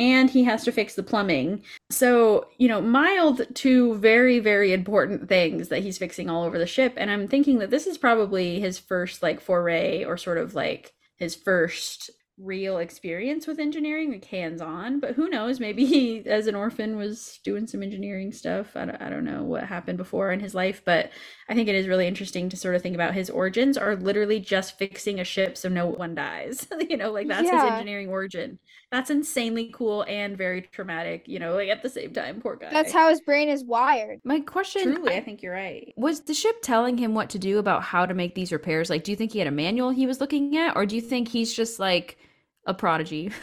and 0.00 0.30
he 0.30 0.42
has 0.44 0.64
to 0.64 0.72
fix 0.72 0.94
the 0.94 1.02
plumbing. 1.02 1.62
So, 1.90 2.48
you 2.56 2.68
know, 2.68 2.80
mild 2.80 3.42
to 3.54 3.94
very, 3.96 4.38
very 4.38 4.72
important 4.72 5.28
things 5.28 5.68
that 5.68 5.82
he's 5.82 5.98
fixing 5.98 6.30
all 6.30 6.42
over 6.42 6.58
the 6.58 6.66
ship. 6.66 6.94
And 6.96 7.10
I'm 7.10 7.28
thinking 7.28 7.58
that 7.58 7.68
this 7.68 7.86
is 7.86 7.98
probably 7.98 8.60
his 8.60 8.78
first, 8.78 9.22
like, 9.22 9.42
foray 9.42 10.04
or 10.04 10.16
sort 10.16 10.38
of 10.38 10.54
like 10.54 10.94
his 11.18 11.34
first 11.36 12.10
real 12.40 12.78
experience 12.78 13.46
with 13.46 13.58
engineering, 13.58 14.10
like 14.10 14.24
hands 14.24 14.60
on. 14.60 15.00
But 15.00 15.14
who 15.14 15.28
knows? 15.28 15.60
Maybe 15.60 15.84
he, 15.84 16.26
as 16.26 16.46
an 16.46 16.54
orphan, 16.54 16.96
was 16.96 17.38
doing 17.44 17.66
some 17.66 17.82
engineering 17.82 18.32
stuff. 18.32 18.76
I 18.76 18.86
don't, 18.86 19.02
I 19.02 19.10
don't 19.10 19.24
know 19.24 19.42
what 19.42 19.64
happened 19.64 19.98
before 19.98 20.32
in 20.32 20.40
his 20.40 20.54
life, 20.54 20.82
but 20.84 21.10
I 21.48 21.54
think 21.54 21.68
it 21.68 21.74
is 21.74 21.88
really 21.88 22.06
interesting 22.06 22.48
to 22.48 22.56
sort 22.56 22.74
of 22.74 22.82
think 22.82 22.94
about 22.94 23.14
his 23.14 23.30
origins 23.30 23.76
are 23.76 23.96
literally 23.96 24.40
just 24.40 24.78
fixing 24.78 25.20
a 25.20 25.24
ship 25.24 25.56
so 25.56 25.68
no 25.68 25.86
one 25.86 26.14
dies. 26.14 26.66
you 26.88 26.96
know, 26.96 27.10
like 27.12 27.28
that's 27.28 27.50
his 27.50 27.62
engineering 27.62 28.08
origin. 28.08 28.58
That's 28.90 29.10
insanely 29.10 29.70
cool 29.72 30.04
and 30.08 30.36
very 30.36 30.62
traumatic, 30.62 31.28
you 31.28 31.38
know, 31.38 31.54
like 31.54 31.68
at 31.68 31.82
the 31.82 31.88
same 31.88 32.12
time, 32.12 32.40
poor 32.40 32.56
guy. 32.56 32.70
That's 32.72 32.92
how 32.92 33.08
his 33.08 33.20
brain 33.20 33.48
is 33.48 33.64
wired. 33.64 34.20
My 34.24 34.40
question 34.40 34.94
truly, 34.94 35.14
I 35.14 35.20
think 35.20 35.42
you're 35.42 35.52
right. 35.52 35.92
was 35.96 36.22
the 36.22 36.34
ship 36.34 36.62
telling 36.62 36.98
him 36.98 37.14
what 37.14 37.30
to 37.30 37.38
do 37.38 37.58
about 37.58 37.82
how 37.82 38.06
to 38.06 38.14
make 38.14 38.34
these 38.34 38.52
repairs? 38.52 38.90
Like, 38.90 39.04
do 39.04 39.12
you 39.12 39.16
think 39.16 39.32
he 39.32 39.38
had 39.38 39.48
a 39.48 39.52
manual 39.52 39.90
he 39.90 40.06
was 40.06 40.20
looking 40.20 40.56
at, 40.56 40.76
or 40.76 40.86
do 40.86 40.96
you 40.96 41.02
think 41.02 41.28
he's 41.28 41.52
just 41.52 41.78
like 41.78 42.18
a 42.66 42.74
prodigy? 42.74 43.30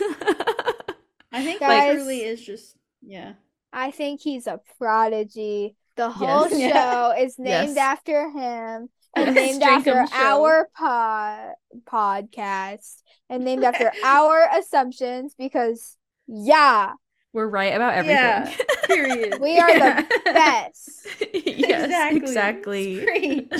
I 1.32 1.44
think 1.44 1.60
Guys- 1.60 1.70
like 1.90 1.98
truly 1.98 2.22
is 2.24 2.42
just 2.46 2.76
Yeah. 3.02 3.34
I 3.74 3.92
think 3.92 4.22
he's 4.22 4.48
a 4.48 4.60
prodigy. 4.78 5.76
The 5.98 6.10
whole 6.10 6.48
Yes. 6.52 6.74
show 6.74 7.22
is 7.24 7.38
named 7.40 7.76
Yes. 7.76 7.78
after 7.78 8.30
him 8.30 8.90
and 9.16 9.36
named 9.36 9.62
after 9.64 10.06
show. 10.08 10.14
our 10.16 10.70
pod 10.78 11.54
podcast 11.86 13.02
and 13.30 13.44
named 13.44 13.64
after 13.64 13.92
our 14.04 14.48
assumptions 14.58 15.34
because 15.38 15.98
yeah, 16.28 16.94
We're 17.34 17.48
right 17.48 17.74
about 17.76 17.94
everything. 17.96 18.16
Yeah. 18.16 18.56
Period. 18.88 19.42
we 19.42 19.58
are 19.60 19.70
Yeah. 19.70 20.02
the 20.02 20.22
best. 20.26 21.08
yes, 21.34 22.16
exactly. 22.16 23.04
Preach. 23.06 23.52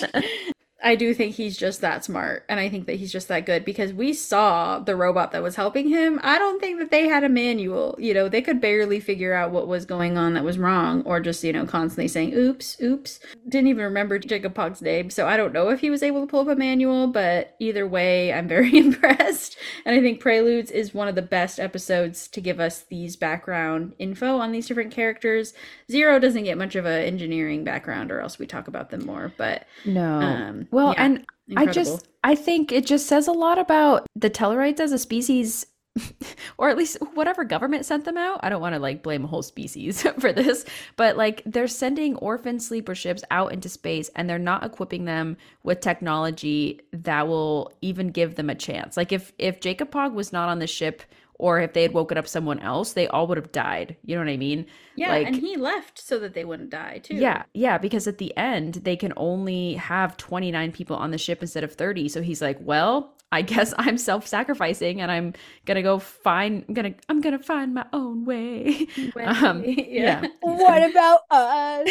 I 0.84 0.96
do 0.96 1.12
think 1.16 1.34
he's 1.34 1.58
just 1.58 1.82
that 1.82 2.06
smart, 2.06 2.46
and 2.48 2.60
I 2.60 2.70
think 2.70 2.86
that 2.86 2.98
he's 2.98 3.12
just 3.12 3.30
that 3.30 3.48
good 3.48 3.66
because 3.66 3.94
we 3.94 4.14
saw 4.14 4.78
the 4.78 4.96
robot 4.96 5.32
that 5.32 5.42
was 5.42 5.56
helping 5.56 5.90
him. 5.90 6.20
I 6.22 6.38
don't 6.38 6.60
think 6.60 6.78
that 6.78 6.92
they 6.92 7.08
had 7.08 7.24
a 7.24 7.30
manual. 7.30 7.96
You 7.98 8.14
know, 8.14 8.30
they 8.30 8.44
could 8.44 8.62
barely 8.62 9.00
figure 9.00 9.34
out 9.34 9.50
what 9.50 9.68
was 9.68 9.86
going 9.86 10.20
on 10.20 10.36
that 10.36 10.44
was 10.44 10.60
wrong, 10.60 11.02
or 11.02 11.20
just 11.20 11.44
you 11.44 11.52
know 11.52 11.66
constantly 11.66 12.08
saying 12.08 12.36
"oops, 12.36 12.78
oops." 12.80 13.20
Didn't 13.50 13.70
even 13.70 13.86
remember 13.86 14.20
Jankom 14.20 14.54
Pog's 14.54 14.84
name, 14.84 15.10
so 15.10 15.28
I 15.28 15.36
don't 15.36 15.52
know 15.52 15.70
if 15.70 15.80
he 15.80 15.90
was 15.90 16.04
able 16.04 16.22
to 16.22 16.28
pull 16.28 16.42
up 16.42 16.48
a 16.48 16.56
manual. 16.56 17.08
But 17.08 17.56
either 17.60 17.88
way, 17.88 18.32
I'm 18.32 18.48
very 18.58 18.78
impressed, 18.78 19.58
and 19.84 19.96
I 19.96 20.02
think 20.02 20.20
Preludes 20.20 20.70
is 20.70 20.94
one 20.94 21.08
of 21.08 21.16
the 21.16 21.24
best 21.24 21.60
episodes 21.60 22.28
to 22.28 22.40
give 22.40 22.60
us 22.60 22.82
these 22.82 23.16
background 23.16 23.94
info 23.98 24.38
on 24.38 24.52
these 24.52 24.68
different 24.68 24.92
characters. 24.92 25.56
Zero 25.90 26.20
doesn't 26.20 26.44
get 26.44 26.58
much 26.58 26.76
of 26.76 26.86
an 26.86 27.04
engineering 27.04 27.64
background, 27.64 28.12
or 28.12 28.20
else 28.20 28.38
we 28.38 28.46
talk 28.46 28.68
about 28.68 28.92
them 28.92 29.08
more. 29.08 29.34
But 29.38 29.66
No. 29.84 30.20
Um, 30.20 30.67
well, 30.72 30.94
yeah, 30.94 31.04
and 31.04 31.26
I 31.56 31.66
just 31.66 32.08
I 32.24 32.36
think 32.36 32.72
it 32.72 32.86
just 32.86 33.08
says 33.08 33.28
a 33.28 33.32
lot 33.32 33.58
about 33.60 34.06
the 34.16 34.30
Tellarites 34.30 34.80
as 34.80 34.92
a 34.92 34.98
species 34.98 35.66
or 36.58 36.70
at 36.70 36.78
least 36.78 36.98
whatever 37.14 37.44
government 37.44 37.86
sent 37.86 38.06
them 38.06 38.18
out. 38.18 38.40
I 38.44 38.50
don't 38.50 38.62
want 38.62 38.76
to 38.76 38.80
like 38.80 39.04
blame 39.04 39.24
a 39.24 39.28
whole 39.28 39.44
species 39.44 40.02
for 40.20 40.32
this, 40.34 40.66
but 40.96 41.18
like 41.18 41.42
they're 41.46 41.68
sending 41.68 42.16
orphan 42.18 42.60
sleeper 42.60 42.96
ships 42.96 43.24
out 43.32 43.54
into 43.54 43.70
space 43.70 44.10
and 44.16 44.30
they're 44.30 44.40
not 44.40 44.64
equipping 44.64 45.06
them 45.06 45.38
with 45.64 45.82
technology 45.82 46.82
that 46.92 47.28
will 47.28 47.72
even 47.82 48.10
give 48.10 48.36
them 48.36 48.50
a 48.50 48.56
chance. 48.56 48.98
Like 48.98 49.12
if 49.12 49.34
if 49.38 49.60
Jankom 49.60 49.90
Pog 49.90 50.14
was 50.14 50.34
not 50.34 50.50
on 50.50 50.60
the 50.60 50.68
ship 50.68 51.04
or 51.40 51.60
if 51.60 51.74
they 51.74 51.84
had 51.84 51.94
woken 51.94 52.18
up 52.18 52.28
someone 52.28 52.60
else, 52.60 52.94
they 52.94 53.08
all 53.08 53.28
would 53.28 53.38
have 53.38 53.52
died. 53.52 53.96
You 54.04 54.16
know 54.16 54.22
what 54.22 54.32
I 54.32 54.38
mean? 54.38 54.66
Yeah, 54.98 55.10
like- 55.10 55.28
and 55.28 55.36
he 55.38 55.56
left 55.56 56.00
so 56.00 56.20
that 56.20 56.34
they 56.34 56.44
wouldn't 56.44 56.70
die 56.72 57.00
too. 57.04 57.16
Yeah, 57.16 57.44
yeah, 57.54 57.78
because 57.78 58.08
at 58.08 58.18
the 58.18 58.36
end 58.36 58.76
they 58.84 58.96
can 58.96 59.14
only 59.16 59.76
have 59.76 60.18
29 60.18 60.72
people 60.74 60.96
on 60.98 61.12
the 61.12 61.18
ship 61.18 61.42
instead 61.42 61.64
of 61.64 61.74
30. 61.74 62.10
So 62.10 62.22
he's 62.22 62.42
like, 62.42 62.58
"Well, 62.60 63.14
I 63.32 63.42
guess 63.54 63.74
I'm 63.78 63.98
self-sacrificing 63.98 65.02
and 65.02 65.12
I'm 65.12 65.34
going 65.66 65.76
to 65.76 65.82
go 65.82 66.00
find 66.00 66.64
I'm 66.68 66.74
going 66.74 66.94
to 66.94 67.00
I'm 67.10 67.22
going 67.22 67.38
to 67.38 67.44
find 67.44 67.74
my 67.74 67.86
own 67.94 68.26
way." 68.26 68.88
Um, 69.18 69.64
yeah. 69.66 70.26
What 70.42 70.90
about 70.90 71.22
us? 71.32 71.90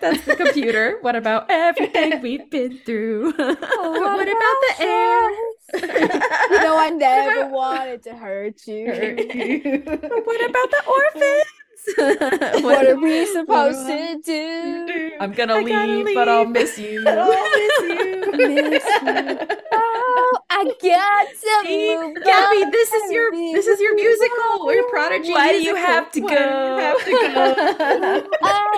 That's 0.00 0.24
the 0.24 0.36
computer. 0.36 0.98
what 1.00 1.16
about 1.16 1.46
everything 1.50 2.20
we've 2.22 2.48
been 2.50 2.78
through? 2.78 3.32
What 3.32 4.28
about 4.28 4.56
the 4.62 4.74
air? 4.80 5.30
you 5.74 6.58
know, 6.62 6.78
I 6.78 6.90
never 6.90 7.48
wanted 7.48 8.02
to 8.04 8.14
hurt 8.14 8.66
you. 8.66 8.86
Hurt 8.86 9.18
you. 9.34 9.82
but 9.84 10.00
what 10.26 10.50
about 10.50 10.70
the 10.70 10.82
orphans? 10.86 11.44
What 12.62 12.86
are 12.86 12.96
we 12.96 13.26
supposed 13.26 13.86
to 13.86 14.20
do? 14.24 15.12
I'm 15.20 15.32
going 15.32 15.48
to 15.48 15.54
I 15.54 15.62
gotta 15.62 15.92
leave, 15.92 16.14
but 16.14 16.28
I'll 16.28 16.46
miss 16.46 16.78
you. 16.78 17.04
I'll 17.06 17.36
miss 18.32 18.84
you. 19.02 19.38
Oh, 19.72 20.38
I 20.50 20.64
got 20.82 21.28
to 21.40 21.64
See, 21.64 21.96
move 21.96 22.16
Gabby, 22.24 22.64
on. 22.64 22.70
this 22.70 22.92
is 22.92 23.10
your 23.10 23.30
this 23.52 23.66
is 23.66 23.80
your 23.80 23.94
musical. 23.94 24.66
We're 24.66 24.84
prodigy. 24.84 25.32
Why 25.32 25.52
do 25.52 25.58
you 25.62 25.74
have 25.74 26.10
to 26.12 26.20
Why 26.20 26.34
do 26.36 26.76
have 26.76 27.04
to 27.04 27.16
go? 27.16 27.56
I 28.42 28.72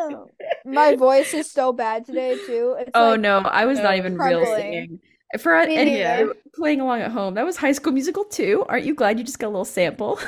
am. 0.00 0.26
My 0.64 0.94
voice 0.94 1.34
is 1.34 1.50
so 1.50 1.72
bad 1.72 2.04
today 2.06 2.38
too. 2.38 2.76
It's 2.78 2.90
Oh 2.94 3.10
like, 3.12 3.20
no, 3.20 3.38
I 3.40 3.66
was 3.66 3.80
not 3.80 3.96
even 3.96 4.18
real 4.18 4.46
singing. 4.46 5.00
For 5.38 5.64
Me 5.64 5.76
any 5.76 5.96
neither. 5.96 6.34
playing 6.54 6.80
along 6.80 7.00
at 7.02 7.10
home, 7.12 7.34
that 7.34 7.44
was 7.44 7.56
High 7.56 7.72
School 7.72 7.92
Musical 7.92 8.24
too. 8.24 8.64
Aren't 8.68 8.84
you 8.84 8.94
glad 8.94 9.18
you 9.18 9.24
just 9.24 9.38
got 9.38 9.48
a 9.48 9.50
little 9.50 9.64
sample? 9.64 10.18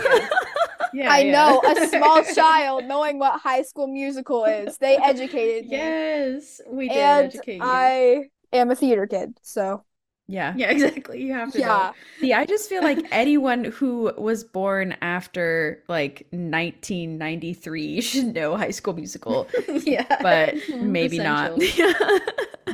Yeah, 0.92 1.10
I 1.10 1.20
yeah. 1.20 1.32
know 1.32 1.62
a 1.66 1.76
small 1.76 2.22
child 2.34 2.84
knowing 2.84 3.18
what 3.18 3.40
High 3.40 3.62
School 3.62 3.86
Musical 3.88 4.44
is. 4.44 4.78
They 4.78 4.98
educated 4.98 5.68
me, 5.70 5.76
Yes, 5.76 6.60
we 6.68 6.88
did 6.90 7.08
and 7.08 7.20
educate 7.20 7.64
you. 7.64 7.68
I 7.68 8.28
am 8.52 8.70
a 8.70 8.76
theater 8.76 9.06
kid, 9.06 9.38
so 9.42 9.84
yeah. 10.32 10.54
Yeah, 10.56 10.70
exactly. 10.70 11.22
You 11.22 11.34
have 11.34 11.52
to. 11.52 11.58
yeah. 11.58 11.92
See, 12.20 12.32
I 12.32 12.46
just 12.46 12.68
feel 12.68 12.82
like 12.82 12.98
anyone 13.12 13.64
who 13.64 14.12
was 14.16 14.42
born 14.42 14.96
after 15.02 15.82
like 15.88 16.26
1993 16.30 18.00
should 18.00 18.34
know 18.34 18.56
High 18.56 18.70
School 18.70 18.94
Musical, 18.94 19.46
yeah. 19.68 20.06
but 20.22 20.54
maybe 20.80 21.18
not. 21.18 21.60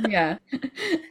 yeah. 0.07 0.37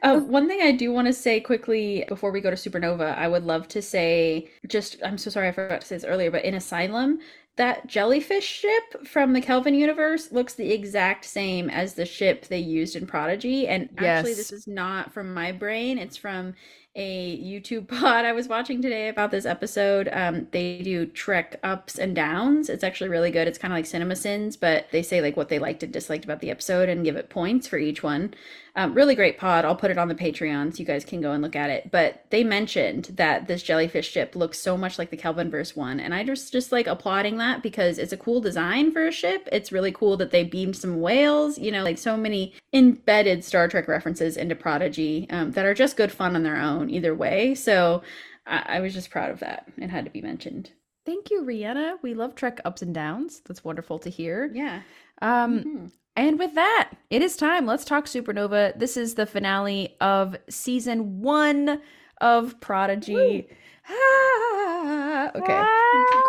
Uh, 0.02 0.20
one 0.20 0.48
thing 0.48 0.62
I 0.62 0.72
do 0.72 0.92
want 0.92 1.06
to 1.06 1.12
say 1.12 1.40
quickly 1.40 2.04
before 2.08 2.30
we 2.30 2.40
go 2.40 2.50
to 2.50 2.56
Supernova, 2.56 3.16
I 3.16 3.28
would 3.28 3.44
love 3.44 3.68
to 3.68 3.82
say 3.82 4.48
just, 4.66 4.96
I'm 5.04 5.18
so 5.18 5.30
sorry 5.30 5.48
I 5.48 5.52
forgot 5.52 5.82
to 5.82 5.86
say 5.86 5.96
this 5.96 6.04
earlier, 6.04 6.30
but 6.30 6.44
in 6.44 6.54
Asylum, 6.54 7.18
that 7.58 7.86
jellyfish 7.86 8.46
ship 8.46 9.06
from 9.06 9.34
the 9.34 9.40
Kelvin 9.40 9.74
universe 9.74 10.32
looks 10.32 10.54
the 10.54 10.72
exact 10.72 11.24
same 11.24 11.68
as 11.68 11.94
the 11.94 12.06
ship 12.06 12.46
they 12.46 12.58
used 12.58 12.96
in 12.96 13.06
Prodigy. 13.06 13.68
And 13.68 13.90
actually, 13.98 14.34
this 14.34 14.50
is 14.50 14.66
not 14.66 15.12
from 15.12 15.34
my 15.34 15.52
brain, 15.52 15.98
it's 15.98 16.16
from 16.16 16.54
a 16.94 17.38
YouTube 17.38 17.88
pod 18.00 18.24
I 18.24 18.32
was 18.32 18.48
watching 18.48 18.82
today 18.82 19.08
about 19.08 19.30
this 19.30 19.46
episode. 19.46 20.08
Um, 20.12 20.48
they 20.50 20.82
do 20.82 21.06
Trek 21.06 21.58
ups 21.62 21.98
and 21.98 22.14
downs. 22.14 22.68
It's 22.68 22.84
actually 22.84 23.10
really 23.10 23.30
good. 23.30 23.48
It's 23.48 23.58
kind 23.58 23.72
of 23.72 23.76
like 23.78 23.86
Cinema 23.86 24.16
Sins, 24.16 24.56
but 24.56 24.86
they 24.90 25.02
say 25.02 25.20
like 25.20 25.36
what 25.36 25.48
they 25.48 25.58
liked 25.58 25.82
and 25.82 25.92
disliked 25.92 26.24
about 26.24 26.40
the 26.40 26.50
episode 26.50 26.88
and 26.88 27.04
give 27.04 27.16
it 27.16 27.30
points 27.30 27.66
for 27.66 27.78
each 27.78 28.02
one. 28.02 28.34
Um, 28.78 28.94
really 28.94 29.16
great 29.16 29.38
pod. 29.38 29.64
I'll 29.64 29.74
put 29.74 29.90
it 29.90 29.98
on 29.98 30.06
the 30.06 30.14
Patreon 30.14 30.72
so 30.72 30.78
you 30.78 30.84
guys 30.84 31.04
can 31.04 31.20
go 31.20 31.32
and 31.32 31.42
look 31.42 31.56
at 31.56 31.68
it. 31.68 31.90
But 31.90 32.24
they 32.30 32.44
mentioned 32.44 33.06
that 33.16 33.48
this 33.48 33.64
jellyfish 33.64 34.08
ship 34.08 34.36
looks 34.36 34.60
so 34.60 34.76
much 34.76 35.00
like 35.00 35.10
the 35.10 35.16
Kelvinverse 35.16 35.74
one, 35.74 35.98
and 35.98 36.14
I 36.14 36.22
just 36.22 36.52
just 36.52 36.70
like 36.70 36.86
applauding 36.86 37.38
that 37.38 37.60
because 37.60 37.98
it's 37.98 38.12
a 38.12 38.16
cool 38.16 38.40
design 38.40 38.92
for 38.92 39.04
a 39.04 39.10
ship. 39.10 39.48
It's 39.50 39.72
really 39.72 39.90
cool 39.90 40.16
that 40.18 40.30
they 40.30 40.44
beamed 40.44 40.76
some 40.76 41.00
whales. 41.00 41.58
You 41.58 41.72
know, 41.72 41.82
like 41.82 41.98
so 41.98 42.16
many 42.16 42.54
embedded 42.72 43.44
Star 43.44 43.66
Trek 43.66 43.88
references 43.88 44.36
into 44.36 44.54
Prodigy 44.54 45.26
um, 45.30 45.50
that 45.52 45.66
are 45.66 45.74
just 45.74 45.96
good 45.96 46.12
fun 46.12 46.36
on 46.36 46.44
their 46.44 46.56
own 46.56 46.87
either 46.90 47.14
way. 47.14 47.54
So 47.54 48.02
I, 48.46 48.64
I 48.76 48.80
was 48.80 48.94
just 48.94 49.10
proud 49.10 49.30
of 49.30 49.40
that. 49.40 49.66
It 49.76 49.90
had 49.90 50.04
to 50.04 50.10
be 50.10 50.20
mentioned. 50.22 50.72
Thank 51.06 51.30
you, 51.30 51.42
Rhianna. 51.42 51.94
We 52.02 52.14
love 52.14 52.34
Trek 52.34 52.60
ups 52.64 52.82
and 52.82 52.94
downs. 52.94 53.40
That's 53.46 53.64
wonderful 53.64 53.98
to 54.00 54.10
hear. 54.10 54.50
Yeah. 54.52 54.82
Um, 55.22 55.60
Mhm. 55.64 55.92
And 56.16 56.36
with 56.38 56.54
that, 56.56 56.90
it 57.10 57.22
is 57.22 57.36
time. 57.36 57.64
Let's 57.64 57.84
talk 57.84 58.06
Supernova. 58.06 58.76
This 58.76 58.96
is 58.96 59.14
the 59.14 59.24
finale 59.24 59.96
of 60.00 60.36
season 60.50 61.20
one 61.20 61.80
of 62.20 62.58
Prodigy. 62.60 63.48
Ah, 63.88 65.30
okay. 65.36 65.64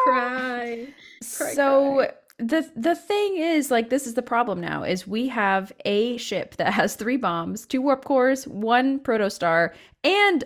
Cry. 0.05 0.87
Cry, 1.37 1.53
so 1.53 1.95
cry. 1.95 2.11
The 2.39 2.69
the 2.75 2.95
thing 2.95 3.37
is, 3.37 3.69
like, 3.69 3.89
this 3.89 4.07
is 4.07 4.13
the 4.13 4.21
problem 4.21 4.59
now: 4.61 4.83
is 4.83 5.05
we 5.05 5.27
have 5.27 5.71
a 5.85 6.17
ship 6.17 6.55
that 6.55 6.73
has 6.73 6.95
three 6.95 7.17
bombs, 7.17 7.65
two 7.65 7.81
warp 7.81 8.05
cores, 8.05 8.47
one 8.47 8.99
protostar, 8.99 9.73
and 10.03 10.43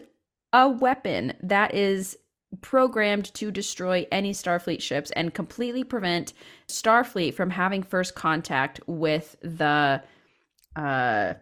a 0.51 0.67
weapon 0.67 1.33
that 1.41 1.73
is 1.73 2.17
programmed 2.61 3.33
to 3.33 3.51
destroy 3.51 4.05
any 4.11 4.31
Starfleet 4.31 4.81
ships 4.81 5.11
and 5.11 5.33
completely 5.33 5.83
prevent 5.83 6.33
Starfleet 6.67 7.33
from 7.33 7.49
having 7.49 7.83
first 7.83 8.15
contact 8.15 8.79
with 8.87 9.35
the 9.41 10.01
uh 10.75 11.33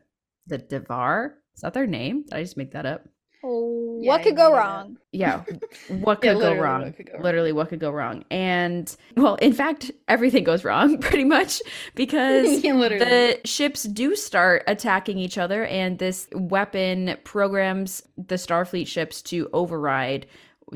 the 0.48 0.58
Devar. 0.58 1.36
Is 1.56 1.62
that 1.62 1.74
their 1.74 1.88
name? 1.88 2.24
Did 2.24 2.34
I 2.34 2.42
just 2.44 2.58
make 2.58 2.72
that 2.72 2.86
up? 2.86 3.08
Oh, 3.44 4.00
Yeah, 4.02 4.12
what 4.12 4.24
could 4.24 4.36
go 4.36 4.52
wrong? 4.52 4.98
Yeah. 5.12 5.44
What 5.88 6.22
Yeah, 6.24 6.34
could 6.34 6.40
go 6.40 6.54
wrong? 6.54 6.82
what 6.86 6.96
could 6.96 7.08
go. 7.12 7.18
Literally 7.18 7.52
what 7.52 7.70
could 7.70 7.80
go 7.80 7.92
wrong. 7.92 8.24
And 8.32 8.96
well, 9.18 9.36
in 9.36 9.54
fact, 9.54 9.92
everything 10.08 10.44
goes 10.44 10.64
wrong 10.64 10.98
pretty 11.02 11.24
much 11.26 11.62
because 11.96 12.64
Yeah, 12.64 12.74
the 12.98 13.40
ships 13.46 13.84
do 13.84 14.16
start 14.16 14.64
attacking 14.68 15.18
each 15.18 15.38
other 15.38 15.66
and 15.66 16.00
this 16.00 16.28
weapon 16.34 17.18
programs 17.24 18.04
the 18.18 18.36
Starfleet 18.36 18.88
ships 18.88 19.22
to 19.24 19.50
override 19.54 20.28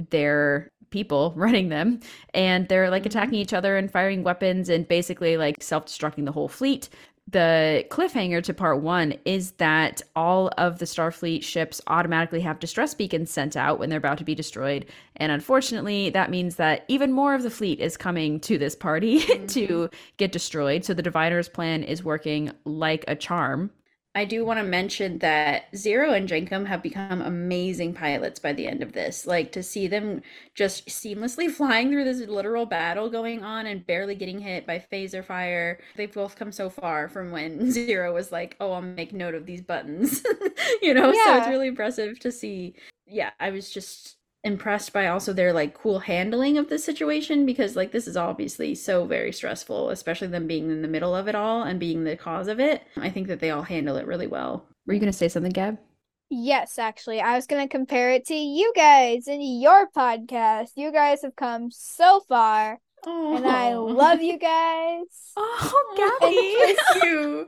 their 0.10 0.70
people 0.92 1.34
running 1.36 1.70
them 1.70 2.00
and 2.34 2.68
they're 2.70 2.90
like 2.90 3.04
Mhm. 3.04 3.08
attacking 3.08 3.40
each 3.40 3.54
other 3.54 3.76
and 3.78 3.92
firing 3.92 4.24
weapons 4.24 4.70
and 4.70 4.88
basically 4.88 5.38
like 5.38 5.62
self-destructing 5.62 6.26
the 6.26 6.32
whole 6.32 6.48
fleet 6.48 6.90
the 7.28 7.84
cliffhanger 7.90 8.44
to 8.44 8.54
part 8.54 8.82
one 8.82 9.16
is 9.26 9.52
that 9.54 10.02
all 10.16 10.52
of 10.60 10.78
the 10.78 10.86
Starfleet 10.86 11.44
ships 11.44 11.82
automatically 11.88 12.42
have 12.42 12.60
distress 12.60 12.94
beacons 12.94 13.32
sent 13.32 13.58
out 13.58 13.80
when 13.80 13.90
they're 13.90 13.98
about 13.98 14.20
to 14.20 14.24
be 14.24 14.36
destroyed. 14.36 14.86
And 15.16 15.32
unfortunately, 15.32 16.12
that 16.12 16.30
means 16.30 16.58
that 16.58 16.86
even 16.88 17.12
more 17.12 17.34
of 17.34 17.42
the 17.42 17.50
fleet 17.50 17.80
is 17.80 17.98
coming 17.98 18.40
to 18.42 18.60
this 18.60 18.76
party 18.76 19.20
to 19.48 19.68
mm-hmm. 19.68 19.96
get 20.18 20.32
destroyed. 20.32 20.86
So 20.86 20.94
the 20.94 21.02
Diviner's 21.02 21.50
plan 21.50 21.82
is 21.82 22.04
working 22.04 22.52
like 22.64 23.04
a 23.08 23.16
charm. 23.16 23.72
I 24.16 24.24
do 24.24 24.46
want 24.46 24.60
to 24.60 24.64
mention 24.64 25.20
that 25.20 25.66
Zero 25.76 26.14
and 26.14 26.28
Jankom 26.28 26.66
have 26.68 26.82
become 26.82 27.22
amazing 27.22 27.94
pilots 27.94 28.40
by 28.40 28.54
the 28.54 28.66
end 28.66 28.82
of 28.82 28.94
this. 28.94 29.28
Like 29.28 29.52
to 29.52 29.62
see 29.62 29.88
them 29.88 30.22
just 30.54 30.88
seamlessly 30.88 31.52
flying 31.52 31.92
through 31.92 32.06
this 32.06 32.26
literal 32.28 32.66
battle 32.66 33.10
going 33.10 33.44
on 33.44 33.66
and 33.66 33.86
barely 33.86 34.16
getting 34.16 34.40
hit 34.40 34.66
by 34.66 34.80
phaser 34.92 35.24
fire. 35.24 35.82
They've 35.98 36.14
both 36.14 36.38
come 36.38 36.54
so 36.54 36.70
far 36.70 37.10
from 37.10 37.32
when 37.32 37.70
Zero 37.74 38.14
was 38.14 38.32
like, 38.32 38.56
"Oh, 38.62 38.72
I'll 38.72 38.82
make 38.82 39.12
note 39.12 39.36
of 39.36 39.46
these 39.46 39.62
buttons," 39.62 40.24
you 40.82 40.94
know. 40.94 41.12
Yeah. 41.12 41.26
So 41.26 41.38
it's 41.40 41.48
really 41.50 41.68
impressive 41.68 42.18
to 42.20 42.32
see. 42.32 42.76
Yeah, 43.06 43.32
I 43.40 43.52
was 43.52 43.70
just 43.70 44.16
impressed 44.46 44.94
by 44.94 45.08
also 45.08 45.34
their 45.34 45.52
like 45.52 45.74
cool 45.74 46.00
handling 46.00 46.58
of 46.58 46.70
the 46.70 46.78
situation 46.78 47.46
because 47.46 47.76
like 47.76 47.92
this 47.92 48.08
is 48.08 48.16
obviously 48.16 48.76
so 48.76 49.06
very 49.06 49.32
stressful 49.32 49.90
especially 49.90 50.28
them 50.28 50.46
being 50.46 50.70
in 50.70 50.84
the 50.84 50.88
middle 50.88 51.16
of 51.16 51.28
it 51.28 51.34
all 51.34 51.64
and 51.64 51.80
being 51.80 52.04
the 52.04 52.16
cause 52.16 52.48
of 52.48 52.60
it. 52.60 52.84
I 52.96 53.10
think 53.10 53.28
that 53.28 53.40
they 53.40 53.50
all 53.50 53.64
handle 53.64 53.98
it 53.98 54.06
really 54.06 54.28
well. 54.28 54.68
Were 54.86 54.94
you 54.94 55.00
gonna 55.00 55.12
say 55.12 55.28
something, 55.28 55.52
Gab? 55.52 55.80
Yes, 56.30 56.80
actually, 56.80 57.22
I 57.22 57.36
was 57.36 57.48
gonna 57.48 57.68
compare 57.68 58.12
it 58.12 58.26
to 58.28 58.36
you 58.36 58.72
guys 58.76 59.28
and 59.28 59.42
your 59.44 59.90
podcast. 59.90 60.70
You 60.76 60.92
guys 60.92 61.24
have 61.24 61.36
come 61.36 61.72
so 61.72 62.22
far, 62.28 62.80
and 63.06 63.48
I 63.48 63.74
love 63.76 64.22
you 64.22 64.38
guys. 64.38 65.06
Oh, 65.38 66.18
gabby. 66.20 66.76
Thank 66.76 67.04
you 67.04 67.48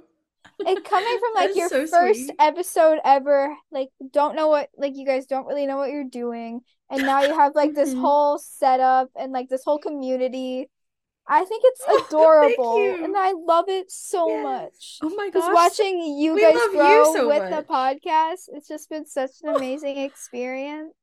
And 0.66 0.84
coming 0.84 1.20
from 1.20 1.34
like 1.36 1.56
your 1.56 1.70
so 1.70 1.86
first 1.88 2.20
sweet. 2.28 2.36
episode 2.40 3.00
ever, 3.04 3.56
like 3.72 3.90
don't 4.12 4.36
know 4.36 4.48
what 4.48 4.70
like 4.78 4.96
you 4.96 5.06
guys 5.06 5.26
don't 5.26 5.46
really 5.46 5.66
know 5.66 5.78
what 5.78 5.92
you're 5.92 6.04
doing, 6.04 6.62
and 6.90 7.06
now 7.06 7.22
you 7.22 7.34
have 7.38 7.56
like 7.56 7.74
this 7.74 7.94
Mhm. 7.94 8.02
whole 8.02 8.38
setup 8.40 9.10
and 9.16 9.32
like 9.32 9.50
this 9.50 9.64
whole 9.64 9.80
community. 9.80 10.70
I 11.28 11.44
think 11.46 11.64
it's 11.66 11.82
adorable, 12.10 12.96
and 13.04 13.16
I 13.18 13.34
love 13.34 13.66
it 13.70 13.92
so 13.92 14.28
Yes. 14.30 14.44
much. 14.44 15.00
Oh 15.04 15.16
my 15.16 15.30
gosh. 15.30 15.54
watching 15.54 16.02
you 16.18 16.36
We 16.36 16.42
guys 16.42 16.56
love 16.56 16.72
you 16.74 16.80
grow 16.80 17.14
so 17.14 17.28
with 17.28 17.50
the 17.50 17.64
podcast, 17.64 18.50
it's 18.54 18.68
just 18.68 18.90
been 18.90 19.06
such 19.06 19.32
an 19.44 19.50
amazing 19.56 19.98
experience. 19.98 20.94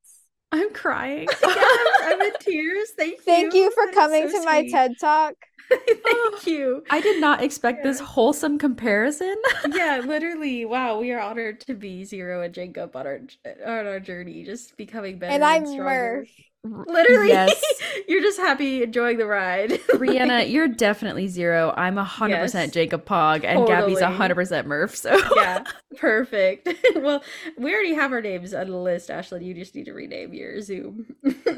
I'm 0.54 0.72
crying. 0.72 1.26
I'm 1.44 2.20
in 2.20 2.32
tears 2.40 2.90
thank 2.96 3.18
you 3.18 3.24
Thank 3.24 3.54
you 3.54 3.70
for 3.72 3.86
That 3.86 3.90
is 3.90 3.94
coming 3.96 4.30
so 4.30 4.38
to 4.38 4.44
my. 4.44 4.68
TED 4.68 4.92
Talk. 5.00 5.34
thank 5.68 6.46
you 6.46 6.84
I 6.90 7.00
did 7.00 7.20
not 7.20 7.42
expect 7.42 7.82
this 7.82 7.98
wholesome 7.98 8.58
comparison. 8.58 9.34
yeah 9.74 10.00
literally 10.04 10.64
wow 10.64 11.00
we 11.00 11.10
are 11.10 11.18
honored 11.20 11.58
to 11.62 11.74
be 11.74 12.04
zero 12.04 12.42
and 12.42 12.54
jacob 12.54 12.94
on 12.94 13.06
our 13.06 13.20
on 13.66 13.86
our 13.86 13.98
journey 13.98 14.44
just 14.44 14.76
becoming 14.76 15.18
better 15.18 15.32
And 15.32 15.42
and, 15.42 15.52
I'm 15.52 15.66
stronger 15.66 16.26
Murf. 16.26 16.44
Literally 16.64 17.28
Yes. 17.28 17.62
you're 18.08 18.22
just 18.22 18.38
happy 18.38 18.82
enjoying 18.82 19.18
the 19.18 19.26
ride 19.26 19.70
Rihanna, 19.90 20.50
you're 20.50 20.66
definitely 20.68 21.28
zero. 21.28 21.74
I'm 21.76 21.98
a 21.98 22.04
hundred 22.04 22.38
percent 22.38 22.74
Yes. 22.74 22.88
Jankom 22.88 23.02
Pog, 23.04 23.44
and 23.44 23.66
Gabby's 23.66 24.00
a 24.00 24.10
hundred 24.10 24.36
percent 24.36 24.66
Murf. 24.66 24.96
So 24.96 25.14
yeah, 25.36 25.64
perfect. 25.98 26.68
well, 26.96 27.22
we 27.58 27.72
already 27.74 27.92
have 27.94 28.12
our 28.12 28.22
names 28.22 28.54
on 28.54 28.68
the 28.70 28.76
list, 28.78 29.10
Ashlyn. 29.10 29.44
You 29.44 29.52
just 29.54 29.74
need 29.74 29.84
to 29.84 29.92
rename 29.92 30.32
your 30.32 30.60
Zoom. 30.62 31.06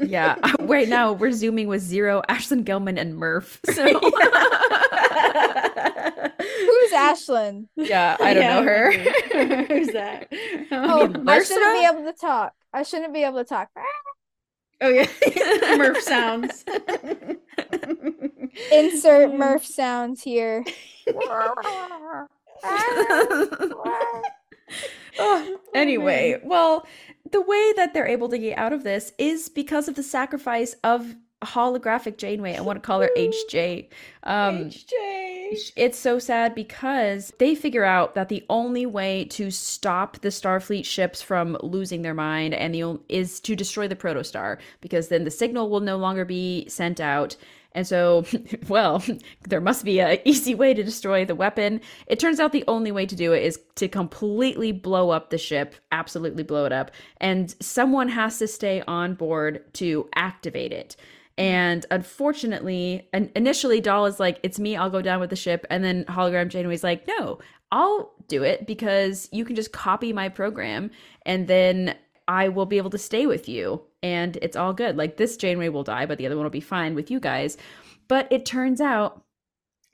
yeah. 0.01 0.35
Uh, 0.43 0.51
right 0.61 0.89
now 0.89 1.13
we're 1.13 1.31
zooming 1.31 1.67
with 1.67 1.81
zero, 1.81 2.21
Ashlyn 2.29 2.65
Gilman, 2.65 2.97
and 2.97 3.13
Murf. 3.13 3.59
So 3.73 3.83
Who's 6.39 6.91
Ashlyn? 6.91 7.67
yeah, 7.75 8.17
I 8.19 8.33
don't 8.33 8.43
know 8.43 8.63
her. 8.63 8.91
Who's 9.65 9.87
that? 9.93 10.27
Oh, 10.71 11.13
I 11.27 11.43
shouldn't 11.43 11.73
be 11.79 11.85
able 11.85 12.11
to 12.11 12.13
talk. 12.19 12.53
I 12.73 12.83
shouldn't 12.83 13.13
be 13.13 13.23
able 13.23 13.37
to 13.37 13.45
talk. 13.45 13.69
Oh 14.79 14.89
yeah, 14.89 15.05
Murf 15.75 15.97
sounds. 16.01 16.63
Insert 18.71 19.31
mm. 19.31 19.37
Murf 19.37 19.63
sounds 19.63 20.23
here. 20.23 20.63
Oh, 25.19 25.59
anyway, 25.73 26.35
oh, 26.35 26.47
well, 26.47 26.87
the 27.31 27.41
way 27.41 27.73
that 27.75 27.93
they're 27.93 28.05
able 28.05 28.29
to 28.29 28.37
get 28.37 28.57
out 28.57 28.73
of 28.73 28.83
this 28.83 29.13
is 29.17 29.49
because 29.49 29.87
of 29.87 29.95
the 29.95 30.03
sacrifice 30.03 30.75
of 30.83 31.15
holographic 31.43 32.17
Janeway. 32.17 32.55
I 32.55 32.61
want 32.61 32.81
to 32.81 32.85
call 32.85 33.01
her 33.01 33.11
HJ. 33.15 33.87
Um, 34.23 34.69
HJ. 34.69 35.71
it's 35.75 35.97
so 35.97 36.19
sad 36.19 36.55
because 36.55 37.31
they 37.37 37.53
figure 37.53 37.83
out 37.83 38.15
that 38.15 38.29
the 38.29 38.43
only 38.49 38.85
way 38.85 39.25
to 39.25 39.51
stop 39.51 40.19
the 40.21 40.29
Starfleet 40.29 40.85
ships 40.85 41.21
from 41.21 41.57
losing 41.61 42.01
their 42.01 42.15
mind 42.15 42.53
and 42.53 42.73
the 42.73 42.99
is 43.07 43.39
to 43.41 43.55
destroy 43.55 43.87
the 43.87 43.95
protostar 43.95 44.57
because 44.81 45.09
then 45.09 45.23
the 45.25 45.31
signal 45.31 45.69
will 45.69 45.79
no 45.79 45.97
longer 45.97 46.25
be 46.25 46.67
sent 46.69 46.99
out. 46.99 47.35
And 47.73 47.85
so, 47.85 48.25
well, 48.67 49.03
there 49.47 49.61
must 49.61 49.85
be 49.85 49.99
a 49.99 50.19
easy 50.25 50.55
way 50.55 50.73
to 50.73 50.83
destroy 50.83 51.23
the 51.23 51.35
weapon. 51.35 51.81
It 52.07 52.19
turns 52.19 52.39
out 52.39 52.51
the 52.51 52.65
only 52.67 52.91
way 52.91 53.05
to 53.05 53.15
do 53.15 53.33
it 53.33 53.43
is 53.43 53.59
to 53.75 53.87
completely 53.87 54.71
blow 54.71 55.11
up 55.11 55.29
the 55.29 55.37
ship, 55.37 55.75
absolutely 55.91 56.41
blow 56.41 56.65
it 56.65 56.73
up, 56.73 56.89
and 57.17 57.53
someone 57.61 58.09
has 58.09 58.39
to 58.39 58.47
stay 58.47 58.81
on 58.87 59.13
board 59.13 59.71
to 59.75 60.09
activate 60.15 60.73
it. 60.73 60.95
And 61.37 61.85
unfortunately, 61.91 63.07
and 63.13 63.31
initially 63.35 63.79
Dal 63.79 64.05
is 64.07 64.19
like, 64.19 64.39
"It's 64.41 64.59
me. 64.59 64.75
I'll 64.75 64.89
go 64.89 65.01
down 65.01 65.19
with 65.19 65.29
the 65.29 65.35
ship." 65.35 65.65
And 65.69 65.83
then 65.83 66.03
Hologram 66.05 66.47
Janeway's 66.49 66.83
like, 66.83 67.07
"No, 67.07 67.39
I'll 67.71 68.15
do 68.27 68.43
it 68.43 68.65
because 68.65 69.29
you 69.31 69.45
can 69.45 69.55
just 69.55 69.71
copy 69.71 70.13
my 70.13 70.29
program, 70.29 70.89
and 71.25 71.47
then 71.47 71.95
I 72.27 72.49
will 72.49 72.65
be 72.65 72.77
able 72.77 72.89
to 72.89 72.97
stay 72.97 73.27
with 73.27 73.47
you, 73.47 73.83
and 74.01 74.37
it's 74.41 74.57
all 74.57 74.73
good. 74.73 74.97
Like 74.97 75.17
this 75.17 75.37
Janeway 75.37 75.69
will 75.69 75.83
die, 75.83 76.05
but 76.05 76.17
the 76.17 76.25
other 76.25 76.35
one 76.35 76.45
will 76.45 76.49
be 76.49 76.59
fine 76.59 76.95
with 76.95 77.11
you 77.11 77.19
guys." 77.19 77.57
But 78.07 78.27
it 78.31 78.45
turns 78.45 78.81
out 78.81 79.23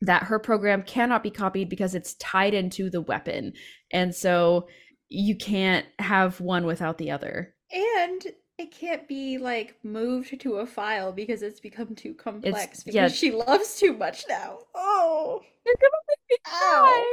that 0.02 0.24
her 0.24 0.40
program 0.40 0.84
cannot 0.84 1.24
be 1.24 1.32
copied 1.32 1.70
because 1.70 1.96
it's 1.96 2.16
tied 2.16 2.54
into 2.54 2.90
the 2.90 3.02
weapon, 3.02 3.54
and 3.92 4.16
so 4.16 4.68
you 5.10 5.36
can't 5.36 5.86
have 6.00 6.40
one 6.40 6.66
without 6.66 6.98
the 6.98 7.12
other. 7.12 7.54
And 7.72 8.22
it 8.64 8.72
can't 8.72 9.08
be 9.10 9.38
like 9.38 9.76
moved 9.84 10.40
to 10.40 10.56
a 10.56 10.66
file 10.66 11.12
because 11.12 11.42
it's 11.42 11.60
become 11.60 11.94
too 11.96 12.14
complex 12.14 12.82
because 12.82 12.96
yeah. 12.96 13.08
she 13.10 13.30
loves 13.30 13.78
too 13.78 13.94
much 13.94 14.24
now. 14.30 14.60
Oh, 14.74 15.42
You're 15.66 15.76
gonna 15.82 15.92
make 16.08 16.20
me 16.30 16.38
Ow. 16.48 17.06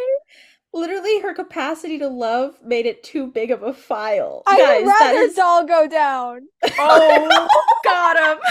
literally 0.72 1.20
her 1.20 1.34
capacity 1.34 1.98
to 1.98 2.06
love 2.06 2.54
made 2.64 2.86
it 2.86 3.02
too 3.02 3.26
big 3.26 3.50
of 3.50 3.64
a 3.64 3.74
file. 3.74 4.44
I 4.46 4.58
Guys, 4.58 4.82
would 4.82 4.90
that 4.90 5.00
rather 5.00 5.18
is 5.18 5.34
Dal 5.34 5.66
go 5.66 5.88
down. 5.88 6.42
oh, 6.78 7.48
got 7.84 8.16
him. 8.16 8.38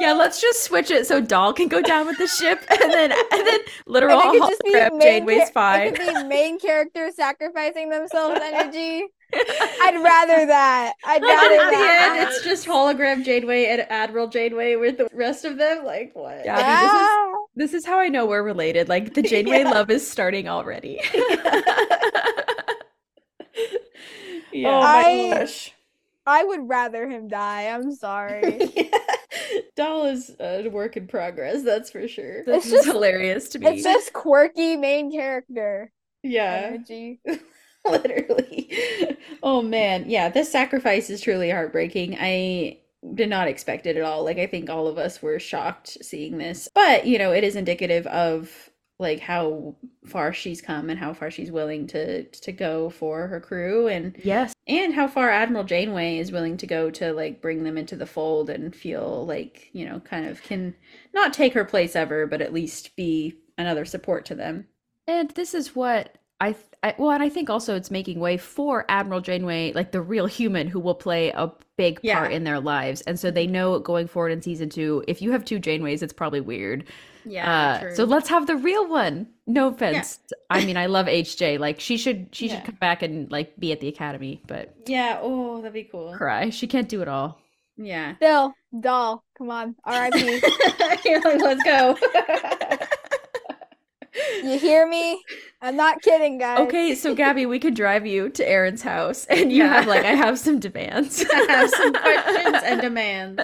Yeah, 0.00 0.12
let's 0.12 0.40
just 0.40 0.62
switch 0.62 0.92
it 0.92 1.08
so 1.08 1.20
Dal 1.20 1.52
can 1.52 1.66
go 1.66 1.82
down 1.82 2.06
with 2.06 2.18
the 2.18 2.28
ship, 2.28 2.64
and 2.70 2.92
then 2.92 3.10
and 3.10 3.46
then 3.46 3.58
literal 3.88 4.20
And 4.20 4.36
it 4.36 4.40
could 4.40 4.48
just 4.48 4.62
be 4.64 4.70
hologram 4.70 4.92
main 4.92 5.00
Janeway's 5.00 5.38
char- 5.38 5.52
fine. 5.52 5.86
It 5.88 5.94
could 5.96 6.14
be 6.14 6.22
main 6.22 6.60
characters 6.60 7.16
sacrificing 7.16 7.90
themselves 7.90 8.38
energy. 8.40 9.06
I'd 9.32 10.00
rather 10.02 10.46
that. 10.46 10.94
I'd 11.04 11.22
rather 11.22 11.54
at 11.54 11.70
the 11.70 12.20
end, 12.20 12.28
it's 12.28 12.42
just 12.44 12.66
hologram 12.66 13.24
Janeway 13.24 13.66
and 13.66 13.82
Admiral 13.90 14.26
Janeway 14.28 14.76
with 14.76 14.98
the 14.98 15.08
rest 15.12 15.44
of 15.44 15.58
them. 15.58 15.84
Like 15.84 16.12
what? 16.14 16.44
Yeah. 16.44 16.56
I 16.56 16.62
mean, 16.82 16.90
this 16.90 17.72
is-. 17.72 17.72
This 17.72 17.74
is 17.82 17.86
how 17.86 17.98
I 17.98 18.08
know 18.08 18.24
we're 18.26 18.42
related. 18.42 18.88
Like 18.88 19.14
the 19.14 19.22
Janeway 19.30 19.60
Yeah. 19.60 19.70
love 19.70 19.90
is 19.90 20.08
starting 20.08 20.48
already. 20.48 21.00
yeah. 24.52 24.68
Oh 24.68 24.80
my 24.80 25.02
I- 25.04 25.30
gosh. 25.40 25.74
I 26.26 26.44
would 26.44 26.68
rather 26.68 27.08
him 27.08 27.26
die. 27.28 27.68
I'm 27.68 27.90
sorry. 27.94 28.70
Dal 29.76 30.04
is 30.04 30.30
a 30.40 30.68
work 30.68 30.98
in 30.98 31.06
progress, 31.06 31.62
that's 31.62 31.90
for 31.90 32.06
sure. 32.06 32.44
This 32.44 32.56
It's 32.58 32.66
is 32.66 32.72
just- 32.72 32.86
hilarious 32.88 33.48
to 33.50 33.58
me. 33.58 33.68
It's 33.68 33.82
just 33.82 34.12
quirky 34.12 34.76
main 34.76 35.10
character 35.10 35.90
Yeah, 36.22 36.70
energy. 36.74 37.20
literally. 37.90 39.16
Oh 39.42 39.62
man, 39.62 40.08
yeah, 40.08 40.28
this 40.28 40.50
sacrifice 40.50 41.10
is 41.10 41.20
truly 41.20 41.50
heartbreaking. 41.50 42.16
I 42.18 42.80
did 43.14 43.28
not 43.28 43.48
expect 43.48 43.86
it 43.86 43.96
at 43.96 44.02
all. 44.02 44.24
Like, 44.24 44.38
I 44.38 44.46
think 44.46 44.68
all 44.68 44.88
of 44.88 44.98
us 44.98 45.22
were 45.22 45.38
shocked 45.38 45.98
seeing 46.02 46.38
this, 46.38 46.68
but 46.74 47.06
you 47.06 47.18
know, 47.18 47.32
it 47.32 47.44
is 47.44 47.56
indicative 47.56 48.06
of 48.08 48.70
like 48.98 49.20
how 49.20 49.76
far 50.04 50.32
she's 50.32 50.60
come 50.60 50.90
and 50.90 50.98
how 50.98 51.14
far 51.14 51.30
she's 51.30 51.52
willing 51.52 51.86
to 51.86 52.24
to 52.24 52.50
go 52.50 52.90
for 52.90 53.28
her 53.28 53.40
crew 53.40 53.86
and 53.86 54.16
yes. 54.24 54.52
and 54.66 54.92
how 54.92 55.06
far 55.06 55.30
Admiral 55.30 55.64
Janeway 55.64 56.18
is 56.18 56.32
willing 56.32 56.56
to 56.56 56.66
go 56.66 56.90
to 56.90 57.12
like 57.12 57.40
bring 57.40 57.62
them 57.62 57.78
into 57.78 57.94
the 57.94 58.06
fold 58.06 58.50
and 58.50 58.74
feel 58.74 59.24
like, 59.26 59.70
you 59.72 59.84
know, 59.86 60.00
kind 60.00 60.26
of 60.26 60.42
can 60.42 60.74
not 61.14 61.32
take 61.32 61.54
her 61.54 61.64
place 61.64 61.94
ever, 61.94 62.26
but 62.26 62.42
at 62.42 62.52
least 62.52 62.96
be 62.96 63.38
another 63.56 63.84
support 63.84 64.24
to 64.26 64.34
them. 64.34 64.66
And 65.06 65.30
this 65.30 65.54
is 65.54 65.76
what 65.76 66.18
I, 66.40 66.56
I 66.82 66.94
well, 66.98 67.10
and 67.10 67.22
I 67.22 67.28
think 67.28 67.50
also 67.50 67.74
it's 67.74 67.90
making 67.90 68.20
way 68.20 68.36
for 68.36 68.84
Admiral 68.88 69.20
Janeway, 69.20 69.72
like 69.72 69.92
the 69.92 70.00
real 70.00 70.26
human 70.26 70.68
who 70.68 70.78
will 70.78 70.94
play 70.94 71.30
a 71.30 71.50
big 71.76 71.98
Yeah. 72.02 72.18
part 72.20 72.32
in 72.32 72.44
their 72.44 72.60
lives. 72.60 73.00
And 73.02 73.18
so 73.18 73.30
they 73.30 73.46
know 73.46 73.78
going 73.80 74.06
forward 74.06 74.30
in 74.32 74.42
season 74.42 74.68
two, 74.68 75.04
if 75.08 75.20
you 75.20 75.32
have 75.32 75.44
two 75.44 75.58
Janeways, 75.58 76.02
it's 76.02 76.12
probably 76.12 76.40
weird. 76.40 76.84
Yeah. 77.24 77.80
Uh, 77.90 77.94
so 77.94 78.04
let's 78.04 78.28
have 78.28 78.46
the 78.46 78.56
real 78.56 78.88
one. 78.88 79.26
No 79.46 79.68
offense. 79.68 80.18
I 80.50 80.64
mean, 80.64 80.76
I 80.76 80.86
love 80.86 81.06
HJ. 81.06 81.58
Like 81.58 81.80
she 81.80 81.96
should, 81.96 82.28
she 82.32 82.46
Yeah. 82.48 82.54
should 82.56 82.64
come 82.64 82.74
back 82.76 83.02
and 83.02 83.30
like 83.30 83.58
be 83.58 83.72
at 83.72 83.80
the 83.80 83.88
academy, 83.88 84.40
but 84.46 84.74
yeah, 84.86 85.18
oh, 85.20 85.56
that'd 85.58 85.72
be 85.72 85.84
cool. 85.84 86.14
cry. 86.16 86.50
She 86.50 86.66
can't 86.66 86.88
do 86.88 87.02
it 87.02 87.08
all. 87.08 87.38
Yeah. 87.76 88.16
Still, 88.16 88.54
Dal. 88.80 89.22
Come 89.36 89.50
on. 89.50 89.76
R.I.P. 89.84 90.40
Like, 90.80 91.04
let's 91.24 91.62
go. 91.62 91.96
You 94.42 94.58
hear 94.58 94.86
me? 94.88 95.22
I'm 95.60 95.76
not 95.76 96.00
kidding, 96.02 96.38
guys. 96.38 96.60
Okay, 96.60 96.94
so 96.94 97.14
Gabby, 97.14 97.46
we 97.46 97.58
could 97.58 97.74
drive 97.74 98.06
you 98.06 98.28
to 98.30 98.48
Aaron's 98.48 98.82
house 98.82 99.24
and 99.26 99.50
you 99.52 99.64
Yeah. 99.64 99.74
have 99.74 99.86
like 99.86 100.04
I 100.04 100.12
have 100.12 100.38
some 100.38 100.58
demands. 100.60 101.24
I 101.32 101.36
have 101.52 101.70
some 101.70 101.92
questions 101.92 102.56
and 102.64 102.80
demands. 102.88 103.42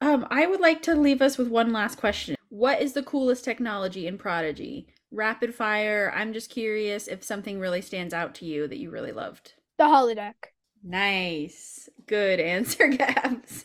um, 0.00 0.26
I 0.30 0.46
would 0.46 0.60
like 0.60 0.82
to 0.82 0.94
leave 0.94 1.22
us 1.22 1.38
with 1.38 1.48
one 1.48 1.72
last 1.72 1.98
question. 1.98 2.36
What 2.48 2.80
is 2.82 2.92
the 2.92 3.02
coolest 3.02 3.44
technology 3.44 4.06
in 4.06 4.18
Prodigy? 4.18 4.88
Rapid 5.12 5.54
fire. 5.54 6.12
I'm 6.14 6.32
just 6.32 6.50
curious 6.50 7.08
if 7.08 7.24
something 7.24 7.58
really 7.58 7.80
stands 7.80 8.12
out 8.14 8.34
to 8.36 8.44
you 8.44 8.68
that 8.68 8.78
you 8.78 8.90
really 8.90 9.12
loved. 9.12 9.54
The 9.78 9.84
holodeck. 9.84 10.34
Nice. 10.84 11.88
Good 12.06 12.40
answer, 12.54 12.88
Gabs. 12.88 13.64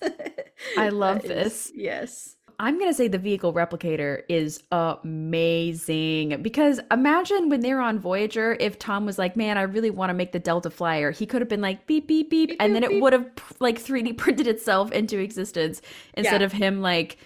I 0.77 0.89
love 0.89 1.21
That 1.23 1.31
is- 1.31 1.43
this. 1.43 1.71
Yes. 1.75 2.35
I'm 2.59 2.77
going 2.79 2.89
to 2.89 2.93
say 2.93 3.07
the 3.07 3.17
vehicle 3.17 3.53
replicator 3.53 4.23
is 4.29 4.63
amazing 4.71 6.41
because 6.41 6.79
imagine 6.91 7.49
when 7.49 7.61
they're 7.61 7.81
on 7.81 7.99
Voyager, 7.99 8.55
if 8.59 8.79
Tom 8.79 9.05
was 9.05 9.17
like, 9.17 9.35
man, 9.35 9.57
I 9.57 9.63
really 9.63 9.89
want 9.89 10.09
to 10.09 10.13
make 10.13 10.31
the 10.31 10.39
Delta 10.39 10.69
Flyer, 10.69 11.11
he 11.11 11.25
could 11.25 11.41
have 11.41 11.49
been 11.49 11.61
like, 11.61 11.85
beep, 11.87 12.07
beep, 12.07 12.29
beep, 12.29 12.49
Beep, 12.49 12.57
and 12.61 12.73
then 12.75 12.81
beep, 12.83 12.91
it 12.91 13.01
would 13.01 13.13
have 13.13 13.29
like 13.59 13.79
3D 13.79 14.17
printed 14.17 14.47
itself 14.47 14.91
into 14.91 15.19
existence 15.19 15.81
instead 16.13 16.41
Yeah. 16.41 16.45
of 16.45 16.51
him 16.53 16.81
like 16.81 17.17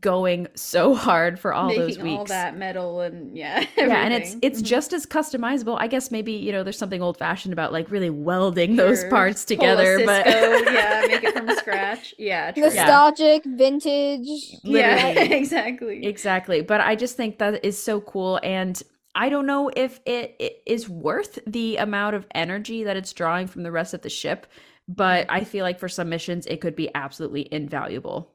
going 0.00 0.48
so 0.54 0.94
hard 0.94 1.38
for 1.38 1.54
all 1.54 1.74
those 1.74 1.98
weeks. 1.98 2.18
all 2.18 2.24
that 2.26 2.56
metal 2.56 3.00
and 3.00 3.36
yeah. 3.36 3.64
yeah, 3.76 4.04
and 4.04 4.12
it's 4.12 4.30
everything. 4.30 4.40
it's 4.42 4.60
Mhm. 4.62 4.64
just 4.66 4.92
as 4.92 5.06
customizable. 5.06 5.76
I 5.78 5.86
guess 5.86 6.10
maybe 6.10 6.32
you 6.32 6.52
know 6.52 6.62
there's 6.64 6.78
something 6.78 7.00
old 7.02 7.18
fashioned 7.18 7.52
about 7.52 7.72
like 7.72 7.90
really 7.90 8.10
welding 8.10 8.76
those 8.76 9.04
parts 9.04 9.44
Pull 9.44 9.54
a 9.54 9.56
together, 9.56 10.02
but 10.04 10.26
Sisko, 10.26 10.72
yeah, 10.74 11.04
make 11.08 11.22
it 11.24 11.34
from 11.36 11.50
scratch. 11.56 12.14
Yeah, 12.18 12.50
true. 12.52 12.64
Nostalgic, 12.64 13.44
vintage. 13.44 14.28
Yeah, 14.64 15.06
exactly. 15.08 16.04
Exactly. 16.06 16.62
But 16.62 16.80
I 16.80 16.96
just 16.96 17.16
think 17.16 17.38
that 17.38 17.64
is 17.64 17.80
so 17.80 18.00
cool. 18.00 18.40
And 18.42 18.82
I 19.14 19.28
don't 19.28 19.46
know 19.46 19.70
if 19.76 20.00
it, 20.04 20.36
it 20.38 20.62
is 20.66 20.88
worth 20.88 21.38
the 21.46 21.76
amount 21.78 22.16
of 22.16 22.26
energy 22.34 22.84
that 22.84 22.96
it's 22.96 23.12
drawing 23.12 23.46
from 23.46 23.62
the 23.62 23.72
rest 23.72 23.94
of 23.94 24.02
the 24.02 24.10
ship. 24.10 24.46
But 24.88 25.26
I 25.28 25.42
feel 25.44 25.64
like 25.64 25.78
for 25.80 25.88
some 25.88 26.08
missions, 26.08 26.46
it 26.46 26.60
could 26.60 26.76
be 26.76 26.90
absolutely 26.94 27.48
invaluable. 27.50 28.32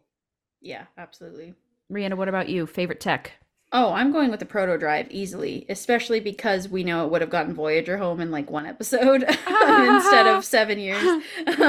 Yeah, 0.62 0.86
absolutely. 0.98 1.56
Rhianna, 1.92 2.16
what 2.16 2.30
about 2.30 2.50
you? 2.50 2.66
Favorite 2.66 3.00
tech? 3.00 3.34
Oh, 3.74 3.94
I'm 3.94 4.12
going 4.12 4.32
with 4.32 4.42
the 4.42 4.46
proto 4.46 4.78
drive 4.78 5.08
easily, 5.12 5.66
especially 5.70 6.20
because 6.20 6.68
we 6.68 6.84
know 6.84 7.06
it 7.06 7.12
would 7.12 7.22
have 7.22 7.30
gotten 7.30 7.54
Voyager 7.54 7.98
home 7.98 8.20
in 8.20 8.30
like 8.30 8.52
one 8.52 8.66
episode 8.66 9.24
instead 9.48 10.28
of 10.28 10.44
seven 10.46 10.78
years. 10.78 11.24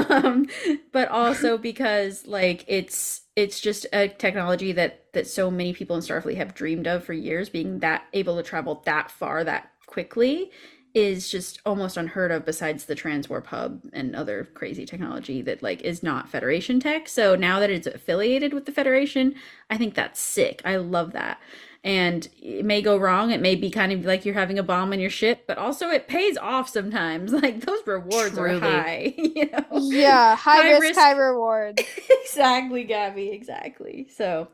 um, 0.08 0.48
but 0.90 1.08
also 1.08 1.56
because 1.56 2.26
like 2.26 2.64
it's 2.66 3.20
it's 3.36 3.60
just 3.60 3.86
a 3.92 4.08
technology 4.08 4.72
that 4.72 5.04
that 5.12 5.28
so 5.28 5.48
many 5.48 5.72
people 5.72 5.94
in 5.94 6.02
Starfleet 6.02 6.36
have 6.36 6.54
dreamed 6.54 6.88
of 6.88 7.04
for 7.04 7.12
years, 7.12 7.48
being 7.48 7.78
that 7.78 8.02
able 8.12 8.36
to 8.36 8.42
travel 8.42 8.82
that 8.84 9.08
far 9.10 9.44
that 9.44 9.70
quickly 9.86 10.50
is 10.94 11.30
just 11.30 11.60
almost 11.64 11.96
unheard 11.96 12.30
of 12.30 12.44
besides 12.44 12.84
the 12.84 12.94
transwarp 12.94 13.46
hub 13.46 13.80
and 13.92 14.14
other 14.14 14.48
crazy 14.54 14.84
technology 14.84 15.40
that 15.42 15.62
like 15.62 15.80
is 15.82 16.02
not 16.02 16.28
federation 16.28 16.80
tech. 16.80 17.08
So 17.08 17.34
now 17.34 17.60
that 17.60 17.70
it's 17.70 17.86
affiliated 17.86 18.52
with 18.52 18.66
the 18.66 18.72
federation 18.72 19.34
i 19.70 19.76
think 19.78 19.94
that's 19.94 20.20
sick. 20.20 20.60
I 20.64 20.76
love 20.76 21.12
that. 21.12 21.40
And 21.84 22.28
it 22.40 22.64
may 22.64 22.80
go 22.82 22.96
wrong. 22.96 23.32
It 23.32 23.40
may 23.40 23.56
be 23.56 23.70
kind 23.70 23.90
of 23.90 24.04
like 24.04 24.24
you're 24.24 24.34
having 24.34 24.58
a 24.58 24.62
bomb 24.62 24.92
on 24.92 25.00
your 25.00 25.10
ship 25.10 25.44
but 25.46 25.58
also 25.58 25.88
it 25.88 26.08
pays 26.08 26.36
off 26.36 26.68
sometimes. 26.68 27.32
Like 27.42 27.60
those 27.64 27.80
rewards 27.86 28.34
Truly. 28.34 28.56
are 28.56 28.60
high 28.60 29.14
you 29.18 29.50
know? 29.50 29.64
Yeah, 29.78 30.36
high, 30.48 30.62
High 30.62 30.70
risk, 30.72 30.82
risk. 30.82 31.00
high 31.00 31.12
reward. 31.12 31.80
exactly 32.22 32.84
gabby 32.84 33.30
exactly. 33.30 34.08
So 34.14 34.48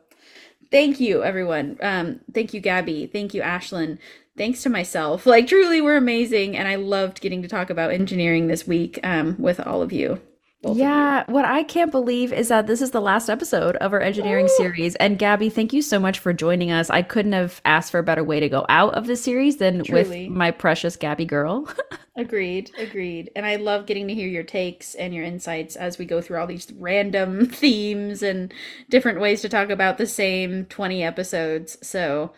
thank 0.71 0.99
you 0.99 1.23
everyone. 1.23 1.77
Um 1.81 2.21
thank 2.33 2.53
you 2.53 2.61
gabby. 2.61 3.07
Thank 3.07 3.33
you 3.33 3.41
ashlyn 3.41 3.97
thanks 4.39 4.63
to 4.63 4.69
myself 4.69 5.25
like 5.25 5.45
truly 5.45 5.81
we're 5.81 5.97
amazing 5.97 6.57
and 6.57 6.67
i 6.67 6.75
loved 6.75 7.21
getting 7.21 7.41
to 7.41 7.47
talk 7.47 7.69
about 7.69 7.91
engineering 7.91 8.47
this 8.47 8.65
week 8.65 8.99
um 9.03 9.35
with 9.37 9.59
all 9.59 9.81
of 9.81 9.91
you 9.91 10.19
both 10.61 10.71
of 10.71 10.77
you. 10.77 10.83
yeah, 10.83 11.23
what 11.27 11.45
I 11.45 11.63
can't 11.63 11.89
believe 11.89 12.33
is 12.33 12.49
that 12.49 12.67
this 12.67 12.81
is 12.81 12.91
the 12.91 12.99
last 12.99 13.29
episode 13.29 13.77
of 13.77 13.93
our 13.93 14.01
engineering 14.01 14.49
series. 14.57 14.95
And 14.95 15.17
Gabby, 15.17 15.49
thank 15.49 15.71
you 15.71 15.81
so 15.81 15.99
much 15.99 16.19
for 16.19 16.33
joining 16.33 16.69
us. 16.69 16.89
I 16.89 17.01
couldn't 17.01 17.31
have 17.31 17.61
asked 17.63 17.91
for 17.91 17.99
a 17.99 18.03
better 18.03 18.25
way 18.25 18.41
to 18.41 18.49
go 18.49 18.65
out 18.67 18.93
of 18.93 19.07
this 19.07 19.23
series 19.23 19.55
than 19.55 19.85
Truly. 19.85 20.27
with 20.27 20.35
my 20.35 20.51
precious 20.51 20.97
Gabby 20.97 21.23
girl. 21.23 21.73
agreed 22.19 22.69
agreed 22.77 23.31
and 23.33 23.45
i 23.45 23.55
love 23.55 23.85
getting 23.85 24.05
to 24.05 24.13
hear 24.13 24.27
your 24.27 24.43
takes 24.43 24.93
and 24.95 25.13
your 25.13 25.23
insights 25.23 25.77
as 25.77 25.97
we 25.97 26.03
go 26.03 26.19
through 26.19 26.37
all 26.37 26.47
these 26.47 26.69
random 26.73 27.45
themes 27.49 28.21
and 28.21 28.53
different 28.89 29.21
ways 29.21 29.41
to 29.41 29.47
talk 29.47 29.69
about 29.69 29.97
the 29.97 30.05
same 30.05 30.65
20 30.65 31.01
episodes 31.01 31.77
so 31.81 32.33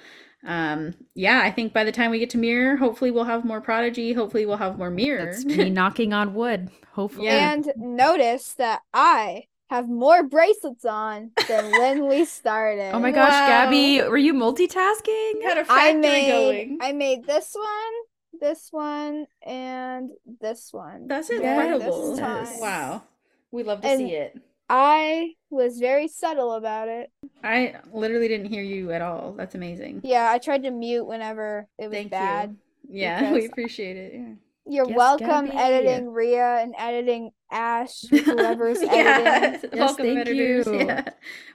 um 0.45 0.93
yeah 1.13 1.41
i 1.43 1.51
think 1.51 1.71
by 1.71 1.83
the 1.83 1.91
time 1.91 2.09
we 2.11 2.17
get 2.19 2.29
to 2.31 2.37
mirror 2.37 2.75
hopefully 2.77 3.11
we'll 3.11 3.25
have 3.25 3.45
more 3.45 3.61
prodigy 3.61 4.13
hopefully 4.13 4.45
we'll 4.45 4.57
have 4.57 4.77
more 4.77 4.89
mirror 4.89 5.25
That's 5.25 5.45
me 5.45 5.69
knocking 5.79 6.13
on 6.13 6.33
wood. 6.33 6.69
Hopefully. 6.93 7.27
Yeah. 7.27 7.53
And 7.53 7.71
notice 7.77 8.53
that 8.55 8.81
I 8.93 9.45
have 9.69 9.87
more 9.87 10.23
bracelets 10.23 10.83
on 10.83 11.31
than 11.47 11.71
when 11.71 12.07
we 12.09 12.25
started. 12.39 12.91
Oh 12.93 12.99
my 12.99 13.11
gosh, 13.11 13.31
Wow. 13.31 13.47
Gabby, 13.47 14.01
were 14.01 14.17
you 14.17 14.33
multitasking? 14.33 15.41
had 15.41 15.57
a 15.57 15.61
I 15.61 15.65
factory 15.93 16.01
made 16.01 16.31
going 16.31 16.77
I 16.81 16.91
made 16.91 17.25
this 17.25 17.53
one, 17.55 18.41
this 18.41 18.67
one, 18.71 19.25
and 19.45 20.09
this 20.41 20.73
one. 20.73 21.07
that's 21.07 21.29
incredible 21.29 22.11
this 22.11 22.19
time. 22.19 22.59
wow 22.59 23.03
we 23.51 23.63
love 23.63 23.79
to 23.81 23.87
And- 23.87 23.99
see 23.99 24.15
it 24.15 24.37
I 24.73 25.33
was 25.49 25.79
very 25.79 26.07
subtle 26.07 26.53
about 26.53 26.87
it. 26.87 27.11
i 27.43 27.75
literally 27.91 28.27
didn't 28.29 28.45
hear 28.47 28.63
you 28.63 28.91
at 28.91 29.01
all 29.01 29.33
that's 29.33 29.53
amazing 29.55 30.01
Yeah, 30.03 30.29
I 30.31 30.37
tried 30.37 30.63
to 30.63 30.71
mute 30.71 31.05
whenever 31.05 31.67
it 31.77 31.87
was 31.87 31.97
thank 31.97 32.11
bad. 32.11 32.51
you 32.51 32.57
yeah 32.89 33.33
we 33.37 33.45
appreciate 33.45 33.97
it 33.97 34.13
yeah 34.15 34.33
You're 34.71 34.87
Yes, 34.87 34.95
welcome 34.97 35.47
Gabby. 35.47 35.57
editing 35.57 36.13
Ria 36.13 36.59
and 36.61 36.73
editing 36.77 37.31
Ash, 37.51 38.03
whoever's 38.09 38.79
editing. 38.79 38.93
Yes, 38.93 39.65
welcome 39.73 40.05
thank 40.05 40.19
editors. 40.19 40.65
you. 40.65 40.73
Yeah. 40.87 41.03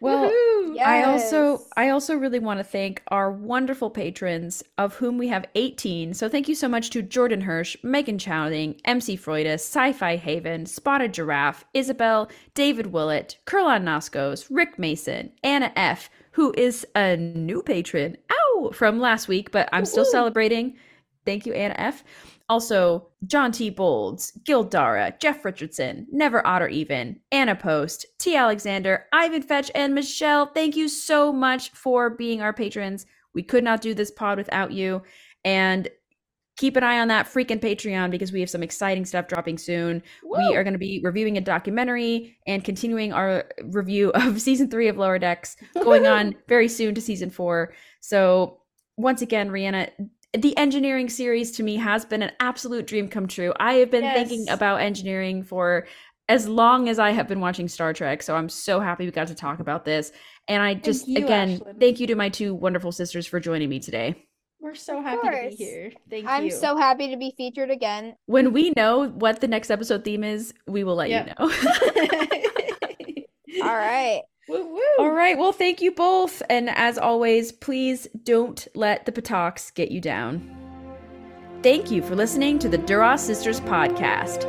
Well, 0.02 0.28
Woohoo! 0.30 0.76
Yeah. 0.76 0.86
I 0.90 1.04
also 1.04 1.60
I 1.78 1.88
also 1.88 2.14
really 2.14 2.40
want 2.40 2.60
to 2.60 2.64
thank 2.64 3.02
our 3.08 3.32
wonderful 3.32 3.88
patrons, 3.88 4.62
of 4.76 4.96
whom 4.96 5.16
we 5.16 5.28
have 5.28 5.46
18. 5.54 6.12
So 6.12 6.28
thank 6.28 6.46
you 6.46 6.54
so 6.54 6.68
much 6.68 6.90
to 6.90 7.00
Jordan 7.00 7.40
Hirsch, 7.40 7.74
Megan 7.82 8.18
Chowding, 8.18 8.78
MC 8.84 9.16
Freudus, 9.16 9.60
Sci-Fi 9.60 10.16
Haven, 10.16 10.66
Spotted 10.66 11.14
Giraffe, 11.14 11.64
Isabel, 11.72 12.28
David 12.52 12.88
Willett, 12.88 13.38
Curlon 13.46 13.82
Noskos, 13.84 14.46
Rick 14.50 14.78
Mason, 14.78 15.32
Anna 15.42 15.72
F, 15.74 16.10
who 16.32 16.52
is 16.58 16.86
a 16.94 17.16
new 17.16 17.62
patron, 17.62 18.18
ow, 18.30 18.72
from 18.74 19.00
last 19.00 19.26
week, 19.26 19.50
but 19.52 19.70
I'm 19.72 19.86
still 19.86 20.04
celebrating. 20.04 20.76
Thank 21.24 21.46
you, 21.46 21.54
Anna 21.54 21.74
F. 21.78 22.04
Also, 22.48 23.08
John 23.26 23.50
T. 23.50 23.70
Bolds, 23.70 24.32
Gil 24.44 24.62
Dara, 24.62 25.14
Jeff 25.20 25.44
Richardson, 25.44 26.06
Never 26.12 26.46
Otter 26.46 26.68
Even, 26.68 27.18
Anna 27.32 27.56
Post, 27.56 28.06
T. 28.18 28.36
Alexander, 28.36 29.06
Ivan 29.12 29.42
Fetch, 29.42 29.70
and 29.74 29.94
Michelle. 29.94 30.46
Thank 30.46 30.76
you 30.76 30.88
so 30.88 31.32
much 31.32 31.70
for 31.70 32.10
being 32.10 32.40
our 32.40 32.52
patrons. 32.52 33.06
We 33.34 33.42
could 33.42 33.64
not 33.64 33.80
do 33.80 33.94
this 33.94 34.10
pod 34.12 34.38
without 34.38 34.70
you. 34.70 35.02
And 35.44 35.88
keep 36.56 36.76
an 36.76 36.82
eye 36.82 36.98
on 36.98 37.08
that 37.08 37.26
freaking 37.26 37.60
Patreon 37.60 38.10
because 38.10 38.32
we 38.32 38.40
have 38.40 38.50
some 38.50 38.62
exciting 38.62 39.04
stuff 39.04 39.28
dropping 39.28 39.58
soon. 39.58 40.02
We 40.24 40.56
are 40.56 40.64
going 40.64 40.72
to 40.72 40.78
be 40.78 41.00
reviewing 41.04 41.36
a 41.36 41.40
documentary 41.40 42.38
and 42.46 42.64
continuing 42.64 43.12
our 43.12 43.44
review 43.64 44.10
of 44.14 44.40
season 44.40 44.70
three 44.70 44.88
of 44.88 44.96
Lower 44.96 45.18
Decks, 45.18 45.56
going 45.74 46.06
on 46.06 46.34
very 46.48 46.68
soon 46.68 46.94
to 46.94 47.00
season 47.00 47.30
four. 47.30 47.74
So, 48.00 48.60
once 48.98 49.20
again, 49.20 49.50
Rhianna, 49.50 49.90
the 50.36 50.56
engineering 50.56 51.08
series 51.08 51.52
to 51.52 51.62
me 51.62 51.76
has 51.76 52.04
been 52.04 52.22
an 52.22 52.32
absolute 52.40 52.86
dream 52.86 53.08
come 53.08 53.26
true. 53.26 53.52
I 53.58 53.74
have 53.74 53.90
been 53.90 54.04
thinking 54.14 54.48
about 54.48 54.80
engineering 54.80 55.42
for 55.42 55.86
as 56.28 56.48
long 56.48 56.88
as 56.88 56.98
I 56.98 57.10
have 57.12 57.28
been 57.28 57.40
watching 57.40 57.68
Star 57.68 57.92
Trek. 57.92 58.22
So 58.22 58.34
I'm 58.34 58.48
so 58.48 58.80
happy 58.80 59.04
we 59.04 59.12
got 59.12 59.28
to 59.28 59.34
talk 59.34 59.60
about 59.60 59.84
this. 59.84 60.12
And 60.48 60.62
I 60.62 60.74
just, 60.74 61.06
you, 61.06 61.24
again, 61.24 61.60
Ashlyn. 61.60 61.80
thank 61.80 62.00
you 62.00 62.06
to 62.08 62.14
my 62.16 62.28
two 62.28 62.54
wonderful 62.54 62.92
sisters 62.92 63.26
for 63.26 63.40
joining 63.40 63.68
me 63.68 63.78
today. 63.78 64.26
We're 64.58 64.74
so 64.74 65.00
happy 65.00 65.28
to 65.28 65.50
be 65.50 65.54
here. 65.54 65.92
Thank 66.10 66.24
you. 66.24 66.28
I'm 66.28 66.50
so 66.50 66.76
happy 66.76 67.10
to 67.10 67.16
be 67.16 67.32
featured 67.36 67.70
again. 67.70 68.16
When 68.26 68.52
we 68.52 68.72
know 68.76 69.08
what 69.08 69.40
the 69.40 69.48
next 69.48 69.70
episode 69.70 70.02
theme 70.02 70.24
is, 70.24 70.52
we 70.66 70.82
will 70.82 70.96
let 70.96 71.10
Yep. 71.10 71.26
you 71.38 71.46
know. 71.46 71.52
All 73.62 73.76
right. 73.76 74.22
Woo 74.48 74.64
woo. 74.64 74.80
All 74.98 75.10
right. 75.10 75.36
Well, 75.36 75.52
thank 75.52 75.80
you 75.80 75.90
both. 75.90 76.42
And 76.48 76.70
as 76.70 76.98
always, 76.98 77.52
please 77.52 78.06
don't 78.22 78.66
let 78.74 79.04
the 79.04 79.12
Pataks 79.12 79.74
get 79.74 79.90
you 79.90 80.00
down. 80.00 80.52
Thank 81.62 81.90
you 81.90 82.02
for 82.02 82.14
listening 82.14 82.58
to 82.60 82.68
the 82.68 82.78
Duras 82.78 83.22
Sisters 83.22 83.60
podcast. 83.60 84.46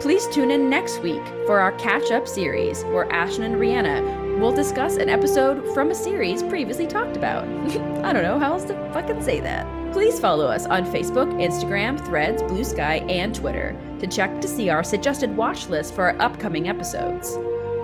Please 0.00 0.26
tune 0.28 0.50
in 0.50 0.68
next 0.68 1.00
week 1.00 1.22
for 1.46 1.60
our 1.60 1.72
catch 1.72 2.10
up 2.10 2.26
series 2.26 2.84
where 2.84 3.10
Ashton 3.12 3.44
and 3.44 3.54
Rhianna 3.56 4.40
will 4.40 4.52
discuss 4.52 4.96
an 4.96 5.08
episode 5.08 5.74
from 5.74 5.90
a 5.90 5.94
series 5.94 6.42
previously 6.42 6.86
talked 6.86 7.16
about. 7.16 7.44
I 8.04 8.12
don't 8.12 8.22
know 8.22 8.38
how 8.38 8.54
else 8.54 8.64
to 8.64 8.92
fucking 8.92 9.22
say 9.22 9.40
that. 9.40 9.66
Please 9.92 10.20
follow 10.20 10.46
us 10.46 10.66
on 10.66 10.84
Facebook, 10.84 11.32
Instagram, 11.34 12.02
Threads, 12.06 12.42
Blue 12.42 12.64
Sky, 12.64 12.96
and 13.08 13.34
Twitter 13.34 13.76
to 13.98 14.06
check 14.06 14.40
to 14.40 14.48
see 14.48 14.68
our 14.68 14.84
suggested 14.84 15.36
watch 15.36 15.68
list 15.68 15.94
for 15.94 16.10
our 16.10 16.20
upcoming 16.20 16.68
episodes. 16.68 17.36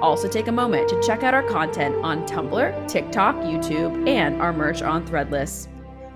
Also, 0.07 0.29
take 0.29 0.47
a 0.47 0.53
moment 0.53 0.89
to 0.89 1.03
check 1.03 1.25
out 1.25 1.35
our 1.35 1.43
content 1.43 1.93
on 1.97 2.25
Tumblr, 2.29 2.87
TikTok, 2.87 3.35
YouTube, 3.39 4.09
and 4.09 4.41
our 4.41 4.53
merch 4.53 4.81
on 4.81 5.05
Threadless. 5.05 5.67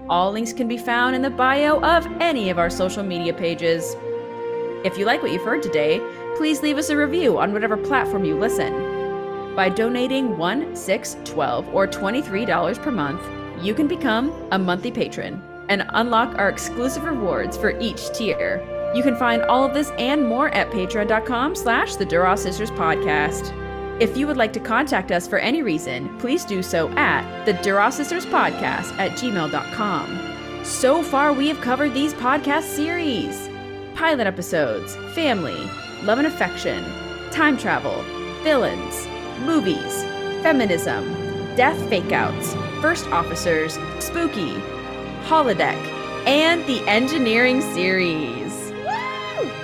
All 0.08 0.30
links 0.30 0.52
can 0.52 0.68
be 0.68 0.78
found 0.78 1.16
in 1.16 1.22
the 1.22 1.28
bio 1.28 1.80
of 1.80 2.06
any 2.20 2.50
of 2.50 2.58
our 2.60 2.70
social 2.70 3.02
media 3.02 3.34
pages. 3.34 3.96
If 4.84 4.96
you 4.96 5.06
like 5.06 5.22
what 5.22 5.32
you've 5.32 5.42
heard 5.42 5.60
today, 5.60 6.00
please 6.36 6.62
leave 6.62 6.78
us 6.78 6.90
a 6.90 6.96
review 6.96 7.40
on 7.40 7.52
whatever 7.52 7.76
platform 7.76 8.24
you 8.24 8.38
listen. 8.38 9.56
By 9.56 9.68
donating 9.68 10.38
1, 10.38 10.76
6, 10.76 11.16
12, 11.24 11.74
or 11.74 11.88
$23 11.88 12.80
per 12.80 12.92
month, 12.92 13.22
you 13.60 13.74
can 13.74 13.88
become 13.88 14.30
a 14.52 14.58
monthly 14.58 14.92
patron 14.92 15.42
and 15.68 15.84
unlock 15.94 16.38
our 16.38 16.48
exclusive 16.48 17.02
rewards 17.02 17.56
for 17.56 17.76
each 17.80 18.08
tier. 18.12 18.62
You 18.94 19.02
can 19.02 19.16
find 19.16 19.42
all 19.42 19.64
of 19.64 19.74
this 19.74 19.90
and 19.98 20.28
more 20.28 20.50
at 20.50 20.70
patreon.com 20.70 21.56
slash 21.56 21.96
the 21.96 22.06
Duras 22.06 22.40
Sisters 22.42 22.70
Podcast. 22.70 23.52
If 24.00 24.16
you 24.16 24.26
would 24.26 24.38
like 24.38 24.54
to 24.54 24.60
contact 24.60 25.12
us 25.12 25.28
for 25.28 25.38
any 25.38 25.62
reason, 25.62 26.18
please 26.18 26.46
do 26.46 26.62
so 26.62 26.88
at 26.92 27.44
the 27.44 27.52
Duras 27.52 27.96
Sisters 27.96 28.24
Podcast 28.24 28.98
at 28.98 29.10
gmail.com. 29.10 30.64
So 30.64 31.02
far, 31.02 31.34
we 31.34 31.48
have 31.48 31.60
covered 31.60 31.92
these 31.92 32.14
podcast 32.14 32.62
series 32.62 33.50
pilot 33.94 34.26
episodes, 34.26 34.96
family, 35.14 35.60
love 36.02 36.16
and 36.16 36.26
affection, 36.26 36.82
time 37.30 37.58
travel, 37.58 38.02
villains, 38.42 39.06
movies, 39.44 40.02
feminism, 40.42 41.04
death 41.54 41.76
fakeouts, 41.90 42.54
first 42.80 43.06
officers, 43.08 43.74
spooky, 43.98 44.54
holodeck, 45.24 45.76
and 46.26 46.64
the 46.64 46.80
engineering 46.88 47.60
series. 47.74 48.49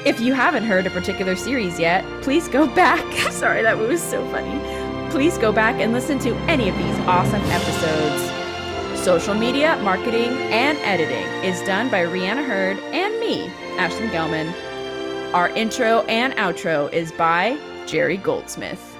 If 0.04 0.20
you 0.20 0.32
haven't 0.34 0.64
heard 0.64 0.86
a 0.86 0.90
particular 0.90 1.36
series 1.36 1.78
yet, 1.78 2.04
please 2.22 2.48
go 2.48 2.66
back. 2.66 3.04
Sorry, 3.32 3.62
that 3.62 3.78
was 3.78 4.02
so 4.02 4.26
funny. 4.30 5.10
Please 5.10 5.38
go 5.38 5.52
back 5.52 5.80
and 5.80 5.92
listen 5.92 6.18
to 6.20 6.34
any 6.48 6.68
of 6.68 6.76
these 6.76 6.98
awesome 7.06 7.42
episodes. 7.44 9.00
Social 9.02 9.34
media, 9.34 9.76
marketing, 9.82 10.32
and 10.50 10.78
editing 10.78 11.26
is 11.44 11.60
done 11.66 11.90
by 11.90 12.04
Rhianna 12.04 12.44
Hurd 12.44 12.78
and 12.92 13.18
me, 13.20 13.48
Ashlyn 13.76 14.10
Gelman. 14.10 14.52
Our 15.32 15.48
intro 15.50 16.00
and 16.02 16.32
outro 16.34 16.92
is 16.92 17.12
by 17.12 17.58
Jerry 17.86 18.16
Goldsmith. 18.16 18.96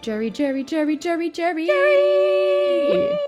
Jerry, 0.00 0.30
Jerry, 0.30 0.62
Jerry, 0.62 0.96
Jerry, 0.96 1.30
Jerry. 1.30 1.66
Jerry! 1.66 3.18